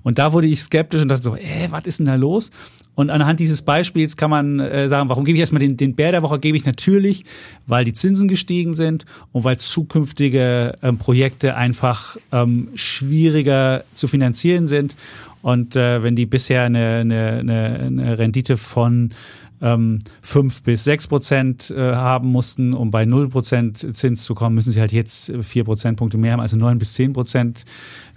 Und 0.04 0.20
da 0.20 0.34
wurde 0.34 0.48
ich 0.48 0.62
skeptisch 0.62 1.02
und 1.02 1.08
dachte 1.08 1.24
so, 1.24 1.36
äh, 1.36 1.68
was 1.70 1.86
ist 1.86 2.00
denn 2.00 2.06
da 2.06 2.16
los? 2.16 2.52
Und 2.96 3.10
anhand 3.10 3.40
dieses 3.40 3.64
Beispiels 3.64 4.18
kann 4.18 4.30
man 4.30 4.60
äh, 4.60 4.88
sagen, 4.88 5.10
warum 5.10 5.26
gebe 5.26 5.36
ich 5.36 5.40
erstmal 5.40 5.62
den, 5.62 5.78
den 5.78 5.96
Bär 5.96 6.12
der 6.12 6.22
Woche? 6.22 6.40
Gebe 6.40 6.58
ich 6.58 6.66
natürlich, 6.66 7.26
weil 7.66 7.86
die 7.86 7.94
Zinsen 7.94 8.28
gestiegen 8.28 8.76
sind 8.76 9.06
und 9.32 9.44
weil 9.44 9.58
zukünftige 9.58 10.78
ähm, 10.84 10.98
Projekte 10.98 11.56
einfach 11.56 12.18
ähm, 12.32 12.70
schwieriger 12.76 13.84
zu 13.94 14.08
finanzieren 14.08 14.68
sind. 14.68 14.96
Und 15.42 15.76
äh, 15.76 16.04
wenn 16.04 16.16
die 16.16 16.26
bisher 16.26 16.64
eine, 16.64 17.00
eine, 17.00 17.84
eine 17.86 18.18
Rendite 18.18 18.58
von 18.58 19.14
ähm, 19.62 20.00
5 20.22 20.64
bis 20.64 20.84
6 20.84 21.08
Prozent 21.08 21.72
äh, 21.72 21.96
haben 21.96 22.28
mussten, 22.28 22.74
um 22.74 22.92
bei 22.92 23.06
0 23.06 23.30
Prozent 23.30 23.96
Zins 23.96 24.24
zu 24.24 24.36
kommen, 24.36 24.56
müssen 24.56 24.72
sie 24.72 24.80
halt 24.80 24.92
jetzt 24.92 25.32
4 25.42 25.64
Prozentpunkte 25.64 26.18
mehr 26.18 26.34
haben, 26.34 26.42
also 26.42 26.58
9 26.58 26.78
bis 26.78 26.94
10 26.94 27.14
Prozent 27.14 27.66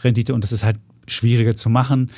Rendite 0.02 0.34
und 0.34 0.44
das 0.44 0.52
ist 0.52 0.64
halt 0.64 0.76
schwieriger 1.06 1.56
zu 1.56 1.70
machen. 1.70 2.10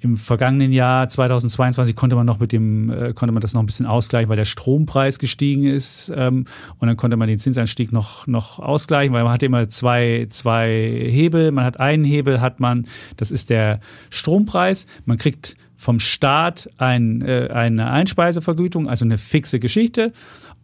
Im 0.00 0.16
vergangenen 0.16 0.72
Jahr 0.72 1.08
2022 1.08 1.96
konnte 1.96 2.14
man 2.14 2.26
noch 2.26 2.38
mit 2.38 2.52
dem 2.52 2.90
äh, 2.90 3.12
konnte 3.14 3.32
man 3.32 3.40
das 3.40 3.54
noch 3.54 3.62
ein 3.62 3.66
bisschen 3.66 3.86
ausgleichen, 3.86 4.28
weil 4.28 4.36
der 4.36 4.44
Strompreis 4.44 5.18
gestiegen 5.18 5.64
ist 5.64 6.12
ähm, 6.14 6.44
und 6.78 6.88
dann 6.88 6.96
konnte 6.96 7.16
man 7.16 7.28
den 7.28 7.38
Zinsanstieg 7.38 7.92
noch 7.92 8.26
noch 8.26 8.58
ausgleichen, 8.58 9.14
weil 9.14 9.24
man 9.24 9.32
hat 9.32 9.42
immer 9.42 9.68
zwei 9.68 10.26
zwei 10.28 10.68
Hebel. 11.10 11.52
Man 11.52 11.64
hat 11.64 11.80
einen 11.80 12.04
Hebel, 12.04 12.40
hat 12.40 12.60
man, 12.60 12.86
das 13.16 13.30
ist 13.30 13.50
der 13.50 13.80
Strompreis. 14.10 14.86
Man 15.06 15.16
kriegt 15.16 15.56
vom 15.76 16.00
Staat 16.00 16.68
ein, 16.78 17.22
äh, 17.22 17.48
eine 17.52 17.90
Einspeisevergütung, 17.90 18.88
also 18.88 19.04
eine 19.04 19.18
fixe 19.18 19.58
Geschichte. 19.58 20.12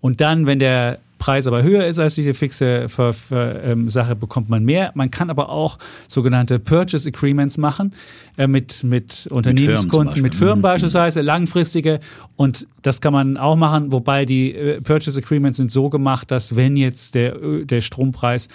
Und 0.01 0.21
dann, 0.21 0.47
wenn 0.47 0.59
der 0.59 0.99
Preis 1.21 1.47
aber 1.47 1.63
höher 1.63 1.87
ist 1.87 1.99
als 1.99 2.17
diese 2.17 2.35
fixe 2.35 2.89
Ver, 2.89 3.13
Ver, 3.13 3.63
ähm, 3.63 3.89
Sache, 3.89 4.17
bekommt 4.17 4.49
man 4.49 4.65
mehr. 4.65 4.91
Man 4.95 5.11
kann 5.11 5.31
aber 5.31 5.51
auch 5.51 5.79
sogenannte 6.09 6.59
Purchase 6.59 7.09
Agreements 7.11 7.59
machen 7.59 7.93
äh, 8.39 8.47
mit, 8.49 8.83
mit 8.83 9.29
Unternehmenskunden, 9.31 10.07
mit 10.07 10.15
Firmen, 10.15 10.23
mit 10.23 10.35
Firmen 10.35 10.59
mhm. 10.59 10.63
beispielsweise, 10.63 11.21
langfristige. 11.21 12.01
Und 12.37 12.67
das 12.83 13.03
kann 13.03 13.13
man 13.13 13.37
auch 13.37 13.55
machen, 13.55 13.93
wobei 13.93 14.25
die 14.25 14.55
äh, 14.55 14.81
Purchase 14.81 15.21
Agreements 15.21 15.59
sind 15.59 15.71
so 15.71 15.91
gemacht, 15.91 16.31
dass 16.31 16.57
wenn 16.57 16.77
jetzt 16.77 17.15
der, 17.15 17.37
der 17.65 17.83
Strompreis 17.83 18.49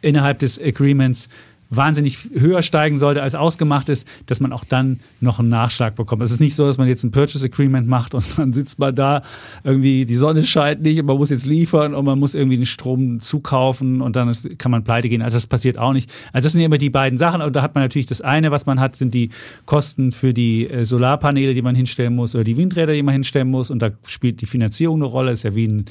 innerhalb 0.00 0.40
des 0.40 0.60
Agreements 0.60 1.28
wahnsinnig 1.76 2.18
höher 2.32 2.62
steigen 2.62 2.98
sollte, 2.98 3.22
als 3.22 3.34
ausgemacht 3.34 3.88
ist, 3.88 4.06
dass 4.26 4.40
man 4.40 4.52
auch 4.52 4.64
dann 4.64 5.00
noch 5.20 5.38
einen 5.38 5.48
Nachschlag 5.48 5.94
bekommt. 5.96 6.22
Es 6.22 6.30
ist 6.30 6.40
nicht 6.40 6.54
so, 6.54 6.66
dass 6.66 6.78
man 6.78 6.88
jetzt 6.88 7.02
ein 7.02 7.10
Purchase 7.10 7.46
Agreement 7.46 7.88
macht 7.88 8.14
und 8.14 8.24
dann 8.38 8.52
sitzt 8.52 8.78
man 8.78 8.94
da, 8.94 9.22
irgendwie 9.64 10.06
die 10.06 10.16
Sonne 10.16 10.44
scheint 10.44 10.82
nicht 10.82 11.00
und 11.00 11.06
man 11.06 11.16
muss 11.16 11.30
jetzt 11.30 11.46
liefern 11.46 11.94
und 11.94 12.04
man 12.04 12.18
muss 12.18 12.34
irgendwie 12.34 12.56
den 12.56 12.66
Strom 12.66 13.20
zukaufen 13.20 14.00
und 14.00 14.16
dann 14.16 14.36
kann 14.58 14.70
man 14.70 14.84
pleite 14.84 15.08
gehen. 15.08 15.22
Also 15.22 15.36
das 15.36 15.46
passiert 15.46 15.78
auch 15.78 15.92
nicht. 15.92 16.10
Also 16.32 16.46
das 16.46 16.52
sind 16.52 16.60
ja 16.60 16.66
immer 16.66 16.78
die 16.78 16.90
beiden 16.90 17.18
Sachen. 17.18 17.42
Und 17.42 17.56
da 17.56 17.62
hat 17.62 17.74
man 17.74 17.84
natürlich 17.84 18.06
das 18.06 18.20
eine, 18.20 18.50
was 18.50 18.66
man 18.66 18.80
hat, 18.80 18.96
sind 18.96 19.14
die 19.14 19.30
Kosten 19.66 20.12
für 20.12 20.34
die 20.34 20.68
äh, 20.68 20.84
Solarpaneele, 20.84 21.54
die 21.54 21.62
man 21.62 21.74
hinstellen 21.74 22.14
muss 22.14 22.34
oder 22.34 22.44
die 22.44 22.56
Windräder, 22.56 22.92
die 22.92 23.02
man 23.02 23.12
hinstellen 23.12 23.48
muss. 23.48 23.70
Und 23.70 23.80
da 23.80 23.90
spielt 24.06 24.40
die 24.40 24.46
Finanzierung 24.46 24.96
eine 24.96 25.06
Rolle. 25.06 25.30
Das 25.30 25.40
ist 25.40 25.44
ja 25.44 25.54
wie 25.54 25.66
ein, 25.66 25.84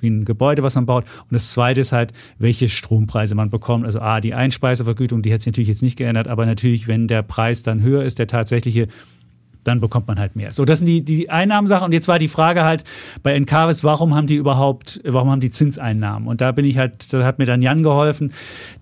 wie 0.00 0.08
ein 0.10 0.24
Gebäude, 0.24 0.62
was 0.62 0.74
man 0.74 0.86
baut. 0.86 1.04
Und 1.04 1.32
das 1.32 1.52
zweite 1.52 1.80
ist 1.80 1.92
halt, 1.92 2.12
welche 2.38 2.68
Strompreise 2.68 3.34
man 3.34 3.50
bekommt. 3.50 3.84
Also 3.84 4.00
A, 4.00 4.20
die 4.20 4.34
Einspeisevergütung, 4.34 5.22
die 5.22 5.27
hat 5.32 5.40
sich 5.40 5.46
natürlich 5.46 5.68
jetzt 5.68 5.82
nicht 5.82 5.96
geändert, 5.96 6.28
aber 6.28 6.46
natürlich, 6.46 6.88
wenn 6.88 7.08
der 7.08 7.22
Preis 7.22 7.62
dann 7.62 7.82
höher 7.82 8.04
ist, 8.04 8.18
der 8.18 8.26
tatsächliche, 8.26 8.88
dann 9.64 9.80
bekommt 9.80 10.08
man 10.08 10.18
halt 10.18 10.34
mehr. 10.36 10.50
So, 10.52 10.64
das 10.64 10.80
sind 10.80 10.86
die, 10.86 11.04
die 11.04 11.30
Einnahmensachen. 11.30 11.84
Und 11.84 11.92
jetzt 11.92 12.08
war 12.08 12.18
die 12.18 12.28
Frage 12.28 12.64
halt 12.64 12.84
bei 13.22 13.34
Encarvis, 13.34 13.84
warum 13.84 14.14
haben 14.14 14.26
die 14.26 14.36
überhaupt, 14.36 15.00
warum 15.04 15.30
haben 15.30 15.40
die 15.40 15.50
Zinseinnahmen? 15.50 16.28
Und 16.28 16.40
da 16.40 16.52
bin 16.52 16.64
ich 16.64 16.78
halt, 16.78 17.12
da 17.12 17.24
hat 17.24 17.38
mir 17.38 17.44
dann 17.44 17.62
Jan 17.62 17.82
geholfen, 17.82 18.32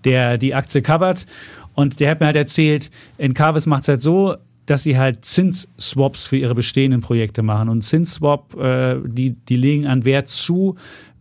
der 0.05 0.37
die 0.37 0.55
Aktie 0.55 0.81
covert. 0.81 1.25
Und 1.73 1.99
der 1.99 2.09
hat 2.09 2.19
mir 2.19 2.27
halt 2.27 2.35
erzählt, 2.35 2.89
Encarvis 3.17 3.65
macht 3.65 3.83
es 3.83 3.87
halt 3.89 4.01
so, 4.01 4.37
dass 4.65 4.83
sie 4.83 4.97
halt 4.97 5.23
Zinsswaps 5.23 6.25
für 6.25 6.37
ihre 6.37 6.53
bestehenden 6.53 7.01
Projekte 7.01 7.41
machen. 7.41 7.69
Und 7.69 7.83
Zinsswap, 7.83 8.55
äh, 8.59 8.97
die, 9.05 9.31
die 9.31 9.55
legen 9.55 9.87
an 9.87 10.03
Wert 10.05 10.27
zu, 10.27 10.75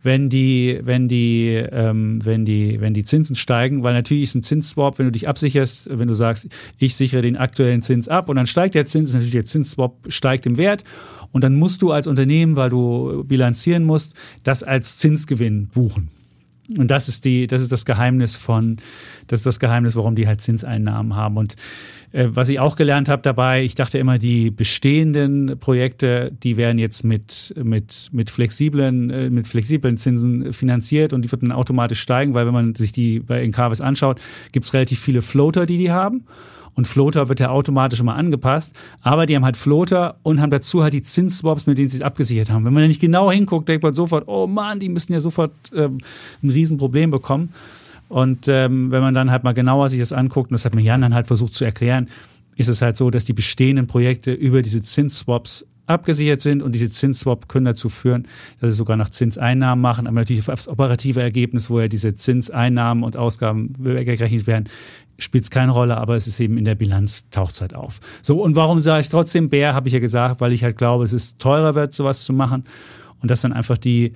wenn 0.06 0.30
die, 0.30 0.78
wenn 0.82 1.08
die, 1.08 1.62
ähm, 1.70 2.24
wenn 2.24 2.44
die, 2.44 2.80
wenn 2.80 2.94
die 2.94 3.04
Zinsen 3.04 3.34
steigen, 3.34 3.82
weil 3.82 3.92
natürlich 3.92 4.22
ist 4.22 4.36
ein 4.36 4.44
Zinsswap, 4.44 4.98
wenn 4.98 5.06
du 5.06 5.12
dich 5.12 5.28
absicherst, 5.28 5.90
wenn 5.98 6.06
du 6.06 6.14
sagst, 6.14 6.48
ich 6.78 6.94
sichere 6.94 7.22
den 7.22 7.36
aktuellen 7.36 7.82
Zins 7.82 8.08
ab 8.08 8.28
und 8.28 8.36
dann 8.36 8.46
steigt 8.46 8.76
der 8.76 8.86
Zins, 8.86 9.12
natürlich 9.12 9.32
der 9.32 9.44
Zinsswap 9.44 9.92
steigt 10.08 10.46
im 10.46 10.56
Wert 10.56 10.84
und 11.32 11.42
dann 11.42 11.56
musst 11.56 11.82
du 11.82 11.90
als 11.90 12.06
Unternehmen, 12.06 12.54
weil 12.54 12.70
du 12.70 13.24
bilanzieren 13.24 13.84
musst, 13.84 14.14
das 14.44 14.62
als 14.62 14.96
Zinsgewinn 14.96 15.66
buchen. 15.66 16.15
Und 16.76 16.90
das 16.90 17.08
ist 17.08 17.24
die, 17.24 17.46
das 17.46 17.62
ist 17.62 17.70
das 17.70 17.84
Geheimnis 17.84 18.36
von, 18.36 18.78
das 19.28 19.40
ist 19.40 19.46
das 19.46 19.60
Geheimnis, 19.60 19.94
warum 19.94 20.16
die 20.16 20.26
halt 20.26 20.40
Zinseinnahmen 20.40 21.14
haben. 21.14 21.36
Und 21.36 21.54
äh, 22.12 22.28
was 22.30 22.48
ich 22.48 22.58
auch 22.58 22.76
gelernt 22.76 23.08
habe 23.08 23.22
dabei, 23.22 23.62
ich 23.62 23.74
dachte 23.74 23.98
immer, 23.98 24.18
die 24.18 24.50
bestehenden 24.50 25.58
Projekte, 25.58 26.32
die 26.42 26.56
werden 26.56 26.78
jetzt 26.78 27.04
mit, 27.04 27.54
mit, 27.62 28.08
mit 28.12 28.30
flexiblen, 28.30 29.10
äh, 29.10 29.30
mit 29.30 29.46
flexiblen 29.46 29.96
Zinsen 29.96 30.52
finanziert 30.52 31.12
und 31.12 31.22
die 31.22 31.30
würden 31.30 31.52
automatisch 31.52 32.00
steigen, 32.00 32.34
weil 32.34 32.46
wenn 32.46 32.54
man 32.54 32.74
sich 32.74 32.92
die 32.92 33.20
bei 33.20 33.42
Encarvis 33.42 33.80
anschaut, 33.80 34.20
gibt 34.52 34.66
es 34.66 34.74
relativ 34.74 35.00
viele 35.00 35.22
Floater, 35.22 35.66
die 35.66 35.76
die 35.76 35.92
haben. 35.92 36.24
Und 36.76 36.86
Floater 36.86 37.28
wird 37.28 37.40
ja 37.40 37.48
automatisch 37.50 38.00
immer 38.00 38.14
angepasst. 38.14 38.76
Aber 39.00 39.26
die 39.26 39.34
haben 39.34 39.44
halt 39.44 39.56
Floater 39.56 40.18
und 40.22 40.40
haben 40.40 40.50
dazu 40.50 40.82
halt 40.82 40.92
die 40.92 41.02
Zinsswaps, 41.02 41.66
mit 41.66 41.78
denen 41.78 41.88
sie 41.88 41.96
es 41.96 42.02
abgesichert 42.02 42.50
haben. 42.50 42.64
Wenn 42.64 42.74
man 42.74 42.82
da 42.82 42.88
nicht 42.88 43.00
genau 43.00 43.32
hinguckt, 43.32 43.68
denkt 43.68 43.82
man 43.82 43.94
sofort, 43.94 44.28
oh 44.28 44.46
Mann, 44.46 44.78
die 44.78 44.90
müssen 44.90 45.12
ja 45.12 45.20
sofort 45.20 45.52
ähm, 45.74 45.98
ein 46.42 46.50
Riesenproblem 46.50 47.10
bekommen. 47.10 47.52
Und 48.08 48.46
ähm, 48.46 48.90
wenn 48.90 49.00
man 49.00 49.14
dann 49.14 49.30
halt 49.30 49.42
mal 49.42 49.54
genauer 49.54 49.88
sich 49.88 49.98
das 49.98 50.12
anguckt, 50.12 50.50
und 50.50 50.54
das 50.54 50.64
hat 50.64 50.74
mir 50.74 50.82
Jan 50.82 51.00
dann 51.00 51.14
halt 51.14 51.26
versucht 51.26 51.54
zu 51.54 51.64
erklären, 51.64 52.08
ist 52.56 52.68
es 52.68 52.82
halt 52.82 52.96
so, 52.96 53.10
dass 53.10 53.24
die 53.24 53.32
bestehenden 53.32 53.86
Projekte 53.86 54.32
über 54.32 54.62
diese 54.62 54.82
Zinsswaps 54.82 55.66
abgesichert 55.86 56.40
sind 56.40 56.62
und 56.62 56.74
diese 56.74 56.90
Zinsswap 56.90 57.48
können 57.48 57.66
dazu 57.66 57.88
führen, 57.88 58.26
dass 58.60 58.70
sie 58.70 58.76
sogar 58.76 58.96
nach 58.96 59.10
Zinseinnahmen 59.10 59.80
machen, 59.80 60.06
aber 60.06 60.20
natürlich 60.20 60.48
aufs 60.48 60.68
operative 60.68 61.20
Ergebnis, 61.20 61.70
wo 61.70 61.80
ja 61.80 61.88
diese 61.88 62.14
Zinseinnahmen 62.14 63.04
und 63.04 63.16
Ausgaben 63.16 63.74
weggerechnet 63.78 64.46
werden, 64.46 64.68
spielt 65.18 65.44
es 65.44 65.50
keine 65.50 65.72
Rolle, 65.72 65.96
aber 65.96 66.16
es 66.16 66.26
ist 66.26 66.40
eben 66.40 66.58
in 66.58 66.64
der 66.64 66.74
Bilanz 66.74 67.28
taucht 67.30 67.60
halt 67.60 67.74
auf. 67.74 68.00
So, 68.22 68.42
und 68.42 68.56
warum 68.56 68.80
sage 68.80 69.00
ich 69.00 69.08
trotzdem 69.08 69.48
Bär, 69.48 69.74
habe 69.74 69.88
ich 69.88 69.94
ja 69.94 70.00
gesagt, 70.00 70.40
weil 70.40 70.52
ich 70.52 70.62
halt 70.62 70.76
glaube, 70.76 71.04
es 71.04 71.12
ist 71.12 71.38
teurer 71.38 71.74
wird, 71.74 71.94
sowas 71.94 72.24
zu 72.24 72.32
machen. 72.32 72.64
Und 73.22 73.30
dass 73.30 73.40
dann 73.40 73.54
einfach 73.54 73.78
die 73.78 74.12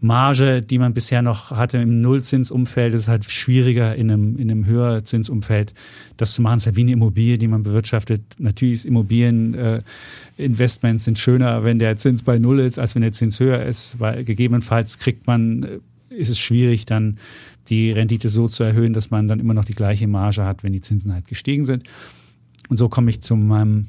Marge, 0.00 0.62
die 0.62 0.78
man 0.78 0.92
bisher 0.92 1.22
noch 1.22 1.52
hatte 1.52 1.78
im 1.78 2.02
Nullzinsumfeld, 2.02 2.92
ist 2.94 3.08
halt 3.08 3.24
schwieriger 3.24 3.96
in 3.96 4.10
einem, 4.10 4.36
in 4.36 4.50
einem 4.50 4.66
Höherzinsumfeld. 4.66 5.72
Das 6.16 6.34
zu 6.34 6.42
machen, 6.42 6.58
ist 6.58 6.66
ja 6.66 6.76
wie 6.76 6.82
eine 6.82 6.92
Immobilie, 6.92 7.38
die 7.38 7.48
man 7.48 7.62
bewirtschaftet. 7.62 8.20
Natürlich 8.38 8.74
ist 8.74 8.84
Immobilieninvestments 8.84 11.02
äh, 11.02 11.04
sind 11.04 11.18
schöner, 11.18 11.64
wenn 11.64 11.78
der 11.78 11.96
Zins 11.96 12.22
bei 12.22 12.38
Null 12.38 12.60
ist, 12.60 12.78
als 12.78 12.94
wenn 12.94 13.00
der 13.02 13.12
Zins 13.12 13.40
höher 13.40 13.64
ist, 13.64 13.98
weil 13.98 14.24
gegebenenfalls 14.24 14.98
kriegt 14.98 15.26
man, 15.26 15.62
äh, 15.62 15.78
ist 16.10 16.28
es 16.28 16.38
schwierig, 16.38 16.84
dann 16.84 17.18
die 17.68 17.90
Rendite 17.90 18.28
so 18.28 18.48
zu 18.48 18.64
erhöhen, 18.64 18.92
dass 18.92 19.10
man 19.10 19.28
dann 19.28 19.40
immer 19.40 19.54
noch 19.54 19.64
die 19.64 19.74
gleiche 19.74 20.06
Marge 20.06 20.44
hat, 20.44 20.62
wenn 20.62 20.72
die 20.72 20.82
Zinsen 20.82 21.12
halt 21.12 21.26
gestiegen 21.26 21.64
sind. 21.64 21.84
Und 22.68 22.76
so 22.76 22.88
komme 22.88 23.10
ich 23.10 23.22
zu 23.22 23.34
meinem 23.34 23.86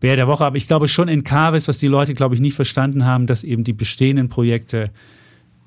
Bär 0.00 0.16
der 0.16 0.26
Woche. 0.26 0.44
Aber 0.44 0.56
ich 0.56 0.66
glaube 0.66 0.88
schon 0.88 1.08
in 1.08 1.24
Carvis, 1.24 1.68
was 1.68 1.78
die 1.78 1.86
Leute, 1.86 2.14
glaube 2.14 2.34
ich, 2.34 2.40
nicht 2.40 2.54
verstanden 2.54 3.04
haben, 3.04 3.26
dass 3.26 3.44
eben 3.44 3.64
die 3.64 3.72
bestehenden 3.72 4.28
Projekte 4.28 4.90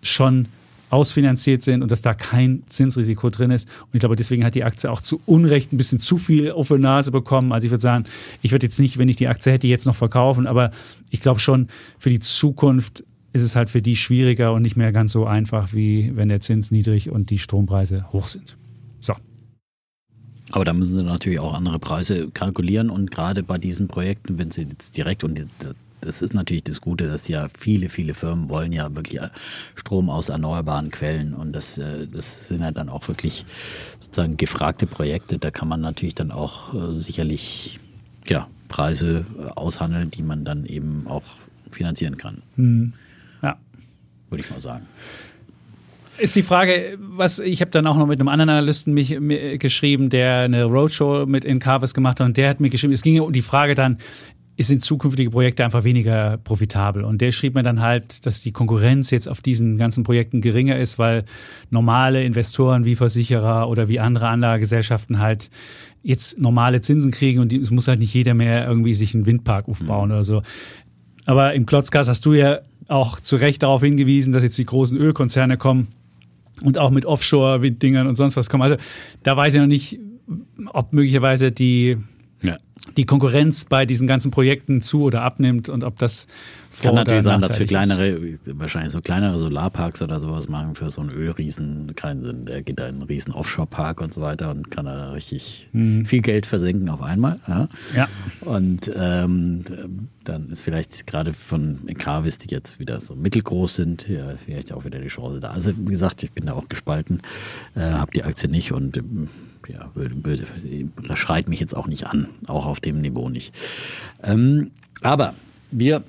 schon 0.01 0.47
ausfinanziert 0.89 1.63
sind 1.63 1.81
und 1.81 1.91
dass 1.91 2.01
da 2.01 2.13
kein 2.13 2.63
Zinsrisiko 2.67 3.29
drin 3.29 3.51
ist. 3.51 3.67
Und 3.81 3.89
ich 3.93 3.99
glaube, 3.99 4.15
deswegen 4.15 4.45
hat 4.45 4.55
die 4.55 4.63
Aktie 4.63 4.89
auch 4.89 5.01
zu 5.01 5.19
Unrecht 5.25 5.73
ein 5.73 5.77
bisschen 5.77 5.99
zu 5.99 6.17
viel 6.17 6.51
auf 6.51 6.69
die 6.69 6.77
Nase 6.77 7.11
bekommen. 7.11 7.51
Also 7.51 7.65
ich 7.65 7.71
würde 7.71 7.81
sagen, 7.81 8.05
ich 8.41 8.51
würde 8.51 8.65
jetzt 8.65 8.79
nicht, 8.79 8.97
wenn 8.97 9.09
ich 9.09 9.17
die 9.17 9.27
Aktie 9.27 9.51
hätte, 9.51 9.67
jetzt 9.67 9.85
noch 9.85 9.95
verkaufen, 9.95 10.47
aber 10.47 10.71
ich 11.09 11.21
glaube 11.21 11.39
schon, 11.39 11.67
für 11.97 12.09
die 12.09 12.19
Zukunft 12.19 13.03
ist 13.33 13.43
es 13.43 13.55
halt 13.55 13.69
für 13.69 13.81
die 13.81 13.95
schwieriger 13.95 14.53
und 14.53 14.61
nicht 14.61 14.77
mehr 14.77 14.91
ganz 14.91 15.11
so 15.11 15.25
einfach, 15.25 15.73
wie 15.73 16.15
wenn 16.15 16.29
der 16.29 16.41
Zins 16.41 16.71
niedrig 16.71 17.11
und 17.11 17.29
die 17.29 17.39
Strompreise 17.39 18.11
hoch 18.11 18.27
sind. 18.27 18.57
So. 18.99 19.13
Aber 20.51 20.65
da 20.65 20.73
müssen 20.73 20.95
sie 20.95 21.03
natürlich 21.03 21.39
auch 21.39 21.53
andere 21.53 21.79
Preise 21.79 22.29
kalkulieren 22.31 22.89
und 22.89 23.11
gerade 23.11 23.43
bei 23.43 23.57
diesen 23.57 23.87
Projekten, 23.87 24.37
wenn 24.37 24.51
sie 24.51 24.63
jetzt 24.63 24.95
direkt 24.95 25.23
und 25.23 25.47
das 26.01 26.21
ist 26.21 26.33
natürlich 26.33 26.63
das 26.63 26.79
Gute, 26.79 27.07
dass 27.07 27.27
ja 27.27 27.47
viele, 27.49 27.89
viele 27.89 28.13
Firmen 28.13 28.49
wollen 28.49 28.71
ja 28.71 28.95
wirklich 28.95 29.19
Strom 29.75 30.09
aus 30.09 30.29
erneuerbaren 30.29 30.91
Quellen 30.91 31.33
und 31.33 31.53
das, 31.53 31.77
äh, 31.77 32.07
das 32.07 32.47
sind 32.47 32.61
ja 32.61 32.71
dann 32.71 32.89
auch 32.89 33.07
wirklich 33.07 33.45
sozusagen 33.99 34.37
gefragte 34.37 34.87
Projekte. 34.87 35.37
Da 35.37 35.51
kann 35.51 35.67
man 35.67 35.81
natürlich 35.81 36.15
dann 36.15 36.31
auch 36.31 36.73
äh, 36.73 36.99
sicherlich 37.01 37.79
ja, 38.27 38.47
Preise 38.67 39.25
aushandeln, 39.55 40.11
die 40.11 40.23
man 40.23 40.45
dann 40.45 40.65
eben 40.65 41.07
auch 41.07 41.23
finanzieren 41.71 42.17
kann. 42.17 42.41
Hm. 42.55 42.93
Ja. 43.41 43.57
Würde 44.29 44.43
ich 44.43 44.51
mal 44.51 44.61
sagen. 44.61 44.85
Ist 46.19 46.35
die 46.35 46.41
Frage, 46.41 46.97
was 46.99 47.37
ich 47.37 47.61
habe 47.61 47.69
dann 47.69 47.85
auch 47.85 47.95
noch 47.95 48.07
mit 48.07 48.19
einem 48.19 48.27
anderen 48.27 48.49
Analysten 48.49 48.93
mich, 48.93 49.19
mich 49.19 49.59
geschrieben, 49.59 50.09
der 50.09 50.39
eine 50.39 50.65
Roadshow 50.65 51.25
mit 51.27 51.45
Incarvis 51.45 51.93
gemacht 51.93 52.19
hat 52.19 52.25
und 52.25 52.37
der 52.37 52.49
hat 52.49 52.59
mir 52.59 52.69
geschrieben, 52.69 52.93
es 52.93 53.03
ging 53.03 53.19
um 53.19 53.31
die 53.31 53.43
Frage 53.43 53.75
dann, 53.75 53.99
sind 54.65 54.81
zukünftige 54.81 55.29
Projekte 55.29 55.63
einfach 55.63 55.83
weniger 55.83 56.37
profitabel. 56.37 57.03
Und 57.03 57.21
der 57.21 57.31
schrieb 57.31 57.53
mir 57.53 57.61
dann 57.61 57.81
halt, 57.81 58.25
dass 58.25 58.41
die 58.41 58.51
Konkurrenz 58.51 59.11
jetzt 59.11 59.29
auf 59.29 59.41
diesen 59.41 59.77
ganzen 59.77 60.03
Projekten 60.03 60.41
geringer 60.41 60.77
ist, 60.77 60.97
weil 60.97 61.25
normale 61.69 62.23
Investoren 62.23 62.83
wie 62.83 62.95
Versicherer 62.95 63.69
oder 63.69 63.87
wie 63.87 63.99
andere 63.99 64.27
Anlagegesellschaften 64.29 65.19
halt 65.19 65.51
jetzt 66.01 66.39
normale 66.39 66.81
Zinsen 66.81 67.11
kriegen 67.11 67.39
und 67.39 67.53
es 67.53 67.69
muss 67.69 67.87
halt 67.87 67.99
nicht 67.99 68.13
jeder 68.13 68.33
mehr 68.33 68.67
irgendwie 68.67 68.95
sich 68.95 69.13
einen 69.13 69.27
Windpark 69.27 69.67
aufbauen 69.67 70.09
mhm. 70.09 70.15
oder 70.15 70.23
so. 70.23 70.41
Aber 71.25 71.53
im 71.53 71.65
Klotzkast 71.65 72.09
hast 72.09 72.25
du 72.25 72.33
ja 72.33 72.59
auch 72.87 73.19
zu 73.19 73.35
Recht 73.35 73.61
darauf 73.61 73.83
hingewiesen, 73.83 74.31
dass 74.31 74.41
jetzt 74.41 74.57
die 74.57 74.65
großen 74.65 74.97
Ölkonzerne 74.97 75.57
kommen 75.57 75.89
und 76.61 76.77
auch 76.77 76.91
mit 76.91 77.05
Offshore-Winddingern 77.05 78.07
und 78.07 78.15
sonst 78.15 78.35
was 78.37 78.49
kommen. 78.49 78.63
Also 78.63 78.77
da 79.23 79.37
weiß 79.37 79.55
ich 79.55 79.59
noch 79.59 79.67
nicht, 79.67 79.99
ob 80.73 80.93
möglicherweise 80.93 81.51
die. 81.51 81.97
Die 82.97 83.05
Konkurrenz 83.05 83.65
bei 83.65 83.85
diesen 83.85 84.07
ganzen 84.07 84.31
Projekten 84.31 84.81
zu 84.81 85.03
oder 85.03 85.21
abnimmt 85.21 85.69
und 85.69 85.83
ob 85.83 85.99
das 85.99 86.25
Kann 86.81 86.95
natürlich 86.95 87.23
sein, 87.23 87.41
dass 87.41 87.55
für 87.55 87.65
kleinere, 87.65 88.07
ist. 88.07 88.59
wahrscheinlich 88.59 88.91
so 88.91 89.01
kleinere 89.01 89.37
Solarparks 89.37 90.01
oder 90.01 90.19
sowas 90.19 90.49
machen 90.49 90.73
für 90.73 90.89
so 90.89 91.01
einen 91.01 91.11
Ölriesen 91.11 91.95
keinen 91.95 92.23
Sinn. 92.23 92.45
Der 92.45 92.63
geht 92.63 92.79
da 92.79 92.87
in 92.87 92.95
einen 92.95 93.03
riesen 93.03 93.33
Offshore-Park 93.33 94.01
und 94.01 94.13
so 94.13 94.21
weiter 94.21 94.49
und 94.49 94.71
kann 94.71 94.85
da 94.85 95.11
richtig 95.11 95.69
mhm. 95.73 96.05
viel 96.05 96.21
Geld 96.21 96.47
versenken 96.47 96.89
auf 96.89 97.03
einmal. 97.03 97.39
Ja. 97.47 97.69
ja. 97.95 98.07
Und 98.41 98.91
ähm, 98.95 99.63
dann 100.23 100.49
ist 100.49 100.63
vielleicht 100.63 101.05
gerade 101.05 101.33
von 101.33 101.79
Carvis, 101.99 102.39
die 102.39 102.49
jetzt 102.49 102.79
wieder 102.79 102.99
so 102.99 103.15
mittelgroß 103.15 103.75
sind, 103.75 104.09
ja, 104.09 104.35
vielleicht 104.43 104.73
auch 104.73 104.85
wieder 104.85 104.99
die 104.99 105.07
Chance 105.07 105.39
da. 105.39 105.51
Also 105.51 105.71
wie 105.77 105.91
gesagt, 105.91 106.23
ich 106.23 106.31
bin 106.31 106.47
da 106.47 106.53
auch 106.53 106.67
gespalten, 106.67 107.21
äh, 107.75 107.81
habe 107.81 108.11
die 108.11 108.23
Aktie 108.23 108.49
nicht 108.49 108.71
und 108.71 109.01
ja, 109.67 109.91
schreit 111.15 111.47
mich 111.47 111.59
jetzt 111.59 111.75
auch 111.75 111.87
nicht 111.87 112.07
an, 112.07 112.29
auch 112.47 112.65
auf 112.65 112.79
dem 112.79 113.01
Niveau 113.01 113.29
nicht. 113.29 113.53
Ähm, 114.23 114.71
aber 115.01 115.33
wir 115.71 116.03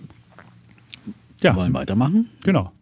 ja. 1.43 1.55
wollen 1.57 1.75
weitermachen. 1.75 2.29
Genau. 2.43 2.73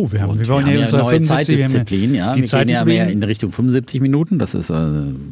Oh, 0.00 0.10
wir 0.12 0.22
haben, 0.22 0.30
Und 0.30 0.38
wir 0.40 0.48
wollen 0.48 0.64
haben 0.64 0.74
ja 0.74 0.80
unsere 0.80 1.02
neue 1.02 1.20
75, 1.20 1.58
wir 1.58 1.64
haben 1.64 1.70
Zeitdisziplin, 1.72 2.14
ja. 2.14 2.32
Die 2.32 2.40
wir 2.40 2.58
gehen 2.64 2.68
ja 2.68 2.84
mehr 2.86 3.08
in 3.08 3.22
Richtung 3.22 3.52
75 3.52 4.00
Minuten. 4.00 4.38
Das 4.38 4.54
ist 4.54 4.70
äh, 4.70 4.74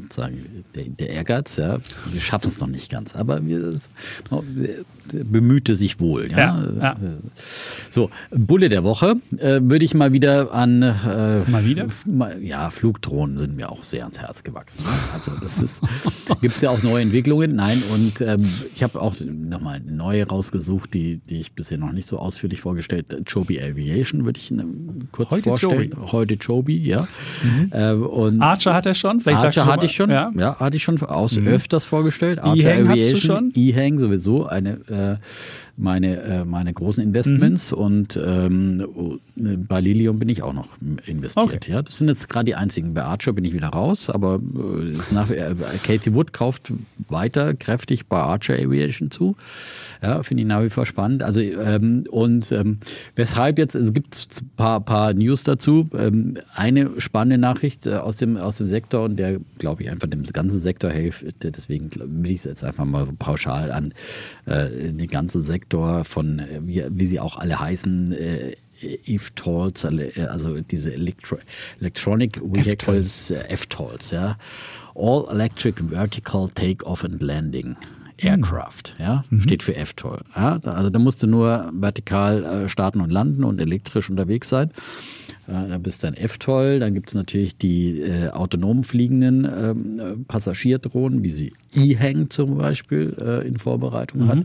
sozusagen 0.03 0.65
der, 0.75 0.85
der 0.85 1.09
Ehrgeiz, 1.09 1.57
ja. 1.57 1.79
Wir 2.11 2.21
schaffen 2.21 2.49
es 2.49 2.61
noch 2.61 2.69
nicht 2.69 2.91
ganz, 2.91 3.17
aber 3.17 3.47
wir, 3.47 3.73
wir 4.31 4.85
bemühte 5.25 5.75
sich 5.75 6.01
wohl, 6.01 6.31
ja. 6.31 6.39
Ja, 6.39 6.73
ja. 6.81 6.97
So, 7.91 8.11
Bulle 8.31 8.69
der 8.69 8.85
Woche 8.85 9.17
äh, 9.39 9.61
würde 9.63 9.87
ich 9.87 9.95
mal 9.95 10.13
wieder 10.13 10.53
an 10.53 10.83
äh, 10.83 11.51
Mal 11.51 11.65
wieder? 11.65 11.87
Ja, 12.43 12.69
Flugdrohnen 12.69 13.39
sind 13.39 13.57
mir 13.57 13.71
auch 13.73 13.83
sehr 13.83 14.03
ans 14.03 14.19
Herz 14.19 14.45
gewachsen. 14.45 14.85
Also 15.15 15.33
das 15.41 15.63
ist, 15.63 15.83
gibt 16.43 16.57
es 16.57 16.63
ja 16.63 16.71
auch 16.71 16.83
neue 16.83 17.03
Entwicklungen. 17.03 17.57
Nein, 17.57 17.83
und 17.95 18.21
ähm, 18.21 18.45
ich 18.75 18.83
habe 18.83 19.01
auch 19.01 19.15
nochmal 19.21 19.81
neue 19.81 20.27
rausgesucht, 20.27 20.93
die, 20.93 21.19
die 21.19 21.41
ich 21.41 21.53
bisher 21.55 21.79
noch 21.79 21.93
nicht 21.93 22.07
so 22.07 22.19
ausführlich 22.19 22.61
vorgestellt. 22.61 23.17
Joby 23.27 23.61
Aviation 23.61 24.27
würde 24.27 24.39
ich 24.39 24.51
kurz 25.13 25.31
Heute 25.31 25.43
vorstellen. 25.43 25.91
Joby. 25.91 26.09
Heute 26.13 26.35
Joby, 26.35 26.77
ja. 26.79 27.09
Äh, 27.71 27.93
und 27.93 28.41
Archer 28.41 28.75
hat 28.75 28.87
er 28.87 28.95
schon? 28.95 29.21
Vielleicht 29.21 29.45
Archer 29.45 29.65
du 29.65 29.73
hatte 29.73 29.87
ich 29.87 29.93
schon, 29.97 30.11
Ja. 30.11 30.31
ja. 30.37 30.59
hatte 30.59 30.77
ich 30.77 30.83
schon 30.83 31.01
aus 31.03 31.37
öfters 31.39 31.85
vorgestellt. 31.85 32.39
Archer 32.41 32.57
E-Hang 32.77 32.89
hattest 32.89 33.09
du 33.09 33.17
Aviation, 33.17 33.53
schon? 33.55 33.63
E-Hang 33.63 33.99
sowieso, 33.99 34.47
eine 34.47 34.71
äh, 34.89 35.17
meine, 35.81 36.21
äh, 36.23 36.45
meine 36.45 36.73
großen 36.73 37.01
Investments 37.03 37.71
Mhm. 37.71 37.79
und 37.79 38.21
ähm, 38.23 38.85
bei 39.69 39.81
Lilium 39.81 40.19
bin 40.19 40.29
ich 40.29 40.43
auch 40.43 40.53
noch 40.53 40.71
investiert. 41.07 41.47
Okay. 41.47 41.71
Ja, 41.71 41.83
das 41.83 41.99
sind 41.99 42.09
jetzt 42.09 42.29
gerade 42.29 42.47
die 42.47 42.57
einzigen. 42.57 42.95
Bei 42.95 43.05
Archer 43.05 43.33
bin 43.33 43.45
ich 43.45 43.55
wieder 43.55 43.69
raus, 43.69 44.11
aber 44.11 44.41
äh, 44.57 44.89
ist 44.89 45.13
nach, 45.13 45.31
äh, 45.31 45.55
Kathy 45.85 46.15
Wood 46.15 46.33
kauft 46.33 46.73
weiter 47.09 47.55
kräftig 47.55 48.07
bei 48.09 48.19
Archer 48.19 48.55
Aviation 48.55 49.13
zu. 49.13 49.37
Ja, 50.03 50.23
finde 50.23 50.43
ich 50.43 50.47
nach 50.47 50.63
wie 50.63 50.69
vor 50.69 50.87
spannend. 50.87 51.23
Also 51.23 51.41
ähm, 51.41 52.05
und 52.11 52.53
ähm, 52.53 52.79
weshalb 53.17 53.59
jetzt, 53.59 53.75
es 53.75 53.93
gibt 53.93 54.31
ein 54.41 54.51
paar, 54.57 54.81
paar 54.81 55.15
News 55.15 55.43
dazu. 55.43 55.89
Ähm, 55.95 56.39
eine 56.55 57.01
spannende 57.01 57.39
Nachricht 57.39 57.87
äh, 57.87 57.95
aus 57.95 58.17
dem, 58.17 58.37
aus 58.37 58.59
dem 58.59 58.67
Sektor 58.67 59.05
und 59.05 59.17
der, 59.17 59.39
glaube 59.59 59.83
ich, 59.83 59.91
einfach 59.91 60.09
dem 60.09 60.23
ganzen 60.25 60.61
Sektor 60.61 60.91
hilft. 60.91 61.25
Deswegen 61.43 61.91
will 61.97 62.31
ich 62.31 62.39
es 62.39 62.45
jetzt 62.45 62.65
einfach 62.65 62.85
mal 62.85 63.07
pauschal 63.19 63.73
an 63.73 63.93
äh, 64.47 64.93
den 64.93 65.09
ganzen 65.09 65.43
Sektor 65.43 66.05
von, 66.05 66.39
äh, 66.39 66.61
wie, 66.63 66.85
wie 66.91 67.07
sie 67.07 67.21
auch 67.21 67.37
alle 67.37 67.59
heißen, 67.59 68.13
äh, 68.13 68.57
EVTOLs, 68.81 69.85
also 70.29 70.61
diese 70.61 70.93
Electro 70.93 71.39
Electronic 71.81 72.41
Vehicles, 72.41 73.33
äh, 73.33 73.49
F-Tolls, 73.49 74.13
ja. 74.13 74.37
All 74.95 75.27
Electric 75.31 75.83
Vertical 75.89 76.49
Take-Off 76.55 77.05
and 77.05 77.23
Landing. 77.23 77.77
Aircraft, 78.19 78.97
ja, 78.99 79.25
steht 79.41 79.63
für 79.63 79.75
F-Toll. 79.77 80.21
Ja, 80.35 80.59
da- 80.59 80.73
also 80.75 80.91
da 80.91 80.99
musst 80.99 81.23
du 81.23 81.27
nur 81.27 81.71
vertikal 81.73 82.45
äh, 82.45 82.69
starten 82.69 83.01
und 83.01 83.11
landen 83.11 83.45
und 83.45 83.61
elektrisch 83.61 84.11
unterwegs 84.11 84.49
sein. 84.49 84.71
Äh, 85.47 85.69
da 85.69 85.79
bist 85.79 86.03
du 86.03 86.09
ein 86.09 86.15
F-Toll. 86.15 86.81
Dann 86.81 86.95
gibt 86.95 87.09
es 87.09 87.15
natürlich 87.15 87.57
die 87.57 88.01
äh, 88.01 88.29
autonom 88.29 88.85
fliegenden 88.85 89.45
ähm, 89.45 89.99
äh, 89.99 90.17
Passagierdrohnen, 90.27 91.23
wie 91.23 91.31
sie 91.31 91.53
E-Hang 91.75 92.31
zum 92.31 92.57
Beispiel 92.57 93.15
äh, 93.21 93.47
in 93.47 93.59
Vorbereitung 93.59 94.29
hat. 94.29 94.39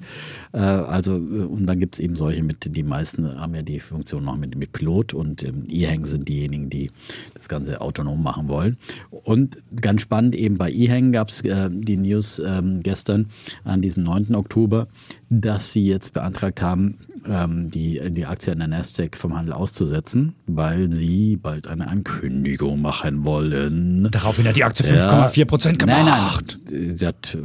Äh, 0.51 0.57
also, 0.57 1.15
äh, 1.15 1.43
und 1.43 1.65
dann 1.65 1.79
gibt 1.79 1.95
es 1.95 1.99
eben 1.99 2.15
solche 2.15 2.43
mit, 2.43 2.75
die 2.75 2.83
meisten 2.83 3.39
haben 3.39 3.55
ja 3.55 3.61
die 3.61 3.79
Funktion 3.79 4.25
noch 4.25 4.37
mit, 4.37 4.55
mit 4.57 4.73
Pilot 4.73 5.13
und 5.13 5.43
ähm, 5.43 5.65
E-Hang 5.69 6.05
sind 6.05 6.27
diejenigen, 6.27 6.69
die 6.69 6.91
das 7.33 7.47
Ganze 7.47 7.81
autonom 7.81 8.21
machen 8.21 8.49
wollen. 8.49 8.77
Und 9.09 9.57
ganz 9.79 10.01
spannend, 10.01 10.35
eben 10.35 10.57
bei 10.57 10.71
E-Hang 10.71 11.11
gab 11.11 11.29
es 11.29 11.43
die 11.43 11.97
News 11.97 12.39
ähm, 12.39 12.81
gestern 12.81 13.27
an 13.63 13.81
diesem 13.81 14.03
9. 14.03 14.35
Oktober, 14.35 14.87
dass 15.41 15.71
sie 15.71 15.85
jetzt 15.87 16.13
beantragt 16.13 16.61
haben, 16.61 16.97
ähm, 17.27 17.71
die, 17.71 17.99
die 18.11 18.25
Aktie 18.25 18.51
an 18.53 18.59
der 18.59 18.67
Nasdaq 18.67 19.15
vom 19.15 19.35
Handel 19.35 19.53
auszusetzen, 19.53 20.35
weil 20.47 20.91
sie 20.91 21.37
bald 21.37 21.67
eine 21.67 21.87
Ankündigung 21.87 22.81
machen 22.81 23.25
wollen. 23.25 24.07
Daraufhin 24.11 24.47
hat 24.47 24.55
die 24.55 24.63
Aktie 24.63 24.85
Ja. 24.85 25.27
5,4 25.27 25.45
Prozent 25.45 25.79
gemacht. 25.79 26.05
Nein, 26.05 26.85
nein. 26.85 26.95
Sie 26.97 27.07
hat, 27.07 27.37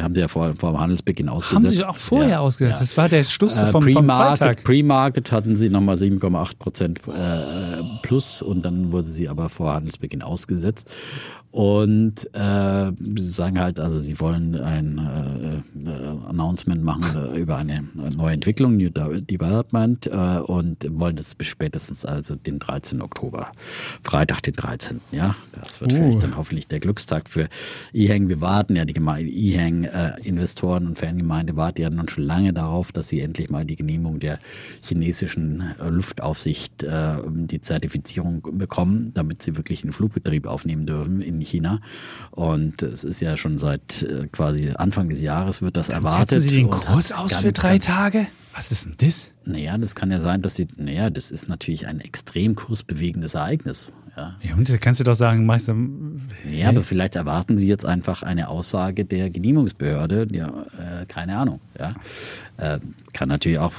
haben 0.00 0.14
sie 0.14 0.20
ja 0.20 0.28
vor, 0.28 0.52
vor 0.58 0.72
dem 0.72 0.80
Handelsbeginn 0.80 1.28
Haben 1.28 1.36
ausgesetzt. 1.36 1.72
sie 1.78 1.84
auch 1.84 1.94
vorher 1.96 2.28
Ja, 2.30 2.40
ausgesetzt. 2.40 2.74
ja. 2.74 2.80
Das 2.80 2.96
war 2.96 3.08
der 3.08 3.24
Schluss 3.24 3.56
Äh, 3.58 3.66
vom, 3.66 3.82
vom 3.82 3.92
Pre-Market, 4.06 4.38
Freitag. 4.38 4.64
Pre-Market 4.64 5.32
hatten 5.32 5.56
sie 5.56 5.70
nochmal 5.70 5.96
7,8 5.96 6.58
Prozent 6.58 7.00
äh, 7.08 7.82
plus 8.02 8.42
und 8.42 8.64
dann 8.64 8.92
wurde 8.92 9.08
sie 9.08 9.28
aber 9.28 9.48
vor 9.48 9.72
Handelsbeginn 9.74 10.22
ausgesetzt. 10.22 10.90
Und 11.52 12.32
äh, 12.32 12.92
sie 13.16 13.28
sagen 13.28 13.58
halt, 13.58 13.80
also 13.80 13.98
sie 13.98 14.20
wollen 14.20 14.54
ein 14.54 14.98
äh, 15.84 15.88
äh, 15.90 16.16
Announcement 16.28 16.84
machen 16.84 17.34
äh, 17.34 17.38
über 17.40 17.56
eine 17.56 17.88
neue 18.16 18.34
Entwicklung, 18.34 18.76
New 18.76 18.88
De- 18.90 19.20
Development, 19.20 20.06
äh, 20.06 20.38
und 20.38 20.86
wollen 20.90 21.16
das 21.16 21.34
bis 21.34 21.48
spätestens 21.48 22.04
also 22.04 22.36
den 22.36 22.60
13. 22.60 23.02
Oktober, 23.02 23.48
Freitag 24.02 24.42
den 24.42 24.54
13. 24.54 25.00
Ja, 25.10 25.34
das 25.52 25.80
wird 25.80 25.92
Uh. 25.92 25.96
vielleicht 25.96 26.22
dann 26.22 26.36
hoffentlich 26.36 26.68
der 26.68 26.78
Glückstag 26.78 27.28
für 27.28 27.48
E-Hang. 27.92 28.28
Wir 28.28 28.40
warten 28.40 28.76
ja, 28.76 28.84
die 28.84 28.94
Geme- 28.94 29.20
E-Hang-Investoren 29.20 30.86
und 30.86 30.98
Fangemeinde 30.98 31.56
warten 31.56 31.82
ja 31.82 31.90
nun 31.90 32.08
schon 32.08 32.24
lange 32.24 32.52
darauf, 32.52 32.92
dass 32.92 33.08
sie 33.08 33.20
endlich 33.20 33.50
mal 33.50 33.64
die 33.64 33.74
Genehmigung 33.76 34.20
der 34.20 34.38
chinesischen 34.82 35.62
äh, 35.80 35.88
Luftaufsicht, 35.88 36.84
äh, 36.84 37.16
die 37.26 37.60
Zertifizierung 37.60 38.42
bekommen, 38.52 39.10
damit 39.14 39.42
sie 39.42 39.56
wirklich 39.56 39.82
einen 39.82 39.92
Flugbetrieb 39.92 40.46
aufnehmen 40.46 40.86
dürfen 40.86 41.20
in 41.22 41.39
China. 41.44 41.80
Und 42.30 42.82
es 42.82 43.04
ist 43.04 43.20
ja 43.20 43.36
schon 43.36 43.58
seit 43.58 44.02
äh, 44.02 44.28
quasi 44.28 44.72
Anfang 44.76 45.08
des 45.08 45.20
Jahres 45.20 45.62
wird 45.62 45.76
das 45.76 45.88
erwartet. 45.88 46.42
Setzen 46.42 46.48
Sie 46.48 46.56
den 46.56 46.70
Kurs 46.70 47.12
aus 47.12 47.34
für 47.34 47.52
drei 47.52 47.78
Tage? 47.78 48.26
Was 48.54 48.72
ist 48.72 48.84
denn 48.84 48.94
das? 48.98 49.30
Naja, 49.44 49.78
das 49.78 49.94
kann 49.94 50.10
ja 50.10 50.20
sein, 50.20 50.42
dass 50.42 50.56
sie, 50.56 50.66
naja, 50.76 51.08
das 51.08 51.30
ist 51.30 51.48
natürlich 51.48 51.86
ein 51.86 52.00
extrem 52.00 52.56
kursbewegendes 52.56 53.34
Ereignis. 53.34 53.92
Ja. 54.16 54.36
Ja, 54.42 54.54
und 54.56 54.68
da 54.68 54.76
kannst 54.76 55.00
du 55.00 55.04
doch 55.04 55.14
sagen, 55.14 55.46
machst 55.46 55.68
du, 55.68 56.20
Ja, 56.50 56.68
aber 56.68 56.82
vielleicht 56.82 57.14
erwarten 57.14 57.56
Sie 57.56 57.68
jetzt 57.68 57.86
einfach 57.86 58.22
eine 58.22 58.48
Aussage 58.48 59.04
der 59.04 59.30
Genehmigungsbehörde. 59.30 60.26
Ja, 60.32 60.48
äh, 60.48 61.06
keine 61.06 61.36
Ahnung. 61.36 61.60
Ja. 61.78 61.94
Äh, 62.56 62.80
kann 63.12 63.28
natürlich 63.28 63.58
auch 63.58 63.72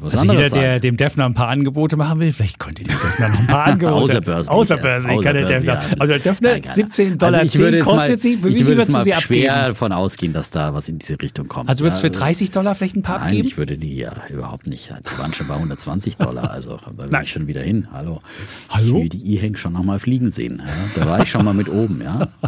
was 0.00 0.14
also 0.16 0.32
jeder, 0.32 0.48
der 0.48 0.80
dem 0.80 0.96
Defner 0.96 1.24
ein 1.26 1.34
paar 1.34 1.48
Angebote 1.48 1.96
machen 1.96 2.20
will, 2.20 2.32
vielleicht 2.32 2.58
könnte 2.58 2.82
dem 2.84 2.88
Defner 2.98 3.28
noch 3.30 3.38
ein 3.38 3.46
paar 3.46 3.64
Angebote. 3.66 3.94
Außerbörslich, 4.18 4.50
Außerbörslich 4.50 5.12
ja. 5.16 5.22
kann 5.22 5.34
der 5.36 5.46
Defner. 5.46 5.80
Also 5.98 6.06
der 6.06 6.18
Defner, 6.18 6.50
Nein, 6.52 6.62
keine- 6.62 6.74
17 6.74 7.18
Dollar 7.18 7.40
also 7.40 7.52
ich 7.54 7.58
würde 7.58 7.70
10 7.70 7.76
jetzt 7.78 7.84
kostet 7.84 8.10
mal, 8.10 8.18
sie. 8.18 8.28
Wie 8.44 8.48
ich 8.48 8.56
viel 8.56 8.66
würde 8.66 8.66
würdest 8.66 8.78
jetzt 8.78 8.88
du 8.88 8.92
mal 8.92 9.04
sie 9.04 9.10
schwer 9.22 9.52
abgeben? 9.54 9.68
davon 9.68 9.92
ausgehen, 9.92 10.32
dass 10.32 10.50
da 10.50 10.74
was 10.74 10.88
in 10.88 10.98
diese 10.98 11.20
Richtung 11.20 11.48
kommt. 11.48 11.68
Also 11.68 11.84
würdest 11.84 12.02
du 12.02 12.06
Ja, 12.08 12.12
für 12.12 12.18
30 12.18 12.50
Dollar 12.50 12.74
vielleicht 12.74 12.96
ein 12.96 13.02
paar 13.02 13.18
Nein, 13.18 13.24
abgeben? 13.28 13.48
ich 13.48 13.56
würde 13.56 13.78
die 13.78 13.96
ja 13.96 14.12
überhaupt 14.30 14.66
nicht. 14.66 14.90
Die 14.90 15.18
waren 15.18 15.32
schon 15.32 15.46
bei 15.46 15.54
120 15.54 16.16
Dollar, 16.16 16.50
also 16.50 16.78
da 16.78 16.96
will 17.04 17.10
Nein. 17.10 17.22
ich 17.22 17.30
schon 17.30 17.46
wieder 17.46 17.62
hin. 17.62 17.88
Hallo. 17.92 18.20
Hallo? 18.70 18.86
Ich 18.86 19.02
will 19.02 19.08
die 19.08 19.34
E-Hang 19.36 19.56
schon 19.56 19.72
nochmal 19.72 19.98
fliegen 20.00 20.30
sehen. 20.30 20.62
Ja. 20.64 21.02
Da 21.02 21.08
war 21.10 21.20
ich 21.22 21.30
schon 21.30 21.44
mal 21.44 21.54
mit 21.54 21.68
oben, 21.68 22.02
ja. 22.02 22.28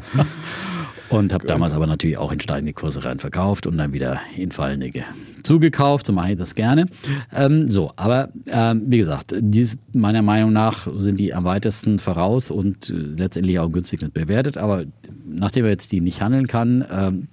Und 1.08 1.32
habe 1.32 1.46
damals 1.46 1.72
aber 1.74 1.86
natürlich 1.86 2.18
auch 2.18 2.32
in 2.32 2.40
steigende 2.40 2.72
Kurse 2.72 3.04
rein 3.04 3.18
verkauft 3.18 3.66
und 3.66 3.76
dann 3.78 3.92
wieder 3.92 4.20
in 4.36 4.50
fallende 4.50 4.90
ge- 4.90 5.04
zugekauft. 5.42 6.06
So 6.06 6.12
mache 6.12 6.32
ich 6.32 6.38
das 6.38 6.54
gerne. 6.54 6.86
Ähm, 7.34 7.70
so, 7.70 7.92
aber 7.96 8.30
ähm, 8.46 8.82
wie 8.86 8.98
gesagt, 8.98 9.34
dies, 9.38 9.78
meiner 9.92 10.22
Meinung 10.22 10.52
nach 10.52 10.88
sind 10.98 11.20
die 11.20 11.32
am 11.34 11.44
weitesten 11.44 11.98
voraus 11.98 12.50
und 12.50 12.90
äh, 12.90 12.94
letztendlich 12.94 13.58
auch 13.60 13.70
günstig 13.70 14.00
bewertet. 14.12 14.56
Aber 14.58 14.84
nachdem 15.28 15.64
er 15.64 15.70
jetzt 15.70 15.92
die 15.92 16.00
nicht 16.00 16.20
handeln 16.20 16.46
kann, 16.48 16.84
ähm, 16.90 17.28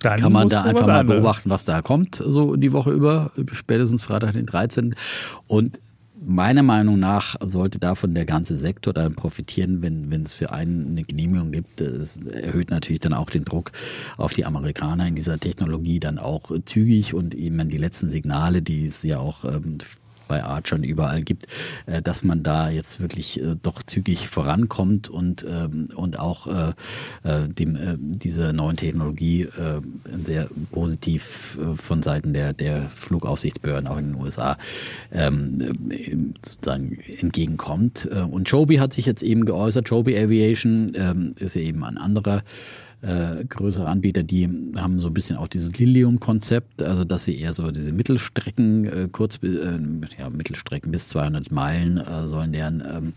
Dann 0.00 0.20
kann 0.20 0.32
man 0.32 0.48
da 0.48 0.62
einfach 0.62 0.86
mal 0.86 1.00
anderes. 1.00 1.20
beobachten, 1.20 1.50
was 1.50 1.64
da 1.64 1.82
kommt, 1.82 2.14
so 2.24 2.54
die 2.54 2.72
Woche 2.72 2.92
über, 2.92 3.32
spätestens 3.52 4.04
Freitag 4.04 4.34
den 4.34 4.46
13. 4.46 4.94
Und 5.48 5.80
meiner 6.24 6.62
Meinung 6.62 6.98
nach 6.98 7.36
sollte 7.40 7.78
davon 7.78 8.14
der 8.14 8.24
ganze 8.24 8.56
Sektor 8.56 8.92
dann 8.92 9.14
profitieren, 9.14 9.82
wenn, 9.82 10.10
wenn 10.10 10.22
es 10.22 10.34
für 10.34 10.52
einen 10.52 10.88
eine 10.88 11.04
Genehmigung 11.04 11.52
gibt. 11.52 11.80
Es 11.80 12.18
erhöht 12.18 12.70
natürlich 12.70 13.00
dann 13.00 13.14
auch 13.14 13.30
den 13.30 13.44
Druck 13.44 13.72
auf 14.16 14.32
die 14.32 14.44
Amerikaner 14.44 15.06
in 15.06 15.14
dieser 15.14 15.38
Technologie 15.38 16.00
dann 16.00 16.18
auch 16.18 16.50
zügig 16.64 17.14
und 17.14 17.34
eben 17.34 17.68
die 17.68 17.78
letzten 17.78 18.10
Signale, 18.10 18.62
die 18.62 18.84
es 18.84 19.02
ja 19.02 19.18
auch 19.18 19.44
ähm, 19.44 19.78
bei 20.28 20.44
und 20.72 20.84
überall 20.84 21.22
gibt, 21.22 21.46
äh, 21.86 22.02
dass 22.02 22.22
man 22.22 22.42
da 22.42 22.70
jetzt 22.70 23.00
wirklich 23.00 23.40
äh, 23.40 23.56
doch 23.60 23.82
zügig 23.82 24.28
vorankommt 24.28 25.08
und, 25.08 25.46
ähm, 25.48 25.88
und 25.94 26.18
auch 26.18 26.46
äh, 26.46 26.72
äh, 27.24 27.48
dem, 27.48 27.76
äh, 27.76 27.96
diese 27.98 28.52
neuen 28.52 28.76
Technologie 28.76 29.42
äh, 29.42 29.80
sehr 30.24 30.48
positiv 30.70 31.58
äh, 31.60 31.74
von 31.74 32.02
Seiten 32.02 32.32
der, 32.32 32.52
der 32.52 32.88
Flugaufsichtsbehörden 32.88 33.88
auch 33.88 33.98
in 33.98 34.12
den 34.12 34.22
USA 34.22 34.56
ähm, 35.12 35.90
äh, 35.90 36.16
sozusagen 36.44 36.98
entgegenkommt. 37.20 38.08
Äh, 38.12 38.20
Und 38.20 38.48
Joby 38.48 38.76
hat 38.76 38.92
sich 38.92 39.06
jetzt 39.06 39.22
eben 39.22 39.44
geäußert. 39.44 39.88
Joby 39.88 40.16
Aviation 40.18 40.92
ähm, 40.94 41.34
ist 41.38 41.56
ja 41.56 41.62
eben 41.62 41.84
ein 41.84 41.98
anderer 41.98 42.42
äh, 43.02 43.44
größere 43.44 43.86
Anbieter, 43.86 44.22
die 44.22 44.48
haben 44.76 44.98
so 44.98 45.08
ein 45.08 45.14
bisschen 45.14 45.36
auch 45.36 45.48
dieses 45.48 45.78
Lilium-Konzept, 45.78 46.82
also 46.82 47.04
dass 47.04 47.24
sie 47.24 47.38
eher 47.38 47.52
so 47.52 47.70
diese 47.70 47.92
Mittelstrecken, 47.92 48.84
äh, 48.84 49.08
kurz, 49.10 49.38
äh, 49.42 49.78
ja, 50.18 50.30
Mittelstrecken 50.30 50.90
bis 50.90 51.08
200 51.08 51.50
Meilen 51.50 51.98
äh, 51.98 52.26
sollen 52.26 52.52
deren 52.52 52.80
ähm, 52.80 53.12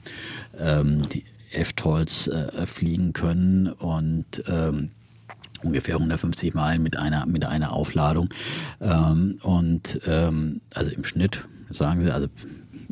ähm, 0.60 1.10
die 1.10 1.24
F-Tolls 1.54 2.28
äh, 2.28 2.66
fliegen 2.66 3.14
können 3.14 3.68
und 3.68 4.44
ähm, 4.48 4.90
ungefähr 5.64 5.96
150 5.96 6.54
Meilen 6.54 6.82
mit 6.82 6.98
einer 6.98 7.26
mit 7.26 7.46
einer 7.46 7.74
Aufladung. 7.74 8.30
Ähm, 8.80 9.38
und 9.44 10.00
ähm, 10.06 10.62
also 10.74 10.92
im 10.92 11.04
Schnitt 11.04 11.48
sagen 11.70 12.02
sie 12.02 12.14
also 12.14 12.28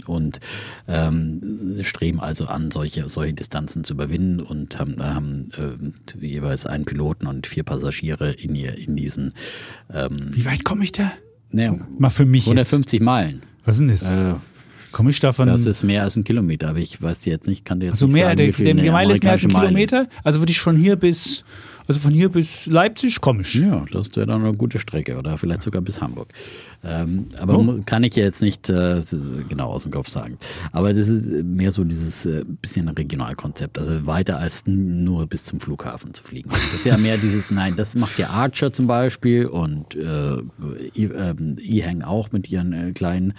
und 0.06 0.40
ähm, 0.88 1.78
streben 1.84 2.20
also 2.20 2.46
an, 2.46 2.72
solche, 2.72 3.08
solche 3.10 3.34
Distanzen 3.34 3.84
zu 3.84 3.94
überwinden 3.94 4.40
und 4.40 4.80
haben, 4.80 5.02
haben 5.02 5.50
äh, 5.58 6.26
jeweils 6.26 6.66
einen 6.66 6.86
Piloten 6.86 7.28
und 7.28 7.48
vier 7.48 7.64
Passagiere 7.64 8.32
in, 8.32 8.56
ihr, 8.56 8.78
in 8.78 8.96
diesen. 8.96 9.34
Ähm, 9.94 10.32
Wie 10.32 10.46
weit 10.46 10.64
komme 10.64 10.84
ich 10.84 10.92
da? 10.92 11.12
ne, 11.52 11.80
Mal 11.98 12.10
für 12.10 12.26
mich. 12.26 12.46
Jetzt. 12.46 12.52
150 12.74 13.02
Meilen. 13.02 13.42
Was 13.66 13.76
ist 13.76 13.80
denn 13.80 13.88
das? 13.90 14.04
Äh, 14.04 14.36
komme 14.92 15.10
ich 15.12 15.20
davon? 15.20 15.48
das 15.48 15.66
ist 15.66 15.84
mehr 15.84 16.04
als 16.04 16.16
ein 16.16 16.24
Kilometer, 16.24 16.70
aber 16.70 16.80
ich 16.80 17.02
weiß 17.02 17.26
jetzt 17.26 17.48
nicht, 17.48 17.66
kann 17.66 17.80
dir 17.80 17.88
jetzt 17.88 17.94
also 17.96 18.08
nicht 18.08 18.16
mehr, 18.16 18.28
sagen, 18.28 18.38
der, 18.38 18.48
wie 18.48 18.54
viel 18.54 18.66
der 18.66 18.76
Gemeinde 18.76 19.14
ist 19.14 19.24
mehr 19.24 19.34
als 19.34 19.46
ein 19.46 19.52
Meile. 19.52 19.68
Kilometer. 19.68 20.08
Also 20.24 20.40
würde 20.40 20.52
ich 20.52 20.60
von 20.60 20.78
hier 20.78 20.96
bis, 20.96 21.44
also 21.90 22.02
von 22.02 22.14
hier 22.14 22.30
bis 22.30 22.68
Leipzig 22.68 23.20
komme 23.20 23.42
ich. 23.42 23.56
Ja, 23.56 23.84
das 23.92 24.16
wäre 24.16 24.28
dann 24.28 24.46
eine 24.46 24.54
gute 24.56 24.78
Strecke 24.78 25.18
oder 25.18 25.38
vielleicht 25.38 25.64
sogar 25.64 25.82
bis 25.82 26.02
Hamburg. 26.02 26.28
Ähm, 26.84 27.30
aber 27.38 27.58
Oh. 27.58 27.80
kann 27.86 28.04
ich 28.04 28.16
jetzt 28.16 28.42
nicht 28.42 28.70
äh, 28.70 29.02
genau 29.50 29.72
aus 29.72 29.84
dem 29.84 29.92
Kopf 29.92 30.08
sagen. 30.08 30.38
Aber 30.72 30.94
das 30.94 31.10
ist 31.10 31.26
mehr 31.44 31.72
so 31.72 31.84
dieses 31.84 32.28
äh, 32.28 32.46
bisschen 32.62 32.88
Regionalkonzept, 32.88 33.80
also 33.80 34.06
weiter 34.06 34.38
als 34.38 34.64
nur 34.68 35.26
bis 35.26 35.46
zum 35.46 35.60
Flughafen 35.60 36.14
zu 36.14 36.24
fliegen. 36.24 36.50
Das 36.52 36.76
ist 36.76 36.86
ja 36.86 36.96
mehr 36.98 37.18
dieses, 37.18 37.50
nein, 37.52 37.76
das 37.76 37.96
macht 37.96 38.18
ja 38.20 38.30
Archer 38.30 38.72
zum 38.72 38.86
Beispiel 38.88 39.48
und 39.48 39.96
äh, 39.96 40.38
ähm, 40.96 41.58
E-Hang 41.60 42.04
auch 42.04 42.32
mit 42.32 42.50
ihren 42.52 42.72
äh, 42.72 42.92
kleinen 42.92 43.34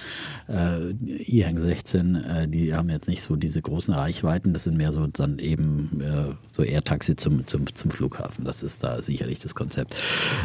äh, 0.48 0.90
E-Hang 1.24 1.56
16, 1.56 2.14
äh, 2.16 2.48
die 2.48 2.74
haben 2.74 2.90
jetzt 2.90 3.08
nicht 3.08 3.22
so 3.22 3.36
diese 3.36 3.62
großen 3.62 3.94
Reichweiten, 3.94 4.52
das 4.52 4.64
sind 4.64 4.76
mehr 4.76 4.92
so 4.92 5.06
dann 5.06 5.38
eben 5.38 6.00
äh, 6.02 6.34
so 6.50 6.62
Air-Taxi 6.62 7.16
zum, 7.16 7.46
zum, 7.46 7.72
zum 7.74 7.90
Flughafen. 7.90 8.39
Das 8.44 8.62
ist 8.62 8.82
da 8.84 9.02
sicherlich 9.02 9.38
das 9.40 9.54
Konzept. 9.54 9.96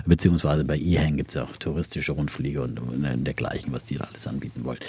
Beziehungsweise 0.05 0.63
bei 0.63 0.77
E-Hang 0.77 1.17
gibt 1.17 1.29
es 1.29 1.35
ja 1.35 1.43
auch 1.43 1.55
touristische 1.57 2.11
Rundflüge 2.11 2.61
und 2.61 2.77
äh, 2.77 3.17
dergleichen, 3.17 3.73
was 3.73 3.83
die 3.83 3.95
da 3.95 4.05
alles 4.05 4.27
anbieten 4.27 4.63
wollen. 4.63 4.79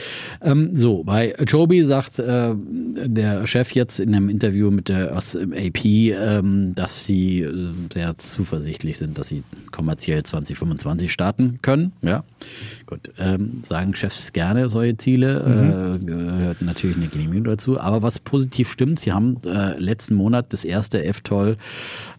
Ähm, 0.43 0.71
so, 0.75 1.05
bei 1.05 1.35
Joby 1.47 1.85
sagt 1.85 2.19
äh, 2.19 2.55
der 2.57 3.47
Chef 3.47 3.73
jetzt 3.73 4.01
in 4.01 4.15
einem 4.15 4.29
Interview 4.29 4.71
mit 4.71 4.89
der 4.89 5.17
aus 5.17 5.37
AP, 5.37 5.85
ähm, 5.85 6.75
dass 6.75 7.05
sie 7.05 7.43
äh, 7.43 7.73
sehr 7.93 8.17
zuversichtlich 8.17 8.99
sind, 8.99 9.19
dass 9.19 9.29
sie 9.29 9.43
kommerziell 9.71 10.23
2025 10.23 11.13
starten 11.13 11.59
können. 11.63 11.93
Ja, 12.03 12.25
gut. 12.87 13.13
Ähm, 13.19 13.61
sagen 13.63 13.95
Chefs 13.95 14.33
gerne 14.33 14.69
solche 14.69 14.97
Ziele, 14.97 15.97
äh, 16.01 16.05
gehört 16.05 16.63
natürlich 16.63 16.97
eine 16.97 17.09
Genehmigung 17.09 17.45
dazu. 17.45 17.81
Aber 17.81 18.03
was 18.03 18.19
positiv 18.19 18.71
stimmt, 18.71 19.01
sie 19.01 19.13
haben 19.13 19.39
äh, 19.45 19.79
letzten 19.79 20.15
Monat 20.15 20.53
das 20.53 20.65
erste 20.65 21.05
F-Toll 21.05 21.57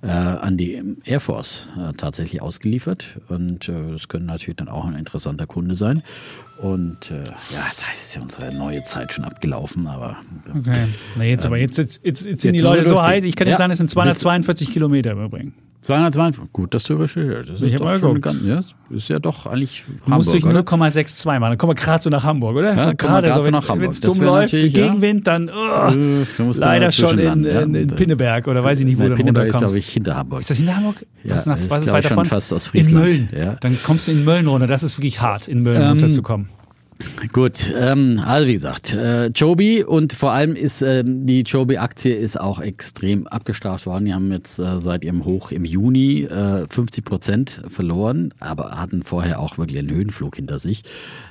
äh, 0.02 0.08
an 0.08 0.58
die 0.58 0.77
Air 1.06 1.20
Force 1.20 1.70
äh, 1.78 1.94
tatsächlich 1.94 2.42
ausgeliefert. 2.42 3.20
Und 3.28 3.70
äh, 3.70 3.92
das 3.92 4.08
könnte 4.08 4.28
natürlich 4.28 4.58
dann 4.58 4.70
auch 4.70 4.86
ein 4.86 4.96
interessanter 4.96 5.48
Kunde 5.48 5.76
sein. 5.76 6.04
Und 6.62 7.12
äh, 7.12 7.18
ja, 7.24 7.24
da 7.78 7.94
ist 7.96 8.16
ja 8.16 8.22
unsere 8.22 8.54
neue 8.56 8.84
Zeit 8.84 9.14
schon 9.14 9.26
abgelaufen, 9.26 9.88
aber 9.88 10.18
Okay. 10.58 10.88
Na 11.16 11.24
jetzt, 11.24 11.46
aber 11.46 11.58
jetzt, 11.58 11.78
jetzt, 11.78 12.02
jetzt, 12.04 12.26
jetzt 12.26 12.42
sind 12.42 12.54
die 12.54 12.58
jetzt 12.60 12.64
Leute 12.64 12.86
wollen 12.86 12.96
wir 12.98 13.02
so 13.04 13.08
heiß. 13.08 13.24
Ich 13.26 13.36
kann 13.36 13.46
dir 13.46 13.52
Ja. 13.52 13.58
sagen, 13.58 13.72
es 13.72 13.78
sind 13.78 13.90
242 13.90 14.72
Kilometer 14.72 15.12
im 15.12 15.24
Übrigen. 15.26 15.54
252. 15.82 16.52
Gut, 16.52 16.74
dass 16.74 16.84
du 16.84 16.96
recherchiert. 16.96 17.48
Das 17.50 17.62
Ich 17.62 17.68
ist 17.68 17.74
hab 17.74 17.80
doch 17.80 17.86
mal 17.86 18.00
schon 18.00 18.20
ganz, 18.20 18.44
ja, 18.44 18.60
ist 18.90 19.08
ja 19.08 19.20
doch 19.20 19.46
eigentlich 19.46 19.86
Du 19.86 20.12
musst 20.12 20.28
Hamburg, 20.28 20.42
durch 20.42 20.46
oder? 20.46 20.60
0,62 20.88 21.26
machen. 21.40 21.42
Dann 21.52 21.58
kommen 21.58 21.70
wir 21.70 21.76
gerade 21.76 22.04
so 22.04 22.10
nach 22.10 22.24
Hamburg, 22.26 22.56
oder? 22.58 22.76
Ja, 22.76 22.94
grad 22.94 23.24
so 23.34 23.46
wenn 23.46 23.52
nach 23.54 23.70
Hamburg. 23.70 23.92
es 23.92 24.02
Das 24.02 24.14
dumm 24.16 24.26
läuft. 24.26 24.52
Gegenwind, 24.52 25.28
dann 25.28 25.50
oh, 25.50 25.92
Äh, 25.94 26.26
leider 26.58 26.92
schon 26.92 27.20
in, 27.20 27.44
in, 27.46 27.76
in 27.76 27.90
äh, 27.90 27.96
Pinneberg 27.96 28.48
oder 28.48 28.64
weiß 28.64 28.80
ich 28.82 28.86
nicht, 28.86 28.98
wo 28.98 29.04
Nein, 29.04 29.12
du 29.12 29.16
Pinneberg 29.18 29.48
ist, 29.48 29.60
glaube 29.60 29.78
ich, 29.78 29.88
hinter 29.88 30.16
Hamburg. 30.16 30.40
Ist 30.42 30.50
das 30.50 30.60
in 30.60 30.76
Hamburg? 30.76 31.06
Ja, 31.24 31.34
was, 31.36 31.46
nach, 31.46 31.56
das 31.56 31.64
ist, 31.64 31.72
was 31.72 31.80
ist 31.80 31.86
ich, 31.86 31.94
weiter 31.94 32.08
schon 32.10 32.16
von? 32.16 32.26
fast 32.26 32.54
aus 32.54 32.66
In 32.66 32.72
Friesland. 32.72 33.06
Mölln. 33.06 33.30
Ja. 33.38 33.56
Dann 33.62 33.78
kommst 33.86 34.08
du 34.08 34.12
in 34.12 34.26
Mölln 34.26 34.48
runter. 34.48 34.68
Das 34.68 34.84
ist 34.84 34.98
wirklich 34.98 35.22
hart, 35.22 35.48
in 35.48 35.62
Mölln 35.62 35.82
Ähm, 35.82 35.88
runterzukommen. 35.90 36.47
Gut, 37.32 37.72
ähm, 37.76 38.22
also 38.26 38.48
wie 38.48 38.54
gesagt, 38.54 38.94
äh, 38.94 39.28
Joby 39.28 39.84
und 39.84 40.14
vor 40.14 40.32
allem 40.32 40.56
ist 40.56 40.82
ähm, 40.82 41.26
die 41.26 41.42
Joby-Aktie 41.42 42.16
ist 42.16 42.40
auch 42.40 42.60
extrem 42.60 43.28
abgestraft 43.28 43.86
worden. 43.86 44.06
Die 44.06 44.14
haben 44.14 44.32
jetzt 44.32 44.60
äh, 44.60 44.80
seit 44.80 45.04
ihrem 45.04 45.26
Hoch 45.26 45.52
im 45.52 45.66
Juni 45.66 46.24
äh, 46.24 46.66
50 46.68 47.06
Prozent 47.06 47.62
verloren, 47.68 48.34
aber 48.40 48.80
hatten 48.80 49.04
vorher 49.04 49.40
auch 49.40 49.58
wirklich 49.58 49.80
einen 49.80 49.92
Höhenflug 49.92 50.36
hinter 50.38 50.58
sich 50.58 50.84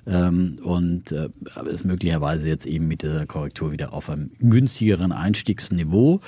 ähm, 0.07 0.57
und 0.63 1.13
äh, 1.13 1.29
ist 1.71 1.85
möglicherweise 1.85 2.49
jetzt 2.49 2.67
eben 2.67 2.87
mit 2.87 3.03
der 3.03 3.27
Korrektur 3.27 3.73
wieder 3.73 3.93
auf 3.93 4.09
einem 4.09 4.31
günstigeren 4.39 5.13
Einstiegsniveau 5.13 6.21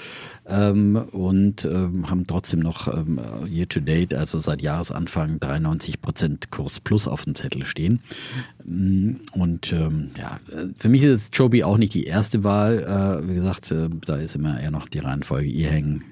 ähm, 0.49 0.97
und 0.97 1.65
ähm, 1.65 2.11
haben 2.11 2.27
trotzdem 2.27 2.61
noch 2.61 2.89
ähm, 2.89 3.21
year 3.47 3.69
to 3.69 3.81
date, 3.81 4.15
also 4.15 4.39
seit 4.39 4.63
Jahresanfang 4.63 5.39
93 5.41 6.01
Prozent 6.01 6.51
Kurs 6.51 6.81
plus 6.81 7.07
auf 7.07 7.25
dem 7.25 7.35
Zettel 7.35 7.65
stehen. 7.65 8.01
Und 8.65 9.73
ähm, 9.73 10.11
ja, 10.19 10.41
für 10.77 10.89
mich 10.89 11.03
ist 11.03 11.11
jetzt 11.11 11.39
Joby 11.39 11.65
auch 11.65 11.77
nicht 11.77 11.95
die 11.95 12.05
erste 12.05 12.45
Wahl. 12.45 12.79
Äh, 12.79 13.29
wie 13.29 13.35
gesagt, 13.35 13.71
äh, 13.71 13.89
da 14.07 14.17
ist 14.17 14.37
immer 14.37 14.61
eher 14.61 14.71
noch 14.71 14.89
die 14.89 14.99
Reihenfolge 14.99 15.49
E-Hang. 15.49 16.03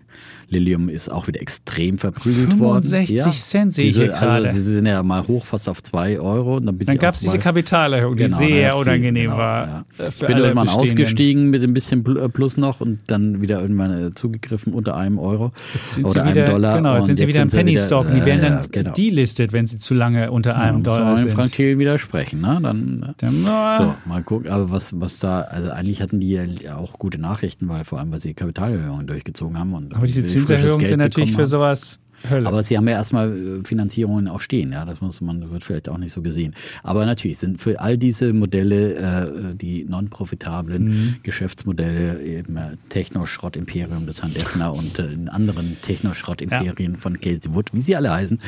Lilium 0.48 0.88
ist 0.88 1.10
auch 1.10 1.26
wieder 1.26 1.40
extrem 1.40 1.98
verprügelt 1.98 2.58
worden. 2.60 2.84
65 2.84 3.32
Cent 3.42 3.74
sehe 3.74 3.84
ich 3.86 3.90
diese, 3.92 4.04
hier 4.04 4.12
gerade. 4.12 4.46
Also 4.46 4.60
sie 4.60 4.72
sind 4.74 4.86
ja 4.86 5.02
mal 5.02 5.26
hoch 5.26 5.44
fast 5.44 5.68
auf 5.68 5.82
zwei 5.82 6.20
Euro. 6.20 6.56
Und 6.58 6.66
dann 6.66 6.78
Dann 6.78 6.94
ich 6.94 7.00
gab 7.00 7.14
es 7.14 7.20
diese 7.20 7.38
Kapitalerhöhung, 7.38 8.14
die 8.16 8.24
Genau, 8.24 8.36
sehr 8.36 8.76
unangenehm 8.76 9.24
genau, 9.30 9.36
war. 9.38 9.66
ja. 9.98 10.04
äh, 10.04 10.08
Ich 10.08 10.20
bin 10.26 10.36
irgendwann 10.38 10.68
ausgestiegen 10.68 11.50
mit 11.50 11.64
ein 11.64 11.74
bisschen 11.74 12.04
äh, 12.16 12.28
Plus 12.28 12.56
noch 12.56 12.80
und 12.80 13.00
dann 13.08 13.40
wieder 13.40 13.60
irgendwann 13.60 14.06
äh, 14.08 14.14
zugegriffen 14.14 14.72
unter 14.72 14.96
einem 14.96 15.18
Euro 15.18 15.52
Jetzt 15.74 15.94
sind 15.94 16.04
oder 16.04 16.22
sie 16.24 16.30
wieder, 16.30 16.44
einem 16.44 16.52
Dollar. 16.52 16.76
Genau, 16.76 16.96
jetzt 16.96 17.06
sind 17.06 17.16
sie 17.18 17.26
wieder 17.26 17.42
im 17.42 17.48
Penny 17.48 17.76
Stock. 17.76 18.06
Die 18.12 18.18
äh, 18.20 18.24
werden 18.24 18.42
dann 18.42 18.52
ja, 18.62 18.66
genau. 18.70 18.92
delistet, 18.92 19.52
wenn 19.52 19.66
sie 19.66 19.78
zu 19.78 19.94
lange 19.94 20.30
unter 20.30 20.50
Ja, 20.50 20.56
einem 20.58 20.82
Dollar 20.84 21.16
sind. 21.16 21.32
Frank 21.32 21.52
Thiel 21.52 21.78
widersprechen, 21.78 22.40
ne? 22.40 22.60
Dann, 22.62 23.02
äh, 23.02 23.12
Dann, 23.18 23.44
ah, 23.46 23.76
so, 23.78 23.94
mal 24.08 24.22
gucken, 24.22 24.48
aber 24.50 24.70
was, 24.70 24.98
was 25.00 25.18
da, 25.18 25.40
also 25.40 25.70
eigentlich 25.70 26.00
hatten 26.02 26.20
die 26.20 26.30
ja 26.30 26.76
auch 26.76 26.98
gute 27.00 27.18
Nachrichten, 27.18 27.68
weil 27.68 27.84
vor 27.84 27.98
allem, 27.98 28.12
weil 28.12 28.20
sie 28.20 28.32
Kapitalerhöhungen 28.34 29.06
durchgezogen 29.08 29.58
haben. 29.58 29.74
Und 29.74 29.92
aber 30.06 30.22
diese 30.22 30.24
Zinserhöhungen 30.26 30.86
sind 30.86 30.98
natürlich 30.98 31.32
für 31.34 31.46
sowas 31.46 32.00
Hölle. 32.28 32.48
Aber 32.48 32.62
sie 32.62 32.76
haben 32.76 32.88
ja 32.88 32.94
erstmal 32.94 33.60
äh, 33.60 33.64
Finanzierungen 33.64 34.28
auch 34.28 34.40
stehen, 34.40 34.72
ja. 34.72 34.84
Das 34.84 35.00
muss 35.00 35.20
man, 35.20 35.50
wird 35.50 35.64
vielleicht 35.64 35.88
auch 35.88 35.98
nicht 35.98 36.12
so 36.12 36.22
gesehen. 36.22 36.54
Aber 36.82 37.06
natürlich 37.06 37.38
sind 37.38 37.60
für 37.60 37.80
all 37.80 37.98
diese 37.98 38.32
Modelle, 38.32 38.94
äh, 38.94 39.54
die 39.54 39.84
non-profitablen 39.84 40.84
Mhm. 40.84 41.16
Geschäftsmodelle, 41.22 42.22
eben 42.22 42.56
äh, 42.56 42.76
Techno-Schrott-Imperium 42.88 44.06
des 44.06 44.22
Herrn 44.22 44.34
Effner 44.34 44.74
und 44.74 44.98
äh, 44.98 45.12
in 45.12 45.28
anderen 45.28 45.76
Techno-Schrott-Imperien 45.82 46.96
von 46.96 47.20
Casey 47.20 47.54
Wood, 47.54 47.72
wie 47.72 47.82
sie 47.82 47.96
alle 47.96 48.10
heißen, 48.10 48.38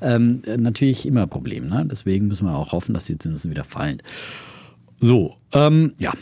ähm, 0.00 0.42
äh, 0.46 0.56
natürlich 0.56 1.06
immer 1.06 1.22
ein 1.22 1.28
Problem. 1.28 1.68
Ne? 1.68 1.86
Deswegen 1.90 2.28
müssen 2.28 2.46
wir 2.46 2.54
auch 2.54 2.72
hoffen, 2.72 2.94
dass 2.94 3.04
die 3.04 3.18
Zinsen 3.18 3.50
wieder 3.50 3.64
fallen. 3.64 4.02
So, 5.00 5.36
ähm, 5.52 5.92
ja. 5.98 6.12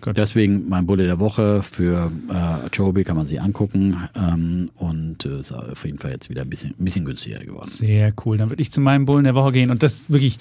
Gut. 0.00 0.16
Deswegen 0.16 0.68
mein 0.68 0.86
Bulle 0.86 1.06
der 1.06 1.18
Woche 1.18 1.62
für 1.62 2.12
äh, 2.30 2.66
Joby 2.72 3.04
kann 3.04 3.16
man 3.16 3.26
sich 3.26 3.40
angucken 3.40 4.08
ähm, 4.14 4.70
und 4.76 5.26
äh, 5.26 5.40
ist 5.40 5.52
auf 5.52 5.84
jeden 5.84 5.98
Fall 5.98 6.12
jetzt 6.12 6.30
wieder 6.30 6.42
ein 6.42 6.50
bisschen, 6.50 6.74
ein 6.78 6.84
bisschen 6.84 7.04
günstiger 7.04 7.40
geworden. 7.40 7.68
Sehr 7.68 8.12
cool. 8.24 8.38
Dann 8.38 8.48
würde 8.48 8.62
ich 8.62 8.70
zu 8.70 8.80
meinem 8.80 9.06
Bullen 9.06 9.24
der 9.24 9.34
Woche 9.34 9.52
gehen. 9.52 9.70
Und 9.70 9.82
das 9.82 10.10
wirklich 10.10 10.38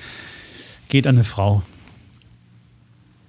geht 0.90 1.08
an 1.08 1.16
eine 1.16 1.24
Frau. 1.24 1.64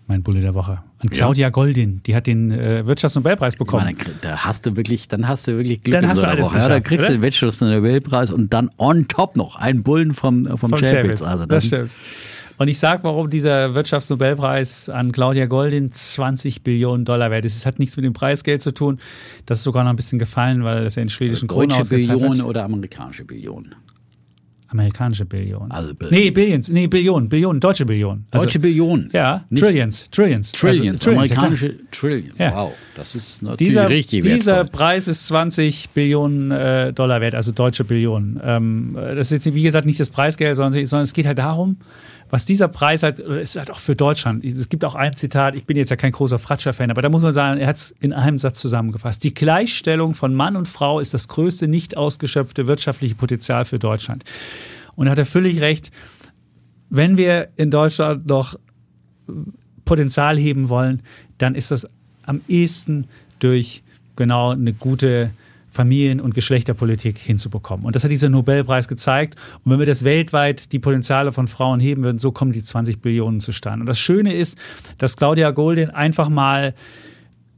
Mein 0.06 0.22
Bulle 0.22 0.40
der 0.40 0.54
Woche. 0.54 0.80
An 1.00 1.10
Claudia 1.10 1.50
Goldin. 1.50 2.00
Die 2.06 2.16
hat 2.16 2.26
den 2.26 2.50
äh, 2.50 2.86
Wirtschaftsnobelpreis 2.86 3.56
bekommen. 3.56 3.84
meine, 3.84 3.98
da 4.22 4.44
hast 4.44 4.66
du 4.66 4.76
wirklich, 4.76 5.06
dann 5.08 5.28
hast 5.28 5.46
du 5.46 5.56
wirklich 5.56 5.82
Glück 5.82 5.92
Dann 5.92 6.08
hast 6.08 6.16
so 6.16 6.22
du 6.22 6.28
alles 6.28 6.46
Woche. 6.46 6.58
Ja, 6.58 6.68
da 6.68 6.80
kriegst 6.80 7.08
du 7.08 7.12
den 7.12 7.22
Wirtschaftsnobelpreis 7.22 8.30
und 8.30 8.52
dann 8.52 8.70
on 8.78 9.06
top 9.06 9.36
noch 9.36 9.56
einen 9.56 9.82
Bullen 9.82 10.12
vom, 10.12 10.46
äh, 10.46 10.56
vom, 10.56 10.70
Chapitz. 10.70 10.90
Chapitz. 10.90 11.22
Also 11.22 11.46
das 11.46 11.66
stimmt. 11.66 11.90
Und 12.58 12.68
ich 12.68 12.78
sage, 12.78 13.04
warum 13.04 13.30
dieser 13.30 13.74
Wirtschaftsnobelpreis 13.74 14.88
an 14.88 15.12
Claudia 15.12 15.46
Goldin 15.46 15.92
20 15.92 16.62
Billionen 16.62 17.04
Dollar 17.04 17.30
wert 17.30 17.44
ist. 17.44 17.56
Es 17.56 17.64
hat 17.66 17.78
nichts 17.78 17.96
mit 17.96 18.04
dem 18.04 18.12
Preisgeld 18.12 18.62
zu 18.62 18.72
tun. 18.72 18.98
Das 19.46 19.58
ist 19.58 19.64
sogar 19.64 19.84
noch 19.84 19.90
ein 19.90 19.96
bisschen 19.96 20.18
gefallen, 20.18 20.64
weil 20.64 20.84
das 20.84 20.96
ja 20.96 21.02
in 21.02 21.08
schwedischen 21.08 21.46
Kronen 21.48 21.68
Deutsche 21.70 21.84
Billionen 21.84 22.42
oder 22.42 22.64
amerikanische 22.64 23.24
Billionen? 23.24 23.74
Amerikanische 24.70 25.24
Billionen. 25.24 25.70
Also 25.70 25.94
Billions. 25.94 26.10
nee, 26.10 26.30
Billions. 26.30 26.68
Nee, 26.68 26.86
Billionen. 26.88 27.28
Billionen. 27.30 27.58
Deutsche 27.58 27.86
Billionen. 27.86 28.26
Also, 28.30 28.44
Deutsche 28.44 28.58
Billionen. 28.58 29.08
Ja, 29.14 29.46
Trillions. 29.54 30.10
Trillions. 30.10 30.52
Trillions, 30.52 31.00
Also, 31.00 31.10
ja, 31.10 31.22
klar. 31.22 31.44
amerikanische 31.44 31.74
Trillions. 31.90 32.38
Ja. 32.38 32.54
Wow, 32.54 32.72
das 32.94 33.14
ist 33.14 33.40
natürlich 33.40 33.58
Dieser, 33.70 33.88
richtig 33.88 34.22
dieser 34.24 34.56
wertvoll. 34.56 34.78
Preis 34.78 35.08
ist 35.08 35.26
20 35.28 35.88
Billionen 35.90 36.50
äh, 36.50 36.92
Dollar 36.92 37.22
wert, 37.22 37.34
also 37.34 37.50
deutsche 37.52 37.84
Billionen. 37.84 38.38
Ähm, 38.44 38.90
das 38.94 39.32
ist 39.32 39.44
jetzt, 39.46 39.54
wie 39.54 39.62
gesagt, 39.62 39.86
nicht 39.86 40.00
das 40.00 40.10
Preisgeld, 40.10 40.56
sondern, 40.56 40.84
sondern 40.84 41.04
es 41.04 41.14
geht 41.14 41.26
halt 41.26 41.38
darum, 41.38 41.78
was 42.30 42.44
dieser 42.44 42.68
Preis 42.68 43.02
halt, 43.02 43.18
ist 43.18 43.56
halt 43.56 43.70
auch 43.70 43.78
für 43.78 43.96
Deutschland. 43.96 44.44
Es 44.44 44.68
gibt 44.68 44.84
auch 44.84 44.94
ein 44.94 45.16
Zitat, 45.16 45.54
ich 45.54 45.64
bin 45.64 45.76
jetzt 45.76 45.90
ja 45.90 45.96
kein 45.96 46.12
großer 46.12 46.38
Fratscher-Fan, 46.38 46.90
aber 46.90 47.02
da 47.02 47.08
muss 47.08 47.22
man 47.22 47.32
sagen, 47.32 47.60
er 47.60 47.68
hat 47.68 47.76
es 47.76 47.90
in 48.00 48.12
einem 48.12 48.38
Satz 48.38 48.60
zusammengefasst. 48.60 49.24
Die 49.24 49.32
Gleichstellung 49.32 50.14
von 50.14 50.34
Mann 50.34 50.56
und 50.56 50.68
Frau 50.68 51.00
ist 51.00 51.14
das 51.14 51.28
größte 51.28 51.68
nicht 51.68 51.96
ausgeschöpfte 51.96 52.66
wirtschaftliche 52.66 53.14
Potenzial 53.14 53.64
für 53.64 53.78
Deutschland. 53.78 54.24
Und 54.96 55.06
da 55.06 55.12
hat 55.12 55.18
er 55.18 55.26
völlig 55.26 55.60
recht. 55.60 55.90
Wenn 56.90 57.16
wir 57.16 57.48
in 57.56 57.70
Deutschland 57.70 58.26
noch 58.26 58.58
Potenzial 59.84 60.36
heben 60.36 60.68
wollen, 60.68 61.02
dann 61.38 61.54
ist 61.54 61.70
das 61.70 61.86
am 62.24 62.40
ehesten 62.48 63.06
durch 63.38 63.82
genau 64.16 64.50
eine 64.50 64.72
gute 64.72 65.30
Familien- 65.78 66.20
und 66.20 66.34
Geschlechterpolitik 66.34 67.18
hinzubekommen. 67.18 67.86
Und 67.86 67.94
das 67.94 68.02
hat 68.02 68.10
dieser 68.10 68.28
Nobelpreis 68.28 68.88
gezeigt. 68.88 69.36
Und 69.62 69.70
wenn 69.70 69.78
wir 69.78 69.86
das 69.86 70.02
weltweit 70.02 70.72
die 70.72 70.80
Potenziale 70.80 71.30
von 71.30 71.46
Frauen 71.46 71.78
heben 71.78 72.02
würden, 72.02 72.18
so 72.18 72.32
kommen 72.32 72.50
die 72.50 72.64
20 72.64 73.00
Billionen 73.00 73.38
zustande. 73.38 73.82
Und 73.82 73.86
das 73.86 74.00
Schöne 74.00 74.34
ist, 74.34 74.58
dass 74.98 75.16
Claudia 75.16 75.52
Goldin 75.52 75.90
einfach 75.90 76.30
mal 76.30 76.74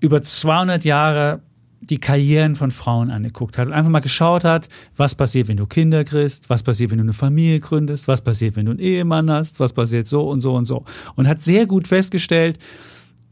über 0.01 0.20
200 0.20 0.84
Jahre 0.84 1.40
die 1.80 1.97
Karrieren 1.97 2.56
von 2.56 2.70
Frauen 2.70 3.10
angeguckt 3.10 3.56
hat 3.56 3.68
und 3.68 3.72
einfach 3.72 3.90
mal 3.90 4.01
geschaut 4.01 4.44
hat, 4.44 4.68
was 4.98 5.14
passiert, 5.14 5.48
wenn 5.48 5.56
du 5.56 5.66
Kinder 5.66 6.05
kriegst, 6.05 6.51
was 6.51 6.62
passiert, 6.62 6.90
wenn 6.90 6.98
du 6.98 7.05
eine 7.05 7.14
Familie 7.14 7.59
gründest, 7.60 8.06
was 8.06 8.20
passiert, 8.20 8.55
wenn 8.55 8.66
du 8.66 8.72
einen 8.72 8.80
Ehemann 8.80 9.30
hast, 9.30 9.60
was 9.60 9.72
passiert 9.72 10.09
so 10.09 10.28
und 10.28 10.42
so 10.42 10.55
und 10.55 10.66
so. 10.66 10.84
Und 11.16 11.26
hat 11.26 11.42
sehr 11.42 11.64
gut 11.64 11.86
festgestellt, 11.86 12.59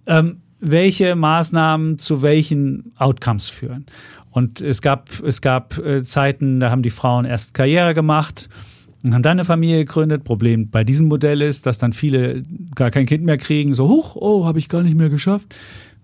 ähm, 0.06 0.40
welche 0.60 1.15
Maßnahmen 1.15 1.98
zu 1.98 2.23
welchen 2.23 2.93
Outcomes 2.97 3.51
führen. 3.51 3.85
Und 4.39 4.60
es 4.60 4.82
gab, 4.82 5.10
es 5.24 5.40
gab 5.40 5.77
äh, 5.78 6.05
Zeiten, 6.05 6.60
da 6.60 6.70
haben 6.70 6.82
die 6.82 6.90
Frauen 6.90 7.24
erst 7.24 7.55
Karriere 7.55 7.93
gemacht 7.93 8.48
und 9.02 9.12
haben 9.12 9.24
dann 9.24 9.32
eine 9.32 9.44
Familie 9.44 9.78
gegründet. 9.78 10.23
Problem 10.23 10.70
bei 10.70 10.85
diesem 10.85 11.09
Modell 11.09 11.43
ist, 11.43 11.66
dass 11.66 11.78
dann 11.78 11.93
viele 11.93 12.44
gar 12.77 12.93
kein 12.93 13.05
Kind 13.05 13.24
mehr 13.24 13.36
kriegen, 13.36 13.73
so, 13.73 13.89
huch, 13.89 14.15
oh, 14.15 14.47
habe 14.47 14.60
ich 14.60 14.69
gar 14.69 14.82
nicht 14.85 14.97
mehr 14.97 15.09
geschafft. 15.09 15.52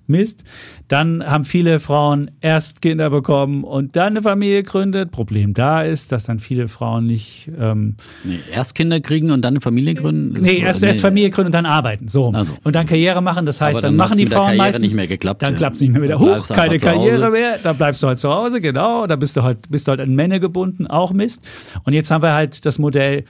Mist. 0.06 0.44
Dann 0.88 1.24
haben 1.24 1.44
viele 1.44 1.80
Frauen 1.80 2.30
erst 2.40 2.82
Kinder 2.82 3.10
bekommen 3.10 3.64
und 3.64 3.96
dann 3.96 4.08
eine 4.08 4.22
Familie 4.22 4.62
gegründet. 4.62 5.10
Problem 5.10 5.54
da 5.54 5.82
ist, 5.82 6.12
dass 6.12 6.24
dann 6.24 6.38
viele 6.38 6.68
Frauen 6.68 7.06
nicht. 7.06 7.50
Ähm, 7.58 7.96
nee, 8.22 8.38
erst 8.52 8.74
Kinder 8.74 9.00
kriegen 9.00 9.30
und 9.30 9.42
dann 9.42 9.54
eine 9.54 9.60
Familie 9.60 9.94
gründen? 9.94 10.38
Nee, 10.40 10.58
erst, 10.58 10.82
nee. 10.82 10.88
erst 10.88 11.00
Familie 11.00 11.30
gründen 11.30 11.46
und 11.46 11.54
dann 11.54 11.66
arbeiten. 11.66 12.08
So. 12.08 12.30
Also. 12.30 12.52
Und 12.64 12.74
dann 12.74 12.86
Karriere 12.86 13.22
machen. 13.22 13.46
Das 13.46 13.60
heißt, 13.60 13.76
dann, 13.76 13.82
dann 13.82 13.96
machen 13.96 14.16
die 14.16 14.26
Frauen 14.26 14.56
meistens. 14.56 14.82
nicht 14.82 14.96
mehr 14.96 15.06
geklappt. 15.06 15.42
Dann 15.42 15.56
klappt 15.56 15.76
es 15.76 15.82
nicht 15.82 15.92
mehr 15.92 16.02
wieder. 16.02 16.18
Huch, 16.18 16.48
keine 16.48 16.78
Karriere 16.78 17.30
mehr. 17.30 17.58
Dann 17.62 17.76
bleibst 17.76 18.02
du 18.02 18.08
halt 18.08 18.18
zu 18.18 18.30
Hause, 18.30 18.60
genau. 18.60 19.06
Da 19.06 19.16
bist 19.16 19.36
du 19.36 19.42
halt, 19.42 19.70
bist 19.70 19.88
du 19.88 19.90
halt 19.90 20.00
an 20.00 20.14
Männer 20.14 20.38
gebunden, 20.38 20.86
auch 20.86 21.12
Mist. 21.12 21.42
Und 21.84 21.94
jetzt 21.94 22.10
haben 22.10 22.22
wir 22.22 22.32
halt 22.32 22.66
das 22.66 22.78
Modell, 22.78 23.24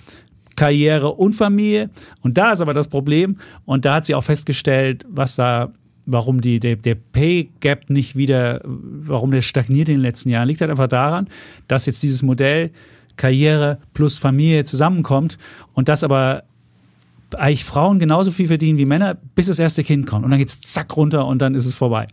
Karriere 0.57 1.13
und 1.13 1.35
Familie. 1.35 1.91
Und 2.23 2.39
da 2.39 2.53
ist 2.53 2.61
aber 2.61 2.75
das 2.75 2.89
Problem. 2.89 3.39
Und 3.65 3.85
da 3.85 3.95
hat 3.95 4.07
sie 4.07 4.15
auch 4.15 4.25
festgestellt, 4.25 5.05
was 5.09 5.37
da 5.37 5.73
warum 6.07 6.41
die, 6.41 6.61
der, 6.61 6.77
der 6.77 6.95
Pay 6.95 7.51
Gap 7.61 7.91
nicht 7.91 8.17
wieder, 8.17 8.61
warum 8.65 9.31
der 9.31 9.43
stagniert 9.43 9.89
in 9.89 9.97
den 9.97 10.03
letzten 10.03 10.31
Jahren, 10.31 10.49
liegt 10.49 10.61
halt 10.61 10.71
einfach 10.71 10.89
daran, 10.89 11.29
dass 11.69 11.87
jetzt 11.87 12.03
dieses 12.03 12.23
Modell 12.23 12.71
Karriere 13.17 13.79
plus 13.93 14.19
Familie 14.19 14.65
zusammenkommt 14.65 15.39
und 15.73 15.89
das 15.89 16.03
aber 16.05 16.45
eigentlich 17.37 17.65
Frauen 17.65 17.99
genauso 17.99 18.31
viel 18.31 18.47
verdienen 18.47 18.79
wie 18.79 18.85
Männer, 18.85 19.17
bis 19.35 19.47
das 19.47 19.59
erste 19.59 19.83
Kind 19.83 20.07
kommt. 20.07 20.25
Und 20.25 20.31
dann 20.31 20.39
geht's 20.39 20.61
zack 20.61 20.97
runter 20.97 21.27
und 21.27 21.41
dann 21.43 21.55
ist 21.55 21.67
es 21.67 21.75
vorbei. 21.75 22.07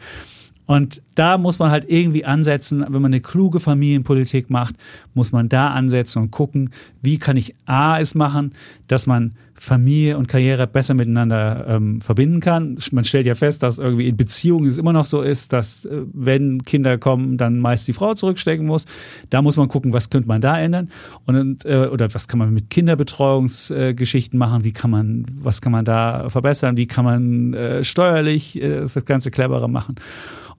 Und 0.66 1.02
da 1.16 1.38
muss 1.38 1.60
man 1.60 1.70
halt 1.70 1.86
irgendwie 1.90 2.24
ansetzen, 2.24 2.82
wenn 2.82 3.02
man 3.02 3.12
eine 3.12 3.20
kluge 3.20 3.60
Familienpolitik 3.60 4.50
macht, 4.50 4.76
muss 5.14 5.32
man 5.32 5.50
da 5.50 5.72
ansetzen 5.72 6.22
und 6.22 6.32
gucken, 6.32 6.70
wie 7.02 7.18
kann 7.18 7.36
ich 7.36 7.56
A 7.66 8.00
es 8.00 8.16
machen, 8.16 8.54
dass 8.88 9.06
man 9.06 9.34
Familie 9.62 10.18
und 10.18 10.28
Karriere 10.28 10.66
besser 10.66 10.96
miteinander 10.96 11.68
ähm, 11.68 12.02
verbinden 12.02 12.40
kann. 12.40 12.80
Man 12.94 13.04
stellt 13.04 13.28
ja 13.28 13.36
fest, 13.36 13.62
dass 13.62 13.78
irgendwie 13.78 14.08
in 14.08 14.18
Beziehungen 14.18 14.68
es 14.68 14.80
immer 14.80 14.92
noch 14.92 15.06
so 15.06 15.22
ist, 15.22 15.54
dass 15.54 15.86
äh, 15.86 16.02
wenn 16.14 16.64
Kinder 16.64 16.98
kommen, 16.98 17.38
dann 17.38 17.60
meist 17.60 17.88
die 17.88 17.94
Frau 17.94 18.16
zurückstecken 18.16 18.66
muss. 18.66 18.86
Da 19.30 19.44
muss 19.44 19.58
man 19.58 19.68
gucken, 19.68 19.94
was 19.94 20.10
könnte 20.10 20.28
man 20.28 20.42
da 20.42 20.60
ändern 20.60 20.90
und 21.28 21.64
äh, 21.64 21.86
oder 21.92 22.12
was 22.12 22.28
kann 22.28 22.40
man 22.40 22.52
mit 22.52 22.72
Kinderbetreuungsgeschichten 22.72 24.36
äh, 24.36 24.40
machen, 24.40 24.64
wie 24.64 24.72
kann 24.72 24.90
man, 24.90 25.28
was 25.44 25.62
kann 25.62 25.72
man 25.72 25.86
da 25.86 26.28
verbessern, 26.30 26.76
wie 26.76 26.88
kann 26.88 27.06
man 27.06 27.54
äh, 27.54 27.84
steuerlich 27.84 28.60
äh, 28.60 28.80
das 28.80 29.06
Ganze 29.06 29.30
cleverer 29.30 29.68
machen. 29.68 29.94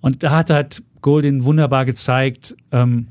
Und 0.01 0.23
da 0.23 0.31
hat 0.31 0.51
halt 0.51 0.81
Goldin 1.01 1.45
wunderbar 1.45 1.87
gezeigt, 1.87 2.55
ähm, 2.71 3.09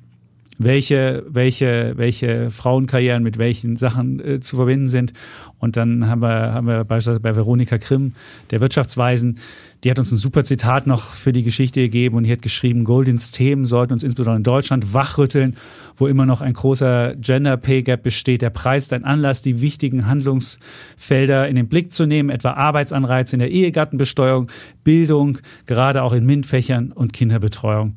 welche, 0.64 1.24
welche, 1.28 1.94
welche 1.96 2.50
Frauenkarrieren 2.50 3.24
mit 3.24 3.38
welchen 3.38 3.78
Sachen 3.78 4.20
äh, 4.20 4.40
zu 4.40 4.56
verbinden 4.56 4.88
sind. 4.88 5.14
Und 5.60 5.78
dann 5.78 6.08
haben 6.08 6.22
wir, 6.22 6.54
haben 6.54 6.68
wir 6.68 6.84
beispielsweise 6.84 7.20
bei 7.20 7.36
Veronika 7.36 7.78
Grimm, 7.78 8.14
der 8.50 8.62
Wirtschaftsweisen, 8.62 9.38
die 9.84 9.90
hat 9.90 9.98
uns 9.98 10.12
ein 10.12 10.18
super 10.18 10.44
Zitat 10.44 10.86
noch 10.86 11.02
für 11.14 11.32
die 11.32 11.44
Geschichte 11.44 11.82
gegeben 11.82 12.18
und 12.18 12.24
die 12.24 12.32
hat 12.32 12.42
geschrieben, 12.42 12.84
Goldins 12.84 13.32
Themen 13.32 13.66
sollten 13.66 13.94
uns 13.94 14.04
insbesondere 14.04 14.38
in 14.38 14.44
Deutschland 14.44 14.94
wachrütteln, 14.94 15.56
wo 15.96 16.08
immer 16.08 16.26
noch 16.26 16.42
ein 16.42 16.54
großer 16.54 17.16
Gender 17.16 17.58
Pay 17.58 17.84
Gap 17.84 18.04
besteht. 18.04 18.42
Der 18.42 18.52
Preis 18.52 18.84
ist 18.84 18.94
ein 18.94 19.06
Anlass, 19.06 19.42
die 19.42 19.62
wichtigen 19.62 20.08
Handlungsfelder 20.08 21.48
in 21.48 21.56
den 21.56 21.68
Blick 21.68 21.92
zu 21.92 22.06
nehmen, 22.06 22.30
etwa 22.30 22.54
Arbeitsanreize 22.54 23.36
in 23.36 23.40
der 23.40 23.52
Ehegattenbesteuerung, 23.52 24.52
Bildung, 24.84 25.40
gerade 25.66 26.04
auch 26.04 26.14
in 26.14 26.26
MINT-Fächern 26.26 26.92
und 26.92 27.14
Kinderbetreuung. 27.14 27.96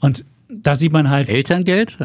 Und 0.00 0.24
da 0.48 0.74
sieht 0.74 0.92
man 0.92 1.10
halt. 1.10 1.28
Elterngeld? 1.28 1.96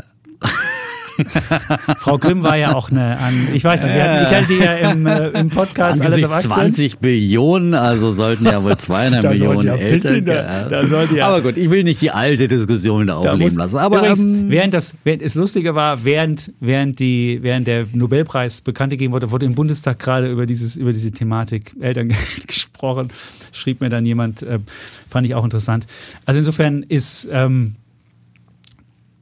Frau 1.97 2.17
Grimm 2.17 2.43
war 2.43 2.57
ja 2.57 2.73
auch 2.75 2.89
eine 2.89 3.17
an, 3.17 3.49
ich 3.53 3.63
weiß 3.63 3.83
nicht, 3.83 3.93
hatten, 3.93 4.25
ich 4.25 4.33
hatte 4.33 4.47
die 4.47 4.59
ja 4.59 4.91
im, 4.91 5.05
äh, 5.05 5.27
im 5.29 5.49
Podcast 5.49 6.01
alles 6.01 6.23
auf 6.23 6.39
20 6.39 6.99
Billionen, 6.99 7.73
also 7.73 8.13
sollten 8.13 8.45
ja 8.45 8.63
wohl 8.63 8.77
200 8.77 9.23
Millionen 9.29 9.63
ja 9.63 9.75
Eltern. 9.75 10.25
Da, 10.25 10.67
da 10.69 11.03
ja, 11.03 11.27
aber 11.27 11.41
gut, 11.41 11.57
ich 11.57 11.69
will 11.69 11.83
nicht 11.83 12.01
die 12.01 12.11
alte 12.11 12.47
Diskussion 12.47 13.07
da 13.07 13.17
aufleben 13.17 13.57
lassen. 13.57 13.77
Aber 13.77 13.97
übrigens, 13.99 14.21
ähm, 14.21 14.49
während 14.49 14.73
das, 14.73 14.95
während 15.03 15.21
es 15.21 15.35
Lustige 15.35 15.75
war, 15.75 16.03
während, 16.03 16.51
während 16.59 16.99
die, 16.99 17.39
während 17.41 17.67
der 17.67 17.85
Nobelpreis 17.93 18.61
bekannt 18.61 18.91
gegeben 18.91 19.13
wurde, 19.13 19.31
wurde 19.31 19.45
im 19.45 19.55
Bundestag 19.55 19.99
gerade 19.99 20.29
über 20.31 20.45
dieses, 20.45 20.75
über 20.75 20.91
diese 20.91 21.11
Thematik 21.11 21.75
Elterngeld 21.79 22.47
gesprochen. 22.47 23.09
Schrieb 23.51 23.81
mir 23.81 23.89
dann 23.89 24.05
jemand, 24.05 24.43
äh, 24.43 24.59
fand 25.07 25.27
ich 25.27 25.35
auch 25.35 25.43
interessant. 25.43 25.85
Also 26.25 26.39
insofern 26.39 26.83
ist, 26.83 27.27
ähm, 27.31 27.75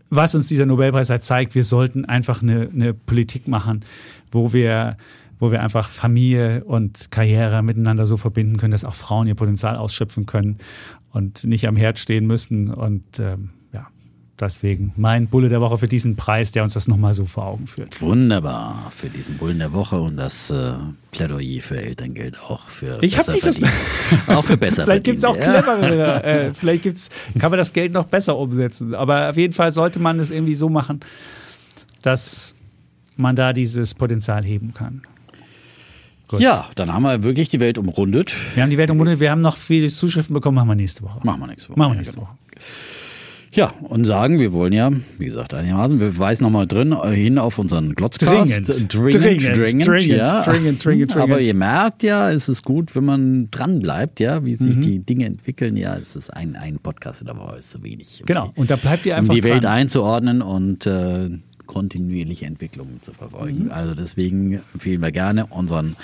was 0.09 0.35
uns 0.35 0.47
dieser 0.47 0.65
Nobelpreis 0.65 1.09
halt 1.09 1.23
zeigt, 1.23 1.55
wir 1.55 1.63
sollten 1.63 2.05
einfach 2.05 2.41
eine, 2.41 2.69
eine 2.73 2.93
Politik 2.93 3.47
machen, 3.47 3.85
wo 4.31 4.53
wir 4.53 4.97
wo 5.41 5.51
wir 5.51 5.63
einfach 5.63 5.87
Familie 5.87 6.63
und 6.65 7.11
Karriere 7.11 7.63
miteinander 7.63 8.05
so 8.05 8.17
verbinden 8.17 8.57
können, 8.57 8.71
dass 8.71 8.83
auch 8.83 8.93
Frauen 8.93 9.25
ihr 9.25 9.35
Potenzial 9.35 9.77
ausschöpfen 9.77 10.25
können 10.25 10.57
und 11.13 11.45
nicht 11.45 11.65
am 11.67 11.77
Herd 11.77 11.97
stehen 11.97 12.27
müssen. 12.27 12.69
Und 12.73 13.19
ähm, 13.19 13.51
Deswegen 14.39 14.93
mein 14.95 15.27
Bulle 15.27 15.49
der 15.49 15.59
Woche 15.59 15.77
für 15.77 15.87
diesen 15.89 16.15
Preis, 16.15 16.53
der 16.53 16.63
uns 16.63 16.73
das 16.73 16.87
nochmal 16.87 17.13
so 17.13 17.25
vor 17.25 17.45
Augen 17.45 17.67
führt. 17.67 18.01
Wunderbar 18.01 18.89
für 18.89 19.09
diesen 19.09 19.37
Bullen 19.37 19.59
der 19.59 19.73
Woche 19.73 19.99
und 19.99 20.15
das 20.15 20.49
äh, 20.49 20.73
Plädoyer 21.11 21.61
für 21.61 21.81
Elterngeld 21.81 22.39
auch 22.39 22.69
für 22.69 22.99
ich 23.01 23.17
besser 23.17 23.33
nicht 23.33 23.43
verdient. 23.43 23.67
Das 24.27 24.37
auch 24.37 24.45
für 24.45 24.55
besser 24.57 24.85
Vielleicht 24.85 25.03
gibt 25.03 25.17
es 25.17 25.25
auch 25.25 25.35
clevere, 25.35 26.23
äh, 26.23 26.53
vielleicht 26.53 26.83
gibt's, 26.83 27.09
kann 27.37 27.51
man 27.51 27.57
das 27.57 27.73
Geld 27.73 27.91
noch 27.91 28.05
besser 28.05 28.37
umsetzen. 28.37 28.95
Aber 28.95 29.29
auf 29.29 29.35
jeden 29.35 29.53
Fall 29.53 29.71
sollte 29.71 29.99
man 29.99 30.19
es 30.19 30.31
irgendwie 30.31 30.55
so 30.55 30.69
machen, 30.69 31.01
dass 32.01 32.55
man 33.17 33.35
da 33.35 33.51
dieses 33.51 33.93
Potenzial 33.93 34.45
heben 34.45 34.73
kann. 34.73 35.01
Gut. 36.29 36.39
Ja, 36.39 36.69
dann 36.75 36.93
haben 36.93 37.03
wir 37.03 37.23
wirklich 37.23 37.49
die 37.49 37.59
Welt 37.59 37.77
umrundet. 37.77 38.33
Wir 38.53 38.63
haben 38.63 38.69
die 38.69 38.77
Welt 38.77 38.89
umrundet, 38.89 39.19
wir 39.19 39.31
haben 39.31 39.41
noch 39.41 39.57
viele 39.57 39.89
Zuschriften 39.89 40.33
bekommen, 40.33 40.55
machen 40.55 40.69
wir 40.69 40.75
nächste 40.75 41.01
Woche. 41.03 41.19
Machen 41.23 41.41
wir 41.41 41.47
nächste 41.47 41.69
Woche. 41.69 41.79
Machen 41.79 41.91
wir 41.91 41.97
nächste 41.97 42.17
Woche. 42.17 42.37
Ja, 42.55 42.61
und 43.81 44.05
sagen, 44.05 44.39
wir 44.39 44.53
wollen 44.53 44.73
ja, 44.73 44.91
wie 45.17 45.25
gesagt, 45.25 45.53
einigermaßen, 45.53 45.99
wir 45.99 46.17
weisen 46.17 46.43
nochmal 46.43 46.67
drin 46.67 46.91
äh, 46.91 47.11
hin 47.11 47.37
auf 47.37 47.57
unseren 47.57 47.95
Glotzcast. 47.95 48.67
Dringend, 48.67 48.93
dringend, 48.93 49.23
dringend, 49.23 49.57
dringend, 49.57 49.87
dringend, 49.87 50.17
ja. 50.17 50.43
dringend, 50.43 50.85
dringend, 50.85 51.17
Aber 51.17 51.39
ihr 51.41 51.55
merkt 51.55 52.03
ja, 52.03 52.29
es 52.31 52.47
ist 52.47 52.63
gut, 52.63 52.95
wenn 52.95 53.05
man 53.05 53.51
dran 53.51 53.79
bleibt, 53.79 54.19
ja, 54.19 54.45
wie 54.45 54.55
sich 54.55 54.75
mhm. 54.75 54.81
die 54.81 54.99
Dinge 54.99 55.25
entwickeln. 55.25 55.75
Ja, 55.77 55.97
es 55.97 56.15
ist 56.15 56.29
ein, 56.29 56.55
ein 56.55 56.79
Podcast 56.79 57.25
Woche, 57.25 57.57
ist 57.57 57.71
zu 57.71 57.83
wenig. 57.83 58.21
Um 58.21 58.25
genau, 58.27 58.51
und 58.55 58.69
da 58.69 58.75
bleibt 58.75 59.05
ihr 59.05 59.17
einfach 59.17 59.29
Um 59.29 59.35
die 59.35 59.41
dran. 59.41 59.51
Welt 59.51 59.65
einzuordnen 59.65 60.41
und 60.41 60.85
äh, 60.85 61.29
kontinuierliche 61.65 62.45
Entwicklungen 62.45 63.01
zu 63.01 63.13
verfolgen. 63.13 63.65
Mhm. 63.65 63.71
Also 63.71 63.95
deswegen 63.95 64.61
empfehlen 64.73 65.01
wir 65.01 65.11
gerne 65.11 65.47
unseren 65.47 65.95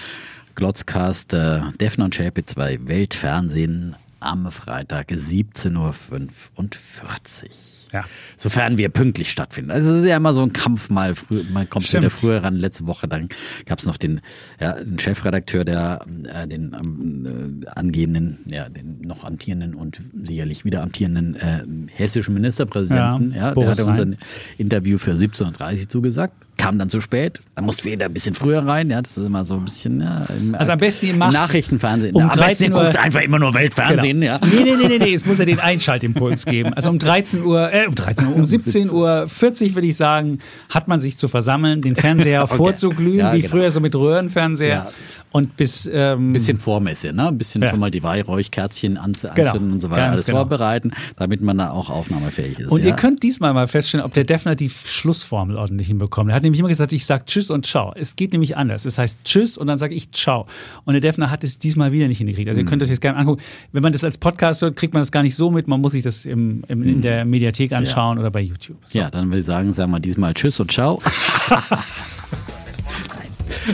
Glotzcast 0.56 1.34
äh, 1.34 1.60
Defner 1.80 2.06
und 2.06 2.16
Schäpe 2.16 2.46
2 2.46 2.88
Weltfernsehen 2.88 3.96
am 4.26 4.52
Freitag 4.52 5.12
17.45 5.12 7.46
Uhr. 7.46 7.75
Ja. 7.96 8.04
Sofern 8.36 8.78
wir 8.78 8.90
pünktlich 8.90 9.32
stattfinden. 9.32 9.72
Also 9.72 9.94
es 9.94 10.02
ist 10.02 10.10
ja 10.10 10.18
immer 10.18 10.34
so 10.34 10.42
ein 10.42 10.52
Kampf 10.52 10.90
mal. 10.90 11.16
Früh, 11.16 11.44
man 11.54 11.70
kommt 11.70 11.88
Stimmt. 11.88 12.04
wieder 12.04 12.10
früher 12.10 12.44
ran. 12.44 12.58
Letzte 12.58 12.88
Woche 12.88 13.08
dann 13.08 13.30
gab 13.66 13.80
es 13.80 13.86
noch 13.86 13.96
den, 13.96 14.20
ja, 14.60 14.74
den 14.74 15.00
Chefredakteur, 15.00 15.64
der 15.64 16.06
äh, 16.26 16.46
den 16.46 17.64
äh, 17.64 17.70
angehenden, 17.70 18.40
ja, 18.48 18.68
den 18.68 19.00
noch 19.00 19.24
amtierenden 19.24 19.76
und 19.76 20.02
sicherlich 20.24 20.66
wieder 20.66 20.84
amtierenden 20.84 21.36
äh, 21.36 21.64
hessischen 21.94 22.34
Ministerpräsidenten. 22.34 23.32
Ja, 23.32 23.48
ja 23.48 23.54
der 23.54 23.70
hatte 23.70 23.86
uns 23.86 24.00
ein 24.00 24.18
Interview 24.58 24.98
für 24.98 25.12
17.30 25.12 25.80
Uhr 25.80 25.90
zugesagt 25.90 26.46
kam 26.58 26.80
dann 26.80 26.90
zu 26.90 27.02
spät. 27.02 27.42
Dann 27.56 27.66
mussten 27.66 27.86
wir 27.86 27.94
wieder 27.94 28.06
ein 28.06 28.14
bisschen 28.14 28.34
früher 28.34 28.66
rein. 28.66 28.90
Ja, 28.90 29.02
das 29.02 29.18
ist 29.18 29.26
immer 29.26 29.46
so 29.46 29.56
ein 29.56 29.66
bisschen 29.66 30.02
ja, 30.02 30.26
im, 30.30 30.56
also 30.56 30.72
am 30.72 30.80
besten 30.80 31.08
ihr 31.08 31.16
macht 31.16 31.34
Nachrichtenfernsehen. 31.34 32.16
Um 32.16 32.24
am 32.24 32.30
13 32.32 32.74
Uhr 32.74 32.84
guckt 32.84 32.98
einfach 32.98 33.22
immer 33.22 33.40
nur 33.40 33.54
Weltfernsehen. 33.54 34.22
Genau. 34.22 34.34
Ja. 34.34 34.40
Nee, 34.46 34.64
nee, 34.64 34.76
nee, 34.76 34.88
nee, 34.88 34.98
nee, 34.98 35.14
es 35.14 35.26
muss 35.26 35.40
ja 35.40 35.46
den 35.46 35.60
Einschaltimpuls 35.60 36.46
geben. 36.46 36.74
Also 36.74 36.90
um 36.90 37.00
13 37.00 37.44
Uhr 37.44 37.72
äh, 37.72 37.85
um 37.88 37.96
13 37.96 38.28
Uhr, 38.28 38.36
um 38.36 38.46
17 38.46 38.92
Uhr 38.92 39.28
40 39.28 39.76
würde 39.76 39.88
ich 39.88 39.98
sagen, 39.98 40.40
hat 40.70 40.88
man 40.88 41.00
sich 41.00 41.18
zu 41.18 41.28
versammeln, 41.28 41.82
den 41.82 41.96
Fernseher 41.96 42.44
okay. 42.46 42.56
vorzuglühen, 42.56 43.20
ja, 43.20 43.34
wie 43.34 43.42
genau. 43.42 43.52
früher 43.52 43.72
so 43.72 43.80
mit 43.80 43.96
Röhrenfernseher. 43.96 44.70
Ja. 44.70 44.92
Und 45.36 45.58
bis. 45.58 45.90
Ähm, 45.92 46.32
bisschen 46.32 46.58
Vormesse, 46.58 47.12
ne? 47.12 47.28
Ein 47.28 47.38
bisschen 47.38 47.62
ja. 47.62 47.68
schon 47.68 47.82
mal 47.82 47.92
die 47.92 48.04
Weihräuchkerzchen 48.04 48.98
anzünden 48.98 49.36
genau. 49.36 49.58
und 49.58 49.82
so 49.82 49.90
weiter. 49.90 50.04
Ganz 50.04 50.12
alles 50.12 50.26
genau. 50.28 50.38
vorbereiten, 50.38 50.92
damit 51.18 51.42
man 51.42 51.58
dann 51.58 51.72
auch 51.72 51.90
aufnahmefähig 51.90 52.60
ist. 52.60 52.72
Und 52.72 52.86
ihr 52.86 52.94
könnt 52.94 53.22
diesmal 53.22 53.54
mal 53.54 53.68
feststellen, 53.68 54.06
ob 54.06 54.14
der 54.14 54.24
Defner 54.24 54.56
die 54.56 54.70
Schlussformel 54.70 55.58
ordentlich 55.58 55.88
hinbekommt. 55.88 56.30
Er 56.30 56.38
hat 56.38 56.44
nämlich 56.44 56.60
immer 56.62 56.70
gesagt, 56.70 56.94
ich 56.94 57.06
sage 57.06 57.26
Tschüss 57.26 57.50
und 57.50 57.66
Ciao. 57.66 57.92
Es 57.98 58.16
geht 58.16 58.32
nämlich 58.32 58.56
anders. 58.56 58.86
Es 58.86 58.98
heißt 58.98 59.26
Tschüss 59.26 59.58
und 59.58 59.68
dann 59.68 59.78
sage 59.78 59.94
ich 59.94 60.10
Ciao. 60.14 60.46
Und 60.86 60.94
der 60.94 61.02
Defner 61.02 61.30
hat 61.30 61.44
es 61.44 61.60
diesmal 61.60 61.92
wieder 61.92 62.08
nicht 62.08 62.20
hingekriegt. 62.20 62.48
Also 62.48 62.62
ihr 62.62 62.66
könnt 62.66 62.82
das 62.82 62.90
jetzt 62.90 63.02
gerne 63.02 63.18
angucken. 63.18 63.42
Wenn 63.74 63.84
man 63.84 63.92
das 63.92 64.06
als 64.06 64.18
Podcast 64.18 64.62
hört, 64.62 64.78
kriegt 64.78 64.94
man 64.94 65.02
das 65.02 65.12
gar 65.12 65.22
nicht 65.22 65.36
so 65.36 65.52
mit. 65.52 65.68
Man 65.68 65.82
muss 65.82 65.92
sich 65.92 66.04
das 66.04 66.24
im, 66.24 66.64
im 66.70 66.82
in 66.82 67.02
der 67.02 67.26
Mediathek 67.26 67.74
anschauen 67.76 68.18
ja. 68.18 68.22
oder 68.22 68.32
bei 68.32 68.42
YouTube. 68.42 68.78
So. 68.90 69.00
Ja, 69.00 69.10
dann 69.10 69.32
will 69.32 69.40
ich 69.40 69.46
sagen, 69.46 69.74
sagen 69.74 69.92
wir 69.92 70.00
diesmal 70.00 70.34
Tschüss 70.34 70.60
und 70.60 70.72
Ciao. 70.72 71.02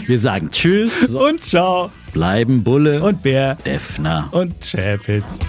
Wir 0.05 0.19
sagen 0.19 0.51
Tschüss 0.51 1.13
und 1.13 1.43
Ciao. 1.43 1.91
Bleiben 2.13 2.63
Bulle 2.63 3.03
und 3.03 3.21
Bär 3.23 3.55
Defner 3.55 4.29
und 4.31 4.55
Chapitz. 4.61 5.39